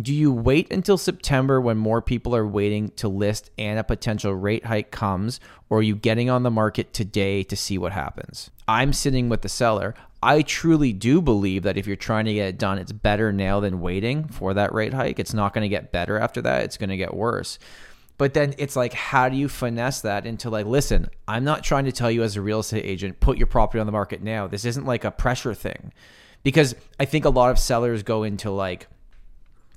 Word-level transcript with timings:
Do 0.00 0.12
you 0.12 0.32
wait 0.32 0.72
until 0.72 0.98
September 0.98 1.60
when 1.60 1.76
more 1.76 2.02
people 2.02 2.34
are 2.34 2.46
waiting 2.46 2.90
to 2.96 3.06
list 3.06 3.50
and 3.56 3.78
a 3.78 3.84
potential 3.84 4.34
rate 4.34 4.66
hike 4.66 4.90
comes, 4.90 5.38
or 5.70 5.78
are 5.78 5.82
you 5.82 5.94
getting 5.94 6.28
on 6.28 6.42
the 6.42 6.50
market 6.50 6.92
today 6.92 7.44
to 7.44 7.56
see 7.56 7.78
what 7.78 7.92
happens? 7.92 8.50
I'm 8.66 8.92
sitting 8.92 9.28
with 9.28 9.42
the 9.42 9.48
seller. 9.48 9.94
I 10.20 10.42
truly 10.42 10.92
do 10.92 11.22
believe 11.22 11.62
that 11.62 11.76
if 11.76 11.86
you're 11.86 11.94
trying 11.94 12.24
to 12.24 12.34
get 12.34 12.48
it 12.48 12.58
done, 12.58 12.78
it's 12.78 12.90
better 12.90 13.32
now 13.32 13.60
than 13.60 13.80
waiting 13.80 14.26
for 14.26 14.52
that 14.54 14.74
rate 14.74 14.94
hike. 14.94 15.20
It's 15.20 15.34
not 15.34 15.54
going 15.54 15.62
to 15.62 15.68
get 15.68 15.92
better 15.92 16.18
after 16.18 16.42
that, 16.42 16.64
it's 16.64 16.76
going 16.76 16.90
to 16.90 16.96
get 16.96 17.14
worse. 17.14 17.60
But 18.18 18.34
then 18.34 18.54
it's 18.58 18.74
like, 18.74 18.94
how 18.94 19.28
do 19.28 19.36
you 19.36 19.48
finesse 19.48 20.00
that 20.00 20.26
into 20.26 20.50
like, 20.50 20.66
listen, 20.66 21.08
I'm 21.28 21.44
not 21.44 21.62
trying 21.62 21.84
to 21.84 21.92
tell 21.92 22.10
you 22.10 22.22
as 22.22 22.36
a 22.36 22.42
real 22.42 22.60
estate 22.60 22.84
agent, 22.84 23.20
put 23.20 23.38
your 23.38 23.46
property 23.46 23.78
on 23.78 23.86
the 23.86 23.92
market 23.92 24.22
now. 24.22 24.48
This 24.48 24.64
isn't 24.64 24.86
like 24.86 25.04
a 25.04 25.10
pressure 25.10 25.54
thing. 25.54 25.92
Because 26.42 26.74
I 27.00 27.06
think 27.06 27.24
a 27.24 27.30
lot 27.30 27.50
of 27.50 27.58
sellers 27.58 28.02
go 28.02 28.22
into 28.22 28.50
like 28.50 28.86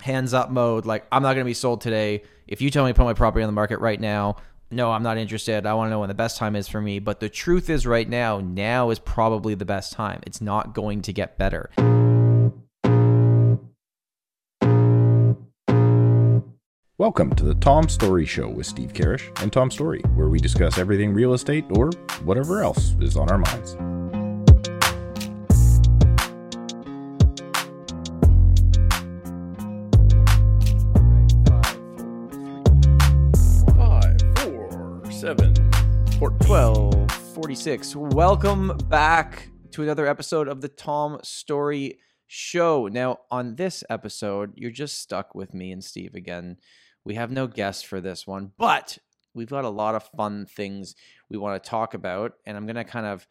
hands 0.01 0.33
up 0.33 0.49
mode, 0.49 0.85
like, 0.85 1.05
I'm 1.11 1.23
not 1.23 1.33
going 1.33 1.43
to 1.43 1.49
be 1.49 1.53
sold 1.53 1.81
today. 1.81 2.23
If 2.47 2.61
you 2.61 2.69
tell 2.69 2.85
me 2.85 2.91
to 2.91 2.93
put 2.93 3.03
my 3.03 3.13
property 3.13 3.43
on 3.43 3.47
the 3.47 3.53
market 3.53 3.79
right 3.79 3.99
now, 3.99 4.37
no, 4.69 4.91
I'm 4.91 5.03
not 5.03 5.17
interested. 5.17 5.65
I 5.65 5.73
want 5.73 5.87
to 5.87 5.91
know 5.91 5.99
when 5.99 6.09
the 6.09 6.15
best 6.15 6.37
time 6.37 6.55
is 6.55 6.67
for 6.67 6.81
me. 6.81 6.99
But 6.99 7.19
the 7.19 7.29
truth 7.29 7.69
is, 7.69 7.87
right 7.87 8.07
now, 8.07 8.39
now 8.39 8.89
is 8.89 8.99
probably 8.99 9.55
the 9.55 9.65
best 9.65 9.93
time. 9.93 10.21
It's 10.25 10.41
not 10.41 10.73
going 10.73 11.01
to 11.03 11.13
get 11.13 11.37
better. 11.37 11.69
Welcome 16.99 17.35
to 17.35 17.43
the 17.43 17.55
Tom 17.59 17.87
Storey 17.87 18.25
Show 18.25 18.49
with 18.49 18.65
Steve 18.65 18.91
Karrasch 18.91 19.41
and 19.41 19.53
Tom 19.53 19.69
Storey, 19.69 20.01
where 20.15 20.29
we 20.29 20.39
discuss 20.39 20.77
everything 20.77 21.13
real 21.13 21.33
estate 21.33 21.63
or 21.69 21.91
whatever 22.23 22.63
else 22.63 22.95
is 22.99 23.15
on 23.15 23.29
our 23.29 23.37
minds. 23.37 23.77
7, 35.27 35.53
12, 36.39 37.11
46. 37.11 37.95
Welcome 37.97 38.77
back 38.87 39.49
to 39.71 39.83
another 39.83 40.07
episode 40.07 40.47
of 40.47 40.61
the 40.61 40.69
Tom 40.69 41.19
Storey 41.21 41.99
Show. 42.27 42.87
Now, 42.87 43.17
on 43.29 43.55
this 43.55 43.83
episode, 43.89 44.53
you're 44.55 44.71
just 44.71 45.01
stuck 45.01 45.35
with 45.35 45.53
me 45.53 45.73
and 45.73 45.83
Steve 45.83 46.15
again. 46.15 46.55
We 47.03 47.15
have 47.15 47.29
no 47.29 47.45
guest 47.45 47.87
for 47.87 47.99
this 47.99 48.25
one, 48.25 48.53
but 48.57 48.99
we've 49.33 49.49
got 49.49 49.65
a 49.65 49.69
lot 49.69 49.95
of 49.95 50.09
fun 50.15 50.45
things 50.45 50.95
we 51.29 51.35
want 51.35 51.61
to 51.61 51.69
talk 51.69 51.93
about, 51.93 52.35
and 52.45 52.55
I'm 52.55 52.65
going 52.65 52.77
to 52.77 52.85
kind 52.85 53.05
of 53.05 53.27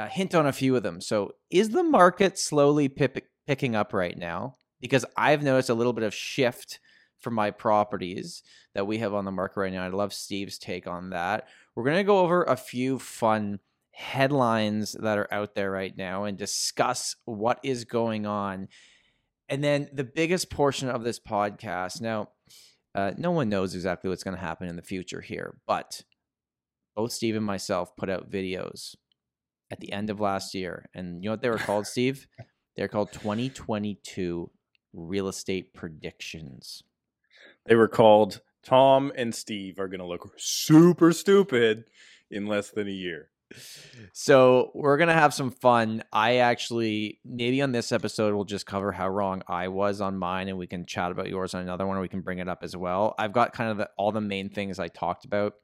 uh, 0.00 0.08
hint 0.08 0.34
on 0.34 0.48
a 0.48 0.52
few 0.52 0.74
of 0.74 0.82
them. 0.82 1.00
So, 1.00 1.34
is 1.50 1.68
the 1.68 1.84
market 1.84 2.36
slowly 2.36 2.88
pip- 2.88 3.28
picking 3.46 3.76
up 3.76 3.92
right 3.92 4.18
now? 4.18 4.56
Because 4.80 5.04
I've 5.16 5.44
noticed 5.44 5.70
a 5.70 5.74
little 5.74 5.92
bit 5.92 6.02
of 6.02 6.12
shift 6.12 6.80
for 7.20 7.30
my 7.30 7.50
properties 7.50 8.42
that 8.74 8.86
we 8.86 8.98
have 8.98 9.14
on 9.14 9.24
the 9.24 9.32
market 9.32 9.60
right 9.60 9.72
now. 9.72 9.84
I 9.84 9.88
love 9.88 10.12
Steve's 10.12 10.58
take 10.58 10.86
on 10.86 11.10
that. 11.10 11.48
We're 11.74 11.84
going 11.84 11.96
to 11.96 12.04
go 12.04 12.20
over 12.20 12.44
a 12.44 12.56
few 12.56 12.98
fun 12.98 13.60
headlines 13.92 14.96
that 15.00 15.18
are 15.18 15.32
out 15.32 15.54
there 15.54 15.70
right 15.70 15.96
now 15.96 16.24
and 16.24 16.38
discuss 16.38 17.16
what 17.24 17.58
is 17.64 17.84
going 17.84 18.26
on. 18.26 18.68
And 19.48 19.64
then 19.64 19.88
the 19.92 20.04
biggest 20.04 20.50
portion 20.50 20.88
of 20.88 21.02
this 21.02 21.18
podcast 21.18 22.00
now, 22.00 22.28
uh, 22.94 23.12
no 23.16 23.32
one 23.32 23.48
knows 23.48 23.74
exactly 23.74 24.08
what's 24.08 24.22
going 24.22 24.36
to 24.36 24.40
happen 24.40 24.68
in 24.68 24.76
the 24.76 24.82
future 24.82 25.20
here, 25.20 25.58
but 25.66 26.02
both 26.94 27.12
Steve 27.12 27.36
and 27.36 27.44
myself 27.44 27.96
put 27.96 28.10
out 28.10 28.30
videos 28.30 28.94
at 29.70 29.80
the 29.80 29.92
end 29.92 30.10
of 30.10 30.20
last 30.20 30.54
year. 30.54 30.88
And 30.94 31.22
you 31.22 31.28
know 31.28 31.32
what 31.32 31.42
they 31.42 31.50
were 31.50 31.58
called, 31.58 31.86
Steve? 31.88 32.26
They're 32.76 32.88
called 32.88 33.12
2022 33.12 34.50
real 34.92 35.28
estate 35.28 35.74
predictions. 35.74 36.82
They 37.68 37.76
were 37.76 37.88
called 37.88 38.40
Tom 38.64 39.12
and 39.14 39.34
Steve 39.34 39.78
are 39.78 39.88
going 39.88 40.00
to 40.00 40.06
look 40.06 40.32
super 40.36 41.12
stupid 41.12 41.84
in 42.30 42.46
less 42.46 42.70
than 42.70 42.88
a 42.88 42.92
year. 42.92 43.30
So 44.12 44.70
we're 44.74 44.98
gonna 44.98 45.14
have 45.14 45.32
some 45.32 45.50
fun. 45.50 46.02
I 46.12 46.36
actually 46.36 47.20
maybe 47.24 47.62
on 47.62 47.72
this 47.72 47.92
episode 47.92 48.34
we'll 48.34 48.44
just 48.44 48.66
cover 48.66 48.92
how 48.92 49.08
wrong 49.08 49.42
I 49.48 49.68
was 49.68 50.02
on 50.02 50.18
mine, 50.18 50.48
and 50.48 50.58
we 50.58 50.66
can 50.66 50.84
chat 50.84 51.10
about 51.10 51.28
yours 51.28 51.54
on 51.54 51.62
another 51.62 51.86
one, 51.86 51.96
or 51.96 52.00
we 52.00 52.08
can 52.08 52.20
bring 52.20 52.40
it 52.40 52.48
up 52.48 52.58
as 52.62 52.76
well. 52.76 53.14
I've 53.18 53.32
got 53.32 53.54
kind 53.54 53.70
of 53.70 53.78
the, 53.78 53.88
all 53.96 54.12
the 54.12 54.20
main 54.20 54.50
things 54.50 54.78
I 54.78 54.88
talked 54.88 55.24
about 55.24 55.54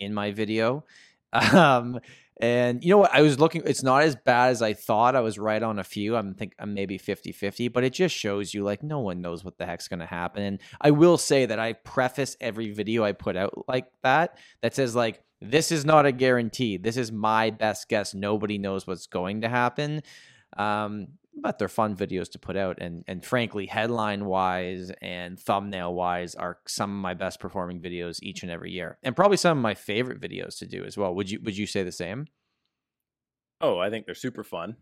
in 0.00 0.12
my 0.12 0.32
video. 0.32 0.84
Um, 1.32 2.00
and 2.40 2.84
you 2.84 2.90
know 2.90 2.98
what? 2.98 3.12
I 3.12 3.22
was 3.22 3.40
looking, 3.40 3.62
it's 3.66 3.82
not 3.82 4.02
as 4.02 4.14
bad 4.14 4.50
as 4.50 4.62
I 4.62 4.72
thought. 4.72 5.16
I 5.16 5.20
was 5.20 5.38
right 5.38 5.62
on 5.62 5.78
a 5.78 5.84
few. 5.84 6.14
I'm 6.14 6.34
think 6.34 6.54
I'm 6.58 6.72
maybe 6.72 6.96
50 6.96 7.32
50, 7.32 7.68
but 7.68 7.82
it 7.82 7.92
just 7.92 8.14
shows 8.14 8.54
you 8.54 8.62
like 8.62 8.82
no 8.82 9.00
one 9.00 9.20
knows 9.20 9.44
what 9.44 9.58
the 9.58 9.66
heck's 9.66 9.88
going 9.88 9.98
to 10.00 10.06
happen. 10.06 10.42
And 10.42 10.60
I 10.80 10.92
will 10.92 11.18
say 11.18 11.46
that 11.46 11.58
I 11.58 11.72
preface 11.72 12.36
every 12.40 12.70
video 12.72 13.02
I 13.02 13.12
put 13.12 13.36
out 13.36 13.64
like 13.66 13.86
that, 14.02 14.38
that 14.62 14.74
says 14.74 14.94
like, 14.94 15.20
this 15.40 15.72
is 15.72 15.84
not 15.84 16.06
a 16.06 16.12
guarantee. 16.12 16.76
This 16.76 16.96
is 16.96 17.10
my 17.10 17.50
best 17.50 17.88
guess. 17.88 18.14
Nobody 18.14 18.58
knows 18.58 18.86
what's 18.86 19.06
going 19.06 19.40
to 19.40 19.48
happen. 19.48 20.02
Um, 20.56 21.08
but 21.40 21.58
they're 21.58 21.68
fun 21.68 21.96
videos 21.96 22.30
to 22.30 22.38
put 22.38 22.56
out 22.56 22.78
and 22.80 23.04
and 23.06 23.24
frankly 23.24 23.66
headline 23.66 24.24
wise 24.24 24.90
and 25.00 25.38
thumbnail 25.38 25.94
wise 25.94 26.34
are 26.34 26.58
some 26.66 26.90
of 26.90 27.00
my 27.00 27.14
best 27.14 27.40
performing 27.40 27.80
videos 27.80 28.18
each 28.22 28.42
and 28.42 28.52
every 28.52 28.70
year 28.70 28.98
and 29.02 29.16
probably 29.16 29.36
some 29.36 29.56
of 29.58 29.62
my 29.62 29.74
favorite 29.74 30.20
videos 30.20 30.58
to 30.58 30.66
do 30.66 30.84
as 30.84 30.96
well 30.96 31.14
would 31.14 31.30
you 31.30 31.40
would 31.42 31.56
you 31.56 31.66
say 31.66 31.82
the 31.82 31.92
same 31.92 32.26
Oh, 33.60 33.78
I 33.78 33.90
think 33.90 34.06
they're 34.06 34.14
super 34.14 34.44
fun. 34.44 34.76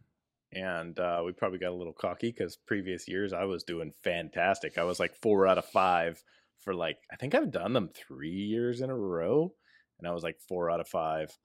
And 0.53 0.99
uh, 0.99 1.23
we 1.25 1.33
probably 1.33 1.59
got 1.59 1.73
a 1.73 1.77
little 1.77 1.93
cocky 1.93 2.31
because 2.31 2.57
previous 2.57 3.09
years 3.09 3.33
I 3.33 3.45
was 3.45 3.65
doing 3.65 3.93
fantastic. 4.05 4.79
I 4.79 4.85
was 4.85 5.01
like 5.01 5.15
four 5.15 5.47
out 5.47 5.59
of 5.59 5.65
five 5.65 6.23
for 6.61 6.75
like, 6.75 6.99
I 7.11 7.17
think 7.17 7.35
I've 7.35 7.51
done 7.51 7.73
them 7.73 7.91
three 7.95 8.31
years 8.31 8.81
in 8.81 8.91
a 8.91 8.97
row. 8.97 9.53
And 9.99 10.07
I 10.07 10.13
was 10.13 10.23
like 10.23 10.39
four 10.47 10.71
out 10.71 10.81
of 10.81 10.89
five. 10.89 11.37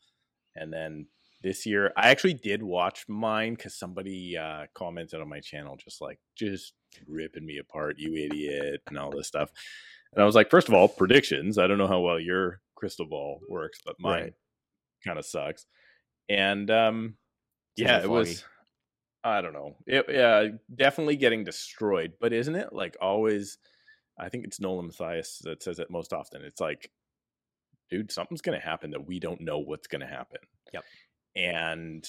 And 0.56 0.72
then 0.72 1.08
this 1.44 1.66
year, 1.66 1.92
I 1.98 2.10
actually 2.10 2.36
did 2.36 2.62
watch 2.62 3.06
mine 3.08 3.56
because 3.56 3.76
somebody 3.78 4.38
uh, 4.38 4.66
commented 4.74 5.22
on 5.22 5.30
my 5.30 5.40
channel, 5.40 5.78
just 5.78 6.02
like, 6.02 6.20
just 6.38 6.74
ripping 7.08 7.46
me 7.46 7.58
apart, 7.58 7.96
you 7.98 8.16
idiot, 8.16 8.82
and 8.88 8.98
all 8.98 9.12
this 9.12 9.28
stuff. 9.28 9.52
And 10.14 10.22
I 10.22 10.26
was 10.26 10.36
like, 10.36 10.50
first 10.50 10.68
of 10.68 10.74
all, 10.74 10.88
predictions. 10.88 11.58
I 11.58 11.68
don't 11.68 11.78
know 11.78 11.88
how 11.88 12.02
well 12.02 12.20
your 12.20 12.62
crystal 12.76 13.06
ball 13.06 13.42
works, 13.50 13.80
but 13.86 13.96
mine 14.00 14.22
Right. 14.22 14.34
kind 15.06 15.18
of 15.18 15.26
sucks. 15.26 15.66
And 16.30 16.70
um, 16.70 17.16
yeah, 17.76 18.02
it 18.02 18.10
was. 18.10 18.44
I 19.24 19.42
don't 19.42 19.54
know. 19.54 19.76
It, 19.86 20.06
yeah, 20.10 20.48
definitely 20.74 21.16
getting 21.16 21.44
destroyed. 21.44 22.14
But 22.20 22.34
isn't 22.34 22.56
it 22.56 22.74
like 22.74 22.98
always? 23.00 23.58
I 24.20 24.30
think 24.30 24.46
it's 24.46 24.60
Nolan 24.60 24.88
Matthias 24.88 25.40
that 25.44 25.64
says 25.64 25.80
it 25.80 25.90
most 25.90 26.12
often. 26.12 26.44
It's 26.44 26.60
like, 26.60 26.92
dude, 27.90 28.12
something's 28.12 28.42
going 28.42 28.60
to 28.60 28.66
happen 28.66 28.92
that 28.92 29.08
we 29.08 29.20
don't 29.20 29.42
know 29.42 29.60
what's 29.60 29.88
going 29.88 30.02
to 30.02 30.08
happen. 30.08 30.40
Yep. 30.74 30.84
And 31.36 32.06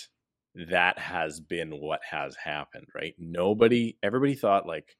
that 0.54 0.98
has 0.98 1.40
been 1.40 1.80
what 1.80 2.00
has 2.08 2.36
happened, 2.36 2.86
right? 2.94 3.14
Nobody, 3.18 3.96
everybody 4.02 4.34
thought 4.34 4.66
like 4.66 4.96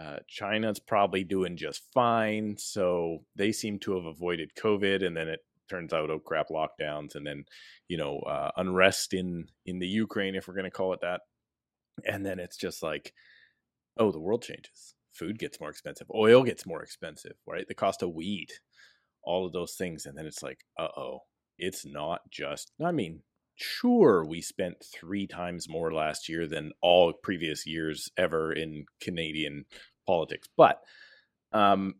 uh, 0.00 0.18
China's 0.28 0.78
probably 0.78 1.24
doing 1.24 1.56
just 1.56 1.82
fine. 1.92 2.56
So 2.58 3.24
they 3.36 3.52
seem 3.52 3.78
to 3.80 3.96
have 3.96 4.04
avoided 4.04 4.52
COVID. 4.54 5.04
And 5.04 5.16
then 5.16 5.28
it 5.28 5.40
turns 5.68 5.92
out, 5.92 6.10
oh 6.10 6.18
crap, 6.18 6.48
lockdowns. 6.48 7.14
And 7.14 7.26
then, 7.26 7.44
you 7.88 7.96
know, 7.96 8.18
uh, 8.20 8.50
unrest 8.56 9.14
in, 9.14 9.46
in 9.66 9.78
the 9.78 9.88
Ukraine, 9.88 10.34
if 10.34 10.46
we're 10.46 10.54
going 10.54 10.64
to 10.64 10.70
call 10.70 10.92
it 10.92 11.00
that. 11.02 11.22
And 12.04 12.24
then 12.24 12.38
it's 12.38 12.56
just 12.56 12.82
like, 12.82 13.12
oh, 13.98 14.12
the 14.12 14.20
world 14.20 14.42
changes. 14.42 14.94
Food 15.12 15.38
gets 15.38 15.58
more 15.60 15.70
expensive. 15.70 16.06
Oil 16.14 16.44
gets 16.44 16.64
more 16.64 16.82
expensive, 16.82 17.34
right? 17.46 17.66
The 17.66 17.74
cost 17.74 18.02
of 18.02 18.14
wheat 18.14 18.52
all 19.24 19.46
of 19.46 19.52
those 19.52 19.74
things. 19.74 20.06
And 20.06 20.16
then 20.16 20.26
it's 20.26 20.42
like, 20.42 20.64
uh 20.78 20.88
oh, 20.96 21.20
it's 21.58 21.84
not 21.84 22.30
just, 22.30 22.72
I 22.84 22.92
mean, 22.92 23.22
sure, 23.56 24.24
we 24.24 24.40
spent 24.40 24.84
three 24.84 25.26
times 25.26 25.68
more 25.68 25.92
last 25.92 26.28
year 26.28 26.46
than 26.46 26.72
all 26.80 27.12
previous 27.12 27.66
years 27.66 28.10
ever 28.16 28.52
in 28.52 28.86
Canadian 29.00 29.64
politics. 30.06 30.48
But 30.56 30.80
um, 31.52 31.94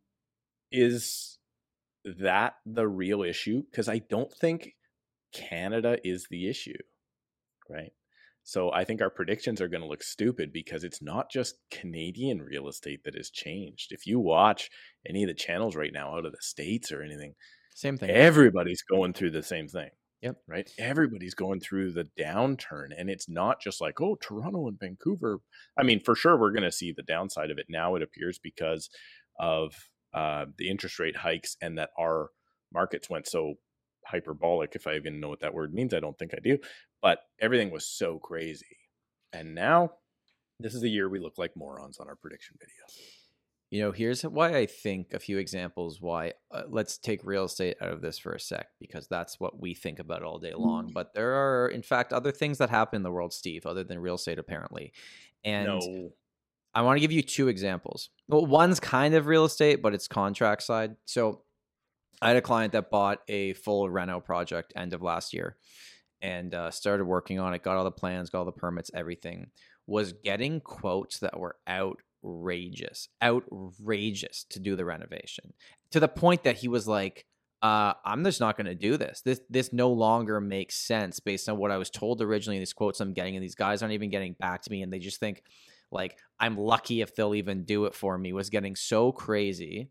is 0.71 1.39
that 2.05 2.55
the 2.65 2.87
real 2.87 3.23
issue? 3.23 3.63
Because 3.71 3.89
I 3.89 3.99
don't 3.99 4.33
think 4.33 4.75
Canada 5.33 5.99
is 6.05 6.27
the 6.31 6.49
issue, 6.49 6.79
right? 7.69 7.93
So 8.45 8.73
I 8.73 8.85
think 8.85 9.03
our 9.03 9.11
predictions 9.11 9.61
are 9.61 9.69
going 9.69 9.83
to 9.83 9.87
look 9.87 10.03
stupid 10.03 10.55
because 10.55 10.83
it's 10.83 11.03
not 11.03 11.31
just 11.31 11.57
Canadian 11.71 12.41
real 12.41 12.67
estate 12.67 13.05
that 13.05 13.15
has 13.15 13.29
changed. 13.29 13.93
If 13.93 14.07
you 14.07 14.19
watch 14.19 14.71
any 15.07 15.23
of 15.23 15.29
the 15.29 15.35
channels 15.35 15.77
right 15.77 15.93
now 15.93 16.17
out 16.17 16.25
of 16.25 16.33
the 16.33 16.39
States 16.41 16.91
or 16.91 17.03
anything, 17.03 17.35
same 17.79 17.97
thing 17.97 18.11
everybody's 18.11 18.83
going 18.83 19.13
through 19.13 19.31
the 19.31 19.43
same 19.43 19.69
thing. 19.69 19.91
Yep. 20.23 20.37
Right. 20.49 20.69
Everybody's 20.79 21.35
going 21.35 21.61
through 21.61 21.93
the 21.93 22.09
downturn. 22.19 22.89
And 22.97 23.09
it's 23.09 23.29
not 23.29 23.61
just 23.61 23.81
like, 23.81 24.01
oh, 24.01 24.17
Toronto 24.21 24.67
and 24.67 24.79
Vancouver. 24.79 25.39
I 25.79 25.85
mean, 25.85 26.01
for 26.01 26.17
sure, 26.17 26.37
we're 26.37 26.51
going 26.51 26.65
to 26.65 26.73
see 26.73 26.91
the 26.91 27.05
downside 27.05 27.53
of 27.53 27.59
it 27.59 27.67
now, 27.69 27.95
it 27.95 28.03
appears, 28.03 28.41
because 28.43 28.91
of 29.39 29.77
uh, 30.13 30.47
the 30.57 30.69
interest 30.69 30.99
rate 30.99 31.19
hikes 31.19 31.57
and 31.63 31.79
that 31.79 31.91
our 31.97 32.31
markets 32.75 33.09
went 33.09 33.29
so 33.29 33.55
hyperbolic. 34.07 34.75
If 34.75 34.89
I 34.89 34.97
even 34.97 35.21
know 35.21 35.29
what 35.29 35.41
that 35.41 35.55
word 35.55 35.73
means, 35.73 35.95
I 35.95 36.01
don't 36.01 36.19
think 36.19 36.33
I 36.35 36.41
do. 36.43 36.59
But 37.01 37.21
everything 37.41 37.71
was 37.71 37.87
so 37.87 38.19
crazy. 38.19 38.77
And 39.33 39.55
now 39.55 39.93
this 40.59 40.75
is 40.75 40.81
the 40.81 40.91
year 40.91 41.09
we 41.09 41.21
look 41.21 41.39
like 41.39 41.57
morons 41.57 41.99
on 42.01 42.09
our 42.09 42.17
prediction 42.17 42.57
video. 42.59 43.18
You 43.71 43.83
know, 43.83 43.93
here's 43.93 44.23
why 44.23 44.57
I 44.57 44.67
think 44.67 45.13
a 45.13 45.19
few 45.19 45.37
examples 45.39 46.01
why. 46.01 46.33
Uh, 46.51 46.63
let's 46.69 46.97
take 46.97 47.23
real 47.23 47.45
estate 47.45 47.77
out 47.83 47.93
of 47.93 48.01
this 48.01 48.19
for 48.19 48.33
a 48.33 48.41
sec 48.41 48.69
because 48.81 49.07
that's 49.09 49.39
what 49.39 49.61
we 49.61 49.75
think 49.75 49.99
about 49.99 50.23
all 50.23 50.39
day 50.39 50.55
long. 50.55 50.91
But 50.95 51.13
there 51.15 51.35
are, 51.35 51.69
in 51.69 51.83
fact, 51.83 52.13
other 52.13 52.33
things 52.33 52.59
that 52.59 52.71
happen 52.71 52.97
in 52.97 53.03
the 53.03 53.11
world, 53.11 53.35
Steve, 53.35 53.67
other 53.67 53.85
than 53.85 53.99
real 53.99 54.15
estate, 54.15 54.39
apparently. 54.39 54.93
And 55.45 55.67
no. 55.67 56.13
I 56.75 56.83
want 56.83 56.97
to 56.97 57.01
give 57.01 57.13
you 57.13 57.23
two 57.23 57.49
examples. 57.49 58.09
Well, 58.29 58.47
one's 58.47 58.81
kind 58.81 59.15
of 59.15 59.27
real 59.27 59.45
estate, 59.45 59.83
but 59.83 59.95
it's 59.95 60.09
contract 60.09 60.63
side. 60.63 60.97
So 61.05 61.43
I 62.23 62.29
had 62.29 62.37
a 62.37 62.43
client 62.43 62.73
that 62.73 62.91
bought 62.91 63.21
a 63.29 63.53
full 63.53 63.89
reno 63.91 64.21
project 64.21 64.73
end 64.77 64.95
of 64.95 65.03
last 65.03 65.33
year 65.35 65.57
and 66.21 66.55
uh, 66.55 66.71
started 66.71 67.05
working 67.05 67.39
on 67.39 67.55
it, 67.55 67.63
got 67.63 67.77
all 67.77 67.85
the 67.85 67.91
plans, 67.91 68.31
got 68.31 68.41
all 68.41 68.45
the 68.45 68.53
permits, 68.53 68.91
everything. 68.95 69.51
Was 69.87 70.13
getting 70.13 70.61
quotes 70.61 71.21
that 71.21 71.39
were 71.39 71.57
outrageous, 72.29 73.09
outrageous 73.23 74.45
to 74.51 74.61
do 74.61 74.77
the 74.77 74.85
renovation 74.85 75.53
to 75.91 76.01
the 76.01 76.09
point 76.09 76.45
that 76.45 76.57
he 76.57 76.69
was 76.69 76.87
like, 76.87 77.25
uh, 77.63 77.95
I'm 78.05 78.23
just 78.25 78.41
not 78.41 78.57
going 78.57 78.67
to 78.67 78.75
do 78.75 78.97
this. 78.97 79.21
This 79.25 79.41
this 79.51 79.73
no 79.73 79.91
longer 79.91 80.41
makes 80.41 80.77
sense 80.77 81.19
based 81.19 81.49
on 81.49 81.59
what 81.59 81.73
I 81.73 81.77
was 81.77 81.91
told 81.91 82.23
originally. 82.23 82.59
These 82.59 82.73
quotes 82.73 83.01
I'm 83.01 83.15
getting, 83.15 83.35
and 83.35 83.43
these 83.43 83.57
guys 83.57 83.83
aren't 83.83 83.95
even 83.95 84.11
getting 84.11 84.35
back 84.39 84.63
to 84.63 84.71
me, 84.71 84.83
and 84.83 84.93
they 84.93 85.01
just 85.01 85.19
think 85.19 85.43
like 85.91 86.17
I'm 86.39 86.57
lucky 86.57 87.01
if 87.01 87.17
they'll 87.17 87.35
even 87.35 87.65
do 87.65 87.87
it 87.87 87.95
for 87.95 88.17
me. 88.17 88.33
Was 88.33 88.51
getting 88.51 88.77
so 88.77 89.11
crazy. 89.11 89.91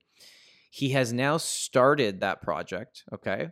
He 0.70 0.92
has 0.92 1.12
now 1.12 1.38
started 1.38 2.22
that 2.22 2.42
project. 2.42 3.04
Okay, 3.14 3.50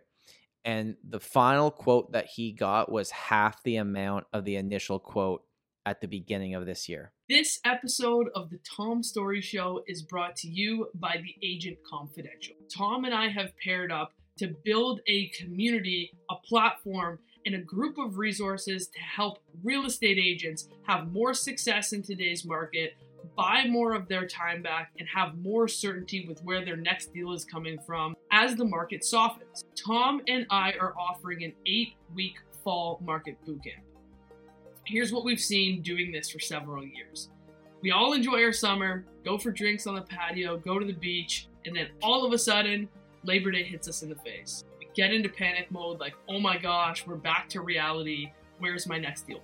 and 0.63 0.95
the 1.03 1.19
final 1.19 1.69
quote 1.69 2.13
that 2.13 2.27
he 2.27 2.53
got 2.53 2.89
was 2.89 3.11
half 3.11 3.61
the 3.63 3.75
amount 3.75 4.27
of 4.31 4.45
the 4.45 4.55
initial 4.55 4.97
quote 4.97 5.43
at 5.85 5.99
the 5.99 6.07
beginning 6.07 6.55
of 6.55 6.65
this 6.65 6.87
year. 6.87 7.11
This 7.27 7.59
episode 7.65 8.29
of 8.35 8.51
the 8.51 8.59
Tom 8.59 9.01
Storey 9.01 9.41
Show 9.41 9.83
is 9.87 10.03
brought 10.03 10.35
to 10.37 10.47
you 10.47 10.89
by 10.93 11.17
the 11.23 11.35
Agent 11.43 11.79
Confidential. 11.83 12.53
Tom 12.71 13.03
and 13.03 13.15
I 13.15 13.29
have 13.29 13.57
paired 13.57 13.91
up 13.91 14.13
to 14.37 14.53
build 14.63 14.99
a 15.07 15.29
community, 15.29 16.11
a 16.29 16.35
platform, 16.35 17.17
and 17.43 17.55
a 17.55 17.59
group 17.59 17.97
of 17.97 18.19
resources 18.19 18.85
to 18.89 18.99
help 18.99 19.39
real 19.63 19.87
estate 19.87 20.19
agents 20.19 20.67
have 20.83 21.11
more 21.11 21.33
success 21.33 21.93
in 21.93 22.03
today's 22.03 22.45
market 22.45 22.95
buy 23.35 23.65
more 23.67 23.95
of 23.95 24.07
their 24.07 24.27
time 24.27 24.61
back 24.61 24.91
and 24.99 25.07
have 25.09 25.35
more 25.39 25.67
certainty 25.67 26.27
with 26.27 26.39
where 26.43 26.63
their 26.63 26.77
next 26.77 27.11
deal 27.11 27.33
is 27.33 27.43
coming 27.43 27.79
from 27.87 28.15
as 28.31 28.55
the 28.55 28.63
market 28.63 29.03
softens. 29.03 29.63
Tom 29.75 30.21
and 30.27 30.45
I 30.51 30.73
are 30.79 30.93
offering 30.95 31.43
an 31.43 31.53
eight 31.65 31.95
week 32.13 32.35
fall 32.63 32.99
market 33.03 33.35
bootcamp. 33.47 33.81
Here's 34.85 35.11
what 35.11 35.25
we've 35.25 35.39
seen 35.39 35.81
doing 35.81 36.11
this 36.11 36.29
for 36.29 36.39
several 36.39 36.85
years. 36.85 37.29
We 37.81 37.91
all 37.91 38.13
enjoy 38.13 38.43
our 38.43 38.53
summer, 38.53 39.05
go 39.23 39.37
for 39.37 39.51
drinks 39.51 39.87
on 39.87 39.95
the 39.95 40.01
patio, 40.01 40.57
go 40.57 40.77
to 40.77 40.85
the 40.85 40.93
beach, 40.93 41.47
and 41.65 41.75
then 41.75 41.87
all 42.03 42.23
of 42.23 42.33
a 42.33 42.37
sudden, 42.37 42.87
Labor 43.23 43.51
Day 43.51 43.63
hits 43.63 43.87
us 43.87 44.03
in 44.03 44.09
the 44.09 44.15
face. 44.15 44.63
We 44.79 44.87
get 44.95 45.11
into 45.11 45.29
panic 45.29 45.71
mode 45.71 45.99
like, 45.99 46.13
oh 46.29 46.39
my 46.39 46.57
gosh, 46.57 47.05
we're 47.07 47.15
back 47.15 47.49
to 47.49 47.61
reality. 47.61 48.31
Where's 48.59 48.87
my 48.87 48.99
next 48.99 49.25
deal 49.25 49.41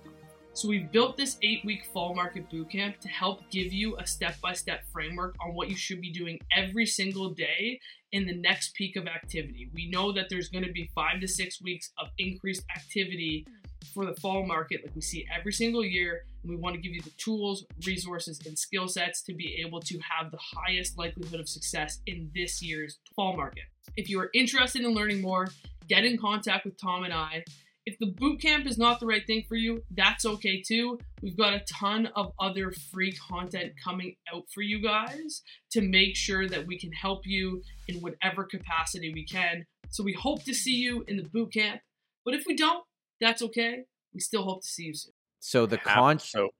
so 0.54 0.68
we've 0.68 0.92
built 0.92 1.16
this 1.16 1.38
eight 1.42 1.64
week 1.64 1.86
fall 1.94 2.14
market 2.14 2.50
bootcamp 2.50 2.98
to 2.98 3.08
help 3.08 3.40
give 3.50 3.72
you 3.72 3.96
a 3.96 4.06
step 4.06 4.38
by 4.42 4.52
step 4.52 4.82
framework 4.92 5.34
on 5.40 5.54
what 5.54 5.70
you 5.70 5.76
should 5.76 6.00
be 6.00 6.10
doing 6.10 6.38
every 6.54 6.84
single 6.84 7.30
day 7.30 7.80
in 8.12 8.26
the 8.26 8.34
next 8.34 8.74
peak 8.74 8.96
of 8.96 9.06
activity. 9.06 9.70
We 9.72 9.88
know 9.88 10.12
that 10.12 10.28
there's 10.28 10.50
going 10.50 10.64
to 10.64 10.72
be 10.72 10.90
five 10.94 11.20
to 11.20 11.28
six 11.28 11.62
weeks 11.62 11.90
of 11.98 12.08
increased 12.18 12.64
activity 12.76 13.46
for 13.94 14.06
the 14.06 14.14
fall 14.16 14.46
market, 14.46 14.80
like 14.84 14.94
we 14.94 15.00
see 15.00 15.26
every 15.36 15.52
single 15.52 15.84
year. 15.84 16.24
And 16.42 16.50
we 16.50 16.56
want 16.56 16.74
to 16.74 16.80
give 16.80 16.92
you 16.92 17.02
the 17.02 17.12
tools, 17.18 17.64
resources, 17.86 18.40
and 18.46 18.58
skill 18.58 18.88
sets 18.88 19.22
to 19.22 19.34
be 19.34 19.62
able 19.64 19.80
to 19.80 19.98
have 19.98 20.30
the 20.30 20.38
highest 20.38 20.98
likelihood 20.98 21.40
of 21.40 21.48
success 21.48 22.00
in 22.06 22.30
this 22.34 22.60
year's 22.62 22.98
fall 23.14 23.36
market. 23.36 23.64
If 23.96 24.08
you 24.08 24.20
are 24.20 24.30
interested 24.34 24.82
in 24.82 24.90
learning 24.92 25.20
more, 25.20 25.48
get 25.88 26.04
in 26.04 26.18
contact 26.18 26.64
with 26.64 26.80
Tom 26.80 27.04
and 27.04 27.12
I. 27.12 27.44
If 27.84 27.98
the 27.98 28.06
boot 28.06 28.40
camp 28.40 28.66
is 28.66 28.78
not 28.78 29.00
the 29.00 29.06
right 29.06 29.26
thing 29.26 29.44
for 29.48 29.56
you, 29.56 29.82
that's 29.90 30.24
okay 30.24 30.62
too. 30.62 31.00
We've 31.20 31.36
got 31.36 31.54
a 31.54 31.64
ton 31.72 32.06
of 32.14 32.32
other 32.38 32.70
free 32.70 33.12
content 33.12 33.72
coming 33.82 34.14
out 34.32 34.44
for 34.54 34.62
you 34.62 34.80
guys 34.80 35.42
to 35.72 35.80
make 35.80 36.14
sure 36.14 36.48
that 36.48 36.64
we 36.64 36.78
can 36.78 36.92
help 36.92 37.26
you 37.26 37.62
in 37.88 37.96
whatever 37.96 38.44
capacity 38.44 39.12
we 39.12 39.24
can. 39.24 39.66
So 39.90 40.04
we 40.04 40.12
hope 40.12 40.44
to 40.44 40.54
see 40.54 40.76
you 40.76 41.04
in 41.08 41.16
the 41.16 41.24
boot 41.24 41.52
camp. 41.52 41.80
But 42.24 42.34
if 42.34 42.44
we 42.46 42.54
don't, 42.54 42.84
that's 43.22 43.42
okay. 43.42 43.84
We 44.12 44.20
still 44.20 44.44
hope 44.44 44.62
to 44.62 44.68
see 44.68 44.84
you 44.84 44.94
soon. 44.94 45.12
So 45.40 45.66
the 45.66 45.78
con 45.78 46.18
so 46.18 46.50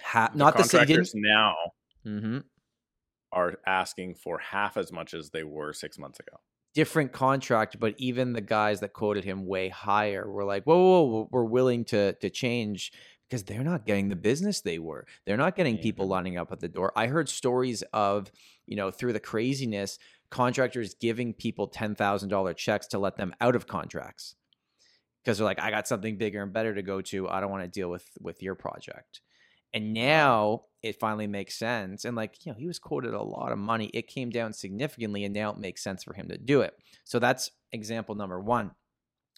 ha- 0.00 0.30
the 0.32 0.38
not 0.38 0.56
the 0.56 0.62
contractors 0.62 1.12
now 1.14 1.54
mm-hmm. 2.06 2.38
are 3.32 3.58
asking 3.66 4.14
for 4.14 4.38
half 4.38 4.76
as 4.76 4.92
much 4.92 5.14
as 5.14 5.30
they 5.30 5.44
were 5.44 5.72
six 5.72 5.98
months 5.98 6.20
ago 6.20 6.38
different 6.74 7.12
contract, 7.12 7.80
but 7.80 7.94
even 7.98 8.32
the 8.32 8.40
guys 8.40 8.78
that 8.78 8.92
quoted 8.92 9.24
him 9.24 9.46
way 9.46 9.68
higher 9.68 10.30
were 10.30 10.44
like, 10.44 10.62
whoa, 10.64 10.76
whoa, 10.76 11.02
whoa 11.02 11.28
we're 11.32 11.42
willing 11.42 11.84
to 11.86 12.12
to 12.12 12.30
change 12.30 12.92
because 13.28 13.42
they're 13.42 13.64
not 13.64 13.84
getting 13.84 14.08
the 14.08 14.16
business 14.16 14.60
they 14.60 14.78
were. 14.78 15.04
They're 15.26 15.36
not 15.36 15.56
getting 15.56 15.78
people 15.78 16.04
mm-hmm. 16.04 16.12
lining 16.12 16.38
up 16.38 16.52
at 16.52 16.60
the 16.60 16.68
door. 16.68 16.92
I 16.96 17.08
heard 17.08 17.28
stories 17.28 17.82
of, 17.92 18.30
you 18.66 18.76
know, 18.76 18.90
through 18.90 19.12
the 19.12 19.20
craziness, 19.20 19.98
contractors 20.30 20.94
giving 20.94 21.34
people 21.34 21.68
$10,000 21.68 22.56
checks 22.56 22.86
to 22.88 22.98
let 22.98 23.16
them 23.16 23.34
out 23.40 23.56
of 23.56 23.66
contracts 23.66 24.34
because 25.28 25.36
they're 25.36 25.44
like, 25.44 25.60
I 25.60 25.70
got 25.70 25.86
something 25.86 26.16
bigger 26.16 26.42
and 26.42 26.54
better 26.54 26.74
to 26.74 26.80
go 26.80 27.02
to. 27.02 27.28
I 27.28 27.40
don't 27.40 27.50
want 27.50 27.62
to 27.62 27.68
deal 27.68 27.90
with 27.90 28.06
with 28.18 28.42
your 28.42 28.54
project. 28.54 29.20
And 29.74 29.92
now 29.92 30.62
it 30.82 30.98
finally 30.98 31.26
makes 31.26 31.58
sense. 31.58 32.06
And 32.06 32.16
like, 32.16 32.46
you 32.46 32.52
know, 32.52 32.58
he 32.58 32.66
was 32.66 32.78
quoted 32.78 33.12
a 33.12 33.22
lot 33.22 33.52
of 33.52 33.58
money. 33.58 33.90
It 33.92 34.06
came 34.06 34.30
down 34.30 34.54
significantly, 34.54 35.24
and 35.24 35.34
now 35.34 35.50
it 35.50 35.58
makes 35.58 35.84
sense 35.84 36.02
for 36.02 36.14
him 36.14 36.28
to 36.30 36.38
do 36.38 36.62
it. 36.62 36.72
So 37.04 37.18
that's 37.18 37.50
example 37.72 38.14
number 38.14 38.40
one. 38.40 38.70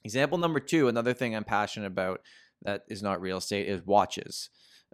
Example 0.04 0.38
number 0.38 0.60
two, 0.60 0.87
another 0.87 1.12
thing 1.12 1.34
I'm 1.34 1.42
passionate 1.42 1.88
about 1.88 2.20
that 2.62 2.84
is 2.88 3.02
not 3.02 3.20
real 3.20 3.38
estate 3.38 3.69
is 3.69 3.84
watches. 3.84 4.48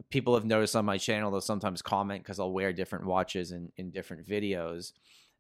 People 0.09 0.33
have 0.33 0.47
noticed 0.47 0.77
on 0.77 0.87
my 0.87 0.97
channel, 0.97 1.31
they'll 1.31 1.43
sometimes 1.43 1.83
comment 1.83 2.23
because 2.23 2.41
I'll 2.41 2.53
wear 2.53 2.73
different 2.73 3.05
watches 3.05 3.53
in, 3.53 3.71
in 3.77 3.91
different 3.91 4.27
videos. 4.27 4.93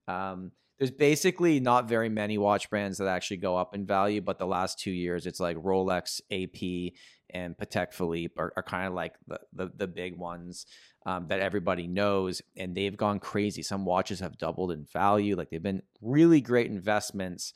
Um, 0.07 0.53
there's 0.79 0.91
basically 0.91 1.59
not 1.61 1.89
very 1.89 2.09
many 2.09 2.37
watch 2.37 2.69
brands 2.69 2.99
that 2.99 3.09
actually 3.09 3.39
go 3.39 3.57
up 3.57 3.75
in 3.75 3.87
value, 3.87 4.21
but 4.21 4.39
the 4.39 4.47
last 4.47 4.79
two 4.79 4.91
years, 4.91 5.27
it's 5.27 5.41
like 5.41 5.57
Rolex, 5.57 6.21
AP, 6.31 6.93
and 7.31 7.57
Patek 7.57 7.93
Philippe 7.93 8.35
are, 8.37 8.53
are 8.57 8.63
kind 8.63 8.87
of 8.87 8.95
like 8.95 9.15
the, 9.27 9.41
the, 9.53 9.71
the 9.75 9.87
big 9.87 10.17
ones 10.17 10.67
um, 11.07 11.29
that 11.29 11.41
everybody 11.41 11.87
knows, 11.87 12.43
and 12.57 12.75
they've 12.75 12.97
gone 12.97 13.21
crazy. 13.21 13.63
Some 13.63 13.85
watches 13.85 14.21
have 14.21 14.39
doubled 14.39 14.73
in 14.73 14.85
value. 14.93 15.37
Like 15.37 15.51
they've 15.51 15.63
been 15.63 15.83
really 16.03 16.41
great 16.41 16.71
investments 16.71 17.53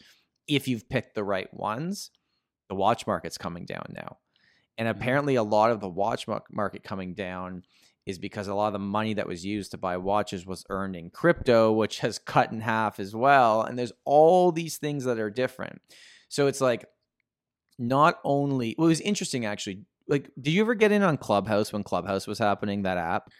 if 0.49 0.66
you've 0.66 0.88
picked 0.88 1.14
the 1.14 1.25
right 1.25 1.52
ones. 1.52 2.11
The 2.68 2.75
watch 2.75 3.06
market's 3.06 3.38
coming 3.38 3.66
down 3.66 3.87
now, 3.90 4.18
and 4.78 4.88
mm-hmm. 4.88 4.99
apparently 4.99 5.35
a 5.35 5.42
lot 5.42 5.73
of 5.73 5.80
the 5.80 5.88
watch 5.88 6.26
market 6.50 6.85
coming 6.85 7.14
down 7.14 7.64
is 8.07 8.19
because 8.19 8.49
a 8.49 8.54
lot 8.54 8.69
of 8.69 8.73
the 8.73 8.78
money 8.78 9.14
that 9.14 9.26
was 9.26 9.45
used 9.45 9.71
to 9.73 9.78
buy 9.78 9.97
watches 9.97 10.47
was 10.47 10.64
earned 10.71 10.97
in 10.97 11.11
crypto, 11.11 11.73
which 11.80 12.00
has 12.00 12.19
cut 12.19 12.52
in 12.52 12.61
half 12.61 13.00
as 13.00 13.14
well. 13.14 13.62
And 13.62 13.78
there's 13.78 13.92
all 14.04 14.52
these 14.52 14.78
things 14.78 15.04
that 15.04 15.19
are 15.19 15.30
different. 15.30 15.80
So 16.28 16.47
it's 16.47 16.61
like 16.61 16.85
not 17.78 18.19
only 18.25 18.75
well, 18.78 18.87
it 18.87 18.90
was 18.90 19.00
interesting 19.00 19.47
actually. 19.47 19.85
Like, 20.09 20.28
did 20.40 20.50
you 20.50 20.62
ever 20.62 20.75
get 20.75 20.90
in 20.90 21.02
on 21.04 21.16
Clubhouse 21.16 21.73
when 21.73 21.85
Clubhouse 21.85 22.26
was 22.26 22.38
happening? 22.38 22.83
That 22.83 22.99
app. 22.99 23.30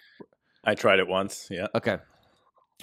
I 0.63 0.75
tried 0.77 1.01
it 1.01 1.09
once. 1.09 1.49
Yeah. 1.51 1.67
Okay. 1.75 1.99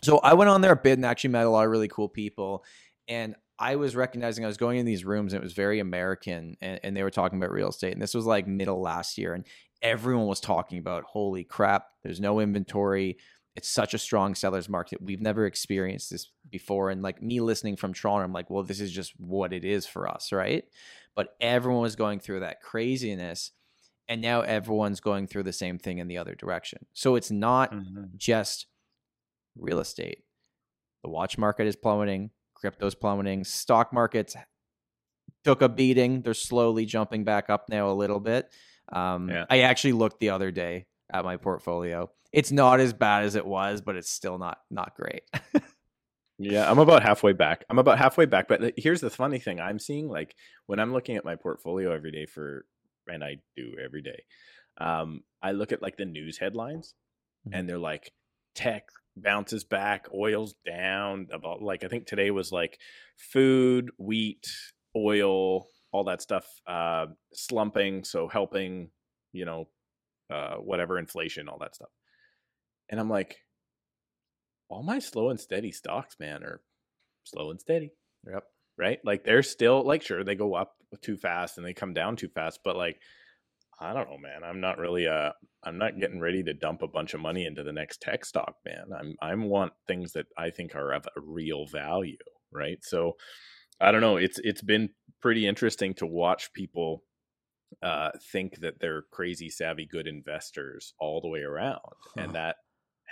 So 0.03 0.19
I 0.19 0.33
went 0.33 0.49
on 0.49 0.61
there 0.61 0.73
a 0.73 0.75
bit 0.75 0.93
and 0.93 1.05
actually 1.05 1.29
met 1.29 1.45
a 1.45 1.49
lot 1.49 1.65
of 1.65 1.71
really 1.71 1.87
cool 1.87 2.09
people. 2.09 2.65
And 3.07 3.35
I 3.59 3.75
was 3.75 3.95
recognizing 3.95 4.43
I 4.43 4.47
was 4.47 4.57
going 4.57 4.77
in 4.77 4.85
these 4.85 5.05
rooms 5.05 5.33
and 5.33 5.41
it 5.41 5.43
was 5.43 5.53
very 5.53 5.79
American 5.79 6.57
and, 6.61 6.79
and, 6.83 6.95
they 6.95 7.01
were 7.01 7.09
talking 7.09 7.39
about 7.39 7.51
real 7.51 7.69
estate. 7.69 7.93
And 7.93 8.01
this 8.01 8.13
was 8.13 8.25
like 8.25 8.45
middle 8.45 8.81
last 8.81 9.17
year. 9.17 9.33
And 9.33 9.45
everyone 9.81 10.27
was 10.27 10.39
talking 10.39 10.79
about 10.79 11.03
holy 11.03 11.43
crap, 11.43 11.87
there's 12.03 12.19
no 12.19 12.39
inventory. 12.39 13.17
It's 13.55 13.69
such 13.69 13.93
a 13.93 13.97
strong 13.97 14.35
seller's 14.35 14.69
market. 14.69 15.01
We've 15.01 15.21
never 15.21 15.45
experienced 15.45 16.11
this 16.11 16.31
before. 16.49 16.91
And 16.91 17.01
like 17.01 17.23
me 17.23 17.41
listening 17.41 17.75
from 17.75 17.93
Toronto, 17.93 18.23
I'm 18.23 18.33
like, 18.33 18.49
well, 18.51 18.63
this 18.63 18.79
is 18.79 18.91
just 18.91 19.13
what 19.17 19.51
it 19.51 19.65
is 19.65 19.87
for 19.87 20.07
us, 20.07 20.31
right? 20.31 20.63
but 21.17 21.35
everyone 21.41 21.81
was 21.81 21.95
going 21.95 22.19
through 22.19 22.41
that 22.41 22.61
craziness 22.61 23.51
and 24.07 24.21
now 24.21 24.41
everyone's 24.41 25.01
going 25.01 25.27
through 25.27 25.43
the 25.43 25.51
same 25.51 25.79
thing 25.79 25.97
in 25.97 26.07
the 26.07 26.17
other 26.17 26.35
direction 26.35 26.85
so 26.93 27.15
it's 27.15 27.31
not 27.31 27.73
mm-hmm. 27.73 28.03
just 28.15 28.67
real 29.57 29.79
estate 29.79 30.19
the 31.03 31.09
watch 31.09 31.37
market 31.37 31.67
is 31.67 31.75
plummeting 31.75 32.29
crypto's 32.53 32.95
plummeting 32.95 33.43
stock 33.43 33.91
markets 33.91 34.37
took 35.43 35.61
a 35.61 35.67
beating 35.67 36.21
they're 36.21 36.33
slowly 36.33 36.85
jumping 36.85 37.25
back 37.25 37.49
up 37.49 37.65
now 37.67 37.89
a 37.89 37.93
little 37.93 38.19
bit 38.19 38.53
um, 38.91 39.29
yeah. 39.29 39.45
i 39.49 39.59
actually 39.59 39.93
looked 39.93 40.19
the 40.19 40.29
other 40.29 40.51
day 40.51 40.85
at 41.11 41.23
my 41.23 41.37
portfolio 41.37 42.09
it's 42.33 42.51
not 42.51 42.79
as 42.79 42.93
bad 42.93 43.23
as 43.23 43.35
it 43.35 43.45
was 43.45 43.81
but 43.81 43.95
it's 43.95 44.09
still 44.09 44.37
not 44.37 44.59
not 44.69 44.95
great 44.95 45.23
Yeah, 46.39 46.69
I'm 46.69 46.79
about 46.79 47.01
halfway 47.01 47.33
back. 47.33 47.65
I'm 47.69 47.79
about 47.79 47.97
halfway 47.97 48.25
back. 48.25 48.47
But 48.47 48.73
here's 48.77 49.01
the 49.01 49.09
funny 49.09 49.39
thing 49.39 49.59
I'm 49.59 49.79
seeing 49.79 50.07
like 50.07 50.35
when 50.67 50.79
I'm 50.79 50.93
looking 50.93 51.15
at 51.15 51.25
my 51.25 51.35
portfolio 51.35 51.91
every 51.91 52.11
day 52.11 52.25
for, 52.25 52.65
and 53.07 53.23
I 53.23 53.37
do 53.55 53.75
every 53.83 54.03
day, 54.03 54.23
um, 54.77 55.21
I 55.41 55.51
look 55.51 55.71
at 55.71 55.81
like 55.81 55.97
the 55.97 56.05
news 56.05 56.37
headlines 56.37 56.93
mm-hmm. 57.47 57.57
and 57.57 57.67
they're 57.67 57.79
like 57.79 58.11
tech 58.53 58.89
bounces 59.15 59.63
back, 59.63 60.07
oil's 60.13 60.53
down. 60.63 61.27
About 61.33 61.63
like 61.63 61.83
I 61.83 61.87
think 61.87 62.05
today 62.05 62.29
was 62.29 62.51
like 62.51 62.77
food, 63.17 63.89
wheat, 63.97 64.47
oil, 64.95 65.65
all 65.91 66.05
that 66.05 66.21
stuff 66.21 66.45
uh, 66.67 67.07
slumping, 67.33 68.03
so 68.03 68.27
helping, 68.27 68.89
you 69.31 69.45
know, 69.45 69.67
uh, 70.29 70.55
whatever 70.55 70.99
inflation, 70.99 71.47
all 71.47 71.59
that 71.59 71.75
stuff. 71.75 71.89
And 72.89 72.99
I'm 72.99 73.09
like, 73.09 73.37
all 74.69 74.83
my 74.83 74.99
slow 74.99 75.29
and 75.29 75.39
steady 75.39 75.71
stocks, 75.71 76.15
man, 76.19 76.43
are 76.43 76.61
slow 77.23 77.51
and 77.51 77.59
steady. 77.59 77.91
Yep. 78.29 78.43
Right? 78.77 78.99
Like 79.03 79.23
they're 79.23 79.43
still 79.43 79.83
like 79.83 80.03
sure 80.03 80.23
they 80.23 80.35
go 80.35 80.53
up 80.53 80.75
too 81.01 81.17
fast 81.17 81.57
and 81.57 81.65
they 81.65 81.73
come 81.73 81.93
down 81.93 82.15
too 82.15 82.29
fast, 82.29 82.59
but 82.63 82.75
like 82.75 82.99
I 83.79 83.93
don't 83.93 84.09
know, 84.09 84.17
man. 84.17 84.43
I'm 84.43 84.59
not 84.59 84.77
really 84.77 85.07
uh 85.07 85.31
I'm 85.63 85.77
not 85.77 85.99
getting 85.99 86.19
ready 86.19 86.43
to 86.43 86.53
dump 86.53 86.81
a 86.81 86.87
bunch 86.87 87.13
of 87.13 87.19
money 87.19 87.45
into 87.45 87.63
the 87.63 87.73
next 87.73 88.01
tech 88.01 88.25
stock, 88.25 88.55
man. 88.65 88.85
I'm 88.97 89.15
I'm 89.21 89.49
want 89.49 89.73
things 89.87 90.13
that 90.13 90.27
I 90.37 90.49
think 90.51 90.75
are 90.75 90.91
of 90.91 91.05
a 91.05 91.21
real 91.21 91.65
value, 91.65 92.17
right? 92.51 92.77
So 92.83 93.13
I 93.79 93.91
don't 93.91 94.01
know. 94.01 94.17
It's 94.17 94.39
it's 94.43 94.61
been 94.61 94.89
pretty 95.21 95.47
interesting 95.47 95.93
to 95.95 96.05
watch 96.05 96.53
people 96.53 97.03
uh, 97.81 98.11
think 98.31 98.59
that 98.61 98.79
they're 98.79 99.03
crazy 99.11 99.49
savvy 99.49 99.85
good 99.85 100.07
investors 100.07 100.93
all 100.99 101.21
the 101.21 101.27
way 101.27 101.41
around, 101.41 101.79
huh. 102.15 102.21
and 102.21 102.35
that 102.35 102.55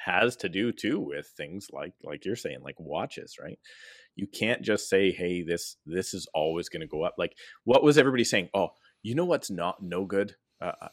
has 0.06 0.36
to 0.38 0.50
do 0.50 0.72
too 0.72 1.00
with 1.00 1.28
things 1.38 1.68
like 1.72 1.94
like 2.04 2.26
you're 2.26 2.36
saying, 2.36 2.60
like 2.64 2.80
watches, 2.80 3.36
right? 3.42 3.60
You 4.16 4.28
can't 4.28 4.62
just 4.62 4.90
say, 4.90 5.12
"Hey, 5.12 5.44
this 5.44 5.78
this 5.86 6.14
is 6.14 6.28
always 6.34 6.70
going 6.70 6.82
to 6.82 6.88
go 6.88 7.04
up." 7.04 7.16
Like, 7.18 7.36
what 7.64 7.84
was 7.84 7.98
everybody 7.98 8.24
saying? 8.24 8.50
Oh, 8.54 8.70
you 9.04 9.16
know 9.16 9.26
what's 9.26 9.52
not 9.52 9.82
no 9.82 10.06
good? 10.06 10.36
Uh, 10.62 10.72
uh 10.82 10.88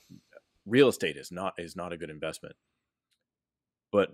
real 0.66 0.88
estate 0.88 1.16
is 1.16 1.30
not 1.32 1.54
is 1.58 1.76
not 1.76 1.92
a 1.92 1.96
good 1.96 2.10
investment, 2.10 2.56
but 3.90 4.10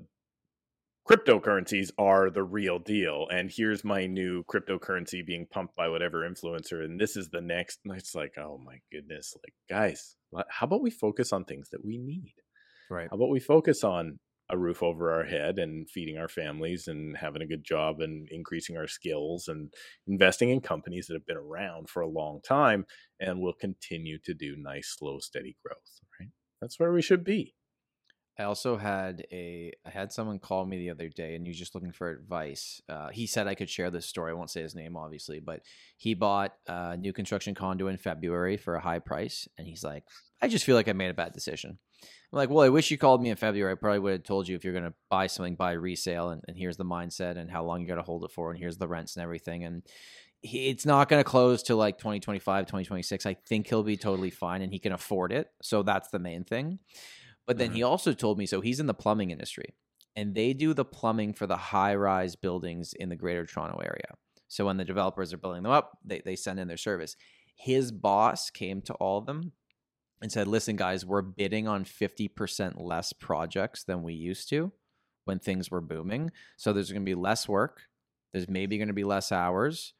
cryptocurrencies 1.08 1.90
are 1.98 2.30
the 2.30 2.42
real 2.42 2.78
deal 2.78 3.26
and 3.30 3.50
here's 3.50 3.84
my 3.84 4.06
new 4.06 4.44
cryptocurrency 4.44 5.24
being 5.24 5.46
pumped 5.50 5.74
by 5.74 5.88
whatever 5.88 6.28
influencer 6.28 6.84
and 6.84 7.00
this 7.00 7.16
is 7.16 7.30
the 7.30 7.40
next 7.40 7.80
it's 7.86 8.14
like 8.14 8.34
oh 8.38 8.60
my 8.64 8.78
goodness 8.92 9.34
like 9.42 9.54
guys 9.70 10.16
how 10.48 10.66
about 10.66 10.82
we 10.82 10.90
focus 10.90 11.32
on 11.32 11.44
things 11.44 11.70
that 11.70 11.84
we 11.84 11.98
need? 11.98 12.34
Right. 12.90 13.08
How 13.10 13.16
about 13.16 13.30
we 13.30 13.40
focus 13.40 13.84
on 13.84 14.18
a 14.50 14.56
roof 14.56 14.82
over 14.82 15.12
our 15.12 15.24
head 15.24 15.58
and 15.58 15.88
feeding 15.90 16.16
our 16.16 16.28
families 16.28 16.88
and 16.88 17.16
having 17.16 17.42
a 17.42 17.46
good 17.46 17.64
job 17.64 18.00
and 18.00 18.26
increasing 18.30 18.78
our 18.78 18.86
skills 18.86 19.46
and 19.46 19.72
investing 20.06 20.48
in 20.48 20.60
companies 20.60 21.06
that 21.06 21.14
have 21.14 21.26
been 21.26 21.36
around 21.36 21.90
for 21.90 22.00
a 22.00 22.08
long 22.08 22.40
time 22.42 22.86
and 23.20 23.40
will 23.40 23.52
continue 23.52 24.18
to 24.24 24.32
do 24.32 24.56
nice 24.56 24.94
slow 24.98 25.18
steady 25.18 25.56
growth 25.62 26.00
right? 26.18 26.30
That's 26.62 26.80
where 26.80 26.92
we 26.92 27.02
should 27.02 27.24
be 27.24 27.54
I 28.38 28.44
also 28.44 28.76
had 28.76 29.26
a 29.32 29.72
I 29.84 29.90
had 29.90 30.12
someone 30.12 30.38
call 30.38 30.64
me 30.64 30.78
the 30.78 30.90
other 30.90 31.08
day 31.08 31.34
and 31.34 31.44
he 31.44 31.50
was 31.50 31.58
just 31.58 31.74
looking 31.74 31.90
for 31.90 32.10
advice. 32.10 32.80
Uh, 32.88 33.08
he 33.08 33.26
said 33.26 33.48
I 33.48 33.56
could 33.56 33.68
share 33.68 33.90
this 33.90 34.06
story. 34.06 34.30
I 34.30 34.34
won't 34.34 34.50
say 34.50 34.62
his 34.62 34.76
name, 34.76 34.96
obviously, 34.96 35.40
but 35.40 35.62
he 35.96 36.14
bought 36.14 36.54
a 36.68 36.96
new 36.96 37.12
construction 37.12 37.54
condo 37.54 37.88
in 37.88 37.96
February 37.96 38.56
for 38.56 38.76
a 38.76 38.80
high 38.80 39.00
price, 39.00 39.48
and 39.58 39.66
he's 39.66 39.82
like, 39.82 40.04
"I 40.40 40.46
just 40.46 40.64
feel 40.64 40.76
like 40.76 40.88
I 40.88 40.92
made 40.92 41.10
a 41.10 41.14
bad 41.14 41.32
decision." 41.32 41.78
I'm 42.32 42.36
like, 42.36 42.50
"Well, 42.50 42.64
I 42.64 42.68
wish 42.68 42.92
you 42.92 42.98
called 42.98 43.22
me 43.22 43.30
in 43.30 43.36
February. 43.36 43.72
I 43.72 43.74
probably 43.74 43.98
would 43.98 44.12
have 44.12 44.22
told 44.22 44.46
you 44.46 44.54
if 44.54 44.62
you're 44.62 44.72
going 44.72 44.84
to 44.84 44.94
buy 45.10 45.26
something, 45.26 45.56
buy 45.56 45.72
resale, 45.72 46.30
and, 46.30 46.42
and 46.46 46.56
here's 46.56 46.76
the 46.76 46.84
mindset 46.84 47.36
and 47.36 47.50
how 47.50 47.64
long 47.64 47.80
you 47.80 47.88
got 47.88 47.96
to 47.96 48.02
hold 48.02 48.24
it 48.24 48.30
for, 48.30 48.50
and 48.50 48.58
here's 48.58 48.78
the 48.78 48.88
rents 48.88 49.16
and 49.16 49.22
everything." 49.24 49.64
And 49.64 49.82
he, 50.42 50.68
it's 50.68 50.86
not 50.86 51.08
going 51.08 51.18
to 51.18 51.28
close 51.28 51.64
to 51.64 51.74
like 51.74 51.98
2025, 51.98 52.66
2026. 52.66 53.26
I 53.26 53.34
think 53.48 53.66
he'll 53.66 53.82
be 53.82 53.96
totally 53.96 54.30
fine 54.30 54.62
and 54.62 54.72
he 54.72 54.78
can 54.78 54.92
afford 54.92 55.32
it. 55.32 55.48
So 55.62 55.82
that's 55.82 56.10
the 56.10 56.20
main 56.20 56.44
thing. 56.44 56.78
But 57.48 57.56
then 57.56 57.68
mm-hmm. 57.68 57.76
he 57.76 57.82
also 57.82 58.12
told 58.12 58.38
me 58.38 58.44
so 58.44 58.60
he's 58.60 58.78
in 58.78 58.86
the 58.86 58.94
plumbing 58.94 59.30
industry 59.30 59.74
and 60.14 60.34
they 60.34 60.52
do 60.52 60.74
the 60.74 60.84
plumbing 60.84 61.32
for 61.32 61.46
the 61.46 61.56
high 61.56 61.94
rise 61.94 62.36
buildings 62.36 62.92
in 62.92 63.08
the 63.08 63.16
greater 63.16 63.46
Toronto 63.46 63.78
area. 63.78 64.14
So 64.48 64.66
when 64.66 64.76
the 64.76 64.84
developers 64.84 65.32
are 65.32 65.38
building 65.38 65.62
them 65.62 65.72
up, 65.72 65.96
they, 66.04 66.20
they 66.22 66.36
send 66.36 66.60
in 66.60 66.68
their 66.68 66.76
service. 66.76 67.16
His 67.56 67.90
boss 67.90 68.50
came 68.50 68.82
to 68.82 68.94
all 68.94 69.16
of 69.18 69.24
them 69.26 69.52
and 70.20 70.30
said, 70.30 70.46
Listen, 70.46 70.76
guys, 70.76 71.06
we're 71.06 71.22
bidding 71.22 71.66
on 71.66 71.84
50% 71.84 72.74
less 72.76 73.14
projects 73.14 73.82
than 73.82 74.02
we 74.02 74.12
used 74.12 74.50
to 74.50 74.70
when 75.24 75.38
things 75.38 75.70
were 75.70 75.80
booming. 75.80 76.30
So 76.58 76.72
there's 76.74 76.92
going 76.92 77.02
to 77.02 77.10
be 77.10 77.14
less 77.14 77.48
work. 77.48 77.80
There's 78.32 78.48
maybe 78.48 78.76
going 78.76 78.88
to 78.88 78.94
be 78.94 79.04
less 79.04 79.32
hours 79.32 79.94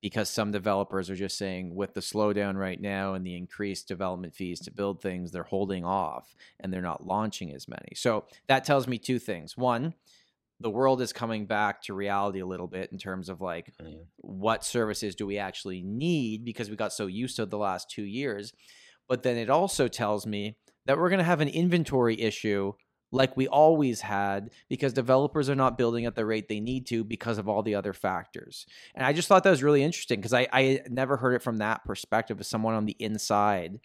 because 0.00 0.30
some 0.30 0.52
developers 0.52 1.10
are 1.10 1.16
just 1.16 1.36
saying 1.36 1.74
with 1.74 1.94
the 1.94 2.00
slowdown 2.00 2.56
right 2.56 2.80
now 2.80 3.14
and 3.14 3.26
the 3.26 3.36
increased 3.36 3.88
development 3.88 4.34
fees 4.34 4.60
to 4.60 4.70
build 4.70 5.02
things 5.02 5.32
they're 5.32 5.42
holding 5.42 5.84
off 5.84 6.34
and 6.60 6.72
they're 6.72 6.80
not 6.80 7.06
launching 7.06 7.52
as 7.52 7.66
many. 7.66 7.88
So 7.94 8.24
that 8.46 8.64
tells 8.64 8.86
me 8.86 8.98
two 8.98 9.18
things. 9.18 9.56
One 9.56 9.94
the 10.60 10.70
world 10.70 11.00
is 11.00 11.12
coming 11.12 11.46
back 11.46 11.82
to 11.82 11.94
reality 11.94 12.40
a 12.40 12.46
little 12.46 12.66
bit 12.66 12.90
in 12.90 12.98
terms 12.98 13.28
of 13.28 13.40
like 13.40 13.72
mm. 13.80 13.98
what 14.16 14.64
services 14.64 15.14
do 15.14 15.26
we 15.26 15.38
actually 15.38 15.82
need 15.82 16.44
because 16.44 16.68
we 16.68 16.76
got 16.76 16.92
so 16.92 17.06
used 17.06 17.36
to 17.36 17.46
the 17.46 17.58
last 17.58 17.90
two 17.90 18.02
years. 18.02 18.52
But 19.08 19.22
then 19.22 19.36
it 19.36 19.50
also 19.50 19.88
tells 19.88 20.26
me 20.26 20.56
that 20.86 20.98
we're 20.98 21.10
going 21.10 21.18
to 21.18 21.24
have 21.24 21.40
an 21.40 21.48
inventory 21.48 22.20
issue 22.20 22.72
like 23.10 23.36
we 23.36 23.48
always 23.48 24.00
had 24.02 24.50
because 24.68 24.92
developers 24.92 25.48
are 25.48 25.54
not 25.54 25.78
building 25.78 26.06
at 26.06 26.14
the 26.14 26.26
rate 26.26 26.48
they 26.48 26.60
need 26.60 26.86
to 26.86 27.04
because 27.04 27.38
of 27.38 27.48
all 27.48 27.62
the 27.62 27.74
other 27.74 27.92
factors. 27.92 28.66
And 28.94 29.04
I 29.04 29.12
just 29.12 29.28
thought 29.28 29.44
that 29.44 29.50
was 29.50 29.62
really 29.62 29.82
interesting 29.82 30.20
because 30.20 30.34
I, 30.34 30.46
I 30.52 30.80
never 30.90 31.16
heard 31.16 31.34
it 31.34 31.42
from 31.42 31.58
that 31.58 31.84
perspective 31.84 32.38
as 32.40 32.48
someone 32.48 32.74
on 32.74 32.86
the 32.86 32.96
inside. 32.98 33.80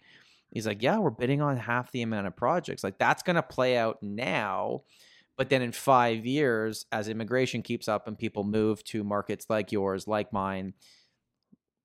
He's 0.50 0.66
like, 0.66 0.82
yeah, 0.82 0.98
we're 0.98 1.10
bidding 1.10 1.40
on 1.40 1.56
half 1.56 1.90
the 1.90 2.02
amount 2.02 2.26
of 2.26 2.36
projects. 2.36 2.84
Like 2.84 2.98
that's 2.98 3.22
going 3.22 3.36
to 3.36 3.42
play 3.42 3.76
out 3.76 4.02
now. 4.02 4.82
But 5.36 5.48
then 5.48 5.62
in 5.62 5.72
five 5.72 6.24
years, 6.24 6.86
as 6.92 7.08
immigration 7.08 7.62
keeps 7.62 7.88
up 7.88 8.06
and 8.06 8.16
people 8.16 8.44
move 8.44 8.84
to 8.84 9.02
markets 9.02 9.46
like 9.48 9.72
yours, 9.72 10.06
like 10.06 10.32
mine, 10.32 10.74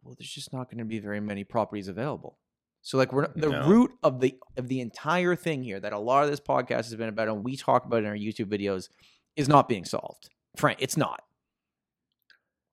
well, 0.04 0.16
there's 0.18 0.32
just 0.32 0.54
not 0.54 0.70
going 0.70 0.78
to 0.78 0.86
be 0.86 1.00
very 1.00 1.20
many 1.20 1.44
properties 1.44 1.88
available. 1.88 2.38
So 2.82 2.98
like 2.98 3.12
we're 3.12 3.28
the 3.36 3.50
no. 3.50 3.68
root 3.68 3.92
of 4.04 4.20
the 4.20 4.36
of 4.58 4.68
the 4.68 4.82
entire 4.82 5.36
thing 5.36 5.64
here 5.64 5.80
that 5.80 5.94
a 5.94 6.00
lot 6.00 6.24
of 6.24 6.30
this 6.30 6.40
podcast 6.40 6.86
has 6.86 6.96
been 6.96 7.10
about 7.10 7.28
and 7.28 7.44
we 7.44 7.58
talk 7.58 7.86
about 7.86 8.00
in 8.00 8.06
our 8.06 8.16
YouTube 8.16 8.46
videos 8.46 8.90
is 9.36 9.48
not 9.48 9.68
being 9.68 9.86
solved. 9.86 10.30
Frank, 10.58 10.80
it's 10.82 10.98
not. 10.98 11.24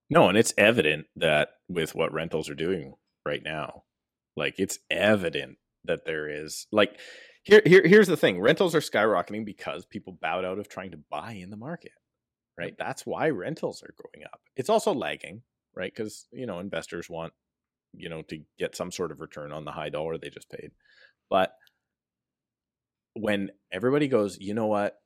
No, 0.09 0.29
and 0.29 0.39
it's 0.39 0.55
evident 0.57 1.07
that 1.17 1.51
with 1.69 1.95
what 1.95 2.13
rentals 2.13 2.49
are 2.49 2.55
doing 2.55 2.95
right 3.25 3.43
now, 3.43 3.83
like 4.37 4.55
it's 4.59 4.79
evident 4.91 5.59
that 5.85 6.05
there 6.05 6.29
is 6.29 6.67
like 6.71 6.99
here, 7.43 7.63
here 7.65 7.87
here's 7.87 8.09
the 8.09 8.17
thing. 8.17 8.41
Rentals 8.41 8.75
are 8.75 8.81
skyrocketing 8.81 9.45
because 9.45 9.85
people 9.85 10.17
bowed 10.21 10.45
out 10.45 10.59
of 10.59 10.69
trying 10.69 10.93
to 10.93 10.99
buy 11.11 11.33
in 11.33 11.51
the 11.51 11.57
market. 11.57 11.93
Right? 12.59 12.75
That's 12.79 13.05
why 13.05 13.29
rentals 13.29 13.83
are 13.83 13.95
going 14.03 14.25
up. 14.25 14.41
It's 14.57 14.71
also 14.71 14.95
lagging, 14.95 15.43
right? 15.75 15.95
Cuz 15.95 16.27
you 16.33 16.47
know, 16.47 16.61
investors 16.61 17.11
want 17.11 17.33
you 17.97 18.09
know, 18.09 18.23
to 18.23 18.41
get 18.59 18.77
some 18.77 18.91
sort 18.91 19.13
of 19.13 19.21
return 19.21 19.53
on 19.53 19.65
the 19.65 19.73
high 19.73 19.89
dollar 19.89 20.19
they 20.19 20.31
just 20.31 20.51
paid. 20.51 20.71
But 21.29 21.53
when 23.15 23.51
everybody 23.73 24.09
goes, 24.09 24.39
you 24.39 24.55
know 24.55 24.67
what, 24.67 24.97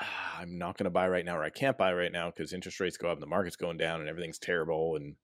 ah, 0.00 0.38
I'm 0.40 0.58
not 0.58 0.78
going 0.78 0.84
to 0.84 0.90
buy 0.90 1.08
right 1.08 1.24
now, 1.24 1.36
or 1.36 1.44
I 1.44 1.50
can't 1.50 1.78
buy 1.78 1.92
right 1.92 2.12
now 2.12 2.30
because 2.30 2.52
interest 2.52 2.80
rates 2.80 2.96
go 2.96 3.08
up, 3.08 3.14
and 3.14 3.22
the 3.22 3.26
market's 3.26 3.56
going 3.56 3.76
down, 3.76 4.00
and 4.00 4.08
everything's 4.08 4.38
terrible, 4.38 4.96
and 4.96 5.16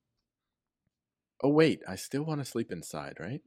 oh 1.42 1.50
wait, 1.50 1.80
I 1.88 1.96
still 1.96 2.22
want 2.22 2.40
to 2.40 2.44
sleep 2.44 2.72
inside, 2.72 3.16
right? 3.18 3.40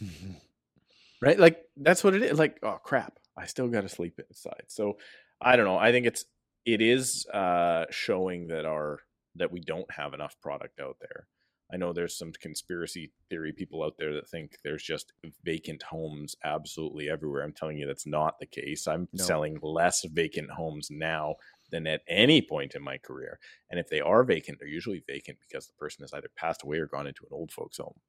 right, 1.22 1.38
like 1.38 1.58
that's 1.76 2.02
what 2.02 2.14
it 2.14 2.22
is. 2.22 2.38
Like 2.38 2.58
oh 2.62 2.78
crap, 2.82 3.18
I 3.36 3.46
still 3.46 3.68
got 3.68 3.82
to 3.82 3.88
sleep 3.88 4.18
inside. 4.28 4.64
So 4.68 4.98
I 5.40 5.56
don't 5.56 5.66
know. 5.66 5.78
I 5.78 5.92
think 5.92 6.06
it's 6.06 6.24
it 6.64 6.80
is 6.80 7.26
uh, 7.32 7.84
showing 7.90 8.48
that 8.48 8.64
our 8.64 9.00
that 9.36 9.52
we 9.52 9.60
don't 9.60 9.90
have 9.90 10.14
enough 10.14 10.36
product 10.42 10.80
out 10.80 10.96
there 11.00 11.26
I 11.72 11.76
know 11.76 11.92
there's 11.92 12.16
some 12.16 12.32
conspiracy 12.32 13.12
theory 13.28 13.52
people 13.52 13.82
out 13.82 13.96
there 13.98 14.14
that 14.14 14.28
think 14.28 14.56
there's 14.64 14.82
just 14.82 15.12
vacant 15.44 15.82
homes 15.82 16.34
absolutely 16.42 17.10
everywhere. 17.10 17.42
I'm 17.42 17.52
telling 17.52 17.76
you 17.76 17.86
that's 17.86 18.06
not 18.06 18.38
the 18.38 18.46
case. 18.46 18.86
I'm 18.86 19.06
no. 19.12 19.22
selling 19.24 19.58
less 19.62 20.04
vacant 20.04 20.50
homes 20.50 20.88
now 20.90 21.36
than 21.70 21.86
at 21.86 22.00
any 22.08 22.40
point 22.40 22.74
in 22.74 22.82
my 22.82 22.96
career. 22.96 23.38
And 23.70 23.78
if 23.78 23.88
they 23.88 24.00
are 24.00 24.24
vacant, 24.24 24.58
they're 24.58 24.68
usually 24.68 25.04
vacant 25.06 25.38
because 25.46 25.66
the 25.66 25.74
person 25.74 26.02
has 26.02 26.14
either 26.14 26.30
passed 26.36 26.62
away 26.62 26.78
or 26.78 26.86
gone 26.86 27.06
into 27.06 27.24
an 27.24 27.32
old 27.32 27.52
folks 27.52 27.76
home. 27.76 28.00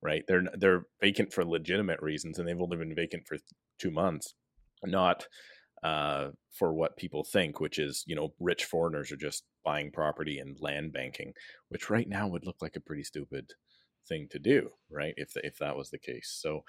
Right? 0.00 0.22
They're 0.28 0.44
they're 0.54 0.86
vacant 1.00 1.32
for 1.32 1.44
legitimate 1.44 2.00
reasons 2.00 2.38
and 2.38 2.46
they've 2.46 2.60
only 2.60 2.76
been 2.76 2.94
vacant 2.94 3.26
for 3.26 3.38
2 3.78 3.90
months. 3.90 4.34
Not 4.84 5.26
uh, 5.82 6.28
for 6.52 6.72
what 6.72 6.96
people 6.96 7.24
think, 7.24 7.60
which 7.60 7.78
is, 7.78 8.04
you 8.06 8.14
know, 8.14 8.32
rich 8.38 8.64
foreigners 8.64 9.10
are 9.10 9.16
just 9.16 9.44
buying 9.66 9.90
property 9.90 10.38
and 10.38 10.56
land 10.60 10.92
banking, 10.94 11.34
which 11.68 11.90
right 11.90 12.08
now 12.08 12.28
would 12.28 12.46
look 12.46 12.62
like 12.62 12.76
a 12.76 12.80
pretty 12.80 13.02
stupid 13.02 13.52
thing 14.08 14.28
to 14.30 14.38
do, 14.38 14.70
right? 14.90 15.12
If 15.18 15.34
the, 15.34 15.44
if 15.44 15.58
that 15.58 15.76
was 15.76 15.90
the 15.90 15.98
case. 15.98 16.34
So 16.40 16.64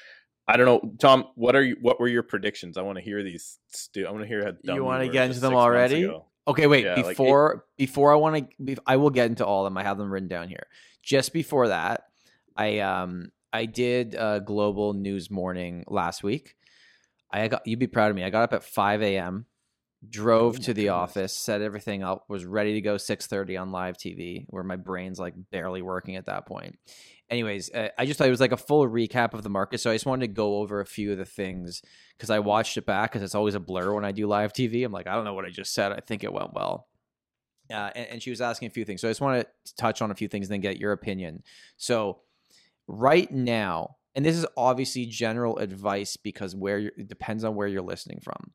I 0.47 0.57
don't 0.57 0.65
know, 0.65 0.91
Tom. 0.99 1.27
What 1.35 1.55
are 1.55 1.63
you? 1.63 1.77
What 1.79 1.99
were 1.99 2.07
your 2.07 2.23
predictions? 2.23 2.77
I 2.77 2.81
want 2.81 2.97
to 2.97 3.03
hear 3.03 3.23
these. 3.23 3.59
Stu- 3.67 4.07
I 4.07 4.11
want 4.11 4.23
to 4.23 4.27
hear 4.27 4.43
how 4.43 4.51
dumb 4.63 4.75
you 4.75 4.83
want 4.83 5.03
to 5.03 5.09
get 5.09 5.27
into 5.27 5.39
them 5.39 5.53
already. 5.53 6.11
Okay, 6.47 6.67
wait. 6.67 6.85
Yeah, 6.85 6.95
before 6.95 7.53
like 7.53 7.63
before 7.77 8.11
I 8.11 8.15
want 8.15 8.49
to, 8.65 8.77
I 8.87 8.95
will 8.95 9.09
get 9.09 9.27
into 9.27 9.45
all 9.45 9.65
of 9.65 9.71
them. 9.71 9.77
I 9.77 9.83
have 9.83 9.97
them 9.97 10.11
written 10.11 10.29
down 10.29 10.47
here. 10.47 10.67
Just 11.03 11.33
before 11.33 11.67
that, 11.67 12.05
I 12.55 12.79
um 12.79 13.31
I 13.51 13.65
did 13.65 14.15
a 14.15 14.41
global 14.43 14.93
news 14.93 15.29
morning 15.29 15.83
last 15.87 16.23
week. 16.23 16.55
I 17.29 17.49
got 17.49 17.67
you'd 17.67 17.79
be 17.79 17.87
proud 17.87 18.09
of 18.09 18.15
me. 18.15 18.23
I 18.23 18.29
got 18.29 18.43
up 18.43 18.53
at 18.53 18.63
5 18.63 19.01
a.m., 19.01 19.45
drove 20.07 20.55
Oh 20.57 20.61
to 20.63 20.73
the 20.73 20.89
office, 20.89 21.35
set 21.35 21.61
everything 21.61 22.03
up, 22.03 22.25
was 22.29 22.45
ready 22.45 22.73
to 22.73 22.81
go 22.81 22.95
6:30 22.95 23.57
on 23.57 23.71
live 23.71 23.97
TV, 23.97 24.45
where 24.49 24.63
my 24.63 24.75
brain's 24.75 25.19
like 25.19 25.33
barely 25.51 25.81
working 25.81 26.15
at 26.15 26.25
that 26.25 26.45
point. 26.45 26.77
Anyways, 27.29 27.73
uh, 27.73 27.89
I 27.97 28.05
just 28.05 28.17
thought 28.17 28.27
it 28.27 28.31
was 28.31 28.39
like 28.39 28.51
a 28.51 28.57
full 28.57 28.87
recap 28.87 29.33
of 29.33 29.43
the 29.43 29.49
market, 29.49 29.79
so 29.79 29.91
I 29.91 29.95
just 29.95 30.05
wanted 30.05 30.27
to 30.27 30.33
go 30.33 30.57
over 30.57 30.79
a 30.79 30.85
few 30.85 31.11
of 31.11 31.17
the 31.17 31.25
things 31.25 31.81
because 32.15 32.29
I 32.29 32.39
watched 32.39 32.77
it 32.77 32.85
back 32.85 33.11
because 33.11 33.23
it's 33.23 33.35
always 33.35 33.55
a 33.55 33.59
blur 33.59 33.93
when 33.93 34.05
I 34.05 34.11
do 34.11 34.27
live 34.27 34.53
TV. 34.53 34.85
I'm 34.85 34.91
like, 34.91 35.07
I 35.07 35.15
don't 35.15 35.25
know 35.25 35.33
what 35.33 35.45
I 35.45 35.49
just 35.49 35.73
said. 35.73 35.91
I 35.91 35.99
think 35.99 36.23
it 36.23 36.31
went 36.31 36.53
well. 36.53 36.87
Uh, 37.69 37.89
and, 37.95 38.07
and 38.07 38.23
she 38.23 38.29
was 38.29 38.39
asking 38.39 38.67
a 38.67 38.71
few 38.71 38.85
things, 38.85 39.01
so 39.01 39.09
I 39.09 39.11
just 39.11 39.19
want 39.19 39.45
to 39.65 39.75
touch 39.75 40.01
on 40.01 40.11
a 40.11 40.15
few 40.15 40.29
things 40.29 40.47
and 40.47 40.53
then 40.53 40.61
get 40.61 40.79
your 40.79 40.93
opinion. 40.93 41.43
So, 41.75 42.21
right 42.87 43.29
now, 43.29 43.97
and 44.15 44.25
this 44.25 44.37
is 44.37 44.45
obviously 44.55 45.05
general 45.05 45.57
advice 45.57 46.15
because 46.15 46.55
where 46.55 46.79
you're, 46.79 46.93
it 46.97 47.09
depends 47.09 47.43
on 47.43 47.55
where 47.55 47.67
you're 47.67 47.81
listening 47.81 48.19
from 48.21 48.53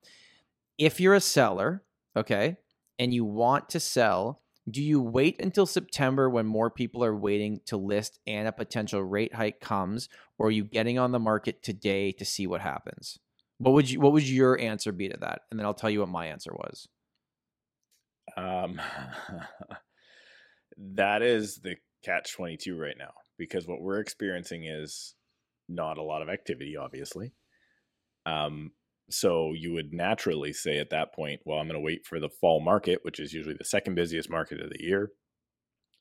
if 0.79 1.01
you're 1.01 1.15
a 1.15 1.21
seller, 1.21 1.85
okay, 2.17 2.57
and 2.99 3.13
you 3.13 3.25
want 3.25 3.69
to 3.71 3.81
sell, 3.81 4.43
do 4.71 4.83
you 4.83 5.01
wait 5.01 5.41
until 5.41 5.67
September 5.67 6.31
when 6.31 6.47
more 6.47 6.71
people 6.71 7.05
are 7.05 7.17
waiting 7.17 7.61
to 7.67 7.77
list 7.77 8.21
and 8.27 8.47
a 8.47 8.53
potential 8.53 9.03
rate 9.03 9.35
hike 9.35 9.61
comes, 9.61 10.09
or 10.39 10.49
are 10.49 10.53
you 10.53 10.65
getting 10.65 10.99
on 10.99 11.13
the 11.13 11.19
market 11.19 11.63
today 11.63 12.13
to 12.13 12.25
see 12.25 12.47
what 12.47 12.61
happens? 12.61 13.19
What 13.59 13.73
would 13.73 13.91
you 13.91 14.01
what 14.01 14.13
would 14.13 14.29
your 14.29 14.59
answer 14.59 14.93
be 14.93 15.09
to 15.09 15.17
that? 15.21 15.43
And 15.51 15.59
then 15.59 15.67
I'll 15.67 15.75
tell 15.75 15.91
you 15.91 16.01
what 16.01 16.09
my 16.09 16.27
answer 16.27 16.53
was. 16.53 16.89
Um, 18.37 18.81
that 20.95 21.23
is 21.23 21.59
the 21.59 21.77
catch 22.05 22.33
22 22.33 22.77
right 22.77 22.97
now 22.99 23.13
because 23.39 23.67
what 23.67 23.81
we're 23.81 24.01
experiencing 24.01 24.65
is 24.65 25.15
not 25.69 25.99
a 25.99 26.03
lot 26.03 26.23
of 26.23 26.29
activity, 26.29 26.77
obviously. 26.77 27.33
Um, 28.27 28.73
so 29.13 29.53
you 29.55 29.73
would 29.73 29.93
naturally 29.93 30.53
say 30.53 30.79
at 30.79 30.91
that 30.91 31.15
point, 31.15 31.41
well, 31.45 31.59
I'm 31.59 31.67
going 31.67 31.79
to 31.79 31.85
wait 31.85 32.07
for 32.07 32.19
the 32.21 32.29
fall 32.29 32.61
market, 32.61 33.01
which 33.03 33.21
is 33.21 33.33
usually 33.33 33.57
the 33.59 33.65
second 33.65 33.95
busiest 33.95 34.31
market 34.31 34.61
of 34.61 34.71
the 34.71 34.83
year. 34.83 35.11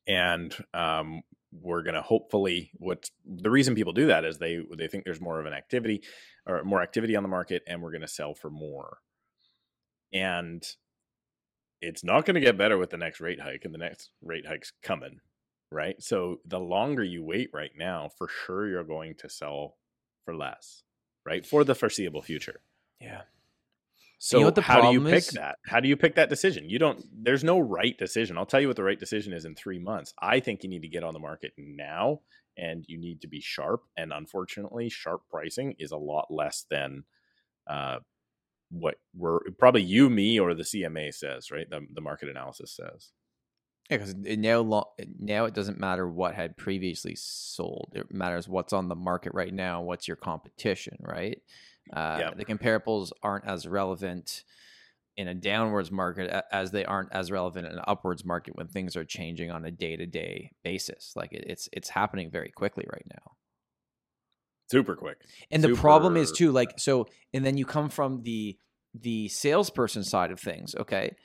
And 0.08 0.56
um, 0.74 1.22
we're 1.52 1.84
going 1.84 1.96
to 1.96 2.02
hopefully 2.02 2.72
what 2.76 3.10
the 3.26 3.52
reason 3.52 3.76
people 3.76 3.94
do 3.94 4.08
that 4.08 4.26
is 4.26 4.38
they 4.38 4.60
they 4.78 4.88
think 4.88 5.04
there's 5.04 5.22
more 5.22 5.40
of 5.40 5.46
an 5.46 5.54
activity 5.54 6.02
or 6.48 6.64
more 6.64 6.82
activity 6.82 7.16
on 7.16 7.24
the 7.24 7.30
market 7.30 7.62
and 7.68 7.82
we're 7.82 7.92
going 7.92 8.02
to 8.02 8.08
sell 8.08 8.34
for 8.34 8.50
more. 8.50 8.98
And 10.14 10.66
it's 11.82 12.04
not 12.04 12.26
going 12.26 12.36
to 12.36 12.42
get 12.42 12.58
better 12.58 12.78
with 12.78 12.92
the 12.92 12.98
next 12.98 13.20
rate 13.20 13.42
hike 13.42 13.66
and 13.66 13.74
the 13.74 13.80
next 13.80 14.12
rate 14.22 14.46
hike's 14.48 14.72
coming 14.84 15.20
right 15.72 16.02
so 16.02 16.38
the 16.46 16.60
longer 16.60 17.04
you 17.04 17.24
wait 17.24 17.50
right 17.54 17.72
now 17.78 18.10
for 18.18 18.28
sure 18.28 18.68
you're 18.68 18.84
going 18.84 19.16
to 19.18 19.30
sell 19.30 19.78
for 20.24 20.36
less 20.36 20.84
right 21.26 21.46
for 21.46 21.64
the 21.64 21.76
foreseeable 21.76 22.22
future 22.22 22.62
Yeah. 23.02 23.22
so 24.20 24.38
you 24.38 24.42
know 24.42 24.48
what 24.48 24.56
the 24.56 24.62
how 24.62 24.82
do 24.82 24.88
you 24.92 25.00
problem 25.00 25.14
pick 25.14 25.24
is? 25.24 25.30
that 25.32 25.56
how 25.66 25.80
do 25.80 25.88
you 25.88 25.98
pick 25.98 26.16
that 26.16 26.30
decision 26.30 26.70
you 26.70 26.80
don't 26.80 27.04
there's 27.12 27.44
no 27.44 27.60
right 27.60 27.98
decision 27.98 28.38
i'll 28.38 28.46
tell 28.46 28.62
you 28.62 28.68
what 28.68 28.78
the 28.78 28.84
right 28.84 29.00
decision 29.00 29.34
is 29.34 29.46
in 29.46 29.56
three 29.56 29.80
months 29.80 30.14
i 30.22 30.40
think 30.40 30.64
you 30.64 30.70
need 30.70 30.84
to 30.84 30.88
get 30.88 31.04
on 31.04 31.14
the 31.14 31.20
market 31.20 31.52
now 31.58 32.20
and 32.58 32.86
you 32.88 32.98
need 33.00 33.22
to 33.22 33.28
be 33.28 33.42
sharp 33.42 33.84
and 33.98 34.14
unfortunately 34.14 34.90
sharp 34.90 35.22
pricing 35.30 35.76
is 35.80 35.92
a 35.92 35.98
lot 35.98 36.28
less 36.30 36.66
than 36.70 37.04
uh, 37.68 37.98
what 38.70 38.96
we're 39.16 39.40
probably 39.58 39.82
you 39.82 40.10
me 40.10 40.40
or 40.40 40.54
the 40.54 40.64
cma 40.64 41.14
says 41.14 41.50
right 41.52 41.70
the, 41.70 41.86
the 41.94 42.02
market 42.02 42.30
analysis 42.30 42.72
says 42.76 43.12
Yeah, 43.90 43.98
because 43.98 44.16
now 44.16 44.60
lo- 44.60 44.92
now 45.20 45.46
it 45.46 45.54
doesn't 45.54 45.80
matter 45.80 46.08
what 46.08 46.36
had 46.36 46.56
previously 46.56 47.16
sold. 47.16 47.92
It 47.94 48.14
matters 48.14 48.48
what's 48.48 48.72
on 48.74 48.88
the 48.88 48.96
market 48.96 49.34
right 49.34 49.54
now. 49.54 49.82
What's 49.82 50.08
your 50.08 50.16
competition, 50.18 50.98
right? 51.02 51.42
Uh, 51.92 52.18
Yep. 52.20 52.38
The 52.38 52.46
comparables 52.46 53.12
aren't 53.24 53.46
as 53.46 53.68
relevant 53.68 54.44
in 55.18 55.28
a 55.28 55.34
downwards 55.34 55.92
market 55.92 56.46
as 56.52 56.72
they 56.72 56.86
aren't 56.86 57.12
as 57.12 57.32
relevant 57.32 57.68
in 57.68 57.74
an 57.74 57.84
upwards 57.88 58.24
market 58.24 58.56
when 58.56 58.68
things 58.68 58.96
are 58.96 59.04
changing 59.04 59.52
on 59.52 59.66
a 59.66 59.72
day 59.72 59.96
to 59.96 60.06
day 60.06 60.52
basis. 60.64 61.14
Like 61.16 61.34
it, 61.34 61.44
it's 61.48 61.70
it's 61.74 61.90
happening 61.90 62.32
very 62.32 62.50
quickly 62.50 62.86
right 62.92 63.06
now. 63.10 63.34
super 64.70 64.96
quick 64.96 65.18
And 65.52 65.64
the 65.64 65.76
problem 65.76 66.16
is 66.18 66.32
too, 66.32 66.52
like 66.52 66.80
so, 66.80 67.08
and 67.34 67.46
then 67.46 67.58
you 67.58 67.66
come 67.66 67.90
from 67.90 68.24
the 68.24 68.58
the 68.94 69.28
salesperson 69.28 70.04
side 70.04 70.32
of 70.32 70.40
things. 70.40 70.76
Okay, 70.76 71.16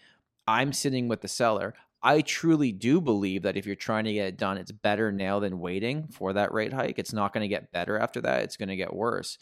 I'm 0.47 0.73
sitting 0.73 1.09
with 1.09 1.21
the 1.21 1.29
seller. 1.29 1.75
I 2.03 2.21
truly 2.21 2.73
do 2.73 3.01
believe 3.01 3.43
that 3.43 3.57
if 3.57 3.67
you're 3.67 3.75
trying 3.75 4.05
to 4.05 4.13
get 4.13 4.27
it 4.27 4.37
done, 4.37 4.59
it's 4.59 4.71
better 4.71 5.11
now 5.11 5.41
than 5.41 5.59
waiting 5.59 6.09
for 6.09 6.33
that 6.35 6.53
rate 6.53 6.73
hike. 6.73 6.99
It's 6.99 7.13
not 7.13 7.33
going 7.33 7.43
to 7.43 7.49
get 7.49 7.73
better 7.73 7.99
after 7.99 8.21
that. 8.21 8.43
It's 8.43 8.57
going 8.57 8.69
to 8.69 8.77
get 8.77 8.95
worse. 8.95 9.39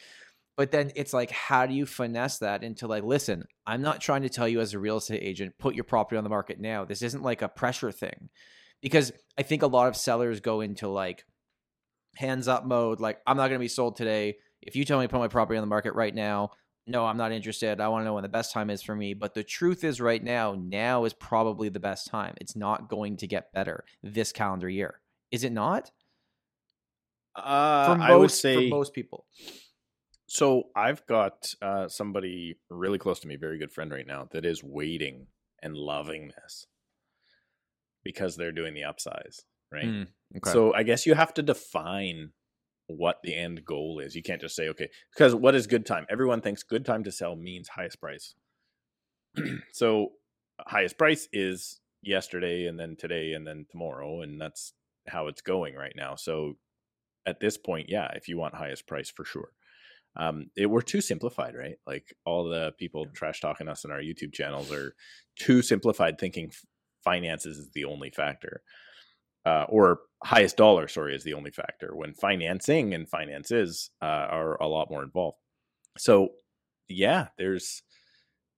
But 0.57 0.71
then 0.71 0.93
it's 0.95 1.13
like, 1.13 1.31
how 1.31 1.67
do 1.67 1.75
you 1.75 1.85
finesse 1.85 2.39
that 2.39 2.63
into 2.63 2.87
like, 2.87 3.03
listen, 3.03 3.45
I'm 3.67 3.83
not 3.83 4.01
trying 4.01 4.23
to 4.23 4.29
tell 4.29 4.47
you 4.47 4.61
as 4.61 4.73
a 4.73 4.79
real 4.79 4.99
estate 4.99 5.23
agent, 5.23 5.59
put 5.59 5.75
your 5.75 5.85
property 5.85 6.17
on 6.17 6.25
the 6.25 6.31
market 6.31 6.61
now. 6.61 6.85
This 6.85 7.03
isn't 7.03 7.23
like 7.23 7.43
a 7.43 7.49
pressure 7.49 7.91
thing. 7.91 8.29
Because 8.81 9.13
I 9.39 9.43
think 9.43 9.63
a 9.63 9.67
lot 9.67 9.89
of 9.89 9.97
sellers 9.97 10.41
go 10.41 10.61
into 10.61 10.89
like 10.89 11.25
hands 12.17 12.49
up 12.49 12.65
mode, 12.67 13.01
like, 13.01 13.19
I'm 13.27 13.37
not 13.37 13.49
going 13.49 13.59
to 13.59 13.65
be 13.65 13.69
sold 13.69 13.97
today. 13.97 14.37
If 14.63 14.77
you 14.77 14.85
tell 14.85 14.99
me 14.99 15.07
to 15.07 15.09
put 15.09 15.19
my 15.19 15.29
property 15.29 15.57
on 15.57 15.63
the 15.63 15.67
market 15.67 15.95
right 15.95 16.15
now, 16.15 16.51
no, 16.87 17.07
I'm 17.07 17.17
not 17.17 17.33
interested. 17.33 17.81
I 17.81 17.89
want 17.89 18.03
to 18.03 18.05
know 18.05 18.15
when 18.15 18.23
the 18.23 18.29
best 18.29 18.53
time 18.53 18.69
is 18.69 18.83
for 18.83 18.95
me. 18.95 19.15
But 19.15 19.35
the 19.35 19.43
truth 19.43 19.85
is, 19.85 20.01
right 20.01 20.23
now, 20.23 20.55
now 20.55 21.05
is 21.05 21.15
probably 21.15 21.71
the 21.71 21.81
best 21.81 22.09
time. 22.09 22.35
It's 22.41 22.55
not 22.55 22.89
going 22.89 23.17
to 23.19 23.27
get 23.27 23.53
better 23.53 23.85
this 24.03 24.33
calendar 24.33 24.69
year. 24.69 25.01
Is 25.31 25.45
it 25.45 25.53
not? 25.53 25.91
uh, 27.37 27.87
For 27.87 27.97
most, 27.97 28.11
i 28.11 28.17
would 28.17 28.31
say 28.31 28.55
for 28.69 28.77
most 28.77 28.93
people. 28.93 29.27
So 30.27 30.65
I've 30.75 31.07
got 31.07 31.55
uh, 31.61 31.89
somebody 31.89 32.57
really 32.71 32.99
close 32.99 33.21
to 33.21 33.29
me, 33.29 33.37
very 33.37 33.59
good 33.59 33.73
friend 33.73 33.91
right 33.91 34.07
now, 34.07 34.29
that 34.33 34.45
is 34.45 34.63
waiting 34.63 35.27
and 35.63 35.77
loving 35.77 36.33
this 36.43 36.67
because 38.03 38.37
they're 38.37 38.53
doing 38.53 38.75
the 38.75 38.83
upsize, 38.83 39.41
right? 39.73 39.87
Mm, 39.87 40.07
okay. 40.37 40.51
So 40.51 40.75
I 40.75 40.83
guess 40.83 41.07
you 41.07 41.15
have 41.15 41.35
to 41.35 41.43
define 41.43 42.31
what 42.87 43.21
the 43.23 43.35
end 43.35 43.65
goal 43.65 43.99
is. 43.99 44.15
You 44.15 44.23
can't 44.23 44.41
just 44.41 44.57
say, 44.57 44.69
okay, 44.69 44.91
because 45.15 45.35
what 45.35 45.55
is 45.55 45.67
good 45.67 45.87
time? 45.87 46.07
Everyone 46.11 46.41
thinks 46.41 46.63
good 46.63 46.85
time 46.85 47.05
to 47.05 47.13
sell 47.13 47.35
means 47.35 47.69
highest 47.69 48.01
price. 48.01 48.35
so 49.73 50.13
highest 50.61 50.99
price 50.99 51.29
is 51.33 51.81
yesterday 52.03 52.67
and 52.67 52.79
then 52.79 52.97
today 52.97 53.33
and 53.33 53.47
then 53.47 53.67
tomorrow, 53.71 54.21
and 54.23 54.41
that's 54.41 54.75
how 55.09 55.27
it's 55.29 55.43
going 55.43 55.75
right 55.75 55.95
now. 55.97 56.15
So 56.15 56.55
at 57.27 57.41
this 57.41 57.57
point, 57.57 57.89
yeah, 57.89 58.11
if 58.15 58.29
you 58.29 58.39
want 58.39 58.55
highest 58.55 58.87
price 58.87 59.11
for 59.11 59.25
sure. 59.25 59.51
Um, 60.17 60.47
it, 60.57 60.67
we're 60.67 60.81
too 60.81 61.01
simplified, 61.01 61.55
right? 61.57 61.77
Like 61.87 62.15
all 62.25 62.45
the 62.45 62.73
people 62.79 63.07
trash 63.15 63.41
talking 63.41 63.69
us 63.69 63.85
in 63.85 63.91
our 63.91 64.01
YouTube 64.01 64.33
channels 64.33 64.71
are 64.73 64.95
too 65.37 65.61
simplified, 65.61 66.19
thinking 66.19 66.53
finances 67.03 67.59
is 67.59 67.71
the 67.73 67.85
only 67.85 68.11
factor 68.11 68.63
uh, 69.47 69.67
or 69.69 70.01
highest 70.23 70.57
dollar, 70.57 70.89
sorry, 70.89 71.15
is 71.15 71.25
the 71.25 71.35
only 71.35 71.51
factor 71.51 71.95
when 71.95 72.15
financing 72.15 72.95
and 72.95 73.09
finances 73.09 73.91
uh, 74.03 74.27
are 74.31 74.61
a 74.61 74.69
lot 74.69 74.91
more 74.91 75.03
involved. 75.03 75.39
So, 75.99 76.31
yeah, 76.89 77.29
there's 77.39 77.83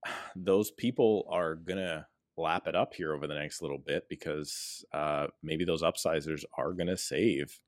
those 0.37 0.71
people 0.71 1.27
are 1.31 1.57
gonna 1.57 2.07
lap 2.37 2.66
it 2.66 2.77
up 2.77 2.95
here 2.95 3.14
over 3.14 3.27
the 3.27 3.35
next 3.35 3.62
little 3.62 3.83
bit 3.85 4.05
because 4.09 4.85
uh, 4.92 5.27
maybe 5.42 5.64
those 5.64 5.83
upsizers 5.83 6.45
are 6.57 6.73
gonna 6.73 6.97
save 6.97 7.59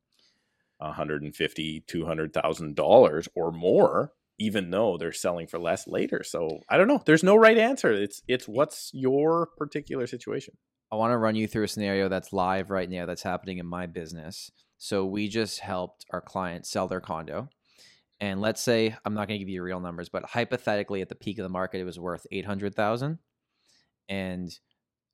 150 0.79 1.85
200000 1.87 2.75
dollars 2.77 3.29
or 3.35 3.53
more 3.53 4.13
even 4.39 4.71
though 4.71 4.97
they're 4.97 5.13
selling 5.13 5.47
for 5.47 5.59
less 5.59 5.87
later. 5.89 6.23
So 6.23 6.61
i 6.69 6.77
don't 6.77 6.89
know. 6.89 7.03
There's 7.05 7.25
no 7.25 7.37
right 7.37 7.59
answer. 7.59 7.93
It's 7.93 8.23
it's 8.29 8.47
what's 8.49 8.91
your 8.95 9.47
particular 9.57 10.07
situation. 10.07 10.57
I 10.91 10.97
want 10.97 11.13
to 11.13 11.19
run 11.19 11.35
you 11.35 11.47
through 11.47 11.65
a 11.65 11.69
scenario 11.69 12.09
that's 12.09 12.33
live 12.33 12.71
right 12.71 12.89
now 12.89 13.05
that's 13.05 13.23
happening 13.23 13.59
in 13.59 13.67
my 13.67 13.87
business. 13.87 14.51
So 14.79 15.05
we 15.05 15.29
just 15.29 15.59
helped 15.59 16.07
our 16.13 16.21
client 16.21 16.67
sell 16.67 16.89
their 16.89 17.01
condo. 17.01 17.51
And 18.21 18.41
let's 18.41 18.63
say 18.63 18.97
I'm 19.05 19.15
not 19.15 19.29
going 19.29 19.39
to 19.39 19.45
give 19.45 19.53
you 19.53 19.63
real 19.63 19.81
numbers, 19.81 20.09
but 20.09 20.25
hypothetically 20.25 21.03
at 21.03 21.09
the 21.09 21.15
peak 21.15 21.39
of 21.39 21.43
the 21.43 21.49
market 21.49 21.81
it 21.81 21.85
was 21.85 21.99
worth 21.99 22.27
800,000 22.31 23.19
and 24.09 24.59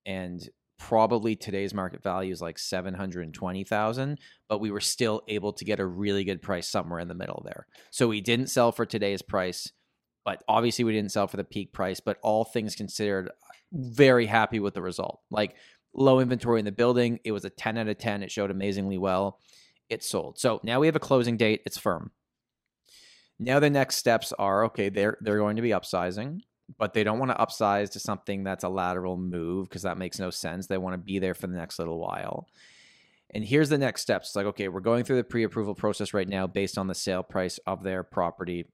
and 0.07 0.49
probably 0.79 1.37
today's 1.37 1.75
market 1.75 2.03
value 2.03 2.33
is 2.33 2.43
like 2.43 2.59
720,000, 2.59 4.19
but 4.49 4.61
we 4.61 4.71
were 4.71 4.81
still 4.81 5.23
able 5.29 5.53
to 5.53 5.65
get 5.65 5.81
a 5.81 5.87
really 5.87 6.25
good 6.25 6.43
price 6.43 6.69
somewhere 6.69 7.01
in 7.01 7.09
the 7.09 7.15
middle 7.15 7.43
there. 7.45 7.67
So 7.91 8.09
we 8.09 8.21
didn't 8.21 8.49
sell 8.49 8.73
for 8.73 8.85
today's 8.85 9.23
price, 9.23 9.71
but 10.25 10.43
obviously 10.49 10.85
we 10.85 10.93
didn't 10.93 11.13
sell 11.13 11.27
for 11.27 11.37
the 11.37 11.45
peak 11.45 11.73
price, 11.73 12.01
but 12.01 12.19
all 12.23 12.45
things 12.45 12.75
considered 12.75 13.31
very 13.73 14.27
happy 14.27 14.61
with 14.61 14.75
the 14.75 14.83
result. 14.83 15.21
Like 15.31 15.57
low 15.95 16.21
inventory 16.21 16.59
in 16.59 16.65
the 16.65 16.73
building. 16.73 17.21
It 17.25 17.33
was 17.33 17.45
a 17.45 17.51
10 17.51 17.79
out 17.79 17.89
of 17.89 17.99
10. 17.99 18.23
It 18.23 18.31
showed 18.31 18.51
amazingly 18.51 18.99
well. 18.99 19.39
It 19.89 20.03
sold. 20.03 20.39
So 20.39 20.61
now 20.65 20.81
we 20.81 20.87
have 20.87 20.97
a 20.97 21.01
closing 21.01 21.37
date. 21.37 21.63
It's 21.67 21.79
firm. 21.79 22.11
Now 23.39 23.61
the 23.61 23.71
next 23.71 23.97
steps 23.97 24.33
are 24.39 24.65
okay, 24.67 24.89
they're 24.89 25.19
they're 25.21 25.39
going 25.39 25.57
to 25.57 25.63
be 25.63 25.71
upsizing, 25.71 26.41
but 26.79 26.95
they 26.95 27.05
don't 27.05 27.19
want 27.19 27.31
to 27.31 27.37
upsize 27.37 27.91
to 27.93 28.01
something 28.01 28.45
that's 28.45 28.65
a 28.65 28.69
lateral 28.69 29.17
move 29.17 29.69
because 29.69 29.83
that 29.83 29.99
makes 29.99 30.19
no 30.19 30.31
sense. 30.31 30.67
They 30.67 30.79
want 30.79 30.95
to 30.95 30.99
be 30.99 31.19
there 31.19 31.35
for 31.35 31.47
the 31.47 31.57
next 31.57 31.79
little 31.79 31.99
while. 31.99 32.49
And 33.31 33.45
here's 33.45 33.69
the 33.69 33.79
next 33.79 34.03
steps. 34.03 34.29
It's 34.29 34.37
like, 34.37 34.47
okay, 34.47 34.69
we're 34.69 34.81
going 34.81 35.05
through 35.05 35.17
the 35.17 35.25
pre-approval 35.25 35.75
process 35.75 36.15
right 36.15 36.29
now 36.29 36.47
based 36.47 36.79
on 36.79 36.87
the 36.87 36.95
sale 36.95 37.23
price 37.23 37.59
of 37.67 37.83
their 37.83 38.03
property 38.03 38.67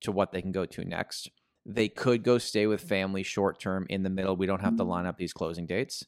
to 0.00 0.12
what 0.12 0.32
they 0.32 0.40
can 0.40 0.52
go 0.52 0.64
to 0.64 0.84
next 0.84 1.28
they 1.68 1.88
could 1.88 2.24
go 2.24 2.38
stay 2.38 2.66
with 2.66 2.80
family 2.80 3.22
short 3.22 3.60
term 3.60 3.86
in 3.90 4.02
the 4.02 4.10
middle. 4.10 4.34
We 4.34 4.46
don't 4.46 4.62
have 4.62 4.76
to 4.76 4.82
mm-hmm. 4.82 4.90
line 4.90 5.06
up 5.06 5.18
these 5.18 5.34
closing 5.34 5.66
dates. 5.66 6.04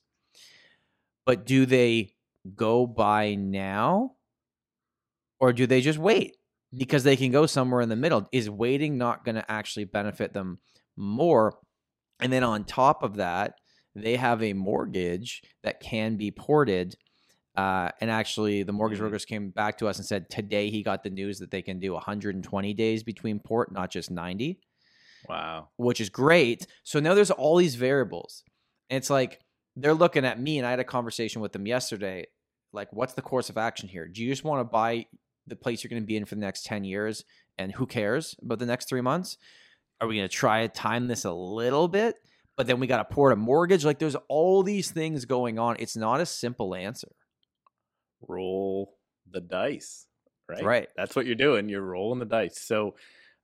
But 1.27 1.45
do 1.45 1.67
they 1.67 2.15
go 2.57 2.87
buy 2.87 3.35
now 3.35 4.15
or 5.39 5.53
do 5.53 5.67
they 5.67 5.83
just 5.83 5.99
wait? 5.99 6.33
Mm-hmm. 6.33 6.79
Because 6.79 7.05
they 7.05 7.17
can 7.17 7.31
go 7.31 7.45
somewhere 7.45 7.83
in 7.83 7.91
the 7.91 7.97
middle. 7.97 8.27
Is 8.33 8.49
waiting 8.49 8.97
not 8.97 9.25
going 9.25 9.35
to 9.35 9.51
actually 9.51 9.85
benefit 9.85 10.33
them 10.33 10.59
more? 11.01 11.59
And 12.21 12.33
then 12.33 12.45
on 12.45 12.65
top 12.65 13.03
of 13.03 13.17
that, 13.17 13.55
they 13.95 14.17
have 14.17 14.43
a 14.43 14.53
mortgage 14.53 15.43
that 15.65 15.81
can 15.81 16.17
be 16.17 16.31
ported. 16.31 16.95
Uh, 17.57 17.91
and 18.01 18.11
actually, 18.11 18.63
the 18.63 18.73
mortgage 18.73 18.99
Mhm. 18.99 19.03
brokers 19.03 19.25
came 19.25 19.51
back 19.51 19.79
to 19.79 19.89
us 19.89 19.99
and 19.99 20.07
said 20.07 20.31
today 20.31 20.71
he 20.71 20.83
got 20.85 21.03
the 21.03 21.11
news 21.11 21.39
that 21.41 21.51
they 21.51 21.63
can 21.63 21.81
do 21.81 21.95
120 21.95 22.73
days 22.75 23.03
between 23.03 23.41
port, 23.41 23.73
not 23.73 23.91
just 23.91 24.11
90 24.11 24.61
Wow. 25.29 25.69
which 25.77 26.01
is 26.01 26.09
great. 26.09 26.67
So 26.85 27.01
now 27.01 27.15
there's 27.15 27.31
all 27.31 27.57
these 27.57 27.75
variables. 27.75 28.43
And 28.89 28.97
it's 28.97 29.11
like 29.11 29.41
they're 29.77 29.95
looking 29.95 30.25
at 30.25 30.41
me, 30.41 30.59
and 30.59 30.67
I 30.67 30.71
had 30.71 30.81
a 30.81 30.85
conversation 30.85 31.41
with 31.43 31.53
them 31.53 31.67
yesterday. 31.67 32.27
Like, 32.73 32.93
what's 32.93 33.15
the 33.15 33.23
course 33.23 33.51
of 33.51 33.59
action 33.59 33.89
here? 33.89 34.07
Do 34.09 34.23
you 34.23 34.31
just 34.31 34.45
want 34.45 34.61
to 34.61 34.65
buy 34.65 35.07
the 35.47 35.57
place 35.57 35.83
you're 35.83 35.89
going 35.91 36.03
to 36.03 36.07
be 36.07 36.17
in 36.17 36.25
for 36.25 36.37
the 36.37 36.41
next 36.41 36.65
10 36.65 36.85
years? 36.85 37.25
And 37.59 37.73
who 37.73 37.87
cares 37.87 38.35
about 38.43 38.59
the 38.61 38.67
next 38.67 38.89
three 38.89 39.01
months? 39.01 39.37
Are 40.01 40.09
we 40.09 40.17
going 40.17 40.29
to 40.29 40.35
try 40.35 40.67
to 40.67 40.69
time 40.69 41.07
this 41.09 41.25
a 41.25 41.33
little 41.33 41.89
bit? 41.89 42.17
But 42.57 42.67
then 42.67 42.81
we 42.81 42.87
got 42.87 42.99
to 42.99 43.15
port 43.15 43.33
a 43.33 43.37
mortgage. 43.37 43.85
Like, 43.85 43.99
there's 43.99 44.17
all 44.29 44.63
these 44.63 44.91
things 44.91 45.25
going 45.25 45.59
on. 45.59 45.77
It's 45.79 45.97
not 45.97 46.21
a 46.21 46.27
simple 46.27 46.75
answer. 46.75 47.13
roll 48.27 48.97
the 49.31 49.41
dice, 49.41 50.07
right? 50.49 50.65
Right. 50.65 50.89
That's 50.97 51.17
what 51.17 51.27
you're 51.27 51.35
doing. 51.37 51.69
You're 51.69 51.83
rolling 51.83 52.19
the 52.19 52.27
dice. 52.27 52.61
So, 52.61 52.97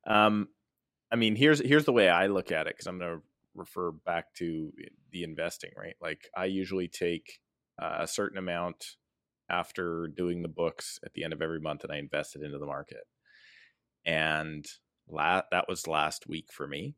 um, 0.07 0.49
I 1.11 1.17
mean, 1.17 1.37
here's 1.37 1.61
here's 1.61 1.85
the 1.85 1.93
way 1.93 2.09
I 2.09 2.27
look 2.27 2.51
at 2.53 2.67
it 2.67 2.75
because 2.75 2.87
I'm 2.87 2.99
going 2.99 3.19
to 3.19 3.23
refer 3.55 3.93
back 3.93 4.35
to 4.35 4.73
the 5.13 5.25
investing, 5.25 5.71
right? 5.77 5.95
Like 6.01 6.29
I 6.37 6.47
usually 6.47 6.89
take 6.89 7.41
uh, 7.81 7.99
a 8.01 8.07
certain 8.07 8.39
amount 8.39 8.97
after 9.49 10.09
doing 10.09 10.43
the 10.43 10.49
books 10.49 10.99
at 11.05 11.15
the 11.15 11.25
end 11.25 11.33
of 11.33 11.43
every 11.43 11.61
month, 11.61 11.85
and 11.85 11.93
I 11.93 11.99
invest 11.99 12.37
it 12.37 12.43
into 12.43 12.59
the 12.59 12.67
market. 12.67 13.05
And 14.05 14.67
la- 15.09 15.43
that 15.51 15.67
was 15.69 15.87
last 15.87 16.27
week 16.27 16.53
for 16.53 16.67
me. 16.67 16.95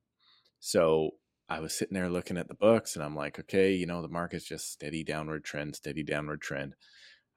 So 0.60 1.10
I 1.48 1.60
was 1.60 1.74
sitting 1.74 1.94
there 1.94 2.10
looking 2.10 2.36
at 2.36 2.48
the 2.48 2.54
books, 2.54 2.94
and 2.94 3.04
I'm 3.04 3.16
like, 3.16 3.38
okay, 3.38 3.72
you 3.72 3.86
know, 3.86 4.02
the 4.02 4.08
market's 4.08 4.44
just 4.44 4.72
steady 4.72 5.04
downward 5.04 5.44
trend, 5.44 5.76
steady 5.76 6.02
downward 6.02 6.42
trend. 6.42 6.74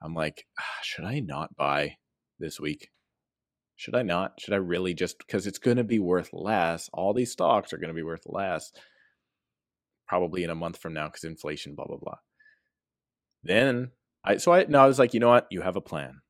I'm 0.02 0.14
like, 0.14 0.46
ah, 0.60 0.80
should 0.84 1.06
I 1.06 1.20
not 1.20 1.56
buy 1.56 1.98
this 2.40 2.60
week? 2.60 2.90
Should 3.76 3.96
I 3.96 4.02
not? 4.04 4.40
Should 4.40 4.54
I 4.54 4.58
really 4.58 4.94
just 4.94 5.18
because 5.20 5.48
it's 5.48 5.60
going 5.60 5.78
to 5.78 5.84
be 5.84 6.00
worth 6.00 6.30
less? 6.34 6.90
All 6.94 7.14
these 7.14 7.32
stocks 7.32 7.74
are 7.74 7.78
going 7.78 7.90
to 7.90 7.96
be 7.96 8.04
worth 8.04 8.24
less 8.26 8.72
probably 10.08 10.44
in 10.44 10.50
a 10.50 10.56
month 10.56 10.78
from 10.78 10.94
now 10.94 11.08
because 11.08 11.24
inflation, 11.24 11.74
blah 11.74 11.86
blah 11.86 11.98
blah. 11.98 12.18
Then 13.44 13.92
I 14.26 14.38
so 14.38 14.54
I 14.54 14.66
no, 14.68 14.84
I 14.84 14.88
was 14.88 15.00
like, 15.00 15.14
you 15.14 15.20
know 15.20 15.30
what? 15.30 15.48
You 15.50 15.62
have 15.62 15.78
a 15.78 15.82
plan. 15.82 16.22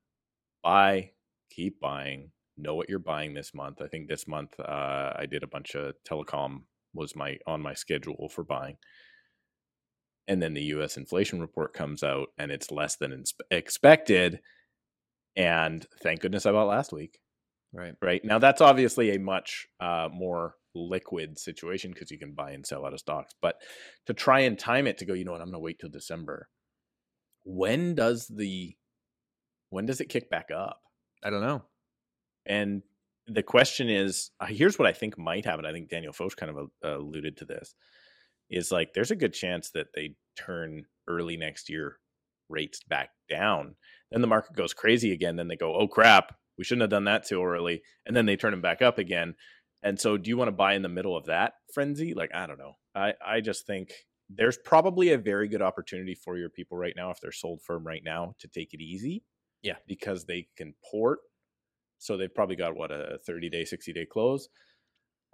Buy, 0.64 1.12
keep 1.50 1.80
buying. 1.80 2.32
Know 2.62 2.76
what 2.76 2.90
you're 2.90 3.00
buying 3.00 3.34
this 3.34 3.54
month. 3.54 3.82
I 3.82 3.88
think 3.88 4.08
this 4.08 4.28
month 4.28 4.60
uh, 4.60 5.14
I 5.16 5.26
did 5.30 5.44
a 5.44 5.48
bunch 5.48 5.76
of 5.76 5.96
telecom 6.08 6.62
was 6.94 7.16
my 7.16 7.38
on 7.48 7.62
my 7.62 7.74
schedule 7.74 8.30
for 8.30 8.44
buying. 8.44 8.78
And 10.28 10.42
then 10.42 10.54
the 10.54 10.64
US 10.76 10.98
inflation 10.98 11.42
report 11.42 11.74
comes 11.74 12.04
out 12.04 12.28
and 12.38 12.52
it's 12.52 12.72
less 12.72 12.96
than 12.96 13.12
ins- 13.12 13.34
expected. 13.50 14.40
And 15.36 15.86
thank 16.04 16.22
goodness 16.22 16.46
I 16.46 16.52
bought 16.52 16.68
last 16.68 16.94
week. 16.94 17.20
Right. 17.74 17.96
right? 18.02 18.24
Now 18.24 18.38
that's 18.38 18.62
obviously 18.62 19.16
a 19.16 19.20
much 19.20 19.68
uh, 19.80 20.10
more 20.12 20.56
liquid 20.76 21.40
situation 21.40 21.92
because 21.92 22.12
you 22.12 22.20
can 22.20 22.34
buy 22.34 22.52
and 22.52 22.66
sell 22.66 22.86
out 22.86 22.94
of 22.94 23.00
stocks. 23.00 23.34
But 23.42 23.56
to 24.08 24.14
try 24.14 24.42
and 24.42 24.60
time 24.60 24.88
it 24.88 24.98
to 25.00 25.06
go 25.06 25.14
you 25.14 25.26
know 25.26 25.32
what? 25.32 25.42
I'm 25.42 25.48
going 25.48 25.54
to 25.54 25.60
wait 25.60 25.80
till 25.80 25.90
December. 25.90 26.50
When 27.44 27.96
does 27.96 28.28
the 28.28 28.76
when 29.70 29.86
does 29.86 30.02
it 30.02 30.10
kick 30.10 30.30
back 30.30 30.50
up? 30.56 30.82
I 31.24 31.30
don't 31.30 31.42
know. 31.42 31.64
And 32.46 32.82
the 33.28 33.44
question 33.44 33.90
is 33.90 34.32
uh, 34.40 34.48
here's 34.48 34.80
what 34.80 34.88
I 34.88 34.94
think 34.94 35.18
might 35.18 35.46
happen 35.46 35.66
I 35.66 35.72
think 35.72 35.90
Daniel 35.90 36.14
Foch 36.14 36.36
kind 36.36 36.52
of 36.52 36.70
uh, 36.84 36.98
alluded 36.98 37.38
to 37.38 37.46
this 37.46 37.74
is 38.50 38.72
like 38.72 38.94
there's 38.94 39.12
a 39.12 39.16
good 39.16 39.34
chance 39.34 39.72
that 39.72 39.88
they 39.96 40.16
turn 40.36 40.84
early 41.08 41.38
next 41.38 41.70
year 41.70 41.98
rates 42.50 42.82
back 42.88 43.10
down. 43.30 43.76
Then 44.12 44.22
the 44.22 44.28
market 44.28 44.56
goes 44.56 44.74
crazy 44.74 45.14
again. 45.14 45.38
Then 45.38 45.48
they 45.48 45.56
go, 45.56 45.74
oh 45.74 45.88
crap, 45.88 46.36
we 46.58 46.64
shouldn't 46.64 46.82
have 46.82 46.90
done 46.90 47.06
that 47.06 47.26
too 47.26 47.44
early. 47.44 47.82
And 48.06 48.16
then 48.16 48.26
they 48.26 48.36
turn 48.36 48.52
them 48.52 48.62
back 48.62 48.82
up 48.82 48.98
again. 48.98 49.36
And 49.84 50.00
so 50.00 50.18
do 50.18 50.30
you 50.30 50.38
want 50.38 50.50
to 50.50 50.54
buy 50.54 50.74
in 50.74 50.84
the 50.84 50.90
middle 50.90 51.18
of 51.18 51.26
that 51.26 51.54
frenzy? 51.74 52.14
Like, 52.14 52.32
I 52.36 52.46
don't 52.46 52.60
know. 52.60 52.74
I, 52.94 53.14
I 53.26 53.42
just 53.42 53.66
think 53.66 53.92
there's 54.30 54.58
probably 54.64 55.12
a 55.12 55.18
very 55.18 55.48
good 55.48 55.62
opportunity 55.62 56.14
for 56.14 56.38
your 56.38 56.50
people 56.50 56.78
right 56.78 56.94
now, 56.96 57.10
if 57.10 57.20
they're 57.20 57.32
sold 57.32 57.62
firm 57.66 57.88
right 57.88 58.04
now, 58.04 58.34
to 58.40 58.48
take 58.48 58.74
it 58.74 58.82
easy. 58.82 59.24
Yeah. 59.64 59.78
Because 59.88 60.26
they 60.26 60.48
can 60.58 60.76
port. 60.92 61.20
So 62.02 62.18
they've 62.18 62.34
probably 62.34 62.56
got 62.56 62.76
what 62.76 62.92
a 62.92 63.20
30 63.28 63.50
day, 63.52 63.64
60 63.64 63.94
day 63.94 64.06
close. 64.12 64.50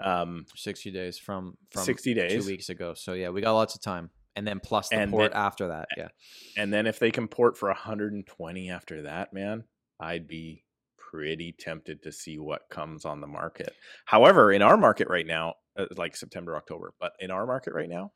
Um, 0.03 0.45
60 0.53 0.91
days 0.91 1.17
from, 1.17 1.57
from 1.71 1.83
60 1.85 2.13
days. 2.13 2.43
two 2.43 2.51
weeks 2.51 2.67
ago. 2.69 2.93
So 2.93 3.13
yeah, 3.13 3.29
we 3.29 3.39
got 3.41 3.53
lots 3.53 3.73
of 3.73 3.81
time. 3.81 4.09
And 4.35 4.45
then 4.45 4.59
plus 4.59 4.89
the 4.89 4.97
And 4.97 5.09
port 5.11 5.31
then- 5.31 5.41
after 5.41 5.69
that. 5.69 5.87
Yeah. 5.95 6.09
And 6.57 6.71
then 6.71 6.85
if 6.85 6.99
they 6.99 7.09
can 7.09 7.27
port 7.29 7.57
for 7.57 7.69
120 7.69 8.69
after 8.69 9.03
that, 9.03 9.31
man, 9.33 9.63
I'd 9.99 10.27
be 10.27 10.65
pretty 10.99 11.55
tempted 11.57 12.03
to 12.03 12.11
see 12.11 12.37
what 12.37 12.63
comes 12.69 13.05
on 13.05 13.21
the 13.21 13.27
market. 13.27 13.73
However, 14.05 14.51
in 14.51 14.61
our 14.61 14.75
market 14.77 15.07
right 15.07 15.25
now, 15.25 15.53
uh, 15.77 15.85
like 15.95 16.17
September, 16.17 16.57
October, 16.57 16.93
but 16.99 17.13
in 17.19 17.31
our 17.31 17.47
market 17.47 17.73
right 17.73 17.89
now, 17.89 18.11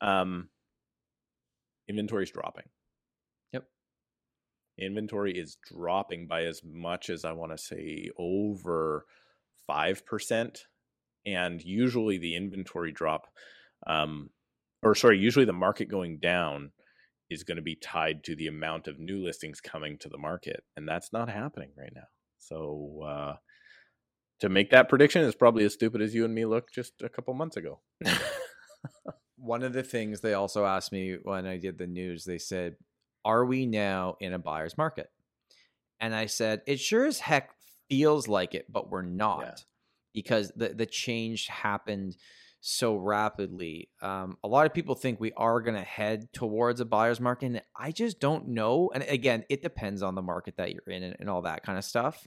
um, 0.00 0.48
inventory's 1.86 2.30
dropping. 2.30 2.64
Inventory 4.80 5.32
is 5.32 5.56
dropping 5.70 6.26
by 6.26 6.44
as 6.44 6.62
much 6.64 7.10
as 7.10 7.24
I 7.24 7.32
want 7.32 7.52
to 7.52 7.58
say 7.58 8.10
over 8.18 9.06
5%. 9.68 10.58
And 11.26 11.62
usually 11.62 12.18
the 12.18 12.34
inventory 12.34 12.92
drop, 12.92 13.26
um, 13.86 14.30
or 14.82 14.94
sorry, 14.94 15.18
usually 15.18 15.44
the 15.44 15.52
market 15.52 15.88
going 15.88 16.18
down 16.18 16.72
is 17.28 17.44
going 17.44 17.56
to 17.56 17.62
be 17.62 17.76
tied 17.76 18.24
to 18.24 18.34
the 18.34 18.46
amount 18.46 18.88
of 18.88 18.98
new 18.98 19.22
listings 19.22 19.60
coming 19.60 19.98
to 19.98 20.08
the 20.08 20.18
market. 20.18 20.64
And 20.76 20.88
that's 20.88 21.12
not 21.12 21.28
happening 21.28 21.70
right 21.76 21.92
now. 21.94 22.08
So, 22.38 23.02
uh, 23.06 23.36
to 24.40 24.48
make 24.48 24.70
that 24.70 24.88
prediction 24.88 25.22
is 25.22 25.34
probably 25.34 25.64
as 25.64 25.74
stupid 25.74 26.00
as 26.00 26.14
you 26.14 26.24
and 26.24 26.34
me 26.34 26.46
looked 26.46 26.74
just 26.74 26.94
a 27.02 27.08
couple 27.08 27.34
months 27.34 27.56
ago. 27.56 27.80
One 29.36 29.62
of 29.62 29.74
the 29.74 29.82
things 29.82 30.20
they 30.20 30.34
also 30.34 30.64
asked 30.64 30.92
me 30.92 31.18
when 31.22 31.46
I 31.46 31.58
did 31.58 31.78
the 31.78 31.86
news, 31.86 32.24
they 32.24 32.38
said, 32.38 32.76
Are 33.24 33.44
we 33.44 33.66
now 33.66 34.16
in 34.20 34.32
a 34.32 34.38
buyer's 34.38 34.78
market? 34.78 35.10
And 36.00 36.14
I 36.14 36.26
said, 36.26 36.62
It 36.66 36.80
sure 36.80 37.06
as 37.06 37.20
heck 37.20 37.50
feels 37.88 38.28
like 38.28 38.54
it, 38.54 38.66
but 38.70 38.90
we're 38.90 39.02
not 39.02 39.64
because 40.12 40.52
the, 40.56 40.70
the 40.70 40.86
change 40.86 41.46
happened 41.46 42.16
so 42.60 42.94
rapidly. 42.94 43.88
Um, 44.02 44.36
a 44.44 44.48
lot 44.48 44.66
of 44.66 44.74
people 44.74 44.94
think 44.94 45.18
we 45.18 45.32
are 45.32 45.60
going 45.60 45.76
to 45.76 45.82
head 45.82 46.32
towards 46.32 46.80
a 46.80 46.84
buyer's 46.84 47.20
market. 47.20 47.46
And 47.46 47.62
I 47.76 47.90
just 47.90 48.20
don't 48.20 48.48
know. 48.48 48.90
And 48.94 49.02
again, 49.04 49.44
it 49.48 49.62
depends 49.62 50.02
on 50.02 50.14
the 50.14 50.22
market 50.22 50.56
that 50.56 50.72
you're 50.72 50.94
in 50.94 51.02
and, 51.02 51.16
and 51.18 51.30
all 51.30 51.42
that 51.42 51.62
kind 51.62 51.78
of 51.78 51.84
stuff. 51.84 52.26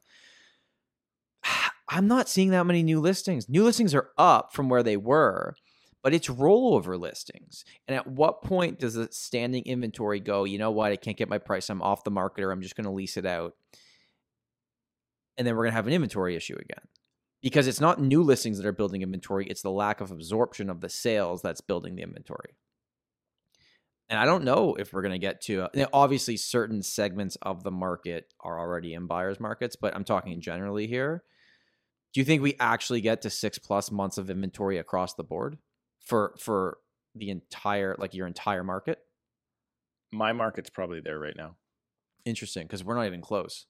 I'm 1.89 2.07
not 2.07 2.29
seeing 2.29 2.49
that 2.49 2.65
many 2.65 2.81
new 2.81 2.99
listings. 2.99 3.47
New 3.47 3.63
listings 3.63 3.93
are 3.93 4.09
up 4.17 4.53
from 4.53 4.69
where 4.69 4.83
they 4.83 4.97
were, 4.97 5.55
but 6.03 6.13
it's 6.13 6.27
rollover 6.27 6.99
listings. 6.99 7.63
And 7.87 7.95
at 7.95 8.05
what 8.05 8.43
point 8.43 8.77
does 8.77 8.93
the 8.93 9.07
standing 9.11 9.63
inventory 9.65 10.19
go, 10.19 10.43
you 10.43 10.57
know 10.57 10.71
what, 10.71 10.91
I 10.91 10.97
can't 10.97 11.17
get 11.17 11.29
my 11.29 11.37
price, 11.37 11.69
I'm 11.69 11.81
off 11.81 12.03
the 12.03 12.11
market, 12.11 12.43
or 12.43 12.51
I'm 12.51 12.61
just 12.61 12.75
going 12.75 12.85
to 12.85 12.91
lease 12.91 13.17
it 13.17 13.25
out? 13.25 13.55
And 15.37 15.47
then 15.47 15.55
we're 15.55 15.63
going 15.63 15.71
to 15.71 15.77
have 15.77 15.87
an 15.87 15.93
inventory 15.93 16.35
issue 16.35 16.57
again. 16.59 16.85
Because 17.41 17.67
it's 17.67 17.81
not 17.81 17.99
new 17.99 18.21
listings 18.21 18.57
that 18.57 18.65
are 18.65 18.73
building 18.73 19.01
inventory, 19.01 19.47
it's 19.47 19.61
the 19.61 19.71
lack 19.71 20.01
of 20.01 20.11
absorption 20.11 20.69
of 20.69 20.81
the 20.81 20.89
sales 20.89 21.41
that's 21.41 21.61
building 21.61 21.95
the 21.95 22.03
inventory. 22.03 22.55
And 24.09 24.19
I 24.19 24.25
don't 24.25 24.43
know 24.43 24.75
if 24.75 24.93
we're 24.93 25.01
going 25.01 25.13
to 25.13 25.19
get 25.19 25.41
to, 25.43 25.63
uh, 25.63 25.67
now, 25.73 25.87
obviously, 25.91 26.37
certain 26.37 26.83
segments 26.83 27.37
of 27.41 27.63
the 27.63 27.71
market 27.71 28.33
are 28.41 28.59
already 28.59 28.93
in 28.93 29.07
buyer's 29.07 29.39
markets, 29.39 29.75
but 29.75 29.95
I'm 29.95 30.03
talking 30.03 30.39
generally 30.41 30.87
here 30.87 31.23
do 32.13 32.21
you 32.21 32.25
think 32.25 32.41
we 32.41 32.55
actually 32.59 33.01
get 33.01 33.23
to 33.23 33.29
six 33.29 33.57
plus 33.57 33.91
months 33.91 34.17
of 34.17 34.29
inventory 34.29 34.77
across 34.77 35.15
the 35.15 35.23
board 35.23 35.57
for 36.05 36.35
for 36.39 36.77
the 37.15 37.29
entire 37.29 37.95
like 37.97 38.13
your 38.13 38.27
entire 38.27 38.63
market 38.63 38.99
My 40.11 40.31
market's 40.33 40.69
probably 40.69 40.99
there 41.01 41.19
right 41.19 41.35
now. 41.35 41.57
interesting 42.25 42.67
because 42.67 42.83
we're 42.83 42.95
not 42.95 43.05
even 43.07 43.21
close 43.21 43.65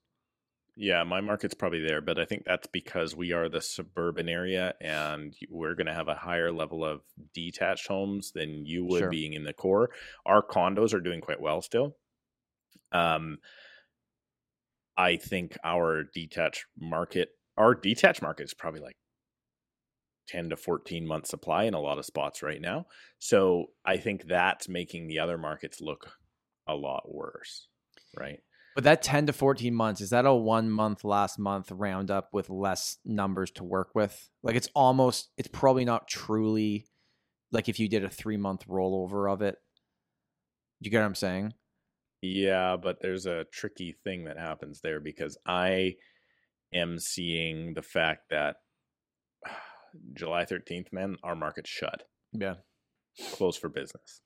Yeah, 0.76 1.04
my 1.04 1.22
market's 1.22 1.54
probably 1.54 1.82
there, 1.86 2.02
but 2.02 2.18
I 2.18 2.26
think 2.26 2.44
that's 2.46 2.68
because 2.68 3.16
we 3.16 3.32
are 3.32 3.48
the 3.50 3.62
suburban 3.62 4.28
area 4.30 4.74
and 4.82 5.36
we're 5.50 5.76
going 5.76 5.86
to 5.88 5.94
have 5.94 6.08
a 6.08 6.16
higher 6.16 6.52
level 6.52 6.84
of 6.84 7.02
detached 7.34 7.88
homes 7.88 8.32
than 8.34 8.66
you 8.66 8.84
would 8.86 9.00
Sure. 9.00 9.10
being 9.10 9.34
in 9.34 9.44
the 9.44 9.54
core. 9.54 9.90
Our 10.26 10.42
condos 10.42 10.94
are 10.94 11.00
doing 11.02 11.22
quite 11.22 11.40
well 11.42 11.62
still. 11.62 11.98
Um, 12.92 13.38
I 14.98 15.18
think 15.18 15.58
our 15.64 16.04
detached 16.04 16.66
market, 16.80 17.30
our 17.58 17.74
detached 17.76 18.22
market 18.22 18.44
is 18.44 18.54
probably 18.54 18.82
like 18.82 18.98
10 20.28 20.50
to 20.50 20.58
14 20.58 21.06
month 21.06 21.28
supply 21.28 21.64
in 21.64 21.74
a 21.74 21.80
lot 21.80 21.98
of 21.98 22.06
spots 22.06 22.42
right 22.42 22.62
now. 22.62 22.86
So 23.20 23.68
I 23.86 23.98
think 23.98 24.28
that's 24.28 24.70
making 24.70 25.08
the 25.08 25.20
other 25.20 25.38
markets 25.38 25.82
look 25.82 26.12
a 26.68 26.76
lot 26.76 27.14
worse, 27.14 27.68
right? 28.18 28.40
But 28.76 28.86
that 28.86 29.04
10 29.04 29.28
to 29.28 29.34
14 29.34 29.74
months, 29.74 30.02
is 30.02 30.10
that 30.10 30.26
a 30.26 30.34
one 30.34 30.70
month 30.70 31.04
last 31.04 31.38
month 31.38 31.72
roundup 31.72 32.30
with 32.34 32.50
less 32.50 32.98
numbers 33.06 33.52
to 33.52 33.64
work 33.64 33.92
with? 33.94 34.30
Like 34.42 34.56
it's 34.56 34.70
almost, 34.74 35.30
it's 35.38 35.50
probably 35.50 35.86
not 35.86 36.08
truly 36.08 36.88
like 37.52 37.70
if 37.70 37.80
you 37.80 37.88
did 37.88 38.04
a 38.04 38.10
three 38.10 38.38
month 38.38 38.68
rollover 38.68 39.32
of 39.32 39.42
it. 39.42 39.58
You 40.80 40.90
get 40.90 41.00
what 41.00 41.06
I'm 41.06 41.16
saying? 41.16 41.54
Yeah, 42.22 42.78
but 42.82 43.02
there's 43.02 43.26
a 43.26 43.46
tricky 43.52 43.96
thing 44.04 44.26
that 44.26 44.38
happens 44.38 44.82
there 44.82 45.00
because 45.00 45.38
I 45.46 45.96
am 46.74 46.98
seeing 46.98 47.74
the 47.74 47.82
fact 47.82 48.30
that 48.32 48.56
July 50.14 50.46
13th, 50.46 50.92
man, 50.92 51.18
our 51.24 51.36
market 51.36 51.68
shut. 51.68 52.04
Yeah. 52.32 52.56
Closed 53.34 53.60
for 53.60 53.70
business. 53.70 54.22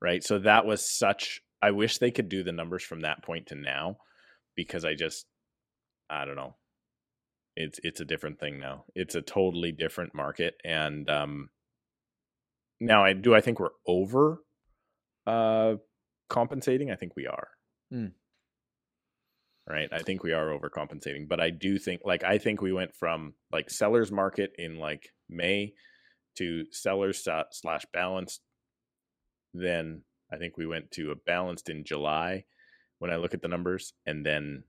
Right. 0.00 0.22
So 0.22 0.38
that 0.40 0.66
was 0.66 0.88
such 0.88 1.40
I 1.62 1.70
wish 1.70 1.98
they 1.98 2.10
could 2.10 2.28
do 2.28 2.42
the 2.42 2.52
numbers 2.52 2.82
from 2.82 3.02
that 3.02 3.22
point 3.22 3.46
to 3.48 3.54
now 3.54 3.98
because 4.56 4.84
I 4.84 4.94
just 4.94 5.26
I 6.10 6.24
don't 6.24 6.36
know. 6.36 6.56
It's 7.56 7.78
it's 7.84 8.00
a 8.00 8.04
different 8.04 8.40
thing 8.40 8.58
now. 8.58 8.84
It's 8.94 9.14
a 9.14 9.22
totally 9.22 9.70
different 9.70 10.14
market 10.14 10.54
and 10.64 11.08
um 11.08 11.50
now 12.80 13.04
I 13.04 13.12
do 13.12 13.34
I 13.34 13.40
think 13.40 13.60
we're 13.60 13.70
over 13.86 14.42
uh 15.26 15.74
compensating? 16.28 16.90
I 16.90 16.96
think 16.96 17.12
we 17.14 17.26
are. 17.26 17.48
Hmm. 17.90 18.06
Right? 19.68 19.88
I 19.92 20.00
think 20.00 20.24
we 20.24 20.32
are 20.32 20.48
overcompensating, 20.48 21.28
but 21.28 21.40
I 21.40 21.50
do 21.50 21.78
think 21.78 22.02
like 22.04 22.24
I 22.24 22.38
think 22.38 22.60
we 22.60 22.72
went 22.72 22.94
from 22.96 23.34
like 23.52 23.70
sellers 23.70 24.10
market 24.10 24.52
in 24.58 24.78
like 24.78 25.10
May 25.28 25.74
to 26.36 26.64
sellers 26.72 27.26
slash 27.52 27.86
balanced 27.92 28.40
then 29.54 30.02
I 30.32 30.36
think 30.36 30.56
we 30.56 30.66
went 30.66 30.90
to 30.92 31.10
a 31.10 31.16
balanced 31.16 31.68
in 31.68 31.84
July 31.84 32.44
when 32.98 33.10
I 33.10 33.16
look 33.16 33.34
at 33.34 33.42
the 33.42 33.48
numbers, 33.48 33.92
and 34.06 34.24
then 34.24 34.64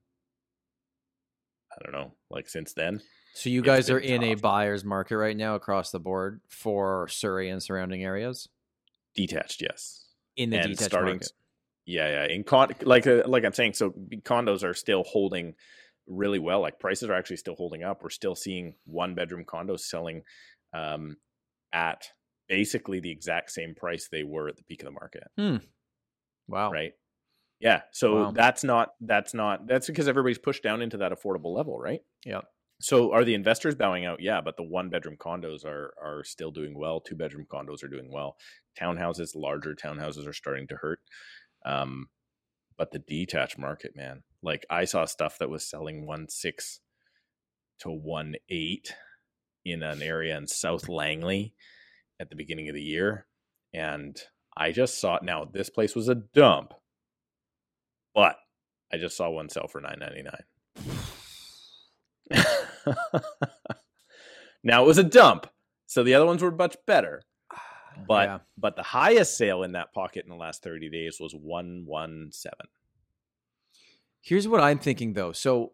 I 1.71 1.83
don't 1.83 1.93
know, 1.93 2.13
like 2.29 2.49
since 2.49 2.73
then. 2.73 3.01
So 3.35 3.49
you 3.49 3.61
guys 3.61 3.89
are 3.89 3.99
in 3.99 4.23
a 4.23 4.35
buyer's 4.35 4.83
market 4.83 5.17
right 5.17 5.37
now 5.37 5.55
across 5.55 5.91
the 5.91 5.99
board 5.99 6.41
for 6.47 7.07
Surrey 7.07 7.49
and 7.49 7.63
surrounding 7.63 8.03
areas. 8.03 8.47
Detached, 9.15 9.61
yes. 9.61 10.05
In 10.35 10.49
the 10.49 10.57
and 10.57 10.69
detached 10.69 10.89
starting, 10.89 11.15
market. 11.15 11.31
Yeah, 11.85 12.25
yeah. 12.25 12.33
In 12.33 12.43
con, 12.43 12.69
like 12.81 13.07
uh, 13.07 13.23
like 13.25 13.43
I'm 13.45 13.53
saying, 13.53 13.73
so 13.73 13.93
condos 14.23 14.63
are 14.63 14.73
still 14.73 15.03
holding 15.03 15.55
really 16.07 16.39
well. 16.39 16.61
Like 16.61 16.79
prices 16.79 17.09
are 17.09 17.13
actually 17.13 17.37
still 17.37 17.55
holding 17.55 17.83
up. 17.83 18.01
We're 18.03 18.09
still 18.09 18.35
seeing 18.35 18.75
one 18.85 19.15
bedroom 19.15 19.45
condos 19.45 19.81
selling 19.81 20.23
um, 20.73 21.17
at 21.73 22.07
basically 22.47 22.99
the 22.99 23.11
exact 23.11 23.51
same 23.51 23.75
price 23.75 24.07
they 24.11 24.23
were 24.23 24.47
at 24.47 24.57
the 24.57 24.63
peak 24.63 24.81
of 24.81 24.85
the 24.85 24.91
market. 24.91 25.23
Hmm. 25.37 25.57
Wow. 26.47 26.71
Right. 26.71 26.93
Yeah. 27.59 27.81
So 27.91 28.15
wow. 28.15 28.31
that's 28.31 28.63
not 28.63 28.89
that's 29.01 29.33
not 29.33 29.67
that's 29.67 29.87
because 29.87 30.07
everybody's 30.07 30.37
pushed 30.37 30.63
down 30.63 30.81
into 30.81 30.97
that 30.97 31.11
affordable 31.11 31.55
level, 31.55 31.79
right? 31.79 32.01
Yeah. 32.25 32.41
So 32.81 33.13
are 33.13 33.23
the 33.23 33.35
investors 33.35 33.75
bowing 33.75 34.05
out? 34.05 34.19
Yeah, 34.21 34.41
but 34.41 34.57
the 34.57 34.63
one 34.63 34.89
bedroom 34.89 35.15
condos 35.17 35.63
are 35.63 35.93
are 36.01 36.23
still 36.25 36.51
doing 36.51 36.77
well. 36.77 36.99
Two 36.99 37.15
bedroom 37.15 37.45
condos 37.49 37.83
are 37.83 37.87
doing 37.87 38.11
well. 38.11 38.35
Townhouses, 38.79 39.35
larger 39.35 39.75
townhouses 39.75 40.27
are 40.27 40.33
starting 40.33 40.67
to 40.67 40.75
hurt. 40.75 40.99
Um, 41.65 42.09
but 42.77 42.91
the 42.91 42.99
detached 42.99 43.57
market, 43.57 43.95
man, 43.95 44.23
like 44.41 44.65
I 44.69 44.85
saw 44.85 45.05
stuff 45.05 45.37
that 45.39 45.49
was 45.49 45.69
selling 45.69 46.05
one 46.05 46.27
six 46.29 46.79
to 47.79 47.89
one 47.89 48.35
eight 48.49 48.93
in 49.65 49.83
an 49.83 50.01
area 50.01 50.37
in 50.37 50.47
South 50.47 50.89
Langley 50.89 51.53
at 52.19 52.29
the 52.29 52.35
beginning 52.35 52.69
of 52.69 52.75
the 52.75 52.81
year. 52.81 53.25
And 53.73 54.19
I 54.55 54.71
just 54.71 54.99
saw 54.99 55.19
now 55.21 55.45
this 55.45 55.69
place 55.69 55.95
was 55.95 56.09
a 56.09 56.15
dump, 56.15 56.73
but 58.13 58.35
I 58.91 58.97
just 58.97 59.17
saw 59.17 59.29
one 59.29 59.49
sell 59.49 59.67
for 59.67 59.81
nine 59.81 59.97
ninety 59.99 60.23
nine. 60.23 60.43
now 64.63 64.83
it 64.83 64.87
was 64.87 64.97
a 64.97 65.03
dump, 65.03 65.47
so 65.87 66.03
the 66.03 66.13
other 66.13 66.25
ones 66.25 66.41
were 66.41 66.51
much 66.51 66.75
better. 66.85 67.23
But 68.07 68.27
yeah. 68.27 68.39
but 68.57 68.75
the 68.75 68.83
highest 68.83 69.37
sale 69.37 69.63
in 69.63 69.73
that 69.73 69.93
pocket 69.93 70.23
in 70.25 70.29
the 70.29 70.35
last 70.35 70.63
thirty 70.63 70.89
days 70.89 71.17
was 71.19 71.33
one 71.33 71.83
one 71.85 72.29
seven. 72.31 72.67
Here's 74.21 74.47
what 74.47 74.61
I'm 74.61 74.79
thinking 74.79 75.13
though. 75.13 75.31
So 75.31 75.73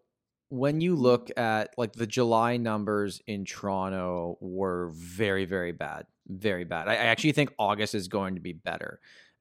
when 0.49 0.81
you 0.81 0.95
look 0.95 1.29
at 1.37 1.73
like 1.77 1.93
the 1.93 2.07
July 2.07 2.57
numbers 2.57 3.21
in 3.27 3.45
Toronto 3.45 4.37
were 4.41 4.91
very, 4.93 5.45
very 5.45 5.71
bad. 5.71 6.05
Very 6.27 6.63
bad. 6.63 6.87
I, 6.87 6.93
I 6.93 7.05
actually 7.05 7.31
think 7.31 7.53
August 7.57 7.95
is 7.95 8.07
going 8.07 8.35
to 8.35 8.41
be 8.41 8.53
better. 8.53 8.99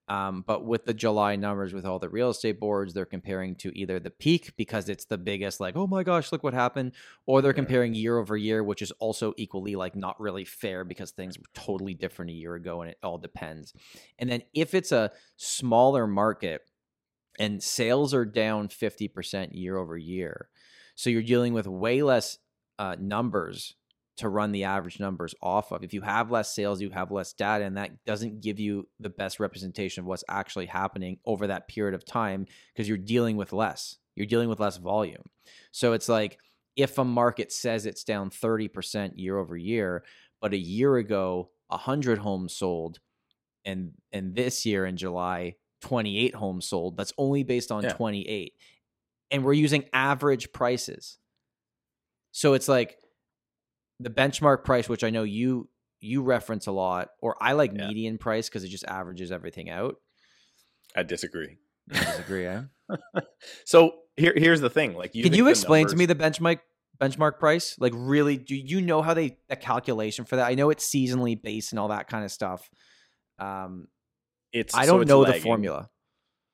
Um, 0.09 0.43
but 0.47 0.65
with 0.65 0.87
the 0.87 0.95
July 0.95 1.37
numbers, 1.37 1.75
with 1.75 1.85
all 1.85 1.99
the 1.99 2.09
real 2.09 2.31
estate 2.31 2.59
boards, 2.59 2.95
they're 2.95 3.05
comparing 3.05 3.55
to 3.57 3.77
either 3.79 4.01
the 4.01 4.11
peak 4.11 4.53
because 4.57 4.89
it's 4.89 5.05
the 5.05 5.19
biggest, 5.19 5.61
like, 5.61 5.77
oh 5.77 5.87
my 5.87 6.03
gosh, 6.03 6.33
look 6.33 6.43
what 6.43 6.55
happened, 6.55 6.93
or 7.27 7.43
they're 7.43 7.53
comparing 7.53 7.93
year 7.93 8.19
over 8.19 8.37
year, 8.37 8.65
which 8.65 8.81
is 8.81 8.91
also 8.93 9.35
equally 9.37 9.77
like 9.77 9.95
not 9.95 10.19
really 10.19 10.47
fair 10.47 10.85
because 10.85 11.11
things 11.11 11.39
were 11.39 11.45
totally 11.53 11.93
different 11.93 12.31
a 12.31 12.35
year 12.35 12.55
ago 12.55 12.81
and 12.81 12.91
it 12.91 12.99
all 13.03 13.19
depends. 13.19 13.75
And 14.19 14.31
then 14.31 14.43
if 14.55 14.75
it's 14.75 14.93
a 14.93 15.13
smaller 15.37 16.07
market 16.07 16.63
and 17.39 17.63
sales 17.63 18.15
are 18.15 18.25
down 18.25 18.69
50% 18.69 19.51
year 19.53 19.77
over 19.77 19.97
year, 19.97 20.49
so 20.95 21.11
you're 21.11 21.23
dealing 21.23 21.53
with 21.53 21.67
way 21.67 22.03
less 22.03 22.39
uh, 22.79 22.97
numbers 22.99 23.75
to 24.19 24.29
run 24.29 24.53
the 24.53 24.65
average 24.65 25.01
numbers 25.01 25.35
off 25.43 25.73
of. 25.73 25.83
If 25.83 25.95
you 25.95 26.01
have 26.03 26.31
less 26.31 26.55
sales, 26.55 26.81
you 26.81 26.91
have 26.91 27.11
less 27.11 27.33
data, 27.33 27.65
and 27.65 27.77
that 27.77 28.05
doesn't 28.05 28.41
give 28.41 28.59
you 28.59 28.89
the 29.01 29.11
best 29.11 29.41
representation 29.41 30.03
of 30.03 30.07
what's 30.07 30.25
actually 30.29 30.67
happening 30.67 31.19
over 31.25 31.47
that 31.47 31.69
period 31.69 31.95
of 31.95 32.05
time 32.05 32.47
because 32.73 32.89
you're 32.89 32.99
dealing 32.99 33.37
with 33.37 33.53
less. 33.53 33.97
You're 34.15 34.27
dealing 34.27 34.49
with 34.49 34.61
less 34.61 34.77
volume. 34.77 35.23
So 35.73 35.93
it's 35.93 36.09
like 36.09 36.39
if 36.77 36.99
a 36.99 37.05
market 37.05 37.53
says 37.53 37.87
it's 37.87 38.05
down 38.05 38.31
30% 38.31 39.13
year 39.17 39.39
over 39.39 39.57
year, 39.57 40.05
but 40.41 40.53
a 40.53 40.59
year 40.59 40.97
ago, 40.97 41.51
100 41.69 42.19
homes 42.19 42.55
sold, 42.55 42.99
and 43.65 43.93
and 44.13 44.35
this 44.35 44.65
year 44.65 44.87
in 44.87 44.97
July, 44.97 45.55
28 45.83 46.35
homes 46.35 46.67
sold. 46.67 46.97
That's 46.97 47.13
only 47.19 47.43
based 47.43 47.71
on 47.71 47.85
yeah. 47.85 47.93
28 47.93 48.53
and 49.31 49.45
we're 49.45 49.53
using 49.53 49.85
average 49.93 50.53
prices. 50.53 51.19
So 52.33 52.55
it's 52.55 52.69
like 52.69 52.99
the 54.01 54.11
benchmark 54.11 54.65
price, 54.65 54.89
which 54.89 55.05
I 55.05 55.11
know 55.11 55.23
you 55.23 55.69
you 56.01 56.23
reference 56.23 56.67
a 56.67 56.73
lot, 56.73 57.11
or 57.21 57.37
I 57.41 57.53
like 57.53 57.73
yeah. 57.75 57.89
median 57.89 58.19
price 58.19 58.49
because 58.49 58.65
it 58.65 58.69
just 58.69 58.85
averages 58.85 59.33
everything 59.33 59.69
out. 59.69 59.97
I 60.97 61.03
disagree. 61.03 61.59
I 61.93 61.99
disagree, 61.99 62.47
eh? 62.47 62.63
so 63.65 63.95
here 64.17 64.33
here's 64.37 64.61
the 64.61 64.71
thing. 64.71 64.95
Like, 64.95 65.15
you 65.15 65.23
can 65.23 65.35
you 65.35 65.49
explain 65.49 65.83
numbers... 65.83 65.93
to 65.93 65.99
me 65.99 66.07
the 66.07 66.15
benchmark 66.15 66.59
benchmark 67.01 67.39
price? 67.39 67.77
Like, 67.79 67.93
really, 67.95 68.37
do 68.37 68.55
you 68.55 68.81
know 68.81 69.03
how 69.03 69.15
they 69.15 69.39
a 69.51 69.57
calculation 69.57 70.25
for 70.25 70.37
that? 70.37 70.47
I 70.47 70.55
know 70.55 70.71
it's 70.71 70.89
seasonally 70.89 71.41
based 71.41 71.73
and 71.73 71.79
all 71.79 71.89
that 71.89 72.09
kind 72.09 72.25
of 72.25 72.31
stuff. 72.31 72.69
Um, 73.39 73.89
it's 74.53 74.75
I 74.75 74.87
don't 74.87 74.99
so 74.99 75.01
it's 75.01 75.09
know 75.09 75.21
lagging. 75.21 75.41
the 75.41 75.45
formula 75.45 75.91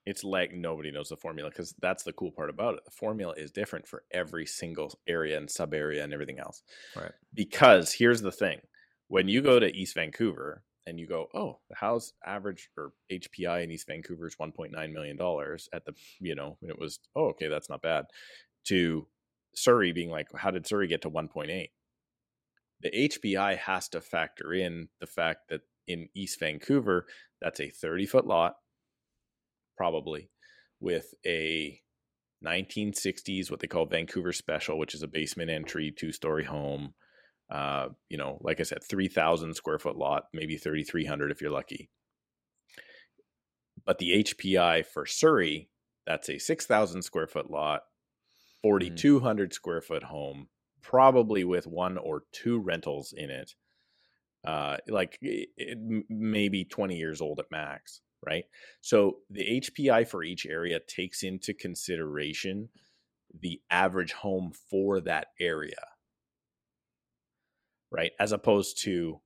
it's 0.07 0.25
like 0.25 0.53
nobody 0.53 0.91
knows 0.91 1.09
the 1.09 1.17
formula 1.17 1.51
because 1.51 1.75
that's 1.81 2.03
the 2.03 2.13
cool 2.13 2.31
part 2.31 2.51
about 2.51 2.75
it. 2.75 2.85
The 2.85 2.91
formula 2.91 3.35
is 3.37 3.51
different 3.51 3.87
for 3.87 4.05
every 4.13 4.47
single 4.47 4.99
area 5.07 5.39
and 5.39 5.51
sub 5.51 5.73
area 5.73 6.05
and 6.05 6.13
everything 6.13 6.39
else. 6.39 6.63
Right. 6.95 7.13
Because 7.33 7.93
here's 7.93 8.21
the 8.21 8.33
thing 8.33 8.61
when 9.09 9.29
you 9.29 9.41
go 9.41 9.59
to 9.59 9.75
East 9.75 9.95
Vancouver 9.95 10.63
and 10.87 11.01
you 11.01 11.07
go, 11.07 11.29
oh, 11.35 11.59
the 11.71 11.77
house 11.77 12.13
average 12.27 12.69
or 12.77 12.93
HPI 13.11 13.65
in 13.65 13.71
East 13.71 13.87
Vancouver 13.87 14.27
is 14.27 14.37
$1.9 14.37 14.93
million 14.93 15.19
at 15.73 15.85
the, 15.87 15.95
you 16.21 16.35
know, 16.35 16.59
it 16.63 16.79
was, 16.79 16.99
oh, 17.17 17.27
okay, 17.29 17.49
that's 17.49 17.71
not 17.71 17.83
bad. 17.83 18.05
To 18.67 19.07
Surrey 19.55 19.93
being 19.93 20.11
like, 20.11 20.27
how 20.37 20.51
did 20.51 20.67
Surrey 20.67 20.87
get 20.87 21.03
to 21.03 21.11
1.8? 21.11 21.71
The 22.83 22.91
HPI 22.91 23.57
has 23.57 23.89
to 23.91 24.01
factor 24.03 24.53
in 24.53 24.89
the 25.01 25.07
fact 25.07 25.49
that 25.49 25.63
in 25.87 26.09
East 26.15 26.39
Vancouver, 26.41 27.07
that's 27.41 27.61
a 27.61 27.71
30 27.71 28.07
foot 28.07 28.27
lot 28.27 28.57
probably 29.77 30.31
with 30.81 31.15
a 31.27 31.81
1960s 32.45 33.51
what 33.51 33.61
they 33.61 33.67
call 33.67 33.87
Vancouver 33.87 34.33
Special, 34.33 34.79
which 34.79 34.95
is 34.95 35.03
a 35.03 35.09
basement 35.09 35.51
entry 35.51 35.93
two 35.97 36.13
story 36.13 36.45
home. 36.45 36.95
Uh, 37.51 37.89
you 38.09 38.17
know, 38.17 38.39
like 38.41 38.61
I 38.61 38.65
said, 38.65 38.83
3,000 38.83 39.55
square 39.55 39.79
foot 39.79 39.97
lot, 39.97 40.25
maybe 40.33 40.57
3,300 40.57 41.31
if 41.31 41.41
you're 41.41 41.51
lucky. 41.51 41.91
But 43.85 43.99
the 43.99 44.25
HPI 44.25 44.87
for 44.87 45.05
Surrey, 45.05 45.69
that's 46.07 46.29
a 46.29 46.39
6,000 46.39 47.03
square 47.03 47.27
foot 47.27 47.51
lot, 47.51 47.83
4,200 48.63 49.51
mm. 49.51 49.53
square 49.53 49.83
foot 49.83 50.05
home, 50.05 50.49
probably 50.83 51.45
with 51.45 51.67
one 51.67 51.99
or 51.99 52.23
two 52.33 52.59
rentals 52.59 53.13
in 53.17 53.31
it. 53.31 53.55
Uh, 54.47 54.77
like 54.89 55.19
it, 55.23 55.79
maybe 56.09 56.65
20 56.65 56.97
years 56.97 57.21
old 57.21 57.39
at 57.41 57.51
max 57.51 58.01
right? 58.27 58.45
So 58.81 59.19
the 59.31 59.45
HPI 59.61 60.05
for 60.09 60.23
each 60.23 60.47
area 60.47 60.81
takes 60.81 61.23
into 61.23 61.55
consideration 61.55 62.69
the 63.39 63.61
average 63.71 64.13
home 64.13 64.53
for 64.71 65.01
that 65.03 65.29
area. 65.41 65.77
right? 67.91 68.13
As 68.19 68.33
opposed 68.33 68.83
to 68.83 69.21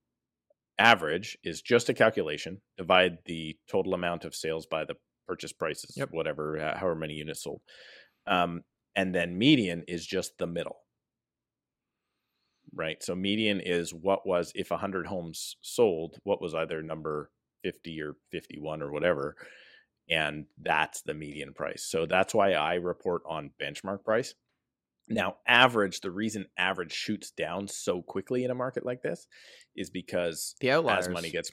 average 0.77 1.37
is 1.43 1.61
just 1.61 1.89
a 1.89 1.93
calculation, 1.93 2.61
divide 2.77 3.17
the 3.25 3.57
total 3.69 3.93
amount 3.93 4.25
of 4.25 4.35
sales 4.35 4.65
by 4.65 4.85
the 4.85 4.95
purchase 5.27 5.53
prices, 5.53 5.93
Yep. 5.97 6.09
whatever, 6.11 6.57
however 6.59 6.95
many 6.95 7.15
units 7.15 7.43
sold. 7.43 7.61
Um, 8.27 8.63
and 8.95 9.13
then 9.13 9.37
median 9.37 9.83
is 9.87 10.05
just 10.05 10.37
the 10.37 10.47
middle, 10.47 10.77
right? 12.73 13.01
So 13.03 13.15
median 13.15 13.59
is 13.59 13.93
what 13.93 14.25
was, 14.27 14.51
if 14.55 14.71
100 14.71 15.07
homes 15.07 15.57
sold, 15.61 16.17
what 16.23 16.41
was 16.41 16.53
either 16.53 16.81
number 16.81 17.31
50 17.63 18.01
or 18.01 18.13
51 18.31 18.81
or 18.81 18.91
whatever. 18.91 19.35
And 20.09 20.45
that's 20.61 21.01
the 21.03 21.13
median 21.13 21.53
price. 21.53 21.83
So 21.87 22.05
that's 22.05 22.33
why 22.33 22.53
I 22.53 22.75
report 22.75 23.21
on 23.29 23.51
benchmark 23.61 24.03
price. 24.03 24.33
Now, 25.07 25.37
average, 25.47 26.01
the 26.01 26.11
reason 26.11 26.45
average 26.57 26.91
shoots 26.93 27.31
down 27.31 27.67
so 27.67 28.01
quickly 28.01 28.43
in 28.43 28.51
a 28.51 28.55
market 28.55 28.85
like 28.85 29.01
this 29.01 29.27
is 29.75 29.89
because 29.89 30.55
The 30.61 30.71
outliers. 30.71 31.07
as 31.07 31.13
money 31.13 31.31
gets 31.31 31.51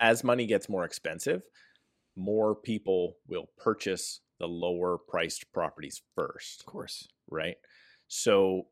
as 0.00 0.22
money 0.22 0.46
gets 0.46 0.68
more 0.68 0.84
expensive, 0.84 1.42
more 2.16 2.54
people 2.54 3.16
will 3.26 3.46
purchase 3.58 4.20
the 4.38 4.46
lower 4.46 4.96
priced 4.98 5.50
properties 5.52 6.02
first, 6.14 6.60
of 6.60 6.66
course. 6.66 7.08
right? 7.30 7.56
So 8.06 8.68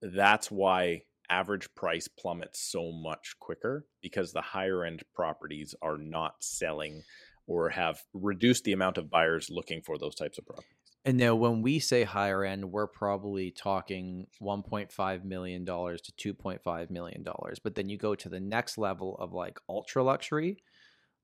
that's 0.00 0.50
why 0.50 1.02
average 1.30 1.68
price 1.74 2.08
plummets 2.08 2.60
so 2.60 2.92
much 2.92 3.36
quicker 3.38 3.86
because 4.02 4.32
the 4.32 4.40
higher 4.40 4.84
end 4.84 5.02
properties 5.14 5.74
are 5.82 5.98
not 5.98 6.36
selling 6.40 7.02
or 7.46 7.70
have 7.70 8.02
reduced 8.12 8.64
the 8.64 8.72
amount 8.72 8.98
of 8.98 9.10
buyers 9.10 9.48
looking 9.50 9.80
for 9.82 9.98
those 9.98 10.14
types 10.14 10.38
of 10.38 10.46
properties. 10.46 10.72
And 11.04 11.16
now, 11.16 11.34
when 11.34 11.62
we 11.62 11.78
say 11.78 12.04
higher 12.04 12.44
end, 12.44 12.70
we're 12.70 12.86
probably 12.86 13.50
talking 13.50 14.26
$1.5 14.42 15.24
million 15.24 15.64
to 15.64 15.72
$2.5 15.72 16.90
million. 16.90 17.24
But 17.62 17.74
then 17.74 17.88
you 17.88 17.96
go 17.96 18.14
to 18.14 18.28
the 18.28 18.40
next 18.40 18.76
level 18.76 19.16
of 19.18 19.32
like 19.32 19.58
ultra 19.68 20.02
luxury, 20.02 20.58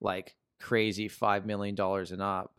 like 0.01 0.37
crazy 0.61 1.09
$5 1.09 1.45
million 1.45 1.77
and 1.79 2.23
up. 2.23 2.55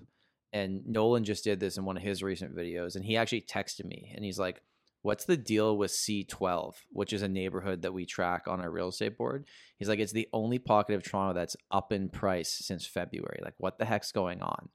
And 0.53 0.86
Nolan 0.86 1.23
just 1.23 1.43
did 1.43 1.60
this 1.60 1.77
in 1.77 1.86
one 1.86 1.97
of 1.97 2.03
his 2.03 2.21
recent 2.21 2.55
videos. 2.55 2.95
And 2.95 3.03
he 3.03 3.17
actually 3.17 3.41
texted 3.41 3.86
me 3.86 4.12
and 4.15 4.23
he's 4.23 4.38
like, 4.38 4.62
What's 5.06 5.26
the 5.26 5.38
deal 5.38 5.78
with 5.78 5.91
C12, 5.91 6.74
which 6.89 7.13
is 7.13 7.22
a 7.22 7.28
neighborhood 7.28 7.84
that 7.84 7.94
we 7.94 8.08
track 8.08 8.48
on 8.48 8.60
our 8.60 8.72
real 8.72 8.88
estate 8.88 9.20
board? 9.20 9.46
He's 9.78 9.88
like, 9.88 10.00
It's 10.00 10.12
the 10.12 10.28
only 10.34 10.58
pocket 10.58 10.96
of 10.96 11.04
Toronto 11.04 11.36
that's 11.36 11.56
up 11.70 11.94
in 11.94 12.10
price 12.10 12.58
since 12.65 12.88
February. 12.88 13.39
Like, 13.44 13.54
what 13.60 13.78
the 13.78 13.86
heck's 13.86 14.12
going 14.12 14.41
on? 14.41 14.70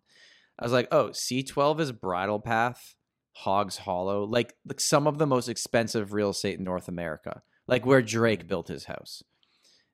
I 0.57 0.65
was 0.65 0.73
like, 0.73 0.87
oh, 0.93 1.09
C12 1.09 1.81
is 1.81 1.91
Bridle 1.91 2.39
Path, 2.39 2.95
Hoggs 3.33 3.79
Hollow, 3.79 4.23
like, 4.23 4.55
like 4.65 4.81
some 4.81 5.09
of 5.09 5.19
the 5.19 5.27
most 5.27 5.49
expensive 5.49 6.13
real 6.13 6.31
estate 6.31 6.59
in 6.59 6.65
North 6.65 6.87
America, 6.87 7.43
like 7.67 7.85
where 7.85 8.01
Drake 8.01 8.47
built 8.47 8.69
his 8.69 8.85
house. 8.85 9.25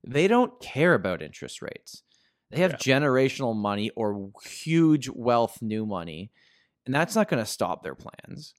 They 0.07 0.29
don't 0.29 0.61
care 0.61 0.93
about 0.93 1.23
interest 1.23 1.63
rates. 1.63 2.03
They 2.51 2.61
have 2.61 2.73
generational 2.73 3.57
money 3.57 3.91
or 3.97 4.33
huge 4.45 5.09
wealth, 5.09 5.63
new 5.63 5.87
money, 5.87 6.31
and 6.85 6.95
that's 6.95 7.17
not 7.17 7.29
going 7.29 7.43
to 7.43 7.51
stop 7.51 7.83
their 7.83 7.95
plans. 7.95 8.53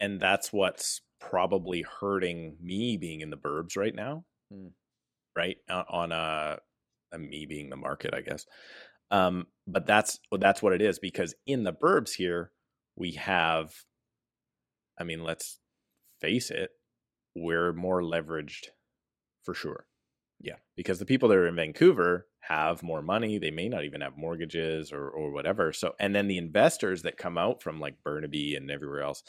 And 0.00 0.20
that's 0.20 0.52
what's 0.52 1.00
probably 1.20 1.82
hurting 2.00 2.56
me 2.60 2.96
being 2.96 3.20
in 3.20 3.30
the 3.30 3.36
burbs 3.36 3.76
right 3.76 3.94
now 3.94 4.24
Mm. 4.52 4.70
right 5.36 5.56
on 5.68 6.12
a, 6.12 6.58
a 7.12 7.18
me 7.18 7.46
being 7.46 7.68
the 7.68 7.76
market 7.76 8.14
i 8.14 8.20
guess 8.20 8.46
um 9.10 9.46
but 9.66 9.86
that's 9.86 10.20
that's 10.38 10.62
what 10.62 10.72
it 10.72 10.80
is 10.80 11.00
because 11.00 11.34
in 11.46 11.64
the 11.64 11.72
burbs 11.72 12.12
here 12.14 12.52
we 12.94 13.12
have 13.12 13.72
i 15.00 15.04
mean 15.04 15.24
let's 15.24 15.58
face 16.20 16.50
it 16.50 16.70
we're 17.34 17.72
more 17.72 18.02
leveraged 18.02 18.66
for 19.44 19.52
sure 19.52 19.86
Yeah. 20.40 20.56
because 20.76 20.98
the 20.98 21.04
people 21.06 21.28
that 21.28 21.38
are 21.38 21.48
in 21.48 21.56
vancouver 21.56 22.28
have 22.40 22.82
more 22.84 23.02
money 23.02 23.38
they 23.38 23.50
may 23.50 23.68
not 23.68 23.84
even 23.84 24.00
have 24.00 24.16
mortgages 24.16 24.92
or 24.92 25.08
or 25.08 25.32
whatever 25.32 25.72
so 25.72 25.94
and 25.98 26.14
then 26.14 26.28
the 26.28 26.38
investors 26.38 27.02
that 27.02 27.16
come 27.18 27.36
out 27.36 27.62
from 27.62 27.80
like 27.80 28.02
burnaby 28.04 28.54
and 28.54 28.70
everywhere 28.70 29.02
else 29.02 29.22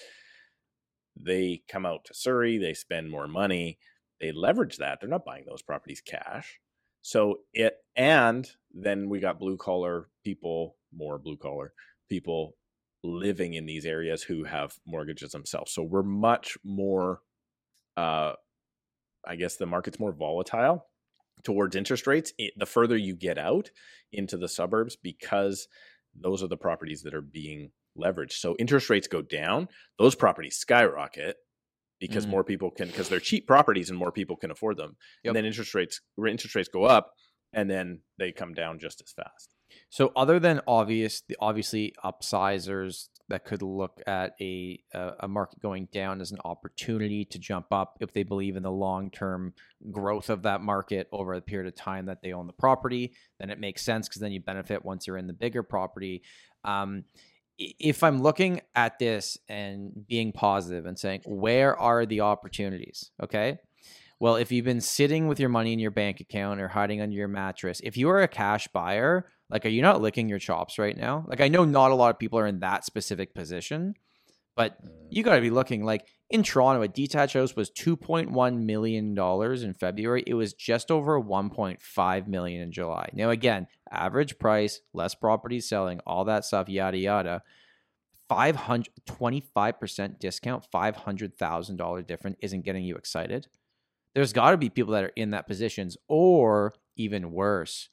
they 1.22 1.64
come 1.70 1.86
out 1.86 2.06
to 2.06 2.14
Surrey, 2.14 2.58
they 2.58 2.74
spend 2.74 3.10
more 3.10 3.28
money, 3.28 3.80
they 4.20 4.32
leverage 4.32 4.78
that. 4.78 5.00
They're 5.00 5.10
not 5.10 5.26
buying 5.26 5.46
those 5.48 5.62
properties 5.62 6.02
cash. 6.02 6.60
So 7.02 7.40
it, 7.54 7.78
and 7.96 8.50
then 8.74 9.10
we 9.10 9.20
got 9.20 9.40
blue 9.40 9.58
collar 9.58 10.10
people, 10.24 10.76
more 10.94 11.18
blue 11.18 11.38
collar 11.38 11.74
people 12.10 12.56
living 13.04 13.54
in 13.54 13.66
these 13.66 13.86
areas 13.86 14.24
who 14.24 14.44
have 14.44 14.76
mortgages 14.86 15.32
themselves. 15.32 15.72
So 15.72 15.84
we're 15.84 16.04
much 16.04 16.58
more, 16.64 17.22
uh, 17.96 18.34
I 19.26 19.36
guess 19.36 19.56
the 19.56 19.66
market's 19.66 20.00
more 20.00 20.12
volatile 20.12 20.88
towards 21.44 21.76
interest 21.76 22.08
rates 22.08 22.34
i- 22.40 22.52
the 22.58 22.66
further 22.66 22.98
you 22.98 23.16
get 23.16 23.38
out 23.38 23.72
into 24.12 24.38
the 24.38 24.48
suburbs 24.48 24.96
because 24.96 25.68
those 26.16 26.42
are 26.42 26.48
the 26.48 26.58
properties 26.58 27.04
that 27.04 27.14
are 27.14 27.22
being 27.22 27.72
leveraged. 27.98 28.34
So 28.34 28.56
interest 28.58 28.90
rates 28.90 29.08
go 29.08 29.22
down, 29.22 29.68
those 29.98 30.16
properties 30.16 30.56
skyrocket 30.56 31.38
because 32.00 32.26
Mm. 32.26 32.30
more 32.30 32.44
people 32.44 32.70
can 32.72 32.88
because 32.88 33.10
they're 33.10 33.20
cheap 33.20 33.48
properties 33.48 33.90
and 33.90 33.98
more 33.98 34.12
people 34.12 34.36
can 34.38 34.52
afford 34.52 34.78
them. 34.78 34.98
Yep. 35.24 35.30
And 35.30 35.36
then 35.36 35.46
interest 35.46 35.74
rates 35.74 36.02
interest 36.18 36.56
rates 36.56 36.70
go 36.70 36.84
up 36.84 37.12
and 37.54 37.70
then 37.70 38.02
they 38.20 38.32
come 38.32 38.54
down 38.54 38.80
just 38.80 39.02
as 39.02 39.12
fast. 39.14 39.54
So, 39.90 40.12
other 40.16 40.40
than 40.40 40.62
obvious, 40.68 41.22
the 41.22 41.38
obviously 41.40 41.94
upsizers 42.04 43.10
that 43.30 43.44
could 43.44 43.62
look 43.62 44.02
at 44.08 44.34
a 44.40 44.80
a 44.94 45.12
a 45.22 45.28
market 45.28 45.60
going 45.60 45.88
down 45.92 46.22
as 46.22 46.32
an 46.32 46.40
opportunity 46.46 47.26
to 47.26 47.40
jump 47.40 47.68
up 47.72 47.98
if 48.00 48.14
they 48.14 48.24
believe 48.24 48.56
in 48.56 48.64
the 48.64 48.72
long 48.72 49.12
term 49.12 49.54
growth 49.92 50.30
of 50.30 50.44
that 50.44 50.62
market 50.62 51.08
over 51.12 51.34
a 51.34 51.42
period 51.42 51.68
of 51.68 51.76
time 51.76 52.06
that 52.06 52.22
they 52.22 52.32
own 52.32 52.48
the 52.48 52.54
property, 52.54 53.14
then 53.40 53.50
it 53.50 53.60
makes 53.60 53.84
sense 53.84 54.08
because 54.08 54.22
then 54.22 54.32
you 54.32 54.40
benefit 54.40 54.86
once 54.86 55.08
you're 55.08 55.18
in 55.18 55.28
the 55.28 55.34
bigger 55.34 55.64
property. 55.64 56.22
Um, 56.64 57.04
if 57.58 58.04
I'm 58.04 58.22
looking 58.22 58.62
at 58.76 59.00
this 59.00 59.38
and 59.50 59.92
being 60.08 60.32
positive 60.32 60.86
and 60.86 60.98
saying, 60.98 61.22
where 61.26 61.78
are 61.78 62.06
the 62.06 62.22
opportunities? 62.22 63.12
Okay. 63.22 63.58
Well, 64.20 64.36
if 64.36 64.52
you've 64.52 64.66
been 64.66 64.82
sitting 64.82 65.28
with 65.28 65.40
your 65.40 65.50
money 65.50 65.74
in 65.74 65.80
your 65.80 65.92
bank 65.92 66.20
account 66.20 66.60
or 66.60 66.68
hiding 66.68 67.02
under 67.02 67.16
your 67.16 67.28
mattress, 67.28 67.82
if 67.84 67.98
you 67.98 68.10
are 68.10 68.22
a 68.22 68.28
cash 68.28 68.68
buyer, 68.70 69.30
like, 69.50 69.66
are 69.66 69.70
you 69.70 69.82
not 69.82 70.02
licking 70.02 70.28
your 70.28 70.40
chops 70.40 70.80
right 70.80 70.98
now? 70.98 71.26
Like, 71.28 71.40
I 71.40 71.48
know 71.48 71.66
not 71.66 71.92
a 71.92 71.96
lot 71.96 72.10
of 72.10 72.20
people 72.20 72.40
are 72.40 72.48
in 72.48 72.60
that 72.60 72.84
specific 72.84 73.34
position, 73.34 73.94
but 74.56 74.84
mm. 74.84 74.90
you 75.10 75.24
got 75.24 75.36
to 75.36 75.42
be 75.42 75.52
looking 75.52 75.84
like 75.84 76.06
in 76.30 76.44
Toronto, 76.44 76.82
a 76.82 76.88
detached 76.88 77.36
house 77.36 77.56
was 77.56 77.72
$2.1 77.72 78.60
million 78.60 79.18
in 79.18 79.74
February. 79.74 80.24
It 80.28 80.34
was 80.34 80.54
just 80.54 80.92
over 80.92 81.22
1.5 81.22 82.28
million 82.28 82.62
in 82.62 82.72
July. 82.72 83.10
Now, 83.14 83.30
again, 83.30 83.68
average 83.90 84.38
price, 84.38 84.82
less 84.94 85.16
properties 85.16 85.70
selling, 85.70 86.02
all 86.06 86.26
that 86.26 86.44
stuff, 86.44 86.68
yada, 86.68 86.98
yada. 86.98 87.44
500 88.28 88.90
25% 89.06 90.20
discount, 90.20 90.66
$500,000 90.74 92.08
different 92.08 92.38
isn't 92.42 92.66
getting 92.66 92.84
you 92.84 92.98
excited. 92.98 93.48
There's 94.14 94.34
got 94.34 94.52
to 94.52 94.58
be 94.58 94.70
people 94.70 94.94
that 94.94 95.06
are 95.06 95.14
in 95.16 95.32
that 95.32 95.48
positions 95.48 95.96
or 96.10 96.74
even 96.98 97.32
worse, 97.32 97.88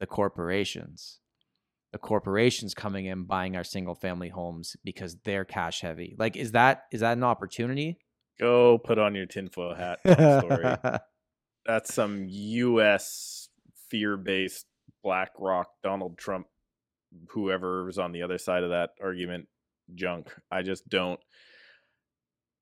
the 0.00 0.06
corporations. 0.06 1.20
The 1.94 1.98
corporations 1.98 2.74
coming 2.74 3.06
in 3.06 3.22
buying 3.22 3.54
our 3.54 3.62
single 3.62 3.94
family 3.94 4.28
homes 4.28 4.74
because 4.82 5.16
they're 5.24 5.44
cash 5.44 5.80
heavy. 5.80 6.16
Like 6.18 6.34
is 6.34 6.50
that 6.50 6.86
is 6.90 7.02
that 7.02 7.16
an 7.16 7.22
opportunity? 7.22 7.98
Go 8.40 8.78
put 8.78 8.98
on 8.98 9.14
your 9.14 9.26
tinfoil 9.26 9.76
hat 9.76 10.00
story. 10.04 10.76
That's 11.64 11.94
some 11.94 12.26
US 12.28 13.48
fear 13.88 14.16
based 14.16 14.66
BlackRock, 15.04 15.68
Donald 15.84 16.18
Trump, 16.18 16.48
whoever 17.28 17.84
was 17.84 17.96
on 17.96 18.10
the 18.10 18.22
other 18.22 18.38
side 18.38 18.64
of 18.64 18.70
that 18.70 18.90
argument 19.00 19.46
junk. 19.94 20.34
I 20.50 20.62
just 20.62 20.88
don't. 20.88 21.20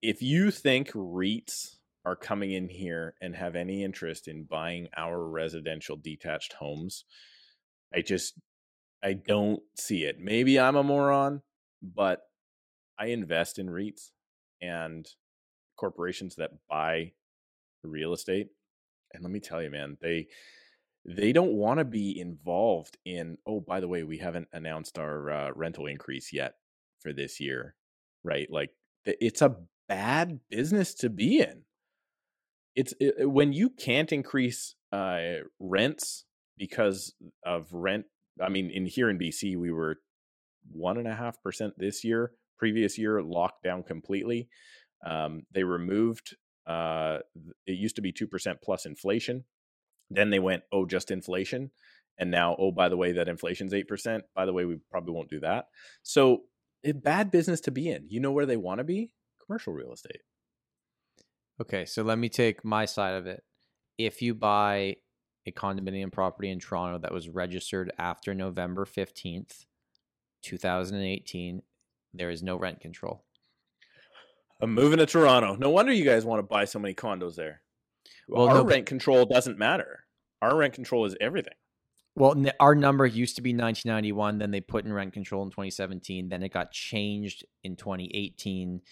If 0.03 0.21
you 0.21 0.51
think 0.51 0.91
REITs 0.91 1.77
are 2.05 2.17
coming 2.17 2.53
in 2.53 2.69
here 2.69 3.15
and 3.23 3.35
have 3.35 3.57
any 3.57 3.83
interest 3.83 4.29
in 4.29 4.45
buying 4.45 4.89
our 4.95 5.27
residential 5.27 5.97
detached 5.97 6.53
homes, 6.53 7.07
I 7.95 8.03
just 8.03 8.35
I 9.03 9.15
don't 9.15 9.61
see 9.77 10.05
it. 10.05 10.19
Maybe 10.21 10.59
I'm 10.59 10.77
a 10.77 10.83
moron, 10.83 11.43
but 11.83 12.23
I 12.99 13.07
invest 13.07 13.59
in 13.59 13.67
REITs 13.67 14.11
and 14.61 15.07
corporations 15.77 16.37
that 16.37 16.51
buy 16.69 17.13
real 17.83 18.13
estate. 18.13 18.49
And 19.13 19.23
let 19.23 19.33
me 19.33 19.41
tell 19.41 19.63
you, 19.63 19.71
man, 19.71 19.97
they 20.01 20.29
they 21.05 21.33
don't 21.33 21.55
want 21.55 21.79
to 21.79 21.85
be 21.85 22.19
involved 22.19 22.97
in. 23.05 23.39
Oh, 23.47 23.61
by 23.61 23.81
the 23.81 23.89
way, 23.89 24.05
we 24.05 24.19
haven't 24.19 24.49
announced 24.53 24.99
our 24.99 25.31
uh, 25.31 25.51
rental 25.55 25.87
increase 25.87 26.33
yet 26.33 26.55
for 27.01 27.13
this 27.13 27.41
year, 27.41 27.75
right? 28.23 28.49
Like 28.51 28.71
it's 29.05 29.43
a 29.43 29.57
bad 29.89 30.41
business 30.49 30.95
to 30.95 31.11
be 31.11 31.41
in. 31.41 31.63
It's 32.75 32.95
it, 33.01 33.29
when 33.29 33.53
you 33.53 33.69
can't 33.69 34.13
increase 34.13 34.77
uh, 34.93 35.41
rents 35.59 36.25
because 36.57 37.15
of 37.45 37.69
rent. 37.73 38.07
I 38.41 38.49
mean, 38.49 38.71
in 38.71 38.87
here 38.87 39.11
in 39.11 39.19
BC, 39.19 39.57
we 39.57 39.71
were 39.71 39.97
one 40.71 40.99
and 40.99 41.09
a 41.09 41.15
half 41.15 41.43
percent 41.43 41.75
this 41.77 42.05
year. 42.05 42.33
Previous 42.59 42.97
year, 42.97 43.23
locked 43.23 43.65
down 43.65 43.83
completely. 43.83 44.49
Um, 45.05 45.43
they 45.53 45.65
removed 45.65 46.37
uh, 46.67 47.19
it 47.67 47.73
used 47.73 47.97
to 47.97 48.03
be 48.03 48.13
2% 48.13 48.57
plus 48.63 48.87
inflation. 48.87 49.45
Then 50.11 50.31
they 50.31 50.39
went, 50.39 50.63
oh, 50.73 50.87
just 50.87 51.11
inflation. 51.11 51.71
And 52.19 52.31
now, 52.31 52.57
oh, 52.59 52.71
by 52.71 52.89
the 52.89 52.97
way, 52.97 53.13
that 53.13 53.29
inflation's 53.29 53.73
8%. 53.73 54.21
By 54.35 54.47
the 54.47 54.53
way, 54.53 54.65
we 54.65 54.79
probably 54.91 55.15
won't 55.15 55.31
do 55.31 55.41
that. 55.41 55.67
So, 56.03 56.43
a 56.85 56.93
bad 56.93 57.31
business 57.31 57.61
to 57.63 57.71
be 57.71 57.89
in. 57.89 58.07
You 58.09 58.21
know 58.21 58.33
where 58.33 58.47
they 58.47 58.57
want 58.57 58.79
to 58.79 58.85
be? 58.85 59.15
Commercial 59.45 59.73
real 59.73 59.93
estate. 59.93 60.21
Okay, 61.61 61.85
so 61.85 62.03
let 62.03 62.19
me 62.19 62.29
take 62.29 62.65
my 62.65 62.85
side 62.85 63.15
of 63.15 63.27
it. 63.27 63.43
If 63.99 64.21
you 64.21 64.35
buy 64.35 64.97
a 65.47 65.53
condominium 65.53 66.13
property 66.13 66.51
in 66.51 66.61
Toronto 66.61 66.99
that 66.99 67.13
was 67.13 67.29
registered 67.29 67.93
after 67.99 68.35
November 68.35 68.85
15th, 68.85 69.67
2018, 70.43 71.63
there 72.15 72.31
is 72.31 72.43
no 72.43 72.57
rent 72.57 72.81
control. 72.81 73.25
I'm 74.61 74.75
moving 74.75 74.99
to 74.99 75.07
Toronto. 75.07 75.57
No 75.57 75.71
wonder 75.71 75.93
you 75.93 76.05
guys 76.05 76.25
want 76.25 76.39
to 76.39 76.45
buy 76.45 76.65
so 76.65 76.79
many 76.79 76.95
condos 76.95 77.35
there. 77.35 77.63
Well, 78.29 78.49
our 78.49 78.55
no, 78.57 78.65
rent 78.65 78.87
control 78.87 79.27
doesn't 79.27 79.59
matter. 79.59 80.05
Our 80.41 80.57
rent 80.57 80.75
control 80.75 81.05
is 81.05 81.17
everything. 81.21 81.55
Well, 82.15 82.45
our 82.61 82.75
number 82.75 83.07
used 83.07 83.37
to 83.37 83.43
be 83.43 83.51
1991. 83.51 84.39
Then 84.39 84.51
they 84.51 84.61
put 84.61 84.85
in 84.85 84.93
rent 84.93 85.15
control 85.15 85.43
in 85.43 85.51
2017. 85.51 86.29
Then 86.29 86.43
it 86.43 86.53
got 86.53 86.71
changed 86.71 87.45
in 87.65 87.75
2018. 87.77 88.83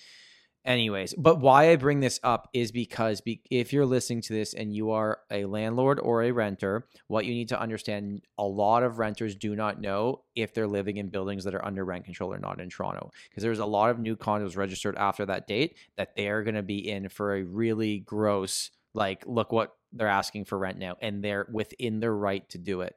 Anyways, 0.62 1.14
but 1.14 1.40
why 1.40 1.70
I 1.70 1.76
bring 1.76 2.00
this 2.00 2.20
up 2.22 2.50
is 2.52 2.70
because 2.70 3.22
be- 3.22 3.40
if 3.50 3.72
you're 3.72 3.86
listening 3.86 4.20
to 4.22 4.34
this 4.34 4.52
and 4.52 4.74
you 4.74 4.90
are 4.90 5.20
a 5.30 5.46
landlord 5.46 5.98
or 5.98 6.22
a 6.22 6.32
renter, 6.32 6.86
what 7.06 7.24
you 7.24 7.32
need 7.32 7.48
to 7.48 7.58
understand 7.58 8.22
a 8.36 8.44
lot 8.44 8.82
of 8.82 8.98
renters 8.98 9.34
do 9.34 9.56
not 9.56 9.80
know 9.80 10.20
if 10.36 10.52
they're 10.52 10.66
living 10.68 10.98
in 10.98 11.08
buildings 11.08 11.44
that 11.44 11.54
are 11.54 11.64
under 11.64 11.82
rent 11.82 12.04
control 12.04 12.30
or 12.30 12.38
not 12.38 12.60
in 12.60 12.68
Toronto. 12.68 13.10
Because 13.30 13.42
there's 13.42 13.58
a 13.58 13.64
lot 13.64 13.88
of 13.88 13.98
new 13.98 14.16
condos 14.16 14.54
registered 14.54 14.96
after 14.96 15.24
that 15.24 15.46
date 15.46 15.78
that 15.96 16.14
they're 16.14 16.42
going 16.42 16.54
to 16.56 16.62
be 16.62 16.90
in 16.90 17.08
for 17.08 17.36
a 17.36 17.42
really 17.42 18.00
gross, 18.00 18.70
like, 18.92 19.24
look 19.26 19.52
what 19.52 19.74
they're 19.94 20.08
asking 20.08 20.44
for 20.44 20.58
rent 20.58 20.78
now. 20.78 20.94
And 21.00 21.24
they're 21.24 21.48
within 21.50 22.00
their 22.00 22.14
right 22.14 22.46
to 22.50 22.58
do 22.58 22.82
it. 22.82 22.96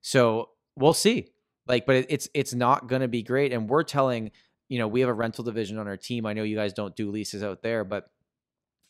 So 0.00 0.50
we'll 0.74 0.94
see. 0.94 1.28
Like, 1.68 1.84
but 1.84 1.96
it, 1.96 2.06
it's 2.08 2.28
it's 2.32 2.54
not 2.54 2.88
going 2.88 3.02
to 3.02 3.08
be 3.08 3.22
great. 3.22 3.52
And 3.52 3.68
we're 3.68 3.82
telling 3.82 4.30
you 4.68 4.78
know, 4.78 4.88
we 4.88 5.00
have 5.00 5.08
a 5.08 5.14
rental 5.14 5.44
division 5.44 5.78
on 5.78 5.86
our 5.88 5.96
team. 5.96 6.26
I 6.26 6.32
know 6.32 6.42
you 6.42 6.56
guys 6.56 6.72
don't 6.72 6.94
do 6.96 7.10
leases 7.10 7.42
out 7.42 7.62
there, 7.62 7.84
but 7.84 8.10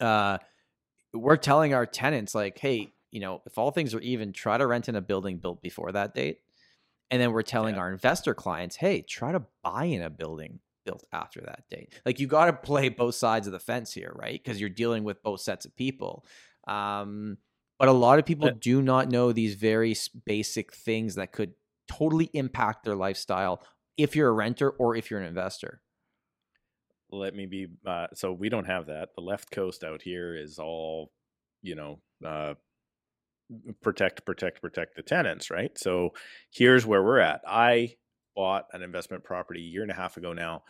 uh, 0.00 0.38
we're 1.12 1.36
telling 1.36 1.74
our 1.74 1.86
tenants 1.86 2.34
like, 2.34 2.58
hey, 2.58 2.92
you 3.10 3.20
know, 3.20 3.42
if 3.46 3.56
all 3.58 3.70
things 3.70 3.94
are 3.94 4.00
even, 4.00 4.32
try 4.32 4.58
to 4.58 4.66
rent 4.66 4.88
in 4.88 4.96
a 4.96 5.00
building 5.00 5.38
built 5.38 5.62
before 5.62 5.92
that 5.92 6.14
date. 6.14 6.40
And 7.10 7.20
then 7.22 7.32
we're 7.32 7.42
telling 7.42 7.76
Yeah. 7.76 7.82
our 7.82 7.92
investor 7.92 8.34
clients, 8.34 8.76
hey, 8.76 9.02
try 9.02 9.32
to 9.32 9.42
buy 9.62 9.84
in 9.84 10.02
a 10.02 10.10
building 10.10 10.60
built 10.84 11.04
after 11.12 11.40
that 11.42 11.64
date. 11.70 11.92
Like 12.04 12.20
you 12.20 12.26
got 12.26 12.46
to 12.46 12.52
play 12.52 12.88
both 12.88 13.14
sides 13.14 13.46
of 13.46 13.52
the 13.52 13.58
fence 13.58 13.92
here, 13.92 14.12
right? 14.14 14.42
Because 14.42 14.60
you're 14.60 14.68
dealing 14.70 15.04
with 15.04 15.22
both 15.22 15.40
sets 15.40 15.64
of 15.64 15.74
people. 15.76 16.24
Um, 16.66 17.38
but 17.78 17.88
a 17.88 17.92
lot 17.92 18.18
of 18.18 18.24
people 18.26 18.48
But- 18.48 18.60
do 18.60 18.82
not 18.82 19.08
know 19.08 19.32
these 19.32 19.54
very 19.54 19.94
basic 20.24 20.72
things 20.72 21.14
that 21.14 21.32
could 21.32 21.54
totally 21.88 22.28
impact 22.32 22.84
their 22.84 22.96
lifestyle 22.96 23.62
if 23.96 24.14
you're 24.14 24.28
a 24.28 24.32
renter 24.32 24.70
or 24.70 24.96
if 24.96 25.10
you're 25.10 25.20
an 25.20 25.26
investor. 25.26 25.80
Let 27.10 27.34
me 27.34 27.46
be. 27.46 27.68
Uh, 27.86 28.08
so 28.14 28.32
we 28.32 28.48
don't 28.48 28.66
have 28.66 28.86
that. 28.86 29.10
The 29.14 29.22
left 29.22 29.50
coast 29.50 29.84
out 29.84 30.02
here 30.02 30.36
is 30.36 30.58
all, 30.58 31.12
you 31.62 31.76
know, 31.76 32.00
uh, 32.24 32.54
protect, 33.82 34.26
protect, 34.26 34.60
protect 34.60 34.96
the 34.96 35.02
tenants, 35.02 35.50
right? 35.50 35.76
So 35.78 36.10
here's 36.50 36.84
where 36.84 37.02
we're 37.02 37.20
at. 37.20 37.42
I 37.46 37.94
bought 38.34 38.66
an 38.72 38.82
investment 38.82 39.24
property 39.24 39.60
a 39.60 39.70
year 39.70 39.82
and 39.82 39.90
a 39.90 39.94
half 39.94 40.16
ago 40.16 40.32
now. 40.32 40.62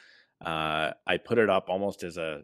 Uh, 0.45 0.93
I 1.07 1.17
put 1.17 1.39
it 1.39 1.49
up 1.49 1.67
almost 1.69 2.03
as 2.03 2.19
a 2.19 2.43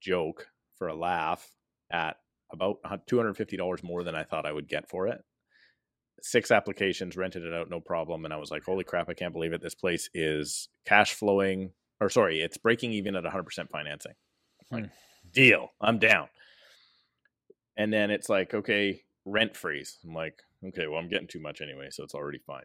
joke 0.00 0.46
for 0.78 0.86
a 0.88 0.94
laugh 0.94 1.46
at 1.90 2.16
about 2.52 2.78
$250 3.10 3.82
more 3.82 4.04
than 4.04 4.14
I 4.14 4.22
thought 4.22 4.46
I 4.46 4.52
would 4.52 4.68
get 4.68 4.88
for 4.88 5.08
it. 5.08 5.20
Six 6.22 6.50
applications, 6.50 7.16
rented 7.16 7.44
it 7.44 7.52
out, 7.52 7.70
no 7.70 7.80
problem. 7.80 8.24
And 8.24 8.32
I 8.32 8.38
was 8.38 8.50
like, 8.50 8.64
holy 8.64 8.84
crap, 8.84 9.08
I 9.08 9.14
can't 9.14 9.32
believe 9.32 9.52
it. 9.52 9.62
This 9.62 9.74
place 9.74 10.08
is 10.14 10.68
cash 10.86 11.14
flowing, 11.14 11.72
or 12.00 12.08
sorry, 12.08 12.40
it's 12.40 12.56
breaking 12.56 12.92
even 12.92 13.16
at 13.16 13.24
100% 13.24 13.70
financing. 13.70 14.14
Like, 14.70 14.84
hmm. 14.84 14.90
deal, 15.32 15.72
I'm 15.80 15.98
down. 15.98 16.28
And 17.76 17.92
then 17.92 18.10
it's 18.10 18.28
like, 18.28 18.54
okay, 18.54 19.02
rent 19.24 19.56
freeze. 19.56 19.98
I'm 20.04 20.14
like, 20.14 20.42
okay, 20.68 20.86
well, 20.86 20.98
I'm 20.98 21.08
getting 21.08 21.28
too 21.28 21.40
much 21.40 21.60
anyway, 21.60 21.88
so 21.90 22.02
it's 22.02 22.14
already 22.14 22.38
fine. 22.38 22.64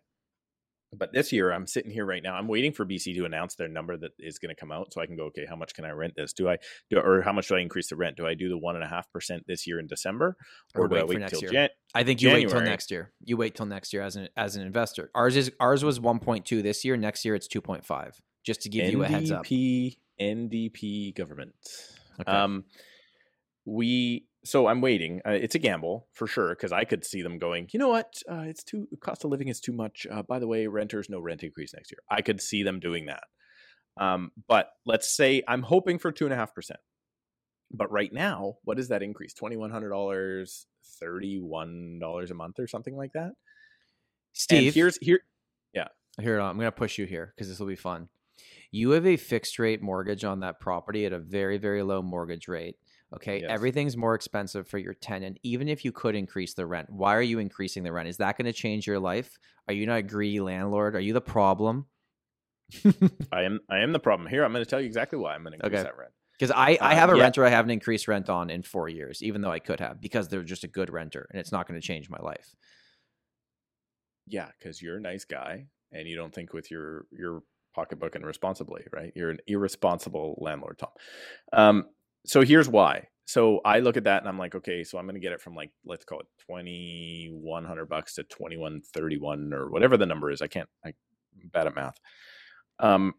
But 0.93 1.13
this 1.13 1.31
year, 1.31 1.51
I'm 1.51 1.67
sitting 1.67 1.89
here 1.89 2.05
right 2.05 2.21
now. 2.21 2.35
I'm 2.35 2.49
waiting 2.49 2.73
for 2.73 2.85
BC 2.85 3.15
to 3.15 3.23
announce 3.23 3.55
their 3.55 3.69
number 3.69 3.95
that 3.95 4.11
is 4.19 4.39
going 4.39 4.53
to 4.53 4.59
come 4.59 4.73
out, 4.73 4.91
so 4.91 4.99
I 4.99 5.05
can 5.05 5.15
go. 5.15 5.25
Okay, 5.25 5.45
how 5.47 5.55
much 5.55 5.73
can 5.73 5.85
I 5.85 5.91
rent 5.91 6.15
this? 6.17 6.33
Do 6.33 6.49
I 6.49 6.57
do, 6.89 6.99
or 6.99 7.21
how 7.21 7.31
much 7.31 7.47
do 7.47 7.55
I 7.55 7.59
increase 7.59 7.87
the 7.89 7.95
rent? 7.95 8.17
Do 8.17 8.27
I 8.27 8.33
do 8.33 8.49
the 8.49 8.57
one 8.57 8.75
and 8.75 8.83
a 8.83 8.87
half 8.87 9.09
percent 9.11 9.43
this 9.47 9.65
year 9.65 9.79
in 9.79 9.87
December, 9.87 10.35
Or 10.75 10.89
do 10.89 10.95
wait 10.95 11.01
for 11.01 11.07
wait 11.07 11.19
next 11.19 11.31
till 11.31 11.41
year. 11.41 11.51
Jan- 11.51 11.69
I 11.95 12.03
think 12.03 12.21
you 12.21 12.29
wait 12.29 12.49
till 12.49 12.61
next 12.61 12.91
year. 12.91 13.13
You 13.23 13.37
wait 13.37 13.55
till 13.55 13.65
next 13.65 13.93
year 13.93 14.01
as 14.01 14.17
an 14.17 14.27
as 14.35 14.57
an 14.57 14.63
investor. 14.63 15.09
Ours 15.15 15.37
is 15.37 15.51
ours 15.61 15.83
was 15.85 15.99
1.2 15.99 16.61
this 16.61 16.83
year. 16.83 16.97
Next 16.97 17.23
year 17.23 17.35
it's 17.35 17.47
2.5. 17.47 18.19
Just 18.43 18.61
to 18.63 18.69
give 18.69 18.91
you 18.91 19.03
a 19.03 19.07
heads 19.07 19.31
up. 19.31 19.45
NDP 19.45 19.97
NDP 20.19 21.15
government. 21.15 21.53
Okay. 22.19 22.31
Um, 22.31 22.65
we 23.65 24.25
so 24.43 24.67
I'm 24.67 24.81
waiting. 24.81 25.21
Uh, 25.25 25.31
it's 25.31 25.55
a 25.55 25.59
gamble 25.59 26.07
for 26.13 26.27
sure 26.27 26.49
because 26.49 26.71
I 26.71 26.83
could 26.83 27.05
see 27.05 27.21
them 27.21 27.37
going. 27.37 27.67
You 27.71 27.79
know 27.79 27.89
what? 27.89 28.13
Uh, 28.29 28.43
it's 28.47 28.63
too 28.63 28.87
cost 28.99 29.23
of 29.23 29.31
living 29.31 29.47
is 29.47 29.59
too 29.59 29.73
much. 29.73 30.07
Uh, 30.09 30.23
by 30.23 30.39
the 30.39 30.47
way, 30.47 30.67
renters 30.67 31.09
no 31.09 31.19
rent 31.19 31.43
increase 31.43 31.73
next 31.73 31.91
year. 31.91 31.99
I 32.09 32.21
could 32.21 32.41
see 32.41 32.63
them 32.63 32.79
doing 32.79 33.05
that. 33.05 33.23
Um, 33.99 34.31
but 34.47 34.69
let's 34.85 35.15
say 35.15 35.43
I'm 35.47 35.61
hoping 35.61 35.99
for 35.99 36.11
two 36.11 36.25
and 36.25 36.33
a 36.33 36.37
half 36.37 36.55
percent. 36.55 36.79
But 37.73 37.91
right 37.91 38.11
now, 38.11 38.55
what 38.63 38.79
is 38.79 38.89
that 38.89 39.03
increase? 39.03 39.33
Twenty 39.33 39.57
one 39.57 39.71
hundred 39.71 39.89
dollars, 39.89 40.65
thirty 40.99 41.39
one 41.39 41.99
dollars 42.01 42.31
a 42.31 42.33
month, 42.33 42.59
or 42.59 42.67
something 42.67 42.97
like 42.97 43.13
that. 43.13 43.31
Steve, 44.33 44.67
and 44.67 44.75
here's 44.75 44.97
here. 44.97 45.21
Yeah, 45.73 45.87
here 46.19 46.39
I'm 46.39 46.57
going 46.57 46.65
to 46.65 46.71
push 46.71 46.97
you 46.97 47.05
here 47.05 47.33
because 47.35 47.47
this 47.47 47.59
will 47.59 47.67
be 47.67 47.75
fun. 47.75 48.09
You 48.71 48.91
have 48.91 49.05
a 49.05 49.17
fixed 49.17 49.59
rate 49.59 49.81
mortgage 49.81 50.23
on 50.23 50.39
that 50.39 50.59
property 50.59 51.05
at 51.05 51.13
a 51.13 51.19
very 51.19 51.57
very 51.57 51.83
low 51.83 52.01
mortgage 52.01 52.47
rate. 52.47 52.75
Okay, 53.13 53.41
Yes. 53.41 53.49
everything's 53.49 53.97
more 53.97 54.15
expensive 54.15 54.67
for 54.67 54.77
your 54.77 54.93
tenant. 54.93 55.37
Even 55.43 55.67
if 55.67 55.83
you 55.83 55.91
could 55.91 56.15
increase 56.15 56.53
the 56.53 56.65
rent, 56.65 56.89
why 56.89 57.15
are 57.15 57.21
you 57.21 57.39
increasing 57.39 57.83
the 57.83 57.91
rent? 57.91 58.07
Is 58.07 58.17
that 58.17 58.37
going 58.37 58.45
to 58.45 58.53
change 58.53 58.87
your 58.87 58.99
life? 58.99 59.37
Are 59.67 59.73
you 59.73 59.85
not 59.85 59.97
a 59.97 60.01
greedy 60.01 60.39
landlord? 60.39 60.95
Are 60.95 60.99
you 61.01 61.13
the 61.13 61.21
problem? 61.21 61.87
I 63.33 63.43
am 63.43 63.59
I 63.69 63.79
am 63.79 63.91
the 63.91 63.99
problem 63.99 64.29
here. 64.29 64.45
I'm 64.45 64.53
going 64.53 64.63
to 64.63 64.69
tell 64.69 64.79
you 64.79 64.85
exactly 64.87 65.19
why 65.19 65.35
I'm 65.35 65.43
going 65.43 65.51
to 65.59 65.65
increase 65.65 65.79
Okay. 65.79 65.83
that 65.83 65.97
rent. 65.97 66.11
Because 66.39 66.51
I, 66.55 66.77
I 66.81 66.93
Uh, 66.93 66.95
have 66.95 67.09
a 67.09 67.15
yeah. 67.15 67.21
renter 67.23 67.45
I 67.45 67.49
haven't 67.49 67.71
increased 67.71 68.07
rent 68.07 68.29
on 68.29 68.49
in 68.49 68.63
four 68.63 68.87
years, 68.89 69.21
even 69.21 69.41
though 69.41 69.51
I 69.51 69.59
could 69.59 69.79
have, 69.79 69.99
because 70.01 70.27
they're 70.29 70.41
just 70.43 70.63
a 70.63 70.67
good 70.67 70.89
renter 70.89 71.27
and 71.31 71.39
it's 71.39 71.51
not 71.51 71.67
going 71.67 71.79
to 71.79 71.85
change 71.85 72.09
my 72.09 72.17
life. 72.19 72.55
Yeah, 74.27 74.47
because 74.57 74.81
you're 74.81 74.97
a 74.97 75.01
nice 75.01 75.25
guy 75.25 75.67
and 75.91 76.07
you 76.07 76.15
don't 76.15 76.33
think 76.33 76.53
with 76.53 76.71
your 76.71 77.05
your 77.11 77.43
pocketbook 77.75 78.15
and 78.15 78.25
responsibly, 78.25 78.85
right? 78.91 79.11
You're 79.15 79.29
an 79.29 79.39
irresponsible 79.47 80.37
landlord, 80.41 80.77
Tom. 80.79 80.89
Um, 81.53 81.85
so 82.25 82.41
here's 82.41 82.69
why. 82.69 83.07
So 83.25 83.61
I 83.63 83.79
look 83.79 83.97
at 83.97 84.03
that 84.05 84.21
and 84.21 84.27
I'm 84.27 84.37
like, 84.37 84.55
okay, 84.55 84.83
so 84.83 84.97
I'm 84.97 85.05
going 85.05 85.15
to 85.15 85.21
get 85.21 85.31
it 85.31 85.41
from 85.41 85.55
like 85.55 85.71
let's 85.85 86.03
call 86.03 86.19
it 86.19 86.27
twenty 86.45 87.29
one 87.31 87.63
hundred 87.63 87.87
bucks 87.87 88.15
to 88.15 88.23
twenty 88.23 88.57
one 88.57 88.81
thirty 88.93 89.17
one 89.17 89.53
or 89.53 89.69
whatever 89.69 89.95
the 89.95 90.05
number 90.05 90.31
is. 90.31 90.41
I 90.41 90.47
can't. 90.47 90.69
I 90.85 90.93
I'm 91.41 91.49
bad 91.49 91.67
at 91.67 91.75
math. 91.75 91.97
Um, 92.79 93.13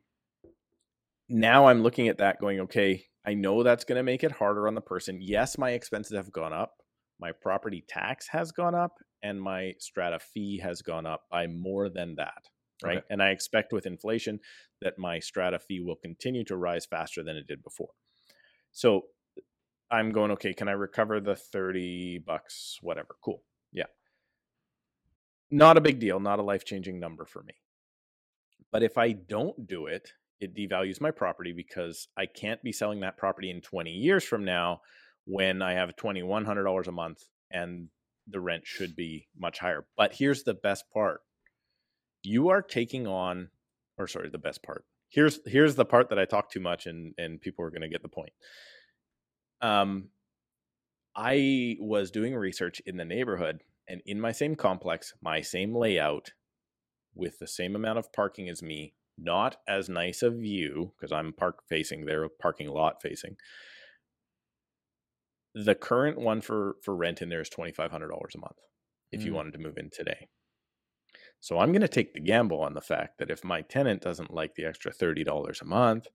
now 1.29 1.67
I'm 1.67 1.83
looking 1.83 2.09
at 2.09 2.19
that, 2.19 2.41
going, 2.41 2.61
okay, 2.61 3.05
I 3.25 3.35
know 3.35 3.63
that's 3.63 3.85
going 3.85 3.97
to 3.97 4.03
make 4.03 4.25
it 4.25 4.33
harder 4.33 4.69
on 4.69 4.75
the 4.75 4.81
person. 4.81 5.19
Yes, 5.21 5.57
my 5.57 5.71
expenses 5.71 6.17
have 6.17 6.33
gone 6.33 6.53
up. 6.53 6.75
My 7.19 7.33
property 7.33 7.85
tax 7.89 8.29
has 8.29 8.53
gone 8.53 8.75
up, 8.75 8.93
and 9.23 9.41
my 9.41 9.75
strata 9.79 10.19
fee 10.19 10.59
has 10.59 10.83
gone 10.83 11.07
up 11.07 11.23
by 11.31 11.47
more 11.47 11.89
than 11.89 12.17
that. 12.17 12.49
Right. 12.85 12.99
Okay. 12.99 13.07
And 13.11 13.23
I 13.23 13.31
expect 13.31 13.73
with 13.73 13.87
inflation 13.87 14.41
that 14.81 14.99
my 14.99 15.21
strata 15.21 15.61
fee 15.61 15.81
will 15.81 15.97
continue 15.97 16.45
to 16.45 16.57
rise 16.57 16.85
faster 16.85 17.23
than 17.23 17.37
it 17.37 17.47
did 17.47 17.63
before. 17.63 17.91
So 18.73 19.03
I'm 19.91 20.11
going, 20.11 20.31
okay, 20.33 20.55
can 20.55 20.69
I 20.69 20.73
recover 20.73 21.21
the 21.21 21.37
30 21.37 22.19
bucks, 22.27 22.79
whatever? 22.81 23.17
Cool. 23.23 23.43
Yeah. 23.73 23.85
Not 25.51 25.77
a 25.77 25.83
big 25.83 26.01
deal, 26.01 26.19
not 26.19 26.39
a 26.39 26.43
life 26.43 26.65
changing 26.65 26.99
number 26.99 27.27
for 27.27 27.43
me. 27.43 27.55
But 28.73 28.83
if 28.83 28.97
I 28.97 29.13
don't 29.13 29.67
do 29.67 29.87
it, 29.87 30.13
it 30.41 30.57
devalues 30.57 31.01
my 31.01 31.11
property 31.11 31.53
because 31.53 32.09
I 32.17 32.27
can't 32.27 32.63
be 32.63 32.73
selling 32.73 33.01
that 33.01 33.19
property 33.19 33.51
in 33.51 33.61
20 33.61 33.91
years 33.91 34.25
from 34.25 34.45
now 34.45 34.81
when 35.25 35.63
I 35.63 35.75
have 35.75 35.95
$2,100 35.97 36.87
a 36.87 36.93
month 36.93 37.23
and 37.51 37.89
the 38.27 38.41
rent 38.41 38.67
should 38.67 38.97
be 38.97 39.29
much 39.39 39.59
higher. 39.59 39.87
But 39.97 40.15
here's 40.15 40.43
the 40.43 40.55
best 40.55 40.85
part 40.93 41.21
you 42.25 42.49
are 42.49 42.63
taking 42.63 43.07
on, 43.07 43.49
or 43.99 44.07
sorry, 44.07 44.31
the 44.31 44.39
best 44.39 44.63
part. 44.63 44.85
Here's 45.13 45.41
here's 45.47 45.75
the 45.75 45.85
part 45.85 46.09
that 46.09 46.19
I 46.19 46.25
talk 46.25 46.51
too 46.51 46.61
much 46.61 46.87
and 46.87 47.15
and 47.19 47.41
people 47.41 47.65
are 47.65 47.71
going 47.71 47.83
to 47.83 47.89
get 47.89 48.03
the 48.03 48.09
point. 48.09 48.33
Um, 49.61 50.09
I 51.15 51.77
was 51.79 52.11
doing 52.11 52.35
research 52.35 52.81
in 52.87 52.97
the 52.97 53.05
neighborhood 53.05 53.63
and 53.89 54.01
in 54.07 54.21
my 54.21 54.33
same 54.33 54.57
complex, 54.57 55.13
my 55.21 55.41
same 55.43 55.75
layout, 55.75 56.33
with 57.15 57.39
the 57.39 57.47
same 57.47 57.77
amount 57.77 57.99
of 57.99 58.13
parking 58.13 58.49
as 58.49 58.63
me, 58.63 58.95
not 59.19 59.57
as 59.69 59.89
nice 59.89 60.23
a 60.23 60.31
view 60.31 60.93
because 60.97 61.13
I'm 61.13 61.33
park 61.35 61.63
facing, 61.69 62.07
they're 62.07 62.29
parking 62.29 62.69
lot 62.69 63.03
facing. 63.03 63.37
the 65.55 65.75
current 65.75 66.19
one 66.19 66.41
for 66.41 66.77
for 66.83 66.95
rent 66.97 67.23
in 67.23 67.29
there 67.29 67.41
is 67.41 67.49
twenty 67.49 67.73
five 67.73 67.91
hundred 67.91 68.09
dollars 68.09 68.35
a 68.35 68.39
month 68.39 68.59
if 69.11 69.25
you 69.25 69.33
Mm. 69.33 69.35
wanted 69.35 69.53
to 69.53 69.59
move 69.59 69.77
in 69.79 69.91
today. 69.91 70.29
So 71.43 71.59
I'm 71.59 71.73
going 71.73 71.83
to 71.83 71.89
take 71.89 72.15
the 72.15 72.21
gamble 72.21 72.61
on 72.61 72.75
the 72.75 72.81
fact 72.81 73.19
that 73.19 73.29
if 73.29 73.43
my 73.43 73.63
tenant 73.63 74.01
doesn't 74.01 74.33
like 74.33 74.55
the 74.55 74.65
extra 74.65 74.93
thirty 74.93 75.25
dollars 75.25 75.61
a 75.61 75.65
month, 75.65 76.07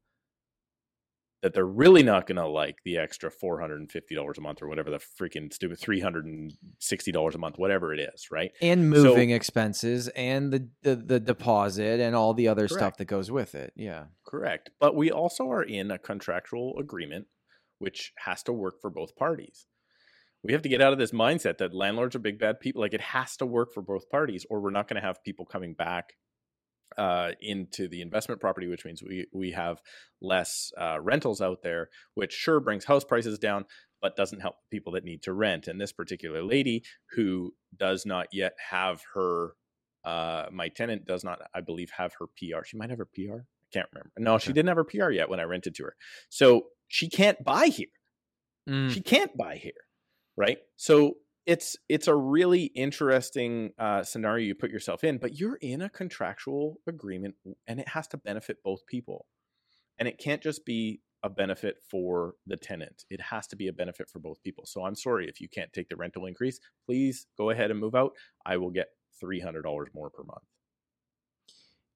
that 1.43 1.53
they're 1.53 1.65
really 1.65 2.01
not 2.01 2.27
going 2.27 2.37
to 2.37 2.47
like 2.47 2.77
the 2.85 2.97
extra 2.97 3.29
four 3.29 3.59
hundred 3.59 3.81
and 3.81 3.91
fifty 3.91 4.15
dollars 4.15 4.37
a 4.37 4.41
month 4.41 4.61
or 4.61 4.69
whatever 4.69 4.89
the 4.89 4.99
freaking 5.21 5.53
stupid 5.53 5.79
three 5.79 5.99
hundred 5.99 6.25
and 6.25 6.53
sixty 6.79 7.11
dollars 7.11 7.35
a 7.35 7.39
month, 7.39 7.57
whatever 7.57 7.93
it 7.93 7.99
is, 7.99 8.27
right? 8.31 8.51
and 8.61 8.95
So- 8.95 9.03
moving 9.03 9.31
expenses 9.31 10.07
and 10.15 10.53
the, 10.53 10.69
the 10.83 10.95
the 10.95 11.19
deposit 11.19 11.99
and 11.99 12.15
all 12.15 12.33
the 12.33 12.47
other 12.47 12.69
stuff 12.69 12.95
that 12.95 13.05
goes 13.05 13.29
with 13.29 13.53
it. 13.53 13.73
Yeah. 13.75 14.05
Correct. 14.25 14.69
But 14.79 14.95
we 14.95 15.11
also 15.11 15.51
are 15.51 15.61
in 15.63 15.91
a 15.91 15.97
contractual 15.99 16.77
agreement 16.79 17.27
which 17.79 18.13
has 18.19 18.43
to 18.43 18.53
work 18.53 18.75
for 18.81 18.89
both 18.89 19.13
parties. 19.17 19.65
We 20.47 20.53
have 20.53 20.61
to 20.61 20.69
get 20.69 20.81
out 20.81 20.93
of 20.93 20.99
this 20.99 21.11
mindset 21.11 21.57
that 21.57 21.73
landlords 21.73 22.15
are 22.15 22.19
big 22.19 22.39
bad 22.39 22.61
people. 22.61 22.81
Like 22.81 22.93
it 22.93 23.01
has 23.01 23.35
to 23.37 23.45
work 23.45 23.73
for 23.73 23.81
both 23.81 24.09
parties, 24.09 24.45
or 24.49 24.61
we're 24.61 24.71
not 24.71 24.87
going 24.87 24.99
to 24.99 25.05
have 25.05 25.21
people 25.21 25.45
coming 25.45 25.73
back 25.73 26.13
uh, 26.97 27.31
into 27.41 27.89
the 27.89 28.01
investment 28.01 28.39
property, 28.39 28.65
which 28.67 28.85
means 28.85 29.03
we 29.03 29.27
we 29.33 29.51
have 29.51 29.81
less 30.21 30.71
uh, 30.79 30.99
rentals 31.01 31.41
out 31.41 31.63
there, 31.63 31.89
which 32.13 32.31
sure 32.31 32.61
brings 32.61 32.85
house 32.85 33.03
prices 33.03 33.37
down, 33.37 33.65
but 34.01 34.15
doesn't 34.15 34.39
help 34.39 34.55
people 34.71 34.93
that 34.93 35.03
need 35.03 35.21
to 35.23 35.33
rent. 35.33 35.67
And 35.67 35.81
this 35.81 35.91
particular 35.91 36.41
lady 36.41 36.81
who 37.11 37.53
does 37.77 38.05
not 38.05 38.27
yet 38.31 38.53
have 38.69 39.01
her, 39.15 39.51
uh, 40.05 40.45
my 40.49 40.69
tenant 40.69 41.05
does 41.05 41.25
not, 41.25 41.41
I 41.53 41.59
believe, 41.59 41.91
have 41.97 42.13
her 42.19 42.27
PR. 42.27 42.63
She 42.65 42.77
might 42.77 42.89
have 42.89 42.99
her 42.99 43.05
PR. 43.13 43.39
I 43.41 43.69
can't 43.73 43.89
remember. 43.91 44.11
No, 44.17 44.37
she 44.37 44.53
didn't 44.53 44.69
have 44.69 44.77
her 44.77 44.85
PR 44.85 45.11
yet 45.11 45.29
when 45.29 45.41
I 45.41 45.43
rented 45.43 45.75
to 45.75 45.83
her. 45.83 45.95
So 46.29 46.67
she 46.87 47.09
can't 47.09 47.43
buy 47.43 47.67
here 47.67 47.87
Mm. 48.69 48.91
she 48.91 48.99
can't 49.01 49.35
buy 49.37 49.55
here 49.55 49.71
right? 50.37 50.59
So 50.75 51.15
it's 51.45 51.75
it's 51.89 52.07
a 52.07 52.15
really 52.15 52.65
interesting 52.75 53.71
uh, 53.79 54.03
scenario 54.03 54.45
you 54.45 54.55
put 54.55 54.69
yourself 54.69 55.03
in 55.03 55.17
but 55.17 55.39
you're 55.39 55.57
in 55.61 55.81
a 55.81 55.89
contractual 55.89 56.81
agreement 56.87 57.35
and 57.67 57.79
it 57.79 57.87
has 57.89 58.07
to 58.09 58.17
benefit 58.17 58.57
both 58.63 58.85
people. 58.85 59.25
And 59.99 60.07
it 60.07 60.19
can't 60.19 60.43
just 60.43 60.65
be 60.65 61.01
a 61.23 61.29
benefit 61.29 61.77
for 61.89 62.35
the 62.45 62.57
tenant. 62.57 63.05
It 63.09 63.19
has 63.19 63.47
to 63.47 63.55
be 63.55 63.67
a 63.67 63.73
benefit 63.73 64.07
for 64.09 64.19
both 64.19 64.41
people. 64.43 64.65
So 64.67 64.85
i'm 64.85 64.95
sorry 64.95 65.27
if 65.27 65.41
you 65.41 65.49
can't 65.49 65.73
take 65.73 65.89
the 65.89 65.95
rental 65.95 66.25
increase. 66.25 66.59
Please 66.85 67.25
go 67.37 67.49
ahead 67.49 67.71
and 67.71 67.79
move 67.79 67.95
out. 67.95 68.11
I 68.45 68.57
will 68.57 68.69
get 68.69 68.87
$300 69.23 69.63
more 69.95 70.11
per 70.11 70.23
month 70.23 70.43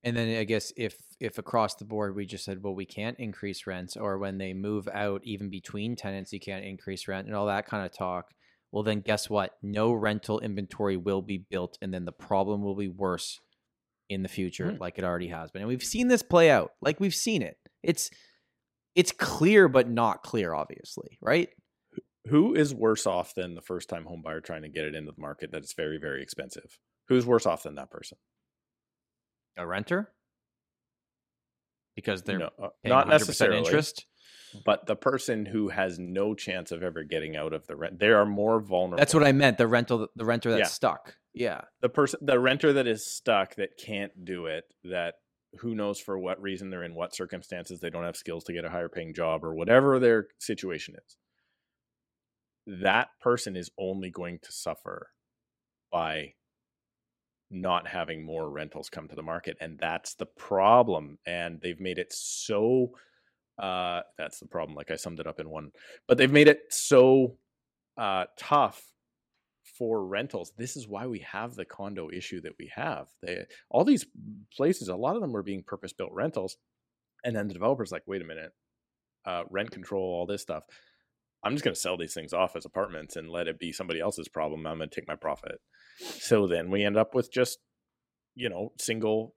And 0.03 0.17
then 0.17 0.37
I 0.37 0.43
guess 0.45 0.73
if 0.75 0.95
if 1.19 1.37
across 1.37 1.75
the 1.75 1.85
board 1.85 2.15
we 2.15 2.25
just 2.25 2.43
said, 2.43 2.63
well, 2.63 2.73
we 2.73 2.85
can't 2.85 3.19
increase 3.19 3.67
rents, 3.67 3.95
or 3.95 4.17
when 4.17 4.37
they 4.37 4.53
move 4.53 4.87
out, 4.91 5.21
even 5.23 5.49
between 5.49 5.95
tenants, 5.95 6.33
you 6.33 6.39
can't 6.39 6.65
increase 6.65 7.07
rent, 7.07 7.27
and 7.27 7.35
all 7.35 7.45
that 7.47 7.67
kind 7.67 7.85
of 7.85 7.95
talk. 7.95 8.31
Well, 8.71 8.83
then 8.83 9.01
guess 9.01 9.29
what? 9.29 9.51
No 9.61 9.91
rental 9.91 10.39
inventory 10.39 10.97
will 10.97 11.21
be 11.21 11.37
built, 11.37 11.77
and 11.81 11.93
then 11.93 12.05
the 12.05 12.11
problem 12.13 12.63
will 12.63 12.75
be 12.75 12.87
worse 12.87 13.39
in 14.09 14.23
the 14.23 14.29
future, 14.29 14.71
Mm. 14.71 14.79
like 14.79 14.97
it 14.97 15.03
already 15.03 15.27
has 15.27 15.51
been. 15.51 15.61
And 15.61 15.69
we've 15.69 15.83
seen 15.83 16.07
this 16.07 16.23
play 16.23 16.49
out. 16.49 16.71
Like 16.81 16.99
we've 16.99 17.15
seen 17.15 17.41
it. 17.41 17.57
It's 17.83 18.09
it's 18.95 19.11
clear, 19.13 19.67
but 19.69 19.89
not 19.89 20.21
clear, 20.23 20.53
obviously, 20.53 21.17
right? 21.21 21.49
who 22.27 22.53
is 22.53 22.71
worse 22.73 23.07
off 23.07 23.33
than 23.33 23.55
the 23.55 23.61
first 23.63 23.89
time 23.89 24.05
home 24.05 24.21
buyer 24.23 24.39
trying 24.41 24.61
to 24.61 24.69
get 24.69 24.85
it 24.85 24.93
into 24.93 25.11
the 25.11 25.19
market 25.19 25.51
that 25.51 25.57
it's 25.63 25.73
very 25.73 25.97
very 25.97 26.21
expensive 26.21 26.77
who's 27.07 27.25
worse 27.25 27.47
off 27.47 27.63
than 27.63 27.73
that 27.73 27.89
person 27.89 28.15
A 29.57 29.65
renter, 29.67 30.11
because 31.95 32.23
they're 32.23 32.39
no, 32.39 32.49
uh, 32.61 32.69
not 32.83 33.07
100% 33.07 33.09
necessarily 33.09 33.57
interest. 33.59 34.05
but 34.65 34.85
the 34.85 34.95
person 34.95 35.45
who 35.45 35.69
has 35.69 35.99
no 35.99 36.33
chance 36.33 36.71
of 36.71 36.83
ever 36.83 37.03
getting 37.03 37.35
out 37.35 37.53
of 37.53 37.67
the 37.67 37.75
rent 37.75 37.99
they 37.99 38.07
are 38.07 38.25
more 38.25 38.59
vulnerable 38.61 38.97
That's 38.97 39.13
what 39.13 39.23
I 39.23 39.31
meant. 39.31 39.57
The 39.57 39.67
rental, 39.67 40.07
the 40.15 40.25
renter 40.25 40.49
that's 40.51 40.59
Yeah. 40.59 40.65
stuck. 40.67 41.15
Yeah. 41.33 41.61
the 41.81 41.89
person 41.89 42.19
the 42.21 42.39
renter 42.39 42.73
that 42.73 42.87
is 42.87 43.05
stuck 43.05 43.55
that 43.55 43.77
can't 43.77 44.25
do 44.25 44.47
it 44.47 44.65
that 44.83 45.15
who 45.59 45.75
knows 45.75 45.99
for 45.99 46.17
what 46.17 46.41
reason 46.41 46.69
they're 46.69 46.83
in 46.83 46.95
what 46.95 47.13
circumstances 47.15 47.79
they 47.81 47.89
don't 47.89 48.03
have 48.05 48.15
skills 48.17 48.43
to 48.45 48.53
get 48.53 48.65
a 48.65 48.69
higher 48.69 48.89
paying 48.89 49.13
job 49.13 49.43
or 49.43 49.53
whatever 49.53 49.99
their 49.99 50.27
situation 50.39 50.95
is 50.95 51.17
that 52.67 53.09
person 53.21 53.55
is 53.55 53.69
only 53.77 54.09
going 54.09 54.39
to 54.43 54.51
suffer 54.51 55.09
by 55.91 56.33
not 57.51 57.87
having 57.87 58.23
more 58.23 58.49
rentals 58.49 58.89
come 58.89 59.07
to 59.07 59.15
the 59.15 59.21
market 59.21 59.57
and 59.59 59.77
that's 59.79 60.15
the 60.15 60.25
problem 60.25 61.17
and 61.25 61.59
they've 61.61 61.79
made 61.79 61.97
it 61.99 62.11
so 62.11 62.91
uh 63.59 64.01
that's 64.17 64.39
the 64.39 64.47
problem 64.47 64.75
like 64.75 64.91
i 64.91 64.95
summed 64.95 65.19
it 65.19 65.27
up 65.27 65.39
in 65.39 65.49
one 65.49 65.71
but 66.07 66.17
they've 66.17 66.31
made 66.31 66.47
it 66.47 66.61
so 66.69 67.35
uh 67.97 68.25
tough 68.37 68.83
for 69.77 70.05
rentals. 70.05 70.51
This 70.57 70.75
is 70.75 70.87
why 70.87 71.07
we 71.07 71.19
have 71.19 71.55
the 71.55 71.65
condo 71.65 72.09
issue 72.11 72.41
that 72.41 72.53
we 72.59 72.69
have. 72.75 73.07
They 73.21 73.45
all 73.69 73.83
these 73.83 74.05
places 74.55 74.89
a 74.89 74.95
lot 74.95 75.15
of 75.15 75.21
them 75.21 75.31
were 75.31 75.43
being 75.43 75.63
purpose 75.63 75.93
built 75.93 76.11
rentals 76.11 76.57
and 77.23 77.35
then 77.35 77.47
the 77.47 77.53
developers 77.53 77.91
like 77.91 78.03
wait 78.05 78.21
a 78.21 78.25
minute 78.25 78.51
uh 79.25 79.43
rent 79.49 79.71
control 79.71 80.03
all 80.03 80.25
this 80.25 80.41
stuff 80.41 80.63
i'm 81.43 81.53
just 81.53 81.63
going 81.63 81.73
to 81.73 81.79
sell 81.79 81.97
these 81.97 82.13
things 82.13 82.33
off 82.33 82.55
as 82.55 82.65
apartments 82.65 83.15
and 83.15 83.29
let 83.29 83.47
it 83.47 83.59
be 83.59 83.71
somebody 83.71 83.99
else's 83.99 84.27
problem. 84.27 84.65
I'm 84.65 84.77
going 84.77 84.89
to 84.89 84.95
take 84.95 85.07
my 85.07 85.15
profit. 85.15 85.59
So 85.99 86.47
then 86.47 86.69
we 86.69 86.83
end 86.83 86.97
up 86.97 87.13
with 87.13 87.31
just 87.31 87.59
you 88.35 88.49
know 88.49 88.71
single 88.79 89.35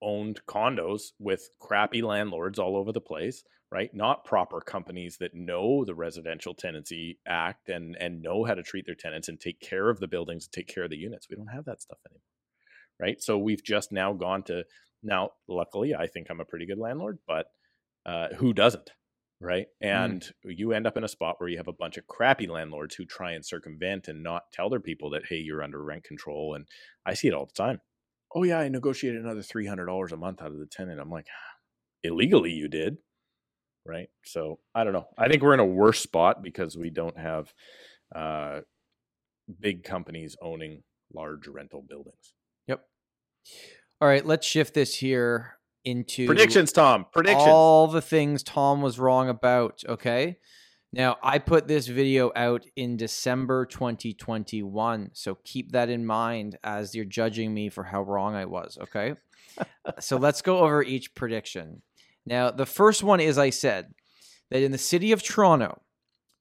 owned 0.00 0.40
condos 0.48 1.12
with 1.18 1.48
crappy 1.60 2.02
landlords 2.02 2.58
all 2.58 2.76
over 2.76 2.92
the 2.92 3.00
place 3.00 3.42
right? 3.70 3.88
Not 3.94 4.26
proper 4.26 4.60
companies 4.60 5.16
that 5.20 5.34
know 5.34 5.82
the 5.86 5.94
residential 5.94 6.54
tenancy 6.54 7.18
act 7.26 7.70
and 7.70 7.96
and 7.98 8.20
know 8.20 8.44
how 8.44 8.54
to 8.54 8.62
treat 8.62 8.84
their 8.84 8.94
tenants 8.94 9.28
and 9.28 9.40
take 9.40 9.60
care 9.60 9.88
of 9.88 9.98
the 9.98 10.08
buildings 10.08 10.44
and 10.44 10.52
take 10.52 10.72
care 10.72 10.84
of 10.84 10.90
the 10.90 10.98
units. 10.98 11.26
We 11.30 11.36
don't 11.36 11.46
have 11.46 11.64
that 11.64 11.80
stuff 11.80 11.98
anymore 12.08 12.20
right? 13.00 13.22
So 13.22 13.38
we've 13.38 13.64
just 13.64 13.90
now 13.90 14.12
gone 14.12 14.42
to 14.44 14.64
now 15.02 15.30
luckily 15.48 15.94
i 15.94 16.06
think 16.06 16.28
i'm 16.30 16.40
a 16.40 16.44
pretty 16.44 16.66
good 16.66 16.78
landlord 16.78 17.18
but 17.26 17.46
uh, 18.04 18.28
who 18.36 18.52
doesn't 18.52 18.90
right? 19.42 19.66
And 19.80 20.24
you 20.44 20.72
end 20.72 20.86
up 20.86 20.96
in 20.96 21.02
a 21.02 21.08
spot 21.08 21.34
where 21.38 21.48
you 21.48 21.56
have 21.56 21.68
a 21.68 21.72
bunch 21.72 21.98
of 21.98 22.06
crappy 22.06 22.46
landlords 22.46 22.94
who 22.94 23.04
try 23.04 23.32
and 23.32 23.44
circumvent 23.44 24.06
and 24.06 24.22
not 24.22 24.44
tell 24.52 24.70
their 24.70 24.80
people 24.80 25.10
that 25.10 25.26
hey 25.28 25.36
you're 25.36 25.62
under 25.62 25.82
rent 25.82 26.04
control 26.04 26.54
and 26.54 26.66
i 27.04 27.12
see 27.12 27.28
it 27.28 27.34
all 27.34 27.46
the 27.46 27.52
time. 27.52 27.80
Oh 28.34 28.44
yeah 28.44 28.60
i 28.60 28.68
negotiated 28.68 29.22
another 29.22 29.40
$300 29.40 30.12
a 30.12 30.16
month 30.16 30.40
out 30.40 30.52
of 30.52 30.58
the 30.58 30.66
tenant. 30.66 31.00
I'm 31.00 31.10
like 31.10 31.26
illegally 32.02 32.52
you 32.52 32.68
did 32.68 32.96
right? 33.84 34.08
So 34.24 34.60
i 34.74 34.84
don't 34.84 34.92
know. 34.92 35.08
I 35.18 35.28
think 35.28 35.42
we're 35.42 35.54
in 35.54 35.60
a 35.60 35.66
worse 35.66 36.00
spot 36.00 36.42
because 36.42 36.76
we 36.76 36.90
don't 36.90 37.18
have 37.18 37.52
uh 38.14 38.60
big 39.60 39.82
companies 39.82 40.36
owning 40.40 40.84
large 41.12 41.48
rental 41.48 41.84
buildings. 41.86 42.34
Yep. 42.68 42.84
All 44.00 44.08
right, 44.08 44.24
let's 44.24 44.46
shift 44.46 44.74
this 44.74 44.94
here 44.94 45.58
into 45.84 46.26
predictions 46.26 46.72
tom 46.72 47.06
predictions 47.12 47.48
all 47.48 47.86
the 47.86 48.02
things 48.02 48.42
Tom 48.42 48.82
was 48.82 48.98
wrong 48.98 49.28
about. 49.28 49.82
Okay. 49.88 50.38
Now, 50.94 51.16
I 51.22 51.38
put 51.38 51.68
this 51.68 51.86
video 51.86 52.30
out 52.36 52.66
in 52.76 52.98
December 52.98 53.64
2021. 53.64 55.10
So 55.14 55.38
keep 55.42 55.72
that 55.72 55.88
in 55.88 56.04
mind 56.04 56.58
as 56.62 56.94
you're 56.94 57.06
judging 57.06 57.54
me 57.54 57.70
for 57.70 57.84
how 57.84 58.02
wrong 58.02 58.34
I 58.34 58.44
was. 58.44 58.76
Okay. 58.82 59.14
so 60.00 60.18
let's 60.18 60.42
go 60.42 60.58
over 60.58 60.82
each 60.82 61.14
prediction. 61.14 61.80
Now, 62.26 62.50
the 62.50 62.66
first 62.66 63.02
one 63.02 63.20
is 63.20 63.38
I 63.38 63.50
said 63.50 63.94
that 64.50 64.62
in 64.62 64.70
the 64.70 64.78
city 64.78 65.12
of 65.12 65.22
Toronto, 65.22 65.80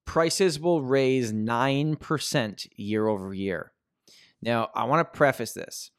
prices 0.05 0.59
will 0.59 0.81
raise 0.81 1.31
9% 1.31 2.67
year 2.75 3.07
over 3.07 3.33
year. 3.33 3.71
Now, 4.41 4.69
I 4.75 4.83
want 4.83 4.99
to 4.99 5.17
preface 5.17 5.53
this 5.53 5.91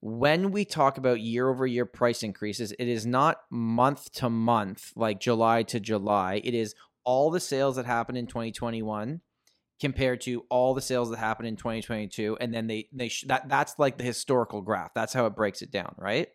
when 0.00 0.50
we 0.52 0.64
talk 0.64 0.98
about 0.98 1.20
year 1.20 1.48
over 1.48 1.66
year 1.66 1.84
price 1.84 2.22
increases, 2.22 2.72
it 2.78 2.86
is 2.86 3.04
not 3.04 3.40
month 3.50 4.12
to 4.12 4.30
month, 4.30 4.92
like 4.94 5.20
July 5.20 5.62
to 5.64 5.80
July. 5.80 6.40
It 6.44 6.54
is 6.54 6.74
all 7.04 7.30
the 7.30 7.40
sales 7.40 7.76
that 7.76 7.86
happened 7.86 8.18
in 8.18 8.26
2021 8.26 9.20
compared 9.80 10.20
to 10.20 10.44
all 10.50 10.74
the 10.74 10.82
sales 10.82 11.10
that 11.10 11.18
happened 11.18 11.48
in 11.48 11.56
2022 11.56 12.36
and 12.40 12.52
then 12.52 12.66
they 12.66 12.88
they 12.92 13.08
sh- 13.08 13.24
that 13.28 13.48
that's 13.48 13.78
like 13.78 13.96
the 13.96 14.02
historical 14.02 14.60
graph 14.60 14.92
that's 14.92 15.12
how 15.12 15.24
it 15.24 15.36
breaks 15.36 15.62
it 15.62 15.70
down 15.70 15.94
right 15.96 16.30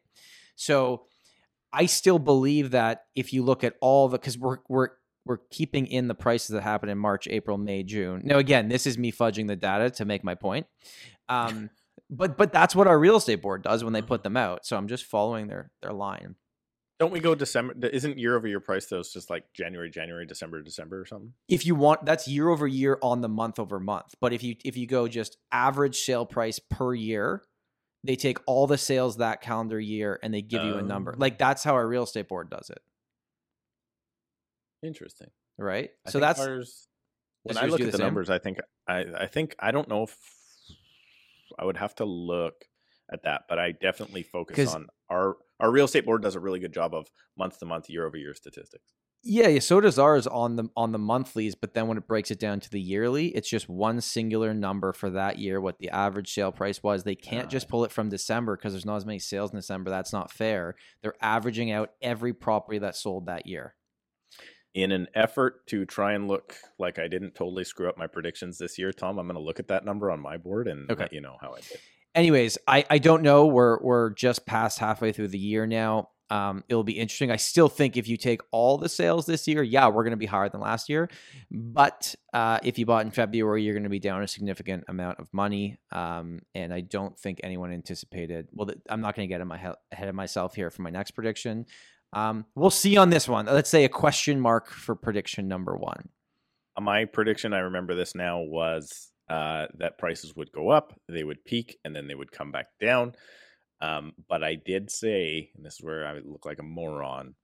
so 0.55 1.03
i 1.73 1.85
still 1.85 2.17
believe 2.17 2.71
that 2.71 3.03
if 3.15 3.33
you 3.33 3.43
look 3.43 3.63
at 3.65 3.75
all 3.81 4.07
the 4.07 4.17
cuz 4.17 4.37
we're 4.37 4.59
we're 4.69 4.91
we're 5.25 5.39
keeping 5.51 5.87
in 5.87 6.07
the 6.07 6.15
prices 6.15 6.49
that 6.49 6.63
happened 6.63 6.91
in 6.91 6.97
March, 6.97 7.29
April, 7.29 7.57
May, 7.57 7.83
June. 7.83 8.23
Now 8.25 8.39
again, 8.39 8.67
this 8.67 8.85
is 8.85 8.97
me 8.97 9.09
fudging 9.09 9.47
the 9.47 9.55
data 9.55 9.89
to 9.91 10.03
make 10.03 10.21
my 10.21 10.35
point. 10.35 10.67
Um 11.29 11.69
but 12.13 12.37
but 12.37 12.53
that's 12.53 12.75
what 12.75 12.87
our 12.87 12.97
real 12.97 13.17
estate 13.17 13.41
board 13.41 13.63
does 13.63 13.83
when 13.83 13.93
they 13.93 13.99
mm-hmm. 13.99 14.07
put 14.07 14.23
them 14.23 14.37
out. 14.37 14.65
So 14.65 14.77
I'm 14.77 14.87
just 14.87 15.05
following 15.05 15.47
their 15.47 15.71
their 15.81 15.93
line. 15.93 16.35
don't 16.99 17.11
we 17.11 17.19
go 17.19 17.35
december 17.35 17.73
isn't 17.87 18.17
year 18.17 18.35
over 18.35 18.47
year 18.47 18.59
price 18.59 18.85
though 18.85 18.99
it's 18.99 19.11
just 19.11 19.29
like 19.29 19.43
january 19.53 19.89
january 19.89 20.25
december 20.25 20.61
december 20.61 21.01
or 21.01 21.05
something 21.05 21.33
If 21.49 21.65
you 21.65 21.75
want 21.75 22.05
that's 22.05 22.27
year 22.27 22.47
over 22.49 22.67
year 22.67 22.97
on 23.01 23.21
the 23.21 23.27
month 23.27 23.59
over 23.59 23.79
month. 23.79 24.15
But 24.21 24.31
if 24.31 24.43
you 24.43 24.55
if 24.63 24.77
you 24.77 24.87
go 24.87 25.07
just 25.07 25.37
average 25.51 25.99
sale 25.99 26.25
price 26.25 26.59
per 26.59 26.93
year, 26.93 27.43
they 28.03 28.15
take 28.15 28.37
all 28.45 28.67
the 28.67 28.77
sales 28.77 29.17
that 29.17 29.41
calendar 29.41 29.79
year 29.79 30.19
and 30.21 30.33
they 30.33 30.41
give 30.41 30.63
you 30.63 30.75
a 30.75 30.77
oh. 30.77 30.85
number. 30.85 31.13
Oh. 31.13 31.19
Like 31.19 31.37
that's 31.37 31.63
how 31.63 31.73
our 31.73 31.87
real 31.87 32.03
estate 32.03 32.27
board 32.27 32.49
does 32.49 32.69
it, 32.69 32.81
interesting 34.81 35.29
right? 35.57 35.89
I 36.05 36.11
so 36.11 36.19
that's 36.19 36.39
ours 36.39 36.87
when 37.43 37.57
I 37.57 37.65
look 37.65 37.81
at 37.81 37.85
the 37.85 37.91
the 37.91 37.97
same? 37.97 38.05
numbers, 38.05 38.29
I 38.29 38.39
think 38.39 38.59
I, 38.87 39.05
I 39.17 39.27
think 39.27 39.55
I 39.59 39.71
don't 39.71 39.89
know 39.89 40.03
if 40.03 40.15
I 41.59 41.65
would 41.65 41.77
have 41.77 41.95
to 41.95 42.05
look 42.05 42.65
at 43.11 43.23
that, 43.23 43.43
but 43.49 43.59
I 43.59 43.71
definitely 43.71 44.23
focus 44.23 44.73
on 44.73 44.87
our 45.09 45.37
our 45.59 45.71
real 45.71 45.85
estate 45.85 46.05
board 46.05 46.21
does 46.21 46.35
a 46.35 46.39
really 46.39 46.59
good 46.59 46.73
job 46.73 46.93
of 46.93 47.07
month 47.37 47.59
to 47.59 47.65
month, 47.65 47.89
year 47.89 48.05
over 48.05 48.17
year 48.17 48.33
statistics. 48.33 48.93
Yeah, 49.25 49.47
yeah, 49.47 49.61
so 49.61 49.79
does 49.79 49.97
ours 49.97 50.27
on 50.27 50.57
the 50.57 50.65
on 50.75 50.91
the 50.91 50.97
monthlies, 50.97 51.55
but 51.55 51.73
then 51.73 51.87
when 51.87 51.97
it 51.97 52.07
breaks 52.07 52.29
it 52.29 52.39
down 52.39 52.59
to 52.59 52.69
the 52.69 52.81
yearly, 52.81 53.27
it's 53.27 53.49
just 53.49 53.69
one 53.69 54.01
singular 54.01 54.53
number 54.53 54.91
for 54.91 55.09
that 55.11 55.39
year, 55.39 55.61
what 55.61 55.79
the 55.79 55.89
average 55.89 56.33
sale 56.33 56.51
price 56.51 56.83
was. 56.83 57.03
They 57.03 57.15
can't 57.15 57.49
just 57.49 57.69
pull 57.69 57.85
it 57.85 57.91
from 57.93 58.09
December 58.09 58.57
because 58.57 58.73
there's 58.73 58.85
not 58.85 58.97
as 58.97 59.05
many 59.05 59.19
sales 59.19 59.51
in 59.51 59.57
December. 59.57 59.89
That's 59.89 60.11
not 60.11 60.29
fair. 60.29 60.75
They're 61.01 61.15
averaging 61.21 61.71
out 61.71 61.91
every 62.01 62.33
property 62.33 62.79
that 62.79 62.97
sold 62.97 63.27
that 63.27 63.47
year. 63.47 63.75
In 64.73 64.91
an 64.91 65.07
effort 65.13 65.67
to 65.67 65.85
try 65.85 66.13
and 66.13 66.27
look 66.27 66.55
like 66.79 66.97
I 66.97 67.07
didn't 67.07 67.35
totally 67.35 67.63
screw 67.63 67.87
up 67.87 67.97
my 67.97 68.07
predictions 68.07 68.57
this 68.57 68.79
year, 68.79 68.91
Tom, 68.91 69.19
I'm 69.19 69.27
going 69.27 69.35
to 69.35 69.41
look 69.43 69.59
at 69.59 69.67
that 69.67 69.85
number 69.85 70.09
on 70.09 70.19
my 70.19 70.37
board 70.37 70.67
and 70.67 70.89
Okay. 70.89 71.03
let 71.03 71.13
you 71.13 71.21
know 71.21 71.37
how 71.39 71.51
I 71.53 71.59
did. 71.61 71.77
anyways, 72.15 72.57
I, 72.67 72.83
I 72.89 72.97
don't 72.97 73.21
know. 73.21 73.45
We're 73.45 73.79
we're 73.81 74.09
just 74.11 74.45
past 74.47 74.79
halfway 74.79 75.11
through 75.11 75.27
the 75.29 75.37
year 75.37 75.67
now. 75.67 76.09
Um, 76.29 76.63
it'll 76.67 76.83
be 76.83 76.97
interesting. 76.97 77.29
I 77.29 77.35
still 77.35 77.69
think 77.69 77.95
if 77.97 78.07
you 78.07 78.17
take 78.17 78.41
all 78.49 78.79
the 78.79 78.89
sales 78.89 79.27
this 79.27 79.47
year, 79.47 79.61
yeah, 79.61 79.87
we're 79.89 80.03
going 80.03 80.11
to 80.11 80.17
be 80.17 80.25
higher 80.25 80.49
than 80.49 80.61
last 80.61 80.89
year. 80.89 81.07
But 81.51 82.15
uh, 82.33 82.57
if 82.63 82.79
you 82.79 82.87
bought 82.87 83.05
in 83.05 83.11
February, 83.11 83.61
you're 83.63 83.73
going 83.75 83.83
to 83.83 83.89
be 83.89 83.99
down 83.99 84.23
a 84.23 84.27
significant 84.27 84.85
amount 84.87 85.19
of 85.19 85.27
money. 85.31 85.77
Um, 85.91 86.39
and 86.55 86.73
I 86.73 86.81
don't 86.81 87.17
think 87.19 87.41
anyone 87.43 87.71
anticipated. 87.71 88.47
Well, 88.51 88.71
I'm 88.89 89.01
not 89.01 89.15
going 89.15 89.29
to 89.29 89.31
get 89.37 89.45
my 89.45 89.57
he- 89.59 89.67
ahead 89.91 90.07
of 90.09 90.15
myself 90.15 90.55
here 90.55 90.71
for 90.71 90.81
my 90.81 90.89
next 90.89 91.11
prediction. 91.11 91.67
Um, 92.13 92.45
we'll 92.55 92.69
see 92.69 92.95
on 92.97 93.09
this 93.09 93.27
one. 93.27 93.47
Let's 93.47 93.69
say 93.69 93.83
a 93.83 93.89
question 93.89 94.39
mark 94.39 94.69
for 94.69 94.95
prediction 94.95 95.47
number 95.47 95.75
one. 95.75 96.09
My 96.79 97.05
prediction, 97.05 97.53
I 97.53 97.59
remember 97.59 97.95
this 97.95 98.15
now, 98.15 98.39
was 98.39 99.11
uh, 99.29 99.67
that 99.77 99.97
prices 99.97 100.35
would 100.35 100.51
go 100.51 100.69
up, 100.69 100.99
they 101.09 101.23
would 101.23 101.43
peak, 101.45 101.77
and 101.83 101.95
then 101.95 102.07
they 102.07 102.15
would 102.15 102.31
come 102.31 102.51
back 102.51 102.67
down. 102.79 103.13
Um, 103.81 104.13
but 104.29 104.43
I 104.43 104.55
did 104.55 104.89
say, 104.89 105.51
and 105.55 105.65
this 105.65 105.73
is 105.75 105.81
where 105.81 106.07
I 106.07 106.19
look 106.23 106.45
like 106.45 106.59
a 106.59 106.63
moron. 106.63 107.35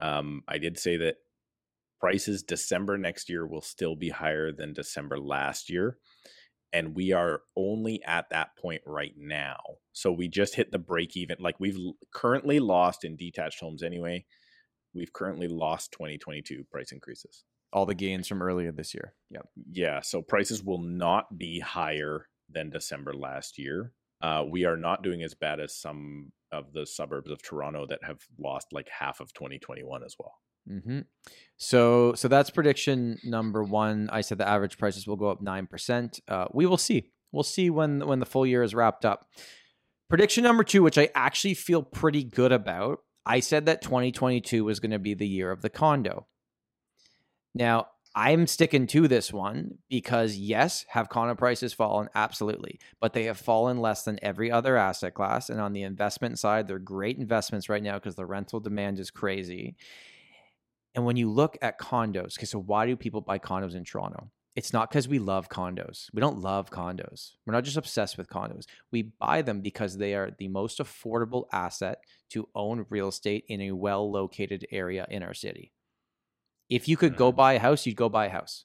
Um, 0.00 0.42
I 0.48 0.58
did 0.58 0.78
say 0.78 0.96
that 0.98 1.16
prices 2.00 2.42
December 2.42 2.98
next 2.98 3.28
year 3.28 3.46
will 3.46 3.62
still 3.62 3.94
be 3.94 4.10
higher 4.10 4.52
than 4.52 4.72
December 4.72 5.18
last 5.18 5.70
year. 5.70 5.98
And 6.74 6.96
we 6.96 7.12
are 7.12 7.42
only 7.56 8.02
at 8.04 8.28
that 8.30 8.56
point 8.60 8.82
right 8.84 9.14
now. 9.16 9.58
So 9.92 10.10
we 10.10 10.26
just 10.26 10.56
hit 10.56 10.72
the 10.72 10.78
break 10.78 11.16
even. 11.16 11.36
Like 11.38 11.60
we've 11.60 11.78
currently 12.12 12.58
lost 12.58 13.04
in 13.04 13.16
detached 13.16 13.60
homes 13.60 13.84
anyway. 13.84 14.26
We've 14.92 15.12
currently 15.12 15.46
lost 15.46 15.92
2022 15.92 16.64
price 16.70 16.90
increases. 16.90 17.44
All 17.72 17.86
the 17.86 17.94
gains 17.94 18.26
from 18.26 18.42
earlier 18.42 18.72
this 18.72 18.92
year. 18.92 19.14
Yep. 19.30 19.48
Yeah, 19.72 20.00
so 20.00 20.20
prices 20.20 20.62
will 20.62 20.82
not 20.82 21.38
be 21.38 21.60
higher 21.60 22.28
than 22.48 22.70
December 22.70 23.14
last 23.14 23.56
year. 23.56 23.92
Uh, 24.20 24.44
we 24.48 24.64
are 24.64 24.76
not 24.76 25.02
doing 25.02 25.22
as 25.22 25.34
bad 25.34 25.60
as 25.60 25.76
some 25.76 26.32
of 26.52 26.72
the 26.72 26.86
suburbs 26.86 27.30
of 27.30 27.42
Toronto 27.42 27.86
that 27.86 28.04
have 28.04 28.20
lost 28.38 28.68
like 28.72 28.88
half 28.88 29.20
of 29.20 29.32
2021 29.34 30.02
as 30.04 30.16
well. 30.18 30.34
Hmm 30.68 31.00
So, 31.56 32.14
so 32.14 32.28
that's 32.28 32.50
prediction 32.50 33.18
number 33.24 33.62
one. 33.62 34.08
I 34.10 34.20
said 34.20 34.38
the 34.38 34.48
average 34.48 34.78
prices 34.78 35.06
will 35.06 35.16
go 35.16 35.28
up 35.28 35.42
nine 35.42 35.66
percent. 35.66 36.20
Uh, 36.28 36.46
we 36.52 36.66
will 36.66 36.78
see. 36.78 37.12
We'll 37.32 37.42
see 37.42 37.70
when 37.70 38.06
when 38.06 38.20
the 38.20 38.26
full 38.26 38.46
year 38.46 38.62
is 38.62 38.74
wrapped 38.74 39.04
up. 39.04 39.26
Prediction 40.08 40.44
number 40.44 40.64
two, 40.64 40.82
which 40.82 40.98
I 40.98 41.08
actually 41.14 41.54
feel 41.54 41.82
pretty 41.82 42.24
good 42.24 42.52
about. 42.52 43.00
I 43.26 43.40
said 43.40 43.66
that 43.66 43.82
2022 43.82 44.64
was 44.64 44.80
going 44.80 44.90
to 44.90 44.98
be 44.98 45.14
the 45.14 45.26
year 45.26 45.50
of 45.50 45.62
the 45.62 45.70
condo. 45.70 46.26
Now, 47.54 47.86
I'm 48.14 48.46
sticking 48.46 48.86
to 48.88 49.08
this 49.08 49.32
one 49.32 49.78
because 49.88 50.36
yes, 50.36 50.84
have 50.90 51.08
condo 51.08 51.34
prices 51.34 51.72
fallen? 51.72 52.08
Absolutely. 52.14 52.78
But 53.00 53.12
they 53.12 53.24
have 53.24 53.38
fallen 53.38 53.78
less 53.78 54.04
than 54.04 54.20
every 54.22 54.50
other 54.52 54.76
asset 54.76 55.14
class. 55.14 55.48
And 55.48 55.60
on 55.60 55.72
the 55.72 55.82
investment 55.82 56.38
side, 56.38 56.68
they're 56.68 56.78
great 56.78 57.18
investments 57.18 57.68
right 57.68 57.82
now 57.82 57.94
because 57.94 58.14
the 58.14 58.26
rental 58.26 58.60
demand 58.60 59.00
is 59.00 59.10
crazy. 59.10 59.76
And 60.94 61.04
when 61.04 61.16
you 61.16 61.30
look 61.30 61.58
at 61.60 61.78
condos, 61.80 62.38
okay, 62.38 62.46
so 62.46 62.60
why 62.60 62.86
do 62.86 62.96
people 62.96 63.20
buy 63.20 63.38
condos 63.38 63.74
in 63.74 63.84
Toronto? 63.84 64.30
It's 64.54 64.72
not 64.72 64.88
because 64.88 65.08
we 65.08 65.18
love 65.18 65.48
condos. 65.48 66.08
We 66.12 66.20
don't 66.20 66.38
love 66.38 66.70
condos. 66.70 67.32
We're 67.44 67.54
not 67.54 67.64
just 67.64 67.76
obsessed 67.76 68.16
with 68.16 68.28
condos. 68.28 68.66
We 68.92 69.02
buy 69.02 69.42
them 69.42 69.60
because 69.60 69.96
they 69.98 70.14
are 70.14 70.30
the 70.38 70.46
most 70.46 70.78
affordable 70.78 71.46
asset 71.52 71.98
to 72.30 72.48
own 72.54 72.86
real 72.88 73.08
estate 73.08 73.44
in 73.48 73.60
a 73.62 73.72
well 73.72 74.08
located 74.10 74.64
area 74.70 75.06
in 75.10 75.24
our 75.24 75.34
city. 75.34 75.72
If 76.68 76.88
you 76.88 76.96
could 76.96 77.16
go 77.16 77.32
Mhm. 77.32 77.36
buy 77.36 77.52
a 77.54 77.58
house, 77.58 77.84
you'd 77.84 77.96
go 77.96 78.08
buy 78.08 78.26
a 78.26 78.30
house. 78.30 78.64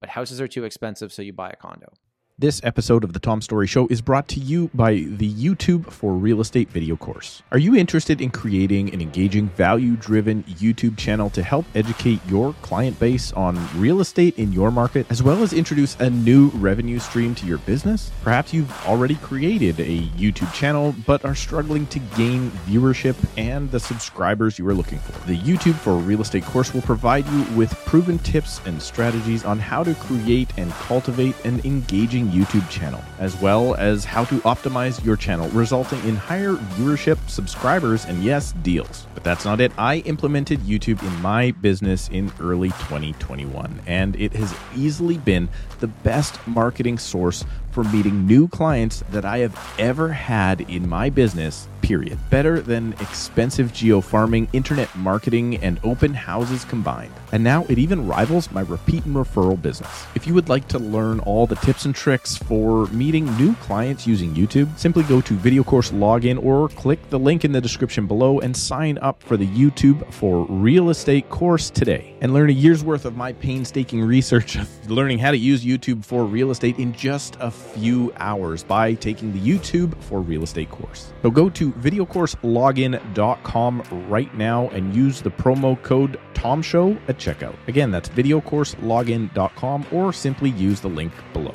But 0.00 0.10
houses 0.10 0.40
are 0.40 0.48
too 0.48 0.64
expensive, 0.64 1.12
so 1.12 1.22
you 1.22 1.32
buy 1.32 1.50
a 1.50 1.56
condo. 1.56 1.92
This 2.40 2.60
episode 2.62 3.02
of 3.02 3.14
the 3.14 3.18
Tom 3.18 3.42
Storey 3.42 3.66
Show 3.66 3.88
is 3.88 4.00
brought 4.00 4.28
to 4.28 4.38
you 4.38 4.70
by 4.72 4.92
the 4.92 5.28
YouTube 5.28 5.90
for 5.90 6.12
Real 6.12 6.40
Estate 6.40 6.70
video 6.70 6.94
course. 6.94 7.42
Are 7.50 7.58
you 7.58 7.74
interested 7.74 8.20
in 8.20 8.30
creating 8.30 8.94
an 8.94 9.00
engaging, 9.00 9.48
value 9.48 9.96
driven 9.96 10.44
YouTube 10.44 10.96
channel 10.96 11.30
to 11.30 11.42
help 11.42 11.66
educate 11.74 12.20
your 12.28 12.52
client 12.62 12.96
base 13.00 13.32
on 13.32 13.58
real 13.74 14.00
estate 14.00 14.38
in 14.38 14.52
your 14.52 14.70
market, 14.70 15.04
as 15.10 15.20
well 15.20 15.42
as 15.42 15.52
introduce 15.52 15.96
a 15.98 16.10
new 16.10 16.50
revenue 16.50 17.00
stream 17.00 17.34
to 17.34 17.44
your 17.44 17.58
business? 17.58 18.12
Perhaps 18.22 18.54
you've 18.54 18.86
already 18.86 19.16
created 19.16 19.80
a 19.80 20.02
YouTube 20.10 20.54
channel 20.54 20.94
but 21.08 21.24
are 21.24 21.34
struggling 21.34 21.88
to 21.88 21.98
gain 22.16 22.52
viewership 22.68 23.16
and 23.36 23.68
the 23.72 23.80
subscribers 23.80 24.60
you 24.60 24.68
are 24.68 24.74
looking 24.74 25.00
for. 25.00 25.26
The 25.26 25.38
YouTube 25.38 25.74
for 25.74 25.94
Real 25.94 26.20
Estate 26.20 26.44
course 26.44 26.72
will 26.72 26.82
provide 26.82 27.26
you 27.26 27.42
with 27.56 27.74
proven 27.84 28.16
tips 28.20 28.60
and 28.64 28.80
strategies 28.80 29.44
on 29.44 29.58
how 29.58 29.82
to 29.82 29.96
create 29.96 30.56
and 30.56 30.70
cultivate 30.74 31.34
an 31.44 31.60
engaging 31.64 32.27
YouTube 32.30 32.68
channel, 32.70 33.02
as 33.18 33.36
well 33.40 33.74
as 33.74 34.04
how 34.04 34.24
to 34.24 34.36
optimize 34.40 35.04
your 35.04 35.16
channel, 35.16 35.48
resulting 35.50 36.02
in 36.04 36.16
higher 36.16 36.52
viewership, 36.52 37.18
subscribers, 37.28 38.04
and 38.04 38.22
yes, 38.22 38.52
deals. 38.62 39.06
But 39.14 39.24
that's 39.24 39.44
not 39.44 39.60
it. 39.60 39.72
I 39.78 39.98
implemented 39.98 40.60
YouTube 40.60 41.02
in 41.02 41.22
my 41.22 41.50
business 41.52 42.08
in 42.08 42.32
early 42.40 42.70
2021, 42.70 43.82
and 43.86 44.16
it 44.16 44.32
has 44.34 44.54
easily 44.76 45.18
been 45.18 45.48
the 45.80 45.88
best 45.88 46.44
marketing 46.46 46.98
source 46.98 47.44
for 47.70 47.84
meeting 47.84 48.26
new 48.26 48.48
clients 48.48 49.04
that 49.10 49.24
I 49.24 49.38
have 49.38 49.74
ever 49.78 50.08
had 50.08 50.62
in 50.62 50.88
my 50.88 51.10
business, 51.10 51.68
period. 51.82 52.18
Better 52.30 52.60
than 52.60 52.92
expensive 52.94 53.72
geo 53.72 54.00
farming, 54.00 54.48
internet 54.52 54.94
marketing, 54.96 55.56
and 55.58 55.78
open 55.84 56.14
houses 56.14 56.64
combined. 56.64 57.12
And 57.32 57.44
now 57.44 57.64
it 57.68 57.78
even 57.78 58.06
rivals 58.06 58.50
my 58.50 58.62
repeat 58.62 59.04
and 59.04 59.14
referral 59.14 59.60
business. 59.60 60.06
If 60.14 60.26
you 60.26 60.34
would 60.34 60.48
like 60.48 60.66
to 60.68 60.78
learn 60.78 61.20
all 61.20 61.46
the 61.46 61.56
tips 61.56 61.84
and 61.84 61.94
tricks 61.94 62.36
for 62.36 62.86
meeting 62.88 63.24
new 63.36 63.54
clients 63.56 64.06
using 64.06 64.34
YouTube, 64.34 64.76
simply 64.78 65.02
go 65.04 65.20
to 65.20 65.34
Video 65.34 65.62
Course 65.62 65.90
Login 65.90 66.42
or 66.42 66.68
click 66.70 67.10
the 67.10 67.18
link 67.18 67.44
in 67.44 67.52
the 67.52 67.60
description 67.60 68.06
below 68.06 68.40
and 68.40 68.56
sign 68.56 68.98
up 68.98 69.22
for 69.22 69.36
the 69.36 69.46
YouTube 69.46 70.10
for 70.12 70.46
Real 70.46 70.90
Estate 70.90 71.28
course 71.28 71.70
today 71.70 72.14
and 72.20 72.34
learn 72.34 72.50
a 72.50 72.52
year's 72.52 72.82
worth 72.82 73.04
of 73.04 73.16
my 73.16 73.32
painstaking 73.34 74.02
research 74.02 74.56
of 74.56 74.68
learning 74.90 75.18
how 75.18 75.30
to 75.30 75.36
use 75.36 75.64
YouTube 75.64 76.04
for 76.04 76.24
real 76.24 76.50
estate 76.50 76.78
in 76.78 76.92
just 76.92 77.36
a 77.40 77.50
few 77.50 78.12
hours 78.16 78.62
by 78.64 78.94
taking 78.94 79.32
the 79.32 79.40
YouTube 79.40 79.94
for 80.02 80.20
Real 80.20 80.42
Estate 80.42 80.70
course. 80.70 81.12
So 81.22 81.30
go 81.30 81.48
to 81.50 81.72
videocourselogin.com 81.72 84.06
right 84.08 84.34
now 84.34 84.68
and 84.68 84.94
use 84.94 85.20
the 85.20 85.30
promo 85.30 85.82
code 85.82 86.18
TOMSHOW 86.34 86.96
at 87.08 87.17
checkout. 87.18 87.56
Again, 87.68 87.90
that's 87.90 88.08
videocourselogin.com 88.08 89.86
or 89.92 90.12
simply 90.12 90.50
use 90.50 90.80
the 90.80 90.88
link 90.88 91.12
below. 91.32 91.54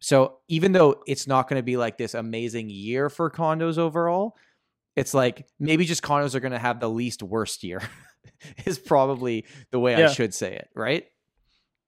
So 0.00 0.38
even 0.48 0.72
though 0.72 1.02
it's 1.06 1.26
not 1.26 1.48
going 1.48 1.58
to 1.58 1.64
be 1.64 1.76
like 1.76 1.98
this 1.98 2.14
amazing 2.14 2.70
year 2.70 3.08
for 3.08 3.30
condos 3.30 3.78
overall, 3.78 4.36
it's 4.94 5.14
like 5.14 5.46
maybe 5.58 5.84
just 5.84 6.02
condos 6.02 6.34
are 6.34 6.40
going 6.40 6.52
to 6.52 6.58
have 6.58 6.80
the 6.80 6.90
least 6.90 7.22
worst 7.22 7.64
year. 7.64 7.82
is 8.66 8.78
probably 8.78 9.46
the 9.70 9.78
way 9.78 9.94
I 9.94 10.12
should 10.12 10.34
say 10.34 10.54
it, 10.54 10.68
right? 10.74 11.06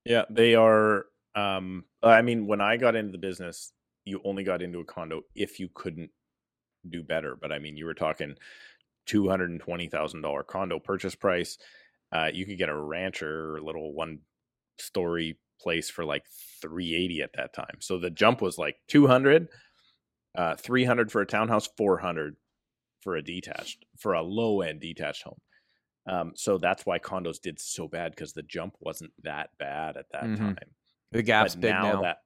Yeah, 0.05 0.25
they 0.31 0.55
are. 0.55 1.07
Um, 1.35 1.85
I 2.03 2.23
mean, 2.23 2.47
when 2.47 2.61
I 2.61 2.77
got 2.77 2.97
into 2.97 3.13
the 3.13 3.19
business, 3.19 3.73
you 4.05 4.21
only 4.25 4.45
got 4.45 4.63
into 4.63 4.81
a 4.81 4.85
condo 4.85 5.23
if 5.35 5.61
you 5.61 5.69
couldn't 5.73 6.11
do 6.89 7.03
better. 7.03 7.37
But 7.41 7.53
I 7.53 7.59
mean, 7.59 7.77
you 7.77 7.85
were 7.85 7.95
talking 7.95 8.35
two 9.07 9.29
hundred 9.29 9.51
and 9.51 9.61
twenty 9.61 9.89
thousand 9.89 10.23
dollar 10.23 10.43
condo 10.43 10.79
purchase 10.79 11.15
price. 11.15 11.59
Uh, 12.13 12.31
you 12.33 12.47
could 12.47 12.59
get 12.59 12.69
a 12.69 12.77
rancher, 12.77 13.57
a 13.57 13.63
little 13.63 13.93
one 13.93 14.21
story 14.79 15.39
place 15.61 15.91
for 15.91 16.05
like 16.05 16.25
three 16.63 16.95
eighty 16.95 17.23
at 17.23 17.33
that 17.35 17.53
time. 17.53 17.77
So 17.81 17.99
the 17.99 18.11
jump 18.11 18.41
was 18.43 18.59
like 18.59 18.77
two 18.89 19.07
hundred, 19.07 19.49
uh, 20.35 20.57
three 20.57 20.85
hundred 20.85 21.13
for 21.13 21.21
a 21.21 21.27
townhouse, 21.27 21.69
four 21.77 21.99
hundred 21.99 22.37
for 23.03 23.17
a 23.17 23.23
detached, 23.23 23.85
for 23.99 24.15
a 24.15 24.23
low 24.23 24.61
end 24.63 24.81
detached 24.81 25.23
home. 25.23 25.41
Um, 26.07 26.33
so 26.35 26.59
that's 26.59 26.87
why 26.87 26.99
condos 26.99 27.41
did 27.41 27.61
so 27.61 27.87
bad 27.87 28.13
because 28.13 28.33
the 28.33 28.43
jump 28.43 28.75
wasn't 28.81 29.13
that 29.23 29.51
bad 29.59 29.97
at 29.97 30.07
that 30.13 30.25
Mhm. 30.25 30.37
time. 30.37 30.75
The 31.13 31.23
gap's 31.23 31.55
but 31.55 31.61
big 31.61 31.71
now, 31.75 31.83
now. 31.83 32.03
that 32.03 32.19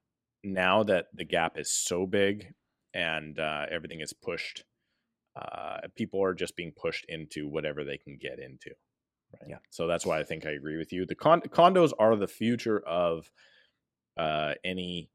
now 0.42 0.82
that 0.84 1.08
the 1.14 1.24
gap 1.24 1.58
is 1.58 1.70
so 1.72 2.06
big 2.06 2.54
and 2.94 3.38
uh, 3.38 3.66
everything 3.70 4.00
is 4.00 4.12
pushed, 4.12 4.64
uh, 5.36 5.80
people 5.96 6.22
are 6.22 6.34
just 6.34 6.56
being 6.56 6.72
pushed 6.72 7.04
into 7.06 7.48
whatever 7.48 7.84
they 7.84 7.98
can 7.98 8.16
get 8.16 8.38
into. 8.38 8.70
Right. 9.40 9.50
Yeah. 9.50 9.58
So 9.70 9.86
that's 9.86 10.06
why 10.06 10.18
I 10.20 10.24
think 10.24 10.46
I 10.46 10.50
agree 10.50 10.76
with 10.76 10.92
you. 10.92 11.06
The 11.06 11.14
con- 11.14 11.42
condos 11.42 11.92
are 11.98 12.16
the 12.16 12.28
future 12.28 12.80
of 12.80 13.30
uh, 14.16 14.54
any 14.64 15.10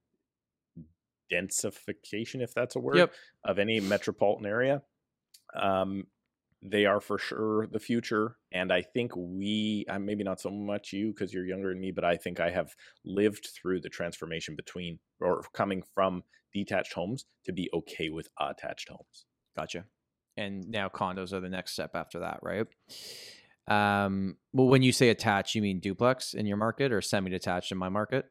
densification, 1.32 2.42
if 2.42 2.54
that's 2.54 2.76
a 2.76 2.80
word, 2.80 2.98
Yep. 2.98 3.14
of 3.46 3.60
any 3.60 3.80
metropolitan 3.80 4.46
area. 4.46 4.82
Um, 5.56 6.08
they 6.62 6.86
are 6.86 7.00
for 7.00 7.18
sure 7.18 7.68
the 7.68 7.80
future, 7.80 8.36
and 8.52 8.74
I 8.74 8.82
think 8.82 9.14
we, 9.16 9.86
uh, 9.88 9.98
maybe 9.98 10.26
not 10.26 10.42
so 10.42 10.52
much 10.52 10.92
you 10.92 11.14
because 11.14 11.34
you're 11.34 11.46
younger 11.46 11.70
than 11.70 11.80
me, 11.80 11.92
but 11.92 12.04
I 12.04 12.18
think 12.18 12.42
I 12.42 12.52
have 12.52 12.76
lived 13.06 13.48
through 13.56 13.80
the 13.80 13.90
transformation 13.90 14.56
between 14.58 15.00
or 15.22 15.42
coming 15.54 15.84
from 15.94 16.24
detached 16.54 16.94
homes 16.94 17.26
to 17.46 17.54
be 17.54 17.70
okay 17.74 18.10
with 18.10 18.28
attached 18.40 18.90
homes. 18.90 19.26
Gotcha. 19.56 19.86
And 20.36 20.68
now 20.70 20.90
condos 20.90 21.32
are 21.32 21.40
the 21.40 21.50
next 21.50 21.72
step 21.74 21.92
after 21.96 22.20
that, 22.20 22.40
right? 22.42 22.68
Um, 23.70 24.38
well, 24.54 24.68
when 24.68 24.82
you 24.82 24.92
say 24.92 25.10
attached, 25.10 25.56
you 25.56 25.62
mean 25.62 25.80
duplex 25.80 26.34
in 26.34 26.46
your 26.46 26.58
market 26.58 26.92
or 26.92 27.02
semi-detached 27.02 27.72
in 27.72 27.78
my 27.78 27.90
market? 27.90 28.26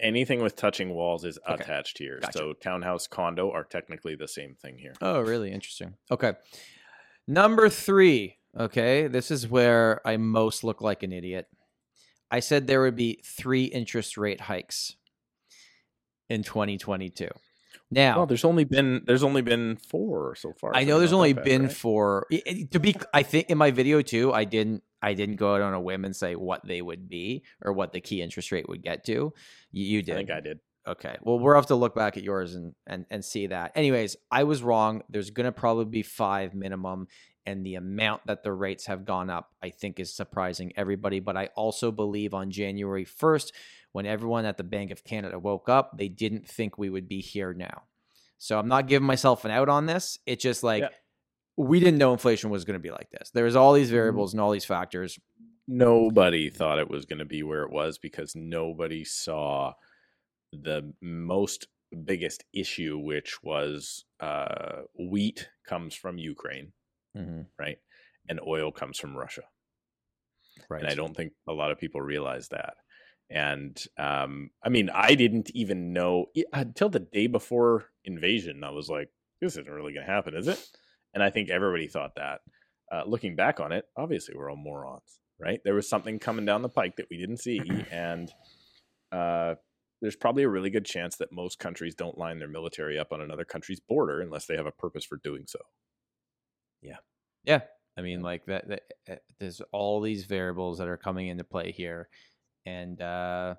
Anything 0.00 0.42
with 0.42 0.56
touching 0.56 0.90
walls 0.94 1.24
is 1.24 1.38
Okay. 1.48 1.62
attached 1.62 1.98
here. 1.98 2.18
Gotcha. 2.20 2.38
So 2.38 2.52
townhouse, 2.54 3.06
condo 3.06 3.50
are 3.52 3.64
technically 3.64 4.16
the 4.16 4.26
same 4.26 4.54
thing 4.54 4.78
here. 4.78 4.94
Oh, 5.00 5.20
really 5.20 5.52
interesting. 5.52 5.94
Okay. 6.10 6.32
Number 7.28 7.68
three. 7.68 8.38
Okay. 8.58 9.06
This 9.06 9.30
is 9.30 9.46
where 9.46 10.00
I 10.06 10.16
most 10.16 10.64
look 10.64 10.80
like 10.80 11.02
an 11.02 11.12
idiot. 11.12 11.46
I 12.30 12.40
said 12.40 12.66
there 12.66 12.80
would 12.80 12.96
be 12.96 13.22
three 13.24 13.64
interest 13.66 14.16
rate 14.16 14.40
hikes 14.40 14.96
in 16.30 16.42
2022. 16.42 17.28
Now, 17.92 18.16
Well, 18.18 18.26
there's 18.26 18.44
only 18.44 18.64
been 18.64 19.02
there's 19.06 19.22
only 19.22 19.42
been 19.42 19.76
four 19.76 20.34
so 20.34 20.54
far. 20.54 20.74
I 20.74 20.84
know 20.84 20.98
there's 20.98 21.12
only 21.12 21.34
that 21.34 21.44
been 21.44 21.64
right? 21.64 21.72
four. 21.72 22.26
To 22.70 22.80
be, 22.80 22.96
I 23.12 23.22
think 23.22 23.50
in 23.50 23.58
my 23.58 23.70
video 23.70 24.00
too, 24.00 24.32
I 24.32 24.44
didn't, 24.44 24.82
I 25.02 25.12
didn't 25.12 25.36
go 25.36 25.54
out 25.54 25.60
on 25.60 25.74
a 25.74 25.80
whim 25.80 26.04
and 26.06 26.16
say 26.16 26.34
what 26.34 26.66
they 26.66 26.80
would 26.80 27.08
be 27.08 27.42
or 27.62 27.72
what 27.72 27.92
the 27.92 28.00
key 28.00 28.22
interest 28.22 28.50
rate 28.50 28.66
would 28.68 28.82
get 28.82 29.04
to. 29.04 29.34
You, 29.72 29.84
you 29.84 30.02
did. 30.02 30.14
I 30.14 30.16
think 30.16 30.30
I 30.30 30.40
did. 30.40 30.60
Okay. 30.86 31.16
Well, 31.20 31.38
we'll 31.38 31.54
have 31.54 31.66
to 31.66 31.74
look 31.74 31.94
back 31.94 32.16
at 32.16 32.22
yours 32.22 32.54
and 32.54 32.74
and 32.86 33.04
and 33.10 33.22
see 33.24 33.48
that. 33.48 33.72
Anyways, 33.74 34.16
I 34.30 34.44
was 34.44 34.62
wrong. 34.62 35.02
There's 35.10 35.30
going 35.30 35.44
to 35.44 35.52
probably 35.52 35.84
be 35.84 36.02
5 36.02 36.54
minimum 36.54 37.08
and 37.44 37.66
the 37.66 37.74
amount 37.74 38.22
that 38.26 38.42
the 38.42 38.52
rates 38.52 38.86
have 38.86 39.04
gone 39.04 39.28
up 39.28 39.50
I 39.62 39.70
think 39.70 40.00
is 40.00 40.14
surprising 40.14 40.72
everybody, 40.76 41.20
but 41.20 41.36
I 41.36 41.50
also 41.56 41.92
believe 41.92 42.34
on 42.34 42.50
January 42.50 43.04
1st 43.04 43.52
when 43.92 44.06
everyone 44.06 44.44
at 44.44 44.56
the 44.56 44.64
Bank 44.64 44.90
of 44.90 45.04
Canada 45.04 45.38
woke 45.38 45.68
up, 45.68 45.96
they 45.96 46.08
didn't 46.08 46.48
think 46.48 46.76
we 46.78 46.90
would 46.90 47.08
be 47.08 47.20
here 47.20 47.52
now. 47.52 47.82
So 48.38 48.58
I'm 48.58 48.68
not 48.68 48.88
giving 48.88 49.06
myself 49.06 49.44
an 49.44 49.50
out 49.50 49.68
on 49.68 49.86
this. 49.86 50.18
It's 50.26 50.42
just 50.42 50.62
like 50.62 50.82
Yeah. 50.82 50.88
we 51.56 51.78
didn't 51.78 51.98
know 51.98 52.12
inflation 52.12 52.50
was 52.50 52.64
going 52.64 52.78
to 52.78 52.82
be 52.82 52.90
like 52.90 53.10
this. 53.10 53.30
There 53.30 53.44
was 53.44 53.54
all 53.56 53.72
these 53.72 53.88
Mm-hmm. 53.88 53.94
variables 53.96 54.32
and 54.32 54.40
all 54.40 54.50
these 54.50 54.64
factors. 54.64 55.18
Nobody 55.68 56.50
thought 56.50 56.78
it 56.80 56.90
was 56.90 57.04
going 57.06 57.20
to 57.20 57.24
be 57.24 57.42
where 57.42 57.62
it 57.62 57.70
was 57.70 57.98
because 57.98 58.34
nobody 58.34 59.04
saw 59.04 59.74
the 60.52 60.92
most 61.00 61.68
biggest 62.04 62.42
issue, 62.52 62.98
which 62.98 63.42
was 63.42 64.04
uh, 64.20 64.82
wheat 64.98 65.48
comes 65.66 65.94
from 65.94 66.18
Ukraine, 66.18 66.72
Mhm. 67.16 67.46
right, 67.58 67.78
and 68.28 68.40
oil 68.46 68.72
comes 68.72 68.98
from 68.98 69.16
Russia. 69.16 69.42
Right. 70.68 70.82
and 70.82 70.90
I 70.90 70.94
don't 70.94 71.16
think 71.16 71.32
a 71.48 71.52
lot 71.52 71.70
of 71.70 71.78
people 71.78 72.00
realize 72.02 72.48
that. 72.48 72.74
And 73.32 73.82
um, 73.98 74.50
I 74.62 74.68
mean, 74.68 74.90
I 74.90 75.14
didn't 75.14 75.50
even 75.54 75.92
know 75.92 76.26
until 76.52 76.90
the 76.90 76.98
day 77.00 77.26
before 77.26 77.86
invasion. 78.04 78.62
I 78.62 78.70
was 78.70 78.90
like, 78.90 79.08
"This 79.40 79.52
isn't 79.52 79.68
really 79.68 79.94
going 79.94 80.06
to 80.06 80.12
happen, 80.12 80.34
is 80.34 80.48
it?" 80.48 80.62
And 81.14 81.22
I 81.22 81.30
think 81.30 81.48
everybody 81.50 81.88
thought 81.88 82.14
that. 82.16 82.40
Uh, 82.90 83.04
looking 83.06 83.34
back 83.34 83.58
on 83.58 83.72
it, 83.72 83.86
obviously 83.96 84.34
we're 84.36 84.50
all 84.50 84.56
morons, 84.56 85.18
right? 85.40 85.60
There 85.64 85.74
was 85.74 85.88
something 85.88 86.18
coming 86.18 86.44
down 86.44 86.60
the 86.60 86.68
pike 86.68 86.96
that 86.96 87.06
we 87.10 87.16
didn't 87.16 87.38
see, 87.38 87.60
and 87.90 88.30
uh, 89.10 89.54
there's 90.02 90.16
probably 90.16 90.42
a 90.42 90.48
really 90.48 90.68
good 90.68 90.84
chance 90.84 91.16
that 91.16 91.32
most 91.32 91.58
countries 91.58 91.94
don't 91.94 92.18
line 92.18 92.38
their 92.38 92.48
military 92.48 92.98
up 92.98 93.12
on 93.12 93.22
another 93.22 93.44
country's 93.46 93.80
border 93.80 94.20
unless 94.20 94.44
they 94.44 94.56
have 94.56 94.66
a 94.66 94.72
purpose 94.72 95.06
for 95.06 95.16
doing 95.24 95.44
so. 95.46 95.60
Yeah, 96.82 96.98
yeah. 97.44 97.60
I 97.96 98.02
mean, 98.02 98.20
like 98.20 98.44
that, 98.46 98.68
that. 98.68 98.82
uh, 99.10 99.16
There's 99.38 99.62
all 99.72 100.00
these 100.00 100.24
variables 100.24 100.78
that 100.78 100.88
are 100.88 100.96
coming 100.96 101.28
into 101.28 101.44
play 101.44 101.72
here, 101.72 102.08
and 102.66 103.00
uh, 103.00 103.54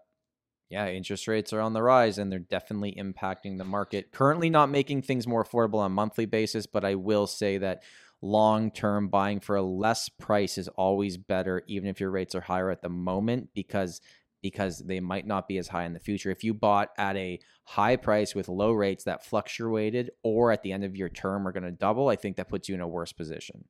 yeah, 0.69 0.87
interest 0.89 1.27
rates 1.27 1.53
are 1.53 1.61
on 1.61 1.73
the 1.73 1.83
rise, 1.83 2.17
and 2.17 2.31
they're 2.31 2.39
definitely 2.39 2.95
impacting 2.99 3.57
the 3.57 3.63
market. 3.63 4.11
Currently, 4.11 4.49
not 4.49 4.69
making 4.69 5.03
things 5.03 5.27
more 5.27 5.43
affordable 5.43 5.79
on 5.79 5.87
a 5.87 5.89
monthly 5.89 6.25
basis, 6.25 6.65
but 6.65 6.83
I 6.83 6.95
will 6.95 7.27
say 7.27 7.57
that 7.59 7.83
long 8.21 8.71
term 8.71 9.09
buying 9.09 9.39
for 9.39 9.55
a 9.55 9.61
less 9.61 10.09
price 10.09 10.57
is 10.57 10.67
always 10.69 11.17
better, 11.17 11.61
even 11.67 11.89
if 11.89 11.99
your 11.99 12.09
rates 12.09 12.33
are 12.33 12.41
higher 12.41 12.69
at 12.71 12.81
the 12.81 12.89
moment, 12.89 13.49
because 13.53 14.01
because 14.41 14.79
they 14.79 14.99
might 14.99 15.25
not 15.25 15.47
be 15.47 15.57
as 15.57 15.69
high 15.69 15.85
in 15.85 15.93
the 15.93 15.99
future. 15.99 16.29
If 16.29 16.43
you 16.43 16.53
bought 16.53 16.89
at 16.97 17.15
a 17.15 17.39
high 17.63 17.95
price 17.95 18.35
with 18.35 18.49
low 18.49 18.71
rates 18.73 19.05
that 19.05 19.25
fluctuated, 19.25 20.11
or 20.21 20.51
at 20.51 20.63
the 20.63 20.73
end 20.73 20.83
of 20.83 20.97
your 20.97 21.07
term 21.09 21.47
are 21.47 21.53
going 21.53 21.63
to 21.63 21.71
double, 21.71 22.09
I 22.09 22.17
think 22.17 22.35
that 22.35 22.49
puts 22.49 22.67
you 22.67 22.75
in 22.75 22.81
a 22.81 22.87
worse 22.87 23.13
position. 23.13 23.63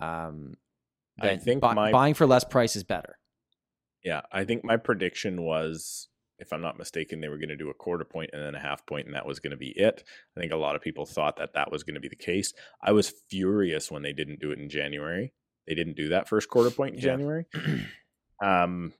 Um, 0.00 0.54
I 1.18 1.36
think 1.36 1.62
bu- 1.62 1.74
my- 1.74 1.90
buying 1.90 2.14
for 2.14 2.26
less 2.26 2.44
price 2.44 2.76
is 2.76 2.84
better. 2.84 3.18
Yeah, 4.04 4.22
I 4.30 4.44
think 4.44 4.64
my 4.64 4.76
prediction 4.76 5.42
was, 5.42 6.08
if 6.38 6.52
I'm 6.52 6.60
not 6.60 6.78
mistaken, 6.78 7.20
they 7.20 7.28
were 7.28 7.38
going 7.38 7.48
to 7.48 7.56
do 7.56 7.70
a 7.70 7.74
quarter 7.74 8.04
point 8.04 8.30
and 8.32 8.42
then 8.42 8.54
a 8.54 8.60
half 8.60 8.84
point, 8.86 9.06
and 9.06 9.14
that 9.14 9.26
was 9.26 9.40
going 9.40 9.52
to 9.52 9.56
be 9.56 9.70
it. 9.70 10.04
I 10.36 10.40
think 10.40 10.52
a 10.52 10.56
lot 10.56 10.76
of 10.76 10.82
people 10.82 11.06
thought 11.06 11.36
that 11.38 11.54
that 11.54 11.72
was 11.72 11.82
going 11.84 11.94
to 11.94 12.00
be 12.00 12.08
the 12.08 12.16
case. 12.16 12.52
I 12.82 12.92
was 12.92 13.12
furious 13.30 13.90
when 13.90 14.02
they 14.02 14.12
didn't 14.12 14.40
do 14.40 14.50
it 14.50 14.58
in 14.58 14.68
January. 14.68 15.32
They 15.66 15.74
didn't 15.74 15.96
do 15.96 16.10
that 16.10 16.28
first 16.28 16.50
quarter 16.50 16.70
point 16.70 16.94
in 16.96 17.00
Yeah. 17.00 17.06
January. 17.06 17.46
Um, 18.42 18.92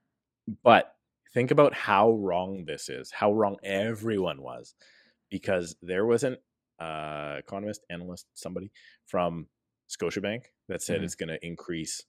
but 0.63 0.95
think 1.35 1.51
about 1.51 1.75
how 1.75 2.13
wrong 2.13 2.65
this 2.67 2.89
is, 2.89 3.11
how 3.11 3.33
wrong 3.33 3.57
everyone 3.65 4.43
was, 4.43 4.75
because 5.31 5.77
there 5.83 6.07
was 6.07 6.25
an 6.25 6.39
uh, 6.79 7.37
economist, 7.39 7.83
analyst, 7.91 8.27
somebody 8.35 8.71
from 9.07 9.49
Scotiabank 9.91 10.45
that 10.69 10.83
said 10.83 11.01
Mhm. 11.01 11.05
it's 11.05 11.17
going 11.17 11.31
to 11.31 11.45
increase 11.47 12.05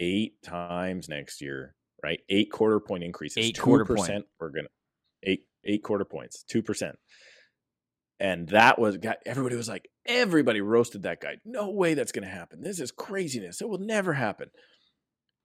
eight 0.00 0.42
times 0.42 1.08
next 1.08 1.40
year, 1.40 1.75
right? 2.02 2.20
Eight 2.28 2.50
quarter 2.50 2.80
point 2.80 3.04
increases. 3.04 3.38
Eight 3.44 3.58
quarter 3.58 3.84
percent. 3.84 4.26
We're 4.40 4.50
gonna 4.50 4.68
eight 5.22 5.46
eight 5.64 5.82
quarter 5.82 6.04
points, 6.04 6.44
two 6.44 6.62
percent. 6.62 6.96
And 8.18 8.48
that 8.48 8.78
was 8.78 8.96
got 8.96 9.18
everybody 9.26 9.56
was 9.56 9.68
like, 9.68 9.88
everybody 10.06 10.60
roasted 10.60 11.02
that 11.02 11.20
guy. 11.20 11.36
No 11.44 11.70
way 11.70 11.94
that's 11.94 12.12
gonna 12.12 12.28
happen. 12.28 12.62
This 12.62 12.80
is 12.80 12.90
craziness. 12.90 13.60
It 13.60 13.68
will 13.68 13.78
never 13.78 14.14
happen. 14.14 14.48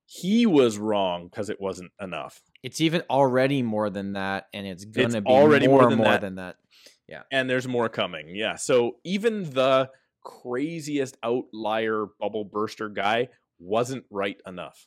He 0.06 0.46
was 0.46 0.78
wrong 0.78 1.30
because 1.30 1.50
it 1.50 1.62
wasn't 1.62 1.92
enough. 2.02 2.42
It's 2.64 2.82
even 2.82 3.02
already 3.10 3.62
more 3.62 3.90
than 3.90 4.14
that, 4.14 4.48
and 4.54 4.68
it's 4.68 4.84
going 4.84 5.12
to 5.12 5.22
be 5.22 5.28
already 5.28 5.68
more, 5.68 5.82
more 5.82 5.90
than 5.90 5.98
more 6.00 6.08
that. 6.08 6.22
than 6.22 6.36
that. 6.36 6.58
and 7.32 7.50
there's 7.50 7.66
more 7.66 7.88
coming. 7.88 8.36
Yeah. 8.36 8.56
So 8.56 8.98
even 9.06 9.50
the 9.52 9.90
craziest 10.24 11.18
outlier 11.24 12.08
bubble 12.20 12.44
burster 12.44 12.90
guy 12.90 13.30
wasn't 13.60 14.04
right 14.10 14.38
enough. 14.46 14.86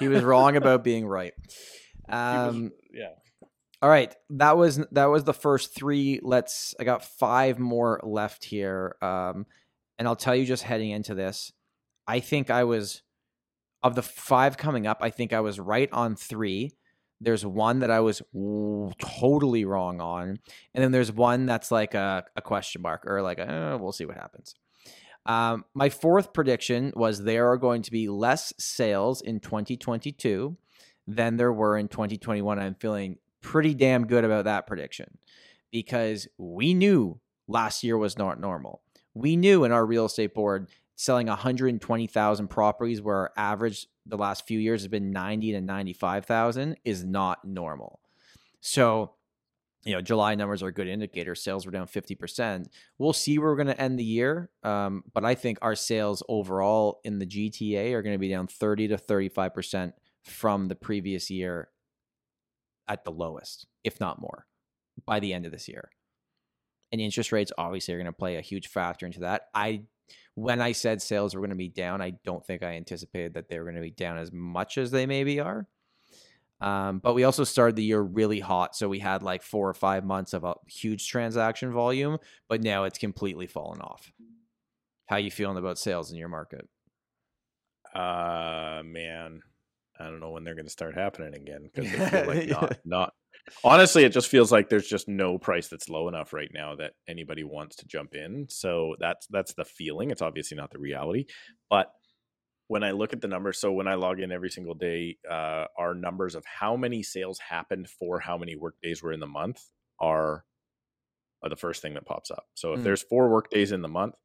He 0.00 0.08
was 0.08 0.22
wrong 0.22 0.56
about 0.56 0.84
being 0.84 1.06
right. 1.06 1.32
He 1.38 2.12
was- 2.12 2.54
Um, 2.54 2.72
yeah. 2.92 3.10
All 3.82 3.90
right, 3.90 4.14
that 4.30 4.56
was 4.56 4.76
that 4.92 5.06
was 5.06 5.24
the 5.24 5.34
first 5.34 5.74
three. 5.74 6.18
Let's. 6.22 6.74
I 6.80 6.84
got 6.84 7.04
five 7.04 7.58
more 7.58 8.00
left 8.02 8.44
here, 8.44 8.96
um, 9.02 9.44
and 9.98 10.08
I'll 10.08 10.16
tell 10.16 10.34
you 10.34 10.46
just 10.46 10.62
heading 10.62 10.90
into 10.90 11.14
this. 11.14 11.52
I 12.06 12.20
think 12.20 12.48
I 12.50 12.64
was 12.64 13.02
of 13.82 13.94
the 13.94 14.02
five 14.02 14.56
coming 14.56 14.86
up. 14.86 14.98
I 15.02 15.10
think 15.10 15.34
I 15.34 15.40
was 15.40 15.60
right 15.60 15.90
on 15.92 16.16
three. 16.16 16.72
There's 17.20 17.44
one 17.44 17.80
that 17.80 17.90
I 17.90 18.00
was 18.00 18.22
totally 18.98 19.64
wrong 19.66 20.00
on, 20.00 20.38
and 20.74 20.82
then 20.84 20.92
there's 20.92 21.12
one 21.12 21.44
that's 21.44 21.70
like 21.70 21.92
a, 21.94 22.24
a 22.36 22.40
question 22.42 22.80
mark 22.80 23.04
or 23.06 23.20
like 23.20 23.38
a, 23.38 23.46
"Eh, 23.50 23.74
we'll 23.74 23.92
see 23.92 24.06
what 24.06 24.16
happens. 24.16 24.54
Um, 25.26 25.64
my 25.74 25.88
fourth 25.88 26.32
prediction 26.32 26.92
was 26.94 27.22
there 27.22 27.50
are 27.50 27.56
going 27.56 27.82
to 27.82 27.90
be 27.90 28.08
less 28.08 28.52
sales 28.58 29.22
in 29.22 29.40
2022 29.40 30.56
than 31.06 31.36
there 31.36 31.52
were 31.52 31.78
in 31.78 31.88
2021. 31.88 32.58
I'm 32.58 32.74
feeling 32.74 33.18
pretty 33.40 33.74
damn 33.74 34.06
good 34.06 34.24
about 34.24 34.44
that 34.44 34.66
prediction 34.66 35.18
because 35.70 36.28
we 36.38 36.74
knew 36.74 37.20
last 37.48 37.82
year 37.84 37.96
was 37.98 38.18
not 38.18 38.40
normal. 38.40 38.82
We 39.14 39.36
knew 39.36 39.64
in 39.64 39.72
our 39.72 39.84
real 39.84 40.06
estate 40.06 40.34
board 40.34 40.68
selling 40.96 41.26
120,000 41.26 42.48
properties 42.48 43.02
where 43.02 43.16
our 43.16 43.32
average 43.36 43.86
the 44.06 44.16
last 44.16 44.46
few 44.46 44.58
years 44.58 44.82
has 44.82 44.88
been 44.88 45.10
90 45.10 45.52
to 45.52 45.60
95,000 45.60 46.76
is 46.84 47.04
not 47.04 47.44
normal. 47.44 48.00
So, 48.60 49.12
you 49.84 49.92
know, 49.92 50.00
July 50.00 50.34
numbers 50.34 50.62
are 50.62 50.68
a 50.68 50.72
good 50.72 50.88
indicator. 50.88 51.34
Sales 51.34 51.66
were 51.66 51.72
down 51.72 51.86
50%. 51.86 52.66
We'll 52.98 53.12
see 53.12 53.38
where 53.38 53.50
we're 53.50 53.56
going 53.56 53.66
to 53.68 53.80
end 53.80 53.98
the 53.98 54.04
year. 54.04 54.50
Um, 54.62 55.04
but 55.12 55.24
I 55.24 55.34
think 55.34 55.58
our 55.60 55.74
sales 55.74 56.22
overall 56.28 57.00
in 57.04 57.18
the 57.18 57.26
GTA 57.26 57.92
are 57.92 58.02
going 58.02 58.14
to 58.14 58.18
be 58.18 58.30
down 58.30 58.46
30 58.46 58.88
to 58.88 58.96
35% 58.96 59.92
from 60.24 60.68
the 60.68 60.74
previous 60.74 61.30
year 61.30 61.68
at 62.88 63.04
the 63.04 63.10
lowest, 63.10 63.66
if 63.82 64.00
not 64.00 64.20
more, 64.20 64.46
by 65.04 65.20
the 65.20 65.34
end 65.34 65.44
of 65.44 65.52
this 65.52 65.68
year. 65.68 65.90
And 66.90 67.00
interest 67.00 67.32
rates 67.32 67.52
obviously 67.58 67.92
are 67.94 67.98
going 67.98 68.06
to 68.06 68.12
play 68.12 68.36
a 68.36 68.42
huge 68.42 68.68
factor 68.68 69.04
into 69.04 69.20
that. 69.20 69.48
I 69.54 69.82
when 70.36 70.60
I 70.60 70.72
said 70.72 71.00
sales 71.00 71.34
were 71.34 71.40
going 71.40 71.50
to 71.50 71.56
be 71.56 71.68
down, 71.68 72.02
I 72.02 72.14
don't 72.24 72.44
think 72.44 72.62
I 72.62 72.72
anticipated 72.74 73.34
that 73.34 73.48
they 73.48 73.58
were 73.58 73.64
going 73.64 73.76
to 73.76 73.80
be 73.80 73.90
down 73.90 74.18
as 74.18 74.32
much 74.32 74.78
as 74.78 74.90
they 74.90 75.06
maybe 75.06 75.38
are. 75.38 75.68
Um, 76.60 76.98
but 76.98 77.14
we 77.14 77.24
also 77.24 77.44
started 77.44 77.76
the 77.76 77.82
year 77.82 78.00
really 78.00 78.40
hot, 78.40 78.74
so 78.74 78.88
we 78.88 78.98
had 78.98 79.22
like 79.22 79.42
four 79.42 79.68
or 79.68 79.74
five 79.74 80.04
months 80.04 80.32
of 80.32 80.44
a 80.44 80.54
huge 80.66 81.08
transaction 81.08 81.72
volume. 81.72 82.18
But 82.48 82.62
now 82.62 82.84
it's 82.84 82.98
completely 82.98 83.46
fallen 83.46 83.80
off. 83.80 84.10
How 85.06 85.16
you 85.16 85.30
feeling 85.30 85.58
about 85.58 85.78
sales 85.78 86.10
in 86.10 86.16
your 86.16 86.28
market? 86.28 86.66
Uh, 87.94 88.82
man, 88.84 89.42
I 89.98 90.04
don't 90.04 90.20
know 90.20 90.30
when 90.30 90.44
they're 90.44 90.54
going 90.54 90.66
to 90.66 90.70
start 90.70 90.94
happening 90.94 91.34
again 91.34 91.70
because 91.72 91.90
they 91.90 92.06
feel 92.08 92.26
like 92.26 92.48
not, 92.48 92.78
not. 92.84 93.12
Honestly, 93.62 94.04
it 94.04 94.12
just 94.12 94.28
feels 94.28 94.50
like 94.50 94.68
there's 94.68 94.88
just 94.88 95.06
no 95.06 95.38
price 95.38 95.68
that's 95.68 95.88
low 95.88 96.08
enough 96.08 96.32
right 96.32 96.50
now 96.52 96.74
that 96.76 96.94
anybody 97.06 97.44
wants 97.44 97.76
to 97.76 97.86
jump 97.86 98.14
in. 98.14 98.46
So 98.48 98.96
that's 98.98 99.26
that's 99.28 99.54
the 99.54 99.64
feeling. 99.64 100.10
It's 100.10 100.22
obviously 100.22 100.56
not 100.56 100.70
the 100.70 100.78
reality, 100.78 101.26
but 101.68 101.92
when 102.74 102.82
I 102.82 102.90
look 102.90 103.12
at 103.12 103.20
the 103.20 103.28
numbers, 103.28 103.60
so 103.60 103.70
when 103.70 103.86
I 103.86 103.94
log 103.94 104.18
in 104.18 104.32
every 104.32 104.50
single 104.50 104.74
day, 104.74 105.16
uh, 105.30 105.66
our 105.78 105.94
numbers 105.94 106.34
of 106.34 106.44
how 106.44 106.74
many 106.76 107.04
sales 107.04 107.38
happened 107.38 107.88
for 107.88 108.18
how 108.18 108.36
many 108.36 108.56
work 108.56 108.74
days 108.82 109.00
were 109.00 109.12
in 109.12 109.20
the 109.20 109.28
month 109.28 109.62
are, 110.00 110.44
are 111.40 111.48
the 111.48 111.54
first 111.54 111.82
thing 111.82 111.94
that 111.94 112.04
pops 112.04 112.32
up. 112.32 112.46
So 112.54 112.72
if 112.72 112.80
Mm. 112.80 112.82
there's 112.82 113.02
four 113.04 113.28
work 113.28 113.48
days 113.48 113.70
in 113.70 113.80
the 113.80 113.86
month, 113.86 114.16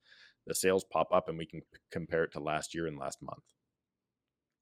the 0.48 0.56
sales 0.56 0.84
pop 0.84 1.14
up 1.14 1.30
and 1.30 1.38
we 1.38 1.46
can 1.46 1.62
compare 1.92 2.24
it 2.24 2.32
to 2.32 2.40
last 2.40 2.74
year 2.74 2.88
and 2.88 2.98
last 2.98 3.22
month. 3.22 3.44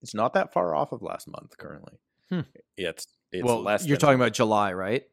It's 0.02 0.14
not 0.14 0.34
that 0.34 0.52
far 0.52 0.76
off 0.76 0.92
of 0.92 1.02
last 1.02 1.30
month 1.30 1.58
currently. 1.58 1.98
Hmm. 2.30 2.42
It's 2.76 3.08
it's 3.32 3.46
well, 3.46 3.62
less. 3.62 3.86
you're 3.88 3.96
talking 3.96 4.20
about 4.20 4.34
July, 4.34 4.74
right? 4.74 5.06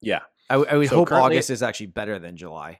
yeah. 0.00 0.20
I 0.48 0.56
would 0.56 0.88
So 0.88 0.96
hope 1.04 1.12
August 1.12 1.50
is 1.50 1.62
actually 1.62 1.88
better 1.88 2.18
than 2.18 2.38
July. 2.38 2.78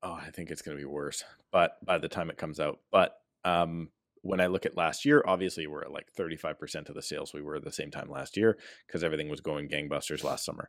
Oh, 0.00 0.12
I 0.12 0.30
think 0.30 0.52
it's 0.52 0.62
going 0.62 0.76
to 0.76 0.80
be 0.80 0.86
worse. 0.86 1.24
But 1.50 1.84
by 1.84 1.98
the 1.98 2.08
time 2.08 2.30
it 2.30 2.38
comes 2.38 2.60
out, 2.60 2.78
but 2.92 3.16
um, 3.44 3.88
when 4.22 4.40
I 4.40 4.46
look 4.46 4.64
at 4.64 4.76
last 4.76 5.04
year, 5.04 5.22
obviously 5.26 5.66
we're 5.66 5.82
at 5.82 5.92
like 5.92 6.08
35% 6.18 6.88
of 6.88 6.94
the 6.94 7.02
sales 7.02 7.34
we 7.34 7.42
were 7.42 7.56
at 7.56 7.64
the 7.64 7.72
same 7.72 7.90
time 7.90 8.10
last 8.10 8.36
year 8.36 8.56
because 8.86 9.04
everything 9.04 9.28
was 9.28 9.40
going 9.40 9.68
gangbusters 9.68 10.24
last 10.24 10.44
summer. 10.44 10.68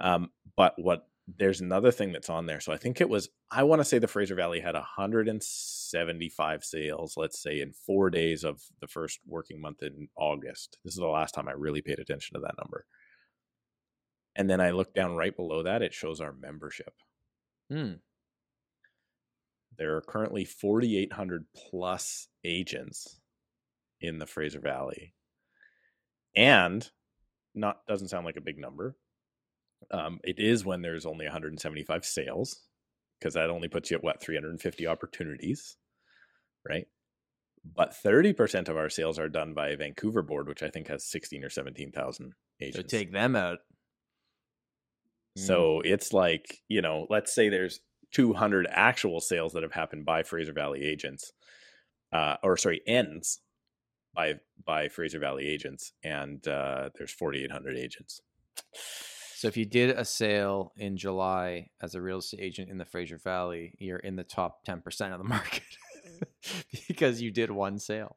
Um, 0.00 0.30
but 0.56 0.74
what 0.76 1.06
there's 1.38 1.60
another 1.60 1.90
thing 1.90 2.12
that's 2.12 2.28
on 2.28 2.46
there. 2.46 2.60
So 2.60 2.72
I 2.72 2.76
think 2.76 3.00
it 3.00 3.08
was, 3.08 3.30
I 3.50 3.62
want 3.62 3.80
to 3.80 3.84
say 3.84 3.98
the 3.98 4.06
Fraser 4.06 4.34
Valley 4.34 4.60
had 4.60 4.74
175 4.74 6.64
sales, 6.64 7.14
let's 7.16 7.42
say, 7.42 7.60
in 7.60 7.72
four 7.72 8.10
days 8.10 8.44
of 8.44 8.60
the 8.80 8.86
first 8.86 9.20
working 9.26 9.60
month 9.60 9.82
in 9.82 10.08
August. 10.16 10.78
This 10.84 10.92
is 10.92 11.00
the 11.00 11.06
last 11.06 11.32
time 11.32 11.48
I 11.48 11.52
really 11.52 11.80
paid 11.80 11.98
attention 11.98 12.34
to 12.34 12.40
that 12.40 12.58
number. 12.58 12.84
And 14.36 14.50
then 14.50 14.60
I 14.60 14.70
look 14.70 14.92
down 14.94 15.16
right 15.16 15.34
below 15.34 15.62
that, 15.62 15.80
it 15.82 15.94
shows 15.94 16.20
our 16.20 16.32
membership. 16.32 16.92
Hmm. 17.70 17.94
There 19.78 19.96
are 19.96 20.02
currently 20.02 20.44
4,800 20.44 21.46
plus 21.70 22.28
agents 22.44 23.20
in 24.00 24.18
the 24.18 24.26
Fraser 24.26 24.60
Valley. 24.60 25.14
And 26.36 26.88
not 27.54 27.86
doesn't 27.86 28.08
sound 28.08 28.26
like 28.26 28.36
a 28.36 28.42
big 28.42 28.58
number. 28.58 28.96
Um, 29.90 30.20
it 30.24 30.38
is 30.38 30.64
when 30.64 30.82
there's 30.82 31.06
only 31.06 31.26
175 31.26 32.04
sales, 32.04 32.62
because 33.18 33.34
that 33.34 33.50
only 33.50 33.68
puts 33.68 33.90
you 33.90 33.96
at 33.96 34.04
what 34.04 34.20
350 34.20 34.86
opportunities, 34.86 35.76
right? 36.68 36.86
But 37.64 37.94
30% 38.04 38.68
of 38.68 38.76
our 38.76 38.88
sales 38.88 39.18
are 39.18 39.28
done 39.28 39.54
by 39.54 39.74
Vancouver 39.76 40.22
board, 40.22 40.48
which 40.48 40.62
I 40.62 40.68
think 40.68 40.88
has 40.88 41.06
16 41.06 41.44
or 41.44 41.50
17,000 41.50 42.32
agents. 42.60 42.76
So 42.76 42.82
take 42.82 43.12
them 43.12 43.36
out. 43.36 43.58
Mm. 45.38 45.46
So 45.46 45.80
it's 45.84 46.12
like, 46.12 46.58
you 46.68 46.82
know, 46.82 47.06
let's 47.08 47.34
say 47.34 47.48
there's 47.48 47.80
200 48.14 48.66
actual 48.70 49.20
sales 49.20 49.52
that 49.52 49.62
have 49.62 49.72
happened 49.72 50.06
by 50.06 50.22
Fraser 50.22 50.52
Valley 50.52 50.82
agents, 50.84 51.32
uh, 52.12 52.36
or 52.42 52.56
sorry, 52.56 52.80
ends 52.86 53.40
by 54.14 54.34
by 54.64 54.88
Fraser 54.88 55.18
Valley 55.18 55.46
agents, 55.46 55.92
and 56.02 56.46
uh, 56.48 56.90
there's 56.96 57.12
4,800 57.12 57.76
agents. 57.76 58.22
So 59.36 59.48
if 59.48 59.56
you 59.56 59.66
did 59.66 59.90
a 59.90 60.04
sale 60.04 60.72
in 60.76 60.96
July 60.96 61.68
as 61.82 61.94
a 61.94 62.00
real 62.00 62.18
estate 62.18 62.40
agent 62.40 62.70
in 62.70 62.78
the 62.78 62.84
Fraser 62.84 63.18
Valley, 63.18 63.74
you're 63.78 63.98
in 63.98 64.16
the 64.16 64.24
top 64.24 64.64
10% 64.64 65.12
of 65.12 65.18
the 65.18 65.24
market 65.28 65.62
because 66.88 67.20
you 67.20 67.30
did 67.30 67.50
one 67.50 67.78
sale. 67.78 68.16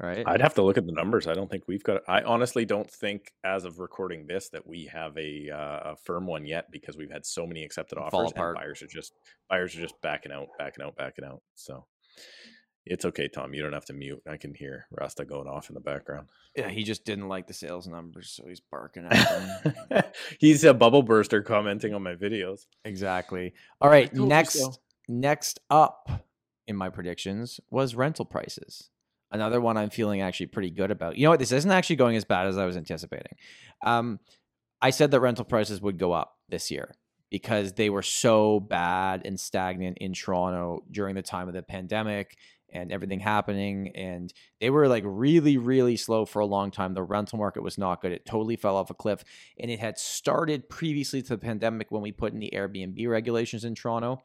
Right? 0.00 0.22
I'd 0.24 0.40
have 0.40 0.54
to 0.54 0.62
look 0.62 0.78
at 0.78 0.86
the 0.86 0.92
numbers. 0.92 1.26
I 1.26 1.34
don't 1.34 1.50
think 1.50 1.64
we've 1.66 1.82
got. 1.82 2.02
I 2.06 2.22
honestly 2.22 2.64
don't 2.64 2.88
think, 2.88 3.32
as 3.42 3.64
of 3.64 3.80
recording 3.80 4.26
this, 4.28 4.48
that 4.50 4.64
we 4.64 4.84
have 4.92 5.16
a, 5.18 5.50
uh, 5.50 5.92
a 5.92 5.96
firm 5.96 6.26
one 6.26 6.46
yet 6.46 6.70
because 6.70 6.96
we've 6.96 7.10
had 7.10 7.26
so 7.26 7.46
many 7.46 7.64
accepted 7.64 7.98
offers, 7.98 8.30
and 8.36 8.54
buyers 8.54 8.80
are 8.80 8.86
just 8.86 9.12
buyers 9.50 9.74
are 9.74 9.80
just 9.80 10.00
backing 10.00 10.30
out, 10.30 10.46
backing 10.56 10.84
out, 10.84 10.94
backing 10.96 11.24
out. 11.24 11.42
So 11.54 11.84
it's 12.86 13.04
okay, 13.04 13.28
Tom. 13.28 13.54
You 13.54 13.62
don't 13.62 13.72
have 13.72 13.84
to 13.86 13.92
mute. 13.92 14.22
I 14.26 14.36
can 14.36 14.54
hear 14.54 14.86
Rasta 14.90 15.24
going 15.24 15.48
off 15.48 15.68
in 15.68 15.74
the 15.74 15.80
background. 15.80 16.28
yeah, 16.56 16.68
he 16.68 16.84
just 16.84 17.04
didn't 17.04 17.28
like 17.28 17.46
the 17.46 17.52
sales 17.52 17.86
numbers, 17.86 18.30
so 18.30 18.46
he's 18.48 18.60
barking 18.60 19.06
at 19.10 19.60
them. 19.90 20.02
He's 20.38 20.64
a 20.64 20.72
bubble 20.74 21.02
burster 21.02 21.42
commenting 21.42 21.94
on 21.94 22.02
my 22.02 22.14
videos. 22.14 22.66
exactly. 22.84 23.52
All 23.80 23.90
right, 23.90 24.12
next 24.14 24.60
so. 24.60 24.72
next 25.08 25.60
up 25.70 26.08
in 26.66 26.76
my 26.76 26.88
predictions 26.88 27.60
was 27.70 27.94
rental 27.94 28.24
prices. 28.24 28.90
Another 29.30 29.60
one 29.60 29.76
I'm 29.76 29.90
feeling 29.90 30.22
actually 30.22 30.46
pretty 30.46 30.70
good 30.70 30.90
about. 30.90 31.16
You 31.16 31.24
know 31.24 31.30
what? 31.30 31.38
This 31.38 31.52
isn't 31.52 31.70
actually 31.70 31.96
going 31.96 32.16
as 32.16 32.24
bad 32.24 32.46
as 32.46 32.56
I 32.56 32.64
was 32.64 32.76
anticipating. 32.76 33.36
Um, 33.84 34.20
I 34.80 34.90
said 34.90 35.10
that 35.10 35.20
rental 35.20 35.44
prices 35.44 35.80
would 35.80 35.98
go 35.98 36.12
up 36.12 36.36
this 36.48 36.70
year 36.70 36.94
because 37.30 37.74
they 37.74 37.90
were 37.90 38.02
so 38.02 38.60
bad 38.60 39.22
and 39.24 39.38
stagnant 39.38 39.98
in 39.98 40.14
Toronto 40.14 40.84
during 40.90 41.14
the 41.14 41.22
time 41.22 41.48
of 41.48 41.54
the 41.54 41.62
pandemic 41.62 42.36
and 42.70 42.92
everything 42.92 43.20
happening. 43.20 43.92
And 43.94 44.32
they 44.60 44.70
were 44.70 44.88
like 44.88 45.04
really, 45.06 45.56
really 45.56 45.96
slow 45.96 46.24
for 46.24 46.40
a 46.40 46.46
long 46.46 46.70
time. 46.70 46.94
The 46.94 47.02
rental 47.02 47.38
market 47.38 47.62
was 47.62 47.78
not 47.78 48.00
good. 48.00 48.12
It 48.12 48.26
totally 48.26 48.56
fell 48.56 48.76
off 48.76 48.90
a 48.90 48.94
cliff. 48.94 49.24
And 49.58 49.70
it 49.70 49.80
had 49.80 49.98
started 49.98 50.68
previously 50.68 51.22
to 51.22 51.28
the 51.28 51.38
pandemic 51.38 51.90
when 51.90 52.02
we 52.02 52.12
put 52.12 52.32
in 52.32 52.38
the 52.38 52.52
Airbnb 52.54 53.08
regulations 53.08 53.64
in 53.64 53.74
Toronto 53.74 54.22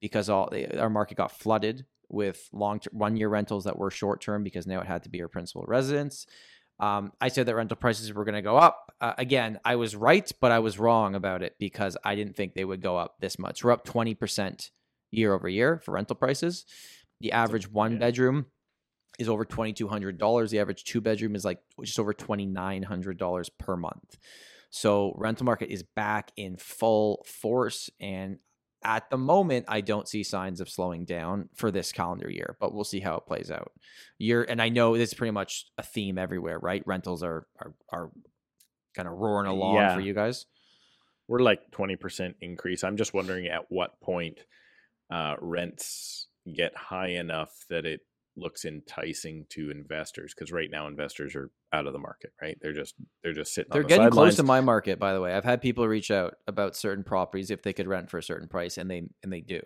because 0.00 0.28
all 0.28 0.50
our 0.78 0.90
market 0.90 1.16
got 1.16 1.32
flooded 1.32 1.86
with 2.12 2.48
long 2.52 2.80
one 2.92 3.16
year 3.16 3.28
rentals 3.28 3.64
that 3.64 3.78
were 3.78 3.90
short 3.90 4.20
term 4.20 4.44
because 4.44 4.66
now 4.66 4.80
it 4.80 4.86
had 4.86 5.02
to 5.04 5.08
be 5.08 5.20
our 5.22 5.28
principal 5.28 5.64
residence. 5.66 6.26
Um, 6.78 7.12
I 7.20 7.28
said 7.28 7.46
that 7.46 7.54
rental 7.54 7.76
prices 7.76 8.12
were 8.12 8.24
going 8.24 8.34
to 8.34 8.42
go 8.42 8.56
up. 8.56 8.92
Uh, 9.00 9.14
again, 9.16 9.60
I 9.64 9.76
was 9.76 9.94
right, 9.94 10.30
but 10.40 10.50
I 10.50 10.58
was 10.58 10.78
wrong 10.78 11.14
about 11.14 11.42
it 11.42 11.54
because 11.58 11.96
I 12.04 12.14
didn't 12.14 12.34
think 12.34 12.54
they 12.54 12.64
would 12.64 12.82
go 12.82 12.96
up 12.96 13.16
this 13.20 13.38
much. 13.38 13.62
We're 13.62 13.72
up 13.72 13.86
20% 13.86 14.70
year 15.10 15.32
over 15.32 15.48
year 15.48 15.80
for 15.84 15.92
rental 15.92 16.16
prices. 16.16 16.64
The 17.20 17.32
average 17.32 17.70
one 17.70 17.92
yeah. 17.92 17.98
bedroom 17.98 18.46
is 19.18 19.28
over 19.28 19.44
$2,200. 19.44 20.50
The 20.50 20.58
average 20.58 20.84
two 20.84 21.00
bedroom 21.00 21.36
is 21.36 21.44
like 21.44 21.60
just 21.82 22.00
over 22.00 22.12
$2,900 22.12 23.50
per 23.58 23.76
month. 23.76 24.18
So 24.70 25.14
rental 25.16 25.44
market 25.46 25.70
is 25.70 25.84
back 25.94 26.32
in 26.36 26.56
full 26.56 27.24
force. 27.26 27.90
And 28.00 28.38
at 28.84 29.10
the 29.10 29.18
moment, 29.18 29.66
I 29.68 29.80
don't 29.80 30.08
see 30.08 30.22
signs 30.22 30.60
of 30.60 30.68
slowing 30.68 31.04
down 31.04 31.48
for 31.54 31.70
this 31.70 31.92
calendar 31.92 32.30
year, 32.30 32.56
but 32.60 32.72
we'll 32.74 32.84
see 32.84 33.00
how 33.00 33.16
it 33.16 33.26
plays 33.26 33.50
out. 33.50 33.72
Year, 34.18 34.44
and 34.48 34.60
I 34.60 34.68
know 34.68 34.96
this 34.96 35.10
is 35.10 35.14
pretty 35.14 35.30
much 35.32 35.66
a 35.78 35.82
theme 35.82 36.18
everywhere, 36.18 36.58
right? 36.58 36.82
Rentals 36.86 37.22
are 37.22 37.46
are, 37.58 37.74
are 37.92 38.10
kind 38.94 39.08
of 39.08 39.14
roaring 39.14 39.46
along 39.48 39.76
Yeah. 39.76 39.94
for 39.94 40.00
you 40.00 40.14
guys. 40.14 40.46
We're 41.28 41.38
like 41.40 41.70
20% 41.70 42.34
increase. 42.40 42.84
I'm 42.84 42.96
just 42.96 43.14
wondering 43.14 43.46
at 43.46 43.70
what 43.70 44.00
point 44.00 44.38
uh, 45.10 45.36
rents 45.40 46.26
get 46.52 46.76
high 46.76 47.08
enough 47.10 47.64
that 47.70 47.86
it 47.86 48.00
looks 48.36 48.64
enticing 48.64 49.46
to 49.50 49.70
investors 49.70 50.34
because 50.34 50.52
right 50.52 50.70
now 50.70 50.86
investors 50.88 51.34
are 51.34 51.50
out 51.72 51.86
of 51.86 51.92
the 51.92 51.98
market 51.98 52.32
right 52.40 52.58
they're 52.60 52.72
just 52.72 52.94
they're 53.22 53.32
just 53.32 53.54
sitting 53.54 53.70
They're 53.72 53.82
on 53.82 53.88
the 53.88 53.96
getting 53.96 54.10
close 54.10 54.36
to 54.36 54.42
my 54.42 54.60
market, 54.60 54.98
by 54.98 55.14
the 55.14 55.20
way. 55.20 55.32
I've 55.32 55.44
had 55.44 55.62
people 55.62 55.88
reach 55.88 56.10
out 56.10 56.34
about 56.46 56.76
certain 56.76 57.04
properties 57.04 57.50
if 57.50 57.62
they 57.62 57.72
could 57.72 57.86
rent 57.86 58.10
for 58.10 58.18
a 58.18 58.22
certain 58.22 58.48
price, 58.48 58.76
and 58.78 58.90
they 58.90 59.04
and 59.22 59.32
they 59.32 59.40
do. 59.40 59.60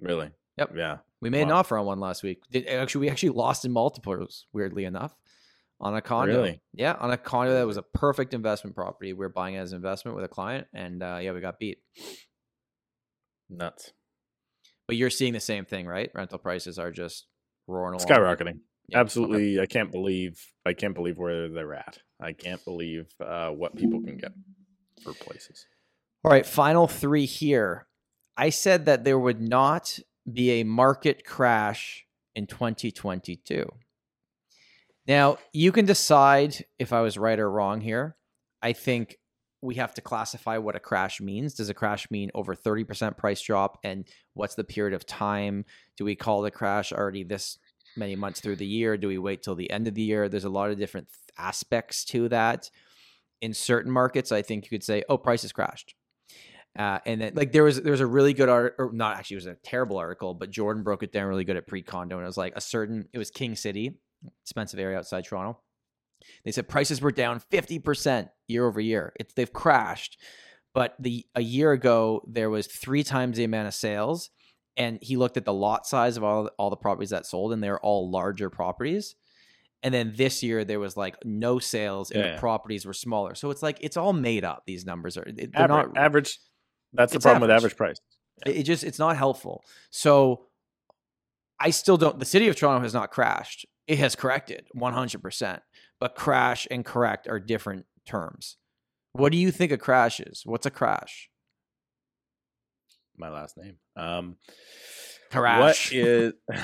really 0.00 0.30
Yep. 0.56 0.72
yeah 0.76 0.98
We 1.20 1.30
made 1.30 1.42
an 1.42 1.50
offer 1.50 1.76
on 1.76 1.86
one 1.86 2.00
last 2.00 2.22
week. 2.22 2.42
Actually, 2.68 3.06
we 3.06 3.10
actually 3.10 3.30
lost 3.30 3.64
in 3.64 3.72
multiples, 3.72 4.46
weirdly 4.52 4.84
enough, 4.84 5.14
on 5.80 5.96
a 5.96 6.00
condo. 6.00 6.36
Really? 6.36 6.60
Yeah, 6.72 6.94
on 6.98 7.10
a 7.10 7.16
condo 7.16 7.52
that 7.54 7.66
was 7.66 7.76
a 7.76 7.82
perfect 7.82 8.34
investment 8.34 8.76
property. 8.76 9.12
We 9.12 9.24
are 9.26 9.30
buying 9.30 9.56
it 9.56 9.58
as 9.58 9.72
an 9.72 9.76
investment 9.76 10.16
with 10.16 10.24
a 10.24 10.28
client, 10.28 10.68
and 10.72 11.02
uh, 11.02 11.18
yeah, 11.20 11.32
we 11.32 11.40
got 11.40 11.58
beat. 11.58 11.78
nuts 13.50 13.92
But 14.86 14.96
you're 14.96 15.10
seeing 15.10 15.32
the 15.32 15.40
same 15.40 15.64
thing, 15.64 15.86
right? 15.86 16.10
Rental 16.14 16.38
prices 16.38 16.78
are 16.78 16.92
just 16.92 17.26
roaring 17.66 17.94
along. 17.94 18.06
skyrocketing 18.06 18.60
Yeah, 18.88 18.98
okay. 18.98 19.00
absolutely 19.00 19.60
i 19.60 19.66
can't 19.66 19.90
believe 19.90 20.44
i 20.66 20.72
can't 20.72 20.94
believe 20.94 21.18
where 21.18 21.48
they're 21.48 21.74
at 21.74 21.98
i 22.20 22.32
can't 22.32 22.64
believe 22.64 23.06
uh, 23.20 23.50
what 23.50 23.76
people 23.76 24.02
can 24.02 24.16
get 24.16 24.32
for 25.02 25.12
places 25.12 25.66
All 26.24 26.30
right, 26.30 26.46
final 26.46 26.88
three 26.88 27.26
here. 27.26 27.86
I 28.34 28.48
said 28.48 28.86
that 28.86 29.04
there 29.04 29.18
would 29.18 29.42
not 29.42 29.98
be 30.30 30.52
a 30.52 30.64
market 30.64 31.22
crash 31.26 32.06
in 32.34 32.46
2022. 32.46 33.70
Now, 35.06 35.36
you 35.52 35.70
can 35.70 35.84
decide 35.84 36.64
if 36.78 36.94
I 36.94 37.02
was 37.02 37.18
right 37.18 37.38
or 37.38 37.50
wrong 37.50 37.82
here. 37.82 38.16
I 38.62 38.72
think 38.72 39.18
we 39.60 39.74
have 39.74 39.92
to 39.94 40.00
classify 40.00 40.56
what 40.56 40.76
a 40.76 40.80
crash 40.80 41.20
means. 41.20 41.52
Does 41.52 41.68
a 41.68 41.74
crash 41.74 42.10
mean 42.10 42.30
over 42.34 42.56
30% 42.56 43.18
price 43.18 43.42
drop? 43.42 43.78
And 43.84 44.08
what's 44.32 44.54
the 44.54 44.64
period 44.64 44.94
of 44.94 45.04
time? 45.04 45.66
Do 45.98 46.06
we 46.06 46.16
call 46.16 46.40
the 46.40 46.50
crash 46.50 46.90
already 46.90 47.22
this 47.22 47.58
many 47.96 48.16
months 48.16 48.40
through 48.40 48.56
the 48.56 48.66
year? 48.66 48.96
Do 48.96 49.08
we 49.08 49.18
wait 49.18 49.42
till 49.42 49.54
the 49.54 49.70
end 49.70 49.88
of 49.88 49.94
the 49.94 50.02
year? 50.02 50.28
There's 50.28 50.44
a 50.44 50.50
lot 50.50 50.70
of 50.70 50.78
different 50.78 51.08
aspects 51.38 52.04
to 52.06 52.28
that. 52.28 52.70
In 53.40 53.52
certain 53.52 53.92
markets, 53.92 54.32
I 54.32 54.42
think 54.42 54.64
you 54.64 54.70
could 54.70 54.84
say, 54.84 55.02
"Oh, 55.08 55.18
prices 55.18 55.52
crashed," 55.52 55.94
uh, 56.78 56.98
and 57.06 57.20
then 57.20 57.32
like 57.34 57.52
there 57.52 57.64
was 57.64 57.80
there 57.82 57.92
was 57.92 58.00
a 58.00 58.06
really 58.06 58.32
good 58.32 58.48
art, 58.48 58.74
or 58.78 58.90
not 58.92 59.16
actually, 59.16 59.34
it 59.34 59.38
was 59.38 59.46
a 59.46 59.56
terrible 59.62 59.96
article, 59.96 60.34
but 60.34 60.50
Jordan 60.50 60.82
broke 60.82 61.02
it 61.02 61.12
down 61.12 61.26
really 61.26 61.44
good 61.44 61.56
at 61.56 61.66
pre 61.66 61.82
condo, 61.82 62.16
and 62.16 62.24
it 62.24 62.26
was 62.26 62.36
like 62.36 62.54
a 62.56 62.60
certain 62.60 63.08
it 63.12 63.18
was 63.18 63.30
King 63.30 63.54
City, 63.54 63.98
expensive 64.42 64.80
area 64.80 64.98
outside 64.98 65.24
Toronto. 65.24 65.60
They 66.44 66.52
said 66.52 66.68
prices 66.68 67.00
were 67.00 67.12
down 67.12 67.38
fifty 67.38 67.78
percent 67.78 68.28
year 68.48 68.66
over 68.66 68.80
year. 68.80 69.12
It's 69.20 69.34
they've 69.34 69.52
crashed, 69.52 70.18
but 70.72 70.94
the 70.98 71.26
a 71.34 71.42
year 71.42 71.72
ago 71.72 72.22
there 72.26 72.50
was 72.50 72.66
three 72.66 73.04
times 73.04 73.36
the 73.36 73.44
amount 73.44 73.68
of 73.68 73.74
sales, 73.74 74.30
and 74.76 74.98
he 75.02 75.16
looked 75.16 75.36
at 75.36 75.44
the 75.44 75.52
lot 75.52 75.86
size 75.86 76.16
of 76.16 76.24
all 76.24 76.50
all 76.58 76.70
the 76.70 76.76
properties 76.76 77.10
that 77.10 77.26
sold, 77.26 77.52
and 77.52 77.62
they're 77.62 77.80
all 77.80 78.10
larger 78.10 78.50
properties. 78.50 79.14
And 79.82 79.92
then 79.92 80.14
this 80.16 80.42
year 80.42 80.64
there 80.64 80.80
was 80.80 80.96
like 80.96 81.16
no 81.24 81.58
sales, 81.58 82.10
and 82.10 82.20
Yeah, 82.20 82.26
the 82.28 82.32
yeah. 82.34 82.40
properties 82.40 82.86
were 82.86 82.94
smaller. 82.94 83.34
So 83.34 83.50
it's 83.50 83.62
like 83.62 83.78
it's 83.80 83.96
all 83.96 84.12
made 84.12 84.44
up. 84.44 84.62
These 84.66 84.86
numbers 84.86 85.16
are 85.16 85.24
they're 85.26 85.48
Average, 85.54 85.68
not 85.68 85.96
average. 85.96 86.38
That's 86.92 87.12
the 87.12 87.20
problem 87.20 87.42
with 87.42 87.50
average. 87.50 87.72
average 87.72 87.76
price. 87.76 87.96
it 88.46 88.56
it 88.58 88.62
just 88.62 88.82
it's 88.84 88.98
not 88.98 89.16
helpful. 89.16 89.62
So 89.90 90.46
I 91.60 91.70
still 91.70 91.96
don't 91.96 92.18
the 92.18 92.24
city 92.24 92.48
of 92.48 92.56
Toronto 92.56 92.82
has 92.82 92.94
not 92.94 93.10
crashed. 93.10 93.66
It 93.86 93.98
has 93.98 94.16
corrected 94.16 94.66
100%. 94.74 95.60
But 96.00 96.14
crash 96.16 96.66
and 96.70 96.84
correct 96.84 97.28
are 97.28 97.38
different 97.38 97.86
terms. 98.06 98.56
What 99.12 99.30
do 99.30 99.38
you 99.38 99.50
think 99.50 99.70
a 99.72 99.78
crash 99.78 100.18
is? 100.20 100.42
What's 100.44 100.66
a 100.66 100.70
crash? 100.70 101.28
My 103.16 103.30
last 103.30 103.56
name. 103.56 103.76
Um. 103.96 104.36
What 105.92 105.92
is? 105.92 106.32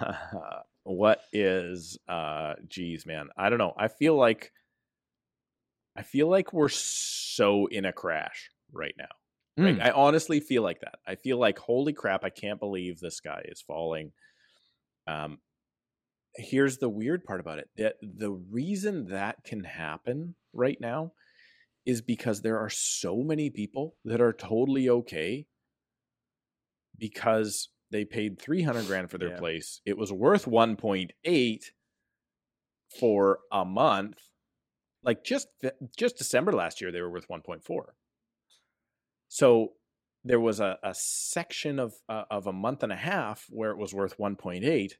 what 0.84 1.20
is? 1.32 1.98
Uh, 2.08 2.54
geez, 2.68 3.06
man, 3.06 3.28
I 3.36 3.50
don't 3.50 3.58
know. 3.58 3.74
I 3.76 3.88
feel 3.88 4.16
like. 4.16 4.52
I 5.96 6.02
feel 6.02 6.28
like 6.28 6.52
we're 6.52 6.68
so 6.68 7.66
in 7.66 7.86
a 7.86 7.92
crash 7.92 8.50
right 8.70 8.94
now. 8.98 9.08
Mm. 9.58 9.82
I 9.82 9.90
honestly 9.92 10.40
feel 10.40 10.62
like 10.62 10.80
that. 10.80 10.96
I 11.06 11.14
feel 11.14 11.38
like 11.38 11.58
holy 11.58 11.94
crap! 11.94 12.24
I 12.24 12.30
can't 12.30 12.60
believe 12.60 13.00
the 13.00 13.10
sky 13.10 13.42
is 13.46 13.62
falling. 13.62 14.12
Um, 15.06 15.38
here's 16.34 16.76
the 16.76 16.90
weird 16.90 17.24
part 17.24 17.40
about 17.40 17.58
it: 17.58 17.70
that 17.78 17.96
the 18.02 18.32
reason 18.32 19.06
that 19.06 19.42
can 19.44 19.64
happen 19.64 20.34
right 20.52 20.78
now 20.80 21.12
is 21.86 22.02
because 22.02 22.42
there 22.42 22.58
are 22.58 22.70
so 22.70 23.22
many 23.22 23.50
people 23.50 23.96
that 24.04 24.20
are 24.20 24.32
totally 24.34 24.88
okay 24.90 25.48
because 26.98 27.68
they 27.90 28.04
paid 28.04 28.38
300 28.40 28.86
grand 28.86 29.10
for 29.10 29.18
their 29.18 29.30
Yeah. 29.30 29.32
place. 29.32 29.80
It 29.84 29.96
was 29.96 30.12
worth 30.12 30.46
1.8 30.46 31.72
for 32.98 33.40
a 33.52 33.64
month. 33.64 34.30
Like 35.02 35.24
just 35.24 35.48
just 35.96 36.18
December 36.18 36.52
last 36.52 36.80
year 36.80 36.92
they 36.92 37.02
were 37.02 37.10
worth 37.10 37.28
1.4. 37.28 37.96
So 39.28 39.74
there 40.24 40.40
was 40.40 40.60
a, 40.60 40.78
a 40.82 40.94
section 40.94 41.78
of 41.78 41.94
uh, 42.08 42.24
of 42.30 42.46
a 42.46 42.52
month 42.52 42.82
and 42.82 42.92
a 42.92 42.96
half 42.96 43.46
where 43.50 43.70
it 43.70 43.78
was 43.78 43.94
worth 43.94 44.18
1.8 44.18 44.98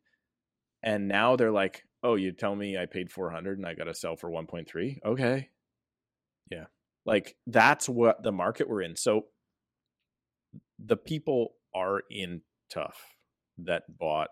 and 0.83 1.09
now 1.09 1.37
they're 1.37 1.53
like, 1.53 1.85
"Oh, 2.03 2.15
you 2.17 2.33
tell 2.33 2.57
me 2.57 2.79
I 2.79 2.87
paid 2.87 3.13
400 3.13 3.59
and 3.59 3.67
I 3.67 3.75
got 3.75 3.85
to 3.85 3.95
sell 3.95 4.17
for 4.17 4.31
1.3." 4.31 5.01
Okay. 5.05 5.51
Yeah. 6.51 6.67
Like 7.07 7.37
that's 7.47 7.89
what 7.89 8.23
the 8.25 8.33
market 8.33 8.69
we're 8.69 8.83
in. 8.83 8.97
So 8.97 9.27
the 10.79 10.97
people 10.97 11.53
are 11.75 12.03
in 12.11 12.43
tough 12.69 12.99
that 13.59 13.85
bought 13.89 14.29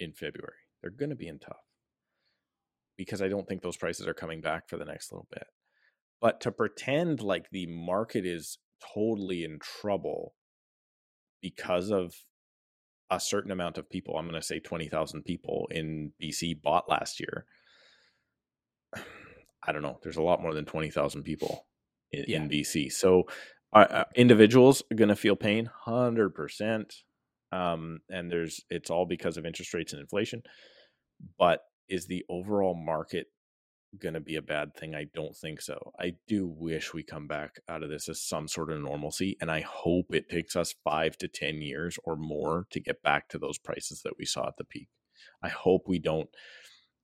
in 0.00 0.12
February. 0.12 0.54
They're 0.82 0.90
going 0.90 1.10
to 1.10 1.16
be 1.16 1.28
in 1.28 1.38
tough 1.38 1.62
because 2.96 3.22
I 3.22 3.28
don't 3.28 3.46
think 3.46 3.62
those 3.62 3.76
prices 3.76 4.08
are 4.08 4.14
coming 4.14 4.40
back 4.40 4.68
for 4.68 4.76
the 4.76 4.84
next 4.84 5.12
little 5.12 5.28
bit. 5.30 5.44
But 6.20 6.40
to 6.42 6.52
pretend 6.52 7.22
like 7.22 7.46
the 7.50 7.66
market 7.66 8.26
is 8.26 8.58
totally 8.94 9.44
in 9.44 9.58
trouble 9.60 10.34
because 11.40 11.90
of 11.90 12.12
a 13.10 13.20
certain 13.20 13.52
amount 13.52 13.78
of 13.78 13.88
people, 13.88 14.16
I'm 14.16 14.28
going 14.28 14.40
to 14.40 14.46
say 14.46 14.58
20,000 14.58 15.22
people 15.22 15.68
in 15.70 16.12
BC 16.22 16.60
bought 16.60 16.90
last 16.90 17.20
year. 17.20 17.46
I 19.66 19.72
don't 19.72 19.82
know. 19.82 19.98
There's 20.02 20.16
a 20.16 20.22
lot 20.22 20.42
more 20.42 20.54
than 20.54 20.64
20,000 20.64 21.22
people 21.22 21.66
in, 22.12 22.24
Yeah. 22.28 22.36
in 22.42 22.48
BC. 22.48 22.92
So 22.92 23.24
uh, 23.72 24.04
individuals 24.16 24.82
are 24.90 24.96
going 24.96 25.08
to 25.08 25.16
feel 25.16 25.36
pain 25.36 25.70
100%. 25.86 26.92
Um, 27.52 28.00
and 28.08 28.30
there's, 28.30 28.60
it's 28.70 28.90
all 28.90 29.06
because 29.06 29.36
of 29.36 29.44
interest 29.46 29.74
rates 29.74 29.92
and 29.92 30.00
inflation. 30.00 30.42
But 31.38 31.60
is 31.88 32.06
the 32.06 32.24
overall 32.28 32.74
market 32.74 33.26
going 33.98 34.14
to 34.14 34.20
be 34.20 34.36
a 34.36 34.42
bad 34.42 34.74
thing? 34.76 34.94
I 34.94 35.06
don't 35.14 35.36
think 35.36 35.60
so. 35.60 35.92
I 35.98 36.14
do 36.28 36.46
wish 36.46 36.94
we 36.94 37.02
come 37.02 37.26
back 37.26 37.56
out 37.68 37.82
of 37.82 37.90
this 37.90 38.08
as 38.08 38.22
some 38.22 38.48
sort 38.48 38.70
of 38.70 38.80
normalcy. 38.80 39.36
And 39.40 39.50
I 39.50 39.60
hope 39.60 40.14
it 40.14 40.28
takes 40.30 40.54
us 40.56 40.74
five 40.84 41.18
to 41.18 41.28
10 41.28 41.60
years 41.62 41.98
or 42.04 42.16
more 42.16 42.66
to 42.70 42.80
get 42.80 43.02
back 43.02 43.28
to 43.30 43.38
those 43.38 43.58
prices 43.58 44.02
that 44.02 44.14
we 44.18 44.24
saw 44.24 44.46
at 44.46 44.56
the 44.56 44.64
peak. 44.64 44.88
I 45.42 45.48
hope 45.48 45.82
we 45.86 45.98
don't 45.98 46.28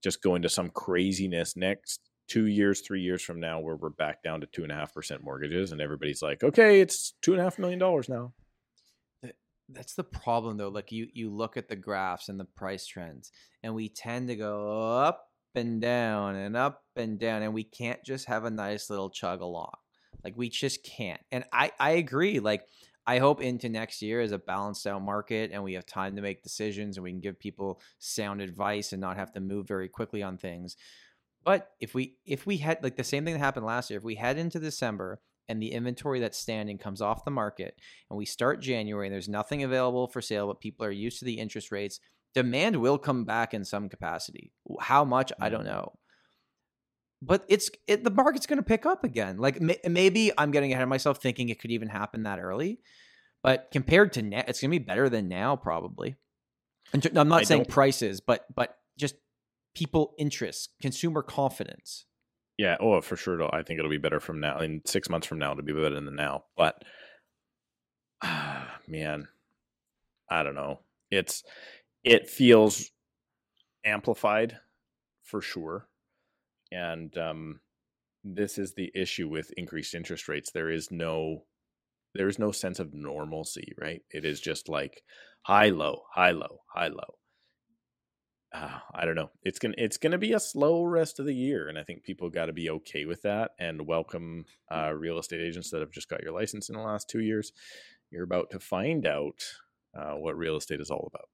just 0.03 0.23
go 0.23 0.35
into 0.37 0.49
some 0.49 0.71
craziness 0.71 1.57
next 1.57 2.01
two 2.29 2.47
years, 2.47 2.81
three 2.81 3.01
years 3.01 3.23
from 3.23 3.41
now, 3.41 3.61
where 3.61 3.77
we're 3.77 3.89
back 3.91 4.23
down 4.23 4.41
to 4.41 4.47
two 4.47 4.63
and 4.63 4.73
a 4.73 4.75
half 4.75 4.93
percent 4.93 5.23
mortgages, 5.23 5.73
and 5.73 5.81
everybody's 5.81 6.23
like, 6.23 6.43
"Okay, 6.43 6.81
it's 6.81 7.15
two 7.23 7.33
and 7.33 7.41
a 7.41 7.45
half 7.45 7.59
million 7.59 7.79
dollars 7.79 8.09
now." 8.09 8.33
That's 9.69 9.95
the 9.95 10.05
problem 10.05 10.57
though. 10.57 10.69
Like 10.69 10.93
you 10.93 11.09
you 11.13 11.31
look 11.31 11.57
at 11.57 11.69
the 11.69 11.77
graphs 11.77 12.29
and 12.29 12.39
the 12.39 12.45
price 12.45 12.87
trends 12.87 13.33
and 13.63 13.75
we 13.75 13.89
tend 13.89 14.29
to 14.29 14.37
go 14.37 14.97
up 14.99 15.29
and 15.57 15.81
down 15.81 16.37
and 16.37 16.57
up 16.57 16.85
and 16.95 17.19
down 17.19 17.43
and 17.43 17.53
we 17.53 17.65
can't 17.65 18.05
just 18.05 18.27
have 18.27 18.45
a 18.45 18.51
nice 18.51 18.91
little 18.91 19.11
chug 19.11 19.41
along. 19.41 19.73
Like 20.23 20.35
we 20.37 20.49
just 20.51 20.85
can't. 20.85 21.21
And 21.33 21.45
I 21.53 21.73
I 21.81 21.93
agree. 21.93 22.39
Like 22.39 22.67
I 23.09 23.19
hope 23.19 23.41
into 23.41 23.69
next 23.69 24.03
year 24.03 24.21
is 24.21 24.33
a 24.33 24.39
balanced 24.39 24.87
out 24.87 25.03
market 25.03 25.51
and 25.53 25.63
we 25.63 25.75
have 25.75 25.87
time 25.87 26.17
to 26.17 26.23
make 26.23 26.43
decisions 26.43 26.97
and 26.97 27.05
we 27.05 27.11
can 27.11 27.21
give 27.21 27.39
people 27.39 27.81
sound 27.99 28.41
advice 28.41 28.93
and 28.93 29.01
not 29.01 29.17
have 29.17 29.33
to 29.33 29.41
move 29.41 29.67
very 29.67 29.89
quickly 29.89 30.23
on 30.23 30.39
things. 30.39 30.77
But 31.47 31.71
if 31.79 31.95
we 31.95 32.17
if 32.27 32.45
we 32.45 32.57
had 32.57 32.83
like 32.83 32.97
the 32.97 33.05
same 33.05 33.25
thing 33.25 33.35
that 33.35 33.39
happened 33.39 33.65
last 33.65 33.89
year, 33.89 33.99
if 33.99 34.05
we 34.05 34.17
head 34.17 34.37
into 34.37 34.59
December 34.59 35.21
and 35.49 35.63
the 35.63 35.71
inventory 35.71 36.19
that's 36.19 36.37
standing 36.37 36.77
comes 36.77 37.01
off 37.01 37.25
the 37.25 37.31
market 37.31 37.79
and 38.11 38.19
we 38.19 38.27
start 38.27 38.61
January 38.61 39.07
and 39.07 39.15
there's 39.15 39.29
nothing 39.29 39.63
available 39.63 40.09
for 40.09 40.21
sale, 40.21 40.49
but 40.49 40.61
people 40.61 40.85
are 40.85 40.91
used 40.91 41.21
to 41.21 41.25
the 41.25 41.39
interest 41.39 41.71
rates, 41.71 42.01
demand 42.35 42.75
will 42.81 42.99
come 42.99 43.25
back 43.25 43.55
in 43.55 43.65
some 43.65 43.89
capacity. 43.89 44.53
How 44.81 45.05
much, 45.05 45.33
I 45.41 45.49
don't 45.49 45.61
mm-hmm. 45.61 45.69
know. 45.69 45.93
But 47.23 47.45
it's 47.49 47.71
it, 47.87 48.03
the 48.03 48.11
market's 48.11 48.47
going 48.47 48.59
to 48.59 48.65
pick 48.65 48.85
up 48.85 49.05
again. 49.05 49.39
Like 49.39 49.61
may, 49.61 49.79
maybe 49.89 50.33
I'm 50.37 50.51
getting 50.51 50.73
ahead 50.73 50.83
of 50.83 50.89
myself 50.89 51.23
thinking 51.23 51.49
it 51.49 51.61
could 51.61 51.71
even 51.71 51.89
happen 51.89 52.25
that 52.25 52.41
early, 52.41 52.81
but 53.45 53.69
compared 53.71 54.15
to 54.15 54.23
now, 54.23 54.43
it's 54.49 54.61
going 54.61 54.73
to 54.73 54.79
be 54.81 54.85
better 54.85 55.09
than 55.09 55.29
now 55.29 55.55
probably. 55.55 56.17
I'm 56.93 57.29
not 57.29 57.43
I 57.43 57.45
saying 57.45 57.67
prices, 57.67 58.21
but 58.21 58.45
but 58.53 58.77
people 59.77 60.15
interest, 60.19 60.71
consumer 60.81 61.23
confidence. 61.23 62.07
Yeah, 62.59 62.77
oh, 62.81 63.01
for 63.03 63.17
sure. 63.17 63.55
I 63.55 63.63
think 63.63 63.79
it'll 63.79 63.91
be 63.91 63.99
better 63.99 64.21
from 64.21 64.41
now. 64.41 64.59
In 64.61 64.81
six 64.87 65.11
months 65.11 65.27
from 65.27 65.39
now, 65.39 65.53
it'll 65.53 65.63
be 65.63 65.73
better 65.73 66.01
than 66.01 66.17
now. 66.17 66.45
But 66.57 66.83
man, 68.89 69.29
I 70.31 70.43
don't 70.43 70.55
know. 70.55 70.81
It's 71.11 71.45
it 72.03 72.29
feels 72.31 72.91
amplified 73.85 74.59
for 75.23 75.43
sure, 75.43 75.87
and 76.73 77.17
um, 77.19 77.61
this 78.25 78.59
is 78.59 78.75
the 78.75 78.91
issue 78.95 79.29
with 79.29 79.53
increased 79.57 79.95
interest 79.95 80.27
rates. 80.27 80.51
There 80.51 80.71
is 80.71 80.91
no 80.91 81.45
there 82.15 82.29
is 82.29 82.39
no 82.39 82.51
sense 82.51 82.79
of 82.79 82.95
normalcy, 82.95 83.75
right? 83.79 84.01
It 84.11 84.25
is 84.25 84.41
just 84.41 84.71
like 84.71 85.03
high, 85.43 85.69
low, 85.69 86.05
high, 86.15 86.31
low, 86.31 86.61
high, 86.75 86.89
low. 86.89 87.19
Uh, 88.57 88.79
I 88.95 89.05
don't 89.05 89.17
know. 89.17 89.31
It's 89.43 89.59
gonna 89.59 89.75
it's 89.77 89.99
gonna 89.99 90.19
be 90.19 90.33
a 90.33 90.41
slow 90.41 90.85
rest 90.85 91.19
of 91.19 91.27
the 91.27 91.35
year, 91.35 91.69
and 91.69 91.79
I 91.79 91.83
think 91.83 92.05
people 92.05 92.31
got 92.31 92.47
to 92.47 92.53
be 92.53 92.71
okay 92.71 93.05
with 93.05 93.23
that 93.23 93.51
and 93.59 93.87
welcome 93.87 94.47
uh, 94.73 94.93
real 94.95 95.19
estate 95.19 95.43
agents 95.43 95.71
that 95.71 95.81
have 95.81 95.91
just 95.91 96.09
got 96.09 96.23
your 96.23 96.33
license 96.33 96.69
in 96.69 96.75
the 96.75 96.81
last 96.81 97.09
two 97.09 97.21
years. 97.21 97.53
You're 98.11 98.25
about 98.25 98.51
to 98.53 98.61
find 98.61 99.07
out 99.07 99.45
uh, 99.95 100.15
what 100.15 100.39
real 100.39 100.57
estate 100.57 100.81
is 100.81 100.91
all 100.91 101.11
about. 101.13 101.29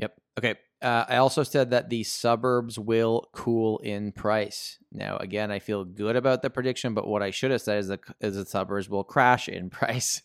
Yep. 0.00 0.20
Okay. 0.38 0.54
Uh, 0.82 1.04
I 1.08 1.16
also 1.16 1.44
said 1.44 1.70
that 1.70 1.88
the 1.88 2.02
suburbs 2.02 2.78
will 2.78 3.30
cool 3.32 3.78
in 3.78 4.12
price. 4.12 4.78
Now, 4.92 5.16
again, 5.16 5.50
I 5.50 5.60
feel 5.60 5.84
good 5.84 6.14
about 6.14 6.42
the 6.42 6.50
prediction, 6.50 6.92
but 6.92 7.06
what 7.06 7.22
I 7.22 7.30
should 7.30 7.52
have 7.52 7.62
said 7.62 7.78
is 7.78 7.88
the, 7.88 8.00
is 8.20 8.34
the 8.34 8.44
suburbs 8.44 8.90
will 8.90 9.04
crash 9.04 9.48
in 9.48 9.70
price. 9.70 10.20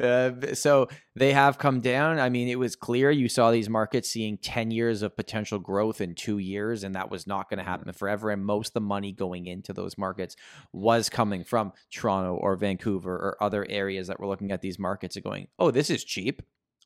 Uh, 0.00 0.54
so 0.54 0.88
they 1.14 1.32
have 1.32 1.58
come 1.58 1.80
down. 1.80 2.18
I 2.18 2.28
mean, 2.28 2.48
it 2.48 2.58
was 2.58 2.76
clear 2.76 3.10
you 3.10 3.28
saw 3.28 3.50
these 3.50 3.68
markets 3.68 4.10
seeing 4.10 4.38
10 4.38 4.70
years 4.70 5.02
of 5.02 5.16
potential 5.16 5.58
growth 5.58 6.00
in 6.00 6.14
two 6.14 6.38
years, 6.38 6.82
and 6.84 6.94
that 6.94 7.10
was 7.10 7.26
not 7.26 7.50
going 7.50 7.58
to 7.58 7.64
happen 7.64 7.92
forever. 7.92 8.30
And 8.30 8.44
most 8.44 8.68
of 8.68 8.74
the 8.74 8.80
money 8.80 9.12
going 9.12 9.46
into 9.46 9.72
those 9.72 9.98
markets 9.98 10.36
was 10.72 11.08
coming 11.08 11.44
from 11.44 11.72
Toronto 11.90 12.34
or 12.34 12.56
Vancouver 12.56 13.14
or 13.14 13.42
other 13.42 13.66
areas 13.68 14.06
that 14.08 14.18
were 14.18 14.26
looking 14.26 14.50
at 14.50 14.62
these 14.62 14.78
markets 14.78 15.16
and 15.16 15.24
going, 15.24 15.48
oh, 15.58 15.70
this 15.70 15.90
is 15.90 16.04
cheap. 16.04 16.42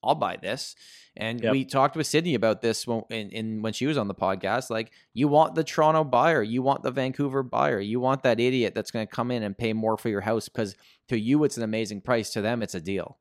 I'll 0.07 0.15
buy 0.15 0.37
this. 0.37 0.75
And 1.19 1.43
Yep. 1.43 1.53
we 1.53 1.65
talked 1.65 1.97
with 1.97 2.07
Sydney 2.07 2.35
about 2.35 2.61
this 2.61 2.87
when 2.87 3.03
in, 3.11 3.31
in 3.31 3.63
when 3.63 3.73
she 3.73 3.87
was 3.87 3.97
on 3.97 4.07
the 4.07 4.15
podcast. 4.15 4.69
Like, 4.69 4.93
you 5.15 5.29
want 5.29 5.55
the 5.55 5.65
Toronto 5.65 6.05
buyer, 6.05 6.43
you 6.43 6.63
want 6.63 6.83
the 6.83 6.91
Vancouver 6.91 7.43
buyer, 7.43 7.81
you 7.81 8.01
want 8.01 8.23
that 8.25 8.39
idiot 8.39 8.75
that's 8.75 8.91
going 8.91 9.07
to 9.07 9.11
come 9.11 9.31
in 9.31 9.43
and 9.43 9.57
pay 9.57 9.73
more 9.73 9.97
for 9.97 10.09
your 10.11 10.21
house 10.21 10.49
because 10.49 10.77
to 11.09 11.19
you 11.19 11.43
it's 11.45 11.57
an 11.57 11.63
amazing 11.63 12.03
price, 12.03 12.31
to 12.33 12.43
them 12.43 12.63
it's 12.63 12.75
a 12.75 12.81
deal, 12.81 13.19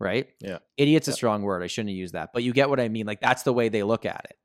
right? 0.00 0.28
Yeah. 0.40 0.58
Idiot's 0.76 1.06
a 1.08 1.12
strong 1.12 1.42
word. 1.42 1.62
I 1.62 1.68
shouldn't 1.68 1.90
have 1.90 1.96
used 1.98 2.14
that, 2.14 2.30
but 2.32 2.42
you 2.42 2.52
get 2.52 2.68
what 2.68 2.80
I 2.80 2.88
mean. 2.88 3.06
Like 3.06 3.20
that's 3.20 3.44
the 3.44 3.52
way 3.52 3.68
they 3.68 3.84
look 3.84 4.04
at 4.04 4.26
it. 4.28 4.36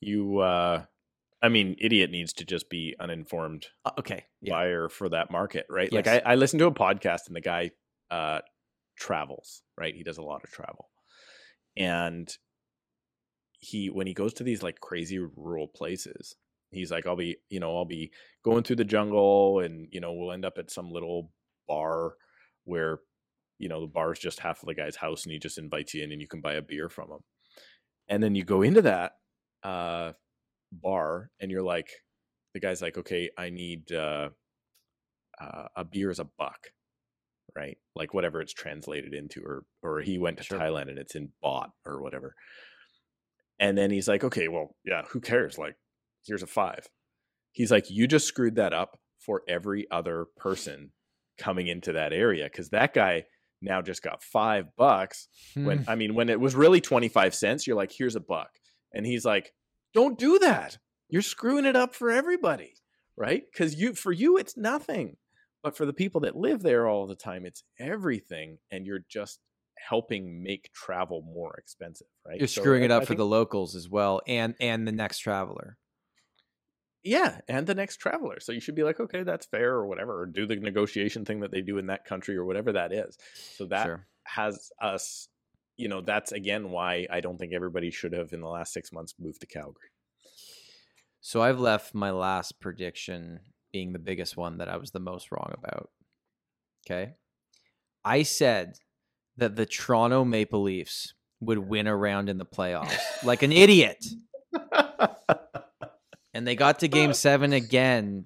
You, 0.00 0.38
uh, 0.38 0.84
I 1.42 1.48
mean, 1.48 1.76
idiot 1.78 2.10
needs 2.10 2.32
to 2.34 2.44
just 2.44 2.68
be 2.68 2.94
uninformed 3.00 3.68
Uh, 3.84 3.92
okay, 3.98 4.24
yeah, 4.42 4.52
buyer 4.52 4.88
for 4.88 5.08
that 5.10 5.30
market, 5.30 5.66
right? 5.70 5.90
Like 5.92 6.06
I, 6.06 6.20
I 6.24 6.34
listened 6.34 6.60
to 6.60 6.66
a 6.66 6.72
podcast 6.72 7.26
and 7.26 7.36
the 7.36 7.40
guy 7.40 7.70
uh 8.10 8.40
travels, 9.00 9.62
right? 9.76 9.94
He 9.94 10.04
does 10.04 10.18
a 10.18 10.22
lot 10.22 10.44
of 10.44 10.50
travel. 10.50 10.90
And 11.76 12.28
he 13.58 13.88
when 13.90 14.06
he 14.06 14.14
goes 14.14 14.34
to 14.34 14.44
these 14.44 14.62
like 14.62 14.80
crazy 14.80 15.18
rural 15.18 15.68
places, 15.68 16.36
he's 16.70 16.90
like, 16.90 17.06
I'll 17.06 17.16
be, 17.16 17.38
you 17.48 17.60
know, 17.60 17.76
I'll 17.76 17.84
be 17.84 18.12
going 18.44 18.62
through 18.62 18.76
the 18.76 18.84
jungle 18.84 19.60
and, 19.60 19.88
you 19.90 20.00
know, 20.00 20.12
we'll 20.12 20.32
end 20.32 20.44
up 20.44 20.58
at 20.58 20.70
some 20.70 20.90
little 20.90 21.32
bar 21.66 22.14
where, 22.64 23.00
you 23.58 23.68
know, 23.68 23.80
the 23.80 23.86
bar 23.86 24.12
is 24.12 24.18
just 24.18 24.40
half 24.40 24.62
of 24.62 24.66
the 24.66 24.74
guy's 24.74 24.96
house 24.96 25.24
and 25.24 25.32
he 25.32 25.38
just 25.38 25.58
invites 25.58 25.94
you 25.94 26.04
in 26.04 26.12
and 26.12 26.20
you 26.20 26.28
can 26.28 26.40
buy 26.40 26.54
a 26.54 26.62
beer 26.62 26.88
from 26.88 27.10
him. 27.10 27.20
And 28.08 28.22
then 28.22 28.34
you 28.34 28.44
go 28.44 28.62
into 28.62 28.82
that 28.82 29.12
uh 29.62 30.12
bar 30.72 31.30
and 31.40 31.50
you're 31.50 31.62
like, 31.62 31.88
the 32.54 32.60
guy's 32.60 32.82
like, 32.82 32.98
okay, 32.98 33.30
I 33.36 33.50
need 33.50 33.92
uh 33.92 34.30
uh, 35.40 35.68
a 35.74 35.84
beer 35.84 36.10
is 36.10 36.18
a 36.18 36.28
buck, 36.38 36.68
right? 37.60 37.76
Like 37.94 38.14
whatever 38.14 38.40
it's 38.40 38.52
translated 38.54 39.12
into, 39.14 39.42
or 39.44 39.64
or 39.82 40.00
he 40.00 40.18
went 40.18 40.38
to 40.38 40.44
Sure. 40.44 40.58
Thailand 40.58 40.88
and 40.88 40.98
it's 40.98 41.14
in 41.14 41.30
baht 41.44 41.70
or 41.84 42.00
whatever. 42.02 42.34
And 43.58 43.76
then 43.76 43.90
he's 43.90 44.08
like, 44.08 44.24
okay, 44.24 44.48
well, 44.48 44.74
yeah, 44.84 45.02
who 45.10 45.20
cares? 45.20 45.58
Like, 45.58 45.76
here's 46.26 46.42
a 46.42 46.46
five. 46.46 46.86
He's 47.52 47.70
like, 47.70 47.90
you 47.90 48.06
just 48.06 48.26
screwed 48.26 48.56
that 48.56 48.72
up 48.72 48.98
for 49.18 49.42
every 49.48 49.86
other 49.90 50.26
person 50.38 50.92
coming 51.36 51.66
into 51.66 51.92
that 51.92 52.12
area 52.12 52.44
because 52.44 52.70
that 52.70 52.94
guy 52.94 53.24
now 53.62 53.82
just 53.82 54.02
got 54.02 54.22
five 54.22 54.64
bucks 54.76 55.28
when 55.54 55.78
Hmm. 55.84 55.90
I 55.90 55.94
mean 55.94 56.14
when 56.14 56.28
it 56.30 56.40
was 56.40 56.54
really 56.54 56.80
25 56.80 57.34
cents 57.34 57.66
you're 57.66 57.76
like 57.76 57.92
here's 57.96 58.16
a 58.16 58.20
buck 58.20 58.50
and 58.94 59.04
he's 59.06 59.24
like 59.24 59.52
don't 59.94 60.18
do 60.18 60.38
that 60.38 60.76
you're 61.08 61.20
screwing 61.22 61.64
it 61.66 61.76
up 61.76 61.94
for 61.94 62.10
everybody 62.10 62.74
right 63.16 63.42
cuz 63.56 63.74
you 63.74 63.94
for 63.94 64.12
you 64.12 64.36
it's 64.38 64.54
nothing 64.56 65.16
but 65.62 65.76
for 65.76 65.86
the 65.86 65.92
people 65.92 66.20
that 66.22 66.36
live 66.36 66.62
there 66.62 66.88
all 66.88 67.06
the 67.06 67.16
time 67.16 67.46
it's 67.46 67.64
everything 67.78 68.58
and 68.70 68.86
you're 68.86 69.04
just 69.08 69.40
helping 69.78 70.42
make 70.42 70.70
travel 70.72 71.22
more 71.22 71.54
expensive 71.56 72.06
right 72.26 72.40
you're 72.40 72.46
So 72.46 72.62
screwing 72.62 72.82
I- 72.82 72.84
it 72.84 72.90
up 72.90 73.04
I 73.04 73.04
for 73.04 73.14
the 73.14 73.26
locals 73.26 73.76
as 73.76 73.88
well, 73.88 74.20
and 74.26 74.54
and 74.60 74.86
the 74.86 74.92
next 74.92 75.18
traveler. 75.18 75.78
yeah 77.02 77.40
and 77.48 77.66
the 77.66 77.74
next 77.74 77.96
traveler 77.96 78.40
so 78.40 78.52
you 78.52 78.60
should 78.60 78.74
be 78.74 78.82
like 78.82 79.00
okay 79.00 79.22
that's 79.22 79.46
fair 79.46 79.72
or 79.72 79.86
whatever 79.86 80.20
or 80.20 80.26
do 80.26 80.46
the 80.46 80.56
negotiation 80.56 81.24
thing 81.24 81.40
that 81.40 81.50
they 81.50 81.62
do 81.62 81.78
in 81.78 81.86
that 81.86 82.04
country 82.04 82.36
or 82.36 82.44
whatever 82.44 82.72
that 82.72 82.92
is 82.92 83.16
so 83.52 83.66
that 83.66 83.92
Sure. 83.92 84.06
has 84.24 84.70
us 84.80 85.28
you 85.76 85.88
know 85.88 86.02
that's 86.02 86.32
again 86.32 86.70
why 86.70 87.06
i 87.10 87.20
don't 87.20 87.38
think 87.38 87.54
everybody 87.54 87.90
should 87.90 88.12
have 88.12 88.32
in 88.34 88.40
the 88.40 88.48
last 88.48 88.72
six 88.72 88.92
months 88.92 89.14
moved 89.18 89.40
to 89.40 89.46
calgary 89.46 89.88
So 91.20 91.42
I've 91.42 91.60
left 91.60 91.94
my 91.94 92.10
last 92.10 92.60
prediction 92.60 93.40
being 93.72 93.92
the 93.92 93.98
biggest 93.98 94.36
one 94.36 94.58
that 94.58 94.68
I 94.68 94.76
was 94.76 94.90
the 94.90 95.00
most 95.00 95.30
wrong 95.32 95.52
about. 95.56 95.90
Okay. 96.86 97.12
I 98.04 98.22
said 98.22 98.74
that 99.36 99.56
the 99.56 99.66
Toronto 99.66 100.24
Maple 100.24 100.62
Leafs 100.62 101.14
would 101.40 101.58
win 101.58 101.86
a 101.86 101.96
round 101.96 102.28
in 102.28 102.38
the 102.38 102.44
playoffs 102.46 102.98
like 103.24 103.42
an 103.42 103.52
idiot. 103.52 104.04
And 106.32 106.46
they 106.46 106.54
got 106.54 106.78
to 106.80 106.88
game 106.88 107.12
seven 107.12 107.52
again. 107.52 108.24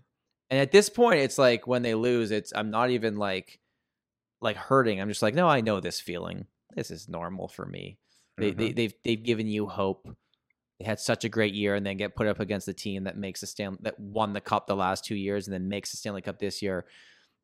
And 0.51 0.61
at 0.61 0.71
this 0.71 0.91
point, 0.91 1.21
it's 1.21 1.39
like 1.39 1.67
when 1.67 1.81
they 1.83 1.95
lose, 1.95 2.31
it's 2.31 2.53
I'm 2.55 2.71
not 2.71 2.91
even 2.91 3.17
like 3.17 3.59
like 4.43 4.57
hurting. 4.57 5.01
I'm 5.01 5.09
just 5.09 5.23
like, 5.23 5.35
no, 5.35 5.49
I 5.49 5.63
know 5.63 5.81
this 5.81 6.01
feeling. 6.01 6.47
This 6.77 6.91
is 6.91 7.09
normal 7.09 7.49
for 7.49 7.65
me. 7.65 7.99
They, 8.37 8.51
they 8.51 8.69
Mhm. 8.71 8.77
they've 8.77 8.95
they've 9.05 9.23
given 9.23 9.47
you 9.49 9.67
hope. 9.67 10.07
Had 10.85 11.01
such 11.01 11.25
a 11.25 11.29
great 11.29 11.55
year, 11.55 11.75
and 11.75 11.85
then 11.85 11.97
get 11.97 12.15
put 12.15 12.27
up 12.27 12.41
against 12.41 12.67
the 12.67 12.75
team 12.75 13.05
that 13.05 13.17
makes 13.17 13.41
the 13.41 13.47
Stan 13.47 13.79
that 13.81 13.99
won 13.99 14.33
the 14.33 14.41
cup 14.41 14.67
the 14.67 14.77
last 14.77 15.05
two 15.05 15.17
years, 15.17 15.47
and 15.47 15.55
then 15.55 15.69
makes 15.69 15.91
the 15.91 15.97
Stanley 15.97 16.23
Cup 16.23 16.39
this 16.39 16.63
year. 16.63 16.85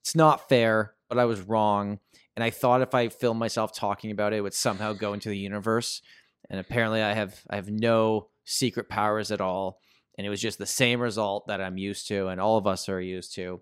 It's 0.02 0.14
not 0.14 0.48
fair, 0.48 0.94
but 1.08 1.18
I 1.18 1.24
was 1.24 1.40
wrong, 1.40 1.98
and 2.36 2.44
I 2.44 2.50
thought 2.50 2.82
if 2.82 2.94
I 2.94 3.08
filmed 3.08 3.40
myself 3.40 3.74
talking 3.74 4.10
about 4.10 4.32
it, 4.32 4.36
it 4.36 4.40
would 4.42 4.54
somehow 4.54 4.92
go 4.92 5.12
into 5.12 5.28
the 5.28 5.38
universe. 5.38 6.02
And 6.48 6.58
apparently, 6.58 7.02
I 7.02 7.12
have 7.12 7.40
I 7.48 7.56
have 7.56 7.70
no 7.70 8.28
secret 8.44 8.88
powers 8.88 9.30
at 9.30 9.40
all, 9.40 9.80
and 10.16 10.26
it 10.26 10.30
was 10.30 10.40
just 10.40 10.58
the 10.58 10.66
same 10.66 11.00
result 11.00 11.46
that 11.46 11.60
I'm 11.60 11.78
used 11.78 12.08
to, 12.08 12.28
and 12.28 12.40
all 12.40 12.56
of 12.56 12.66
us 12.66 12.88
are 12.88 13.00
used 13.00 13.34
to. 13.36 13.60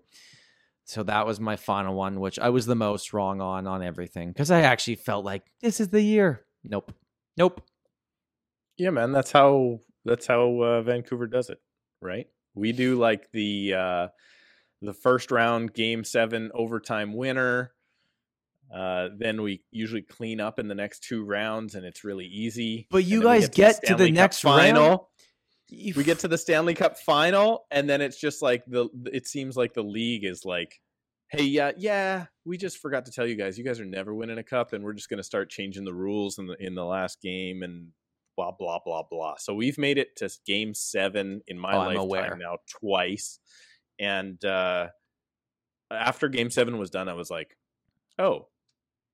So 0.85 1.03
that 1.03 1.27
was 1.27 1.39
my 1.39 1.55
final 1.55 1.93
one, 1.93 2.19
which 2.19 2.39
I 2.39 2.49
was 2.49 2.65
the 2.65 2.75
most 2.75 3.13
wrong 3.13 3.41
on 3.41 3.67
on 3.67 3.83
everything 3.83 4.29
because 4.29 4.49
I 4.49 4.61
actually 4.61 4.95
felt 4.95 5.23
like 5.23 5.43
this 5.61 5.79
is 5.79 5.89
the 5.89 6.01
year. 6.01 6.45
Nope, 6.63 6.91
nope. 7.37 7.61
Yeah 8.79 8.89
man 8.89 9.11
that's 9.11 9.31
how 9.31 9.79
that's 10.05 10.25
how 10.25 10.61
uh, 10.61 10.81
vancouver 10.81 11.27
does 11.27 11.49
it 11.49 11.59
right 12.01 12.27
we 12.55 12.71
do 12.71 12.95
like 12.95 13.31
the 13.31 13.73
uh 13.73 14.07
the 14.81 14.93
first 14.93 15.29
round 15.31 15.73
game 15.73 16.03
seven 16.03 16.49
overtime 16.53 17.13
winner 17.13 17.73
uh 18.73 19.09
then 19.17 19.41
we 19.41 19.61
usually 19.71 20.01
clean 20.01 20.39
up 20.39 20.59
in 20.59 20.67
the 20.67 20.75
next 20.75 21.03
two 21.03 21.23
rounds 21.25 21.75
and 21.75 21.85
it's 21.85 22.03
really 22.03 22.25
easy 22.25 22.87
But 22.89 23.03
you 23.03 23.17
And 23.17 23.25
then 23.25 23.31
we 23.33 23.39
guys 23.39 23.49
get 23.49 23.83
to 23.85 23.95
the 23.95 24.07
Cup 24.07 24.13
next 24.15 24.39
final 24.41 24.87
round? 24.87 24.99
we 25.71 26.03
get 26.03 26.19
to 26.19 26.27
the 26.27 26.37
Stanley 26.37 26.73
Cup 26.73 26.97
final, 26.97 27.65
and 27.69 27.89
then 27.89 28.01
it's 28.01 28.19
just 28.19 28.41
like 28.41 28.63
the. 28.65 28.89
It 29.13 29.27
seems 29.27 29.55
like 29.55 29.73
the 29.73 29.83
league 29.83 30.25
is 30.25 30.43
like, 30.43 30.79
"Hey, 31.29 31.43
yeah, 31.43 31.71
yeah, 31.77 32.25
we 32.43 32.57
just 32.57 32.79
forgot 32.79 33.05
to 33.05 33.11
tell 33.11 33.27
you 33.27 33.35
guys. 33.35 33.57
You 33.57 33.63
guys 33.63 33.79
are 33.79 33.85
never 33.85 34.13
winning 34.13 34.39
a 34.39 34.43
cup, 34.43 34.73
and 34.73 34.83
we're 34.83 34.93
just 34.93 35.09
going 35.09 35.19
to 35.19 35.23
start 35.23 35.49
changing 35.49 35.85
the 35.85 35.93
rules 35.93 36.39
in 36.39 36.47
the 36.47 36.55
in 36.59 36.73
the 36.73 36.83
last 36.83 37.21
game, 37.21 37.61
and 37.61 37.89
blah 38.39 38.51
blah 38.57 38.79
blah 38.85 39.03
blah." 39.09 39.35
So 39.37 39.53
we've 39.53 39.77
made 39.77 39.97
it 39.97 40.15
to 40.17 40.29
Game 40.45 40.73
Seven 40.73 41.41
in 41.47 41.57
my 41.59 41.73
Oh, 41.75 41.79
lifetime 41.79 41.97
aware. 41.97 42.37
now 42.39 42.57
twice, 42.79 43.39
and 43.99 44.43
uh, 44.45 44.87
after 45.91 46.29
Game 46.29 46.49
Seven 46.49 46.77
was 46.77 46.89
done, 46.89 47.09
I 47.09 47.13
was 47.13 47.29
like, 47.29 47.57
"Oh." 48.17 48.47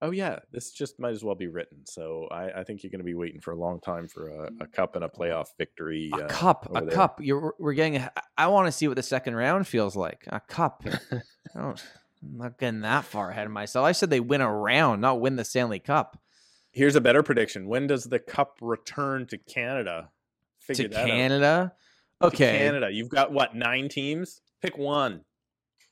Oh 0.01 0.11
yeah, 0.11 0.39
this 0.51 0.71
just 0.71 0.99
might 0.99 1.13
as 1.13 1.23
well 1.23 1.35
be 1.35 1.47
written. 1.47 1.85
So 1.85 2.27
I, 2.29 2.59
I 2.59 2.63
think 2.65 2.83
you're 2.83 2.91
going 2.91 2.99
to 2.99 3.05
be 3.05 3.13
waiting 3.15 3.39
for 3.39 3.51
a 3.51 3.57
long 3.57 3.79
time 3.79 4.09
for 4.09 4.27
a, 4.27 4.49
a 4.59 4.67
cup 4.67 4.95
and 4.97 5.05
a 5.05 5.07
playoff 5.07 5.47
victory. 5.57 6.11
a 6.13 6.25
uh, 6.25 6.27
cup, 6.27 6.67
a 6.75 6.81
there. 6.81 6.91
cup. 6.91 7.19
You're 7.23 7.55
we're 7.57 7.73
getting. 7.73 7.95
a- 7.95 8.11
I 8.37 8.47
want 8.47 8.67
to 8.67 8.73
see 8.73 8.89
what 8.89 8.97
the 8.97 9.01
second 9.03 9.35
round 9.35 9.65
feels 9.67 9.95
like. 9.95 10.25
A 10.27 10.41
cup. 10.41 10.83
I 11.11 11.59
don't. 11.59 11.83
I'm 12.21 12.37
not 12.37 12.57
getting 12.59 12.81
that 12.81 13.05
far 13.05 13.29
ahead 13.31 13.45
of 13.45 13.53
myself. 13.53 13.85
I 13.85 13.93
said 13.93 14.09
they 14.09 14.19
win 14.19 14.41
a 14.41 14.53
round, 14.53 14.99
not 15.01 15.21
win 15.21 15.37
the 15.37 15.45
Stanley 15.45 15.79
Cup. 15.79 16.19
Here's 16.75 16.97
a 16.97 17.01
better 17.01 17.23
prediction. 17.23 17.67
When 17.67 17.87
does 17.87 18.03
the 18.03 18.19
cup 18.19 18.57
return 18.61 19.27
to 19.27 19.37
Canada? 19.37 20.09
Figure 20.59 20.89
to 20.89 20.89
that 20.89 21.07
Canada. 21.07 21.73
out. 22.21 22.29
To 22.29 22.35
Okay, 22.35 22.57
Canada. 22.57 22.89
You've 22.91 23.07
got 23.07 23.31
what, 23.31 23.55
nine 23.55 23.87
teams? 23.87 24.41
Pick 24.61 24.77
one. 24.77 25.21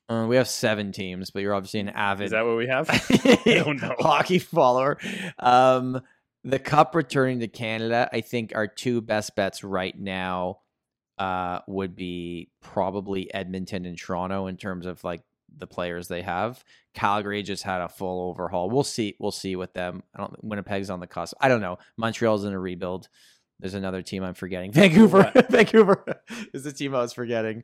Uh, 0.09 0.25
we 0.27 0.35
have 0.35 0.49
seven 0.49 0.91
teams, 0.91 1.31
but 1.31 1.41
you're 1.41 1.53
obviously 1.53 1.79
an 1.79 1.87
avid 1.89 2.25
Is 2.25 2.31
that 2.31 2.45
what 2.45 2.57
we 2.57 2.67
have? 2.67 2.89
I 2.89 3.61
don't 3.63 3.81
know. 3.81 3.95
hockey 3.97 4.39
follower. 4.39 4.97
Um, 5.39 6.01
the 6.43 6.59
cup 6.59 6.95
returning 6.95 7.39
to 7.39 7.47
Canada, 7.47 8.09
I 8.11 8.19
think 8.19 8.51
our 8.53 8.67
two 8.67 8.99
best 8.99 9.37
bets 9.37 9.63
right 9.63 9.97
now 9.97 10.59
uh, 11.17 11.59
would 11.67 11.95
be 11.95 12.49
probably 12.61 13.33
Edmonton 13.33 13.85
and 13.85 13.97
Toronto 13.97 14.47
in 14.47 14.57
terms 14.57 14.85
of 14.85 15.01
like 15.05 15.21
the 15.57 15.67
players 15.67 16.07
they 16.07 16.21
have. 16.21 16.63
Calgary 16.93 17.43
just 17.43 17.63
had 17.63 17.81
a 17.81 17.89
full 17.89 18.29
overhaul. 18.29 18.69
We'll 18.69 18.83
see. 18.83 19.15
We'll 19.19 19.31
see 19.31 19.55
with 19.55 19.73
them. 19.73 20.03
I 20.15 20.19
don't. 20.19 20.43
Winnipeg's 20.43 20.89
on 20.89 20.99
the 20.99 21.07
cusp. 21.07 21.35
I 21.41 21.47
don't 21.47 21.61
know. 21.61 21.77
Montreal's 21.97 22.43
in 22.45 22.53
a 22.53 22.59
rebuild. 22.59 23.07
There's 23.59 23.73
another 23.75 24.01
team 24.01 24.23
I'm 24.23 24.33
forgetting. 24.33 24.71
Vancouver. 24.73 25.31
Vancouver 25.49 26.03
is 26.53 26.63
the 26.63 26.71
team 26.73 26.93
I 26.93 26.99
was 27.01 27.13
forgetting. 27.13 27.63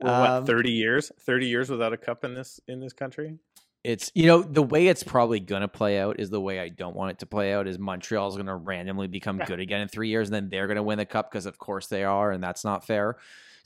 We're, 0.00 0.10
Um, 0.10 0.38
what, 0.42 0.46
30 0.46 0.72
years? 0.72 1.12
30 1.20 1.46
years 1.46 1.70
without 1.70 1.92
a 1.92 1.96
cup 1.96 2.24
in 2.24 2.34
this 2.34 2.60
in 2.66 2.80
this 2.80 2.92
country? 2.92 3.38
it's 3.84 4.10
you 4.16 4.26
know 4.26 4.42
the 4.42 4.64
way 4.64 4.88
it's 4.88 5.04
probably 5.04 5.38
gonna 5.38 5.68
play 5.68 6.00
out 6.00 6.18
is 6.18 6.28
the 6.28 6.40
way 6.40 6.58
I 6.58 6.68
don't 6.70 6.96
want 6.96 7.12
it 7.12 7.18
to 7.20 7.26
play 7.26 7.52
out 7.54 7.68
is 7.68 7.78
Montreal's 7.78 8.36
gonna 8.36 8.56
randomly 8.56 9.06
become 9.06 9.38
good 9.38 9.60
again 9.60 9.80
in 9.80 9.86
three 9.86 10.08
years 10.08 10.26
and 10.26 10.34
then 10.34 10.48
they're 10.48 10.66
gonna 10.66 10.82
win 10.82 10.98
the 10.98 11.06
cup 11.06 11.30
because 11.30 11.46
of 11.46 11.56
course 11.56 11.86
they 11.86 12.02
are 12.02 12.32
and 12.32 12.42
that's 12.42 12.64
not 12.64 12.84
fair. 12.84 13.16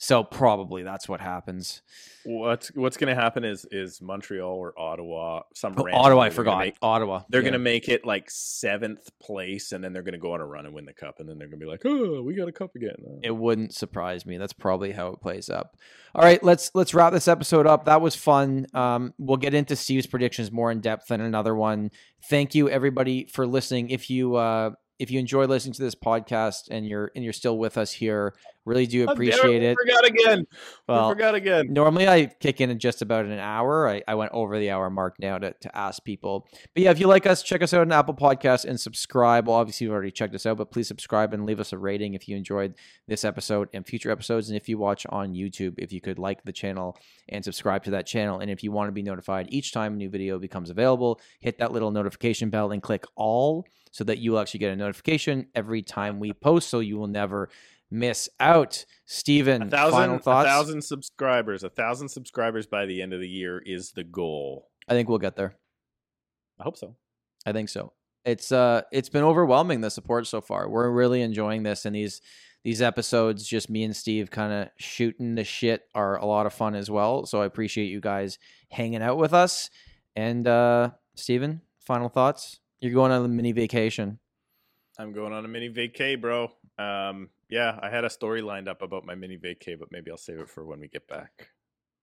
So 0.03 0.23
probably 0.23 0.81
that's 0.81 1.07
what 1.07 1.21
happens. 1.21 1.83
What's 2.25 2.69
what's 2.73 2.97
going 2.97 3.15
to 3.15 3.21
happen 3.21 3.43
is 3.43 3.67
is 3.69 4.01
Montreal 4.01 4.49
or 4.51 4.73
Ottawa, 4.75 5.43
some 5.53 5.75
Oh, 5.77 5.83
random- 5.83 6.01
Ottawa, 6.03 6.21
I 6.23 6.29
forgot. 6.31 6.57
make- 6.57 6.75
Ottawa. 6.81 7.21
they're 7.29 7.41
yeah. 7.41 7.43
going 7.43 7.53
to 7.53 7.59
make 7.59 7.87
it 7.87 8.03
like 8.03 8.31
seventh 8.31 9.11
place, 9.21 9.71
and 9.71 9.83
then 9.83 9.93
they're 9.93 10.01
going 10.01 10.13
to 10.13 10.17
go 10.19 10.33
on 10.33 10.41
a 10.41 10.45
run 10.45 10.65
and 10.65 10.73
win 10.73 10.85
the 10.85 10.93
cup, 10.93 11.19
and 11.19 11.29
then 11.29 11.37
they're 11.37 11.47
going 11.47 11.59
to 11.59 11.65
be 11.65 11.69
like, 11.69 11.81
"Oh, 11.85 12.23
we 12.23 12.33
got 12.33 12.47
a 12.47 12.51
cup 12.51 12.75
again." 12.75 12.95
Uh, 13.05 13.19
It 13.21 13.35
wouldn't 13.35 13.75
surprise 13.75 14.25
me. 14.25 14.37
That's 14.39 14.53
probably 14.53 14.91
how 14.91 15.09
it 15.09 15.21
plays 15.21 15.51
up. 15.51 15.77
All 16.15 16.23
right, 16.23 16.43
let's 16.43 16.71
let's 16.73 16.95
wrap 16.95 17.13
this 17.13 17.27
episode 17.27 17.67
up. 17.67 17.85
That 17.85 18.01
was 18.01 18.15
fun. 18.15 18.65
Um, 18.73 19.13
we'll 19.19 19.37
get 19.37 19.53
into 19.53 19.75
Steve's 19.75 20.07
predictions 20.07 20.51
more 20.51 20.71
in 20.71 20.79
depth 20.81 21.11
in 21.11 21.21
another 21.21 21.53
one. 21.53 21.91
Thank 22.27 22.55
you 22.55 22.67
everybody 22.71 23.25
for 23.25 23.45
listening. 23.45 23.91
If 23.91 24.09
you 24.09 24.33
uh, 24.35 24.71
if 24.97 25.09
you 25.11 25.19
enjoy 25.19 25.45
listening 25.45 25.73
to 25.73 25.81
this 25.83 25.95
podcast 25.95 26.69
and 26.71 26.87
you're 26.87 27.11
and 27.15 27.23
you're 27.23 27.33
still 27.33 27.57
with 27.59 27.77
us 27.77 27.91
here, 27.91 28.33
really 28.65 28.85
do 28.85 29.05
oh, 29.07 29.11
appreciate 29.11 29.63
it. 29.63 29.77
Forgot 29.81 30.05
again. 30.05 30.45
Well, 30.87 31.07
we 31.07 31.13
forgot 31.13 31.35
again. 31.35 31.73
Normally, 31.73 32.07
I 32.07 32.25
kick 32.25 32.61
in 32.61 32.69
in 32.69 32.79
just 32.79 33.01
about 33.01 33.25
an 33.25 33.39
hour. 33.39 33.87
I, 33.87 34.03
I 34.07 34.15
went 34.15 34.31
over 34.33 34.57
the 34.59 34.69
hour 34.71 34.89
mark 34.89 35.15
now 35.19 35.37
to, 35.37 35.53
to 35.61 35.77
ask 35.77 36.03
people. 36.03 36.47
But 36.73 36.83
yeah, 36.83 36.91
if 36.91 36.99
you 36.99 37.07
like 37.07 37.25
us, 37.25 37.43
check 37.43 37.61
us 37.61 37.73
out 37.73 37.81
on 37.81 37.91
Apple 37.91 38.13
Podcasts 38.13 38.65
and 38.65 38.79
subscribe. 38.79 39.47
Well, 39.47 39.57
obviously, 39.57 39.85
you've 39.85 39.93
already 39.93 40.11
checked 40.11 40.35
us 40.35 40.45
out, 40.45 40.57
but 40.57 40.71
please 40.71 40.87
subscribe 40.87 41.33
and 41.33 41.45
leave 41.45 41.59
us 41.59 41.73
a 41.73 41.77
rating 41.77 42.13
if 42.13 42.27
you 42.27 42.35
enjoyed 42.35 42.75
this 43.07 43.23
episode 43.23 43.69
and 43.73 43.85
future 43.85 44.11
episodes. 44.11 44.49
And 44.49 44.57
if 44.57 44.69
you 44.69 44.77
watch 44.77 45.05
on 45.09 45.33
YouTube, 45.33 45.75
if 45.77 45.91
you 45.91 46.01
could 46.01 46.19
like 46.19 46.43
the 46.43 46.51
channel 46.51 46.97
and 47.29 47.43
subscribe 47.43 47.83
to 47.85 47.91
that 47.91 48.05
channel. 48.05 48.39
And 48.39 48.51
if 48.51 48.63
you 48.63 48.71
want 48.71 48.87
to 48.89 48.93
be 48.93 49.01
notified 49.01 49.47
each 49.49 49.71
time 49.71 49.93
a 49.93 49.97
new 49.97 50.09
video 50.09 50.39
becomes 50.39 50.69
available, 50.69 51.19
hit 51.39 51.57
that 51.59 51.71
little 51.71 51.91
notification 51.91 52.49
bell 52.49 52.71
and 52.71 52.81
click 52.81 53.05
all 53.15 53.65
so 53.91 54.03
that 54.05 54.19
you 54.19 54.31
will 54.31 54.39
actually 54.39 54.59
get 54.59 54.71
a 54.71 54.75
notification 54.75 55.47
every 55.53 55.81
time 55.81 56.19
we 56.19 56.33
post 56.33 56.69
so 56.69 56.79
you 56.79 56.97
will 56.97 57.07
never 57.07 57.49
miss 57.91 58.29
out. 58.39 58.85
Steven, 59.05 59.63
A 59.63 59.69
thousand, 59.69 59.99
final 59.99 60.15
a 60.15 60.19
thousand 60.19 60.81
subscribers. 60.83 61.63
A 61.63 61.69
thousand 61.69 62.09
subscribers 62.09 62.65
by 62.65 62.85
the 62.85 63.01
end 63.01 63.13
of 63.13 63.19
the 63.19 63.27
year 63.27 63.59
is 63.59 63.91
the 63.91 64.05
goal. 64.05 64.69
I 64.87 64.93
think 64.93 65.09
we'll 65.09 65.17
get 65.19 65.35
there. 65.35 65.55
I 66.59 66.63
hope 66.63 66.77
so. 66.77 66.95
I 67.45 67.51
think 67.51 67.69
so. 67.69 67.93
It's 68.23 68.51
uh 68.51 68.83
it's 68.91 69.09
been 69.09 69.23
overwhelming 69.23 69.81
the 69.81 69.89
support 69.89 70.27
so 70.27 70.41
far. 70.41 70.69
We're 70.69 70.89
really 70.91 71.21
enjoying 71.21 71.63
this 71.63 71.85
and 71.85 71.95
these 71.95 72.21
these 72.63 72.81
episodes 72.81 73.47
just 73.47 73.69
me 73.69 73.83
and 73.83 73.95
Steve 73.95 74.29
kind 74.29 74.53
of 74.53 74.69
shooting 74.77 75.33
the 75.35 75.43
shit 75.43 75.81
are 75.95 76.17
a 76.17 76.25
lot 76.25 76.45
of 76.45 76.53
fun 76.53 76.75
as 76.75 76.89
well. 76.91 77.25
So 77.25 77.41
I 77.41 77.45
appreciate 77.45 77.87
you 77.87 77.99
guys 77.99 78.37
hanging 78.69 79.01
out 79.01 79.17
with 79.17 79.33
us. 79.33 79.69
And 80.15 80.47
uh 80.47 80.91
Steven, 81.15 81.61
final 81.79 82.07
thoughts? 82.09 82.59
You're 82.79 82.93
going 82.93 83.11
on 83.11 83.25
a 83.25 83.27
mini 83.27 83.51
vacation. 83.51 84.19
I'm 84.99 85.13
going 85.13 85.33
on 85.33 85.43
a 85.43 85.47
mini 85.47 85.69
vacay, 85.69 86.19
bro. 86.21 86.51
Um, 86.81 87.29
yeah, 87.49 87.77
I 87.81 87.89
had 87.89 88.03
a 88.05 88.09
story 88.09 88.41
lined 88.41 88.67
up 88.67 88.81
about 88.81 89.05
my 89.05 89.15
mini 89.15 89.37
vacay, 89.37 89.77
but 89.77 89.91
maybe 89.91 90.09
I'll 90.11 90.17
save 90.17 90.39
it 90.39 90.49
for 90.49 90.65
when 90.65 90.79
we 90.79 90.87
get 90.87 91.07
back. 91.07 91.49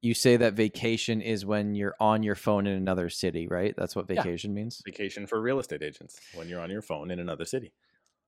You 0.02 0.14
say 0.14 0.36
that 0.36 0.54
vacation 0.54 1.20
is 1.20 1.44
when 1.44 1.74
you're 1.74 1.96
on 1.98 2.22
your 2.22 2.36
phone 2.36 2.66
in 2.66 2.76
another 2.76 3.08
city, 3.10 3.48
right? 3.48 3.74
That's 3.76 3.96
what 3.96 4.06
Yeah. 4.08 4.22
vacation 4.22 4.54
means. 4.54 4.80
Vacation 4.84 5.26
for 5.26 5.40
real 5.40 5.58
estate 5.58 5.82
agents 5.82 6.20
when 6.34 6.48
you're 6.48 6.60
on 6.60 6.70
your 6.70 6.82
phone 6.82 7.10
in 7.10 7.18
another 7.18 7.44
city. 7.44 7.72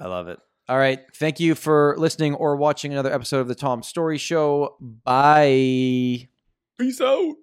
I 0.01 0.07
love 0.09 0.27
it. 0.29 0.39
All 0.69 0.79
right. 0.79 1.01
Thank 1.15 1.39
you 1.41 1.55
for 1.55 1.95
listening 1.99 2.35
or 2.35 2.57
watching 2.57 2.93
another 2.93 3.13
episode 3.13 3.41
of 3.41 3.49
the 3.49 3.55
Tom 3.55 3.83
Storey 3.83 4.19
Show. 4.19 4.77
Bye. 4.81 6.29
Peace 6.79 7.01
out. 7.01 7.35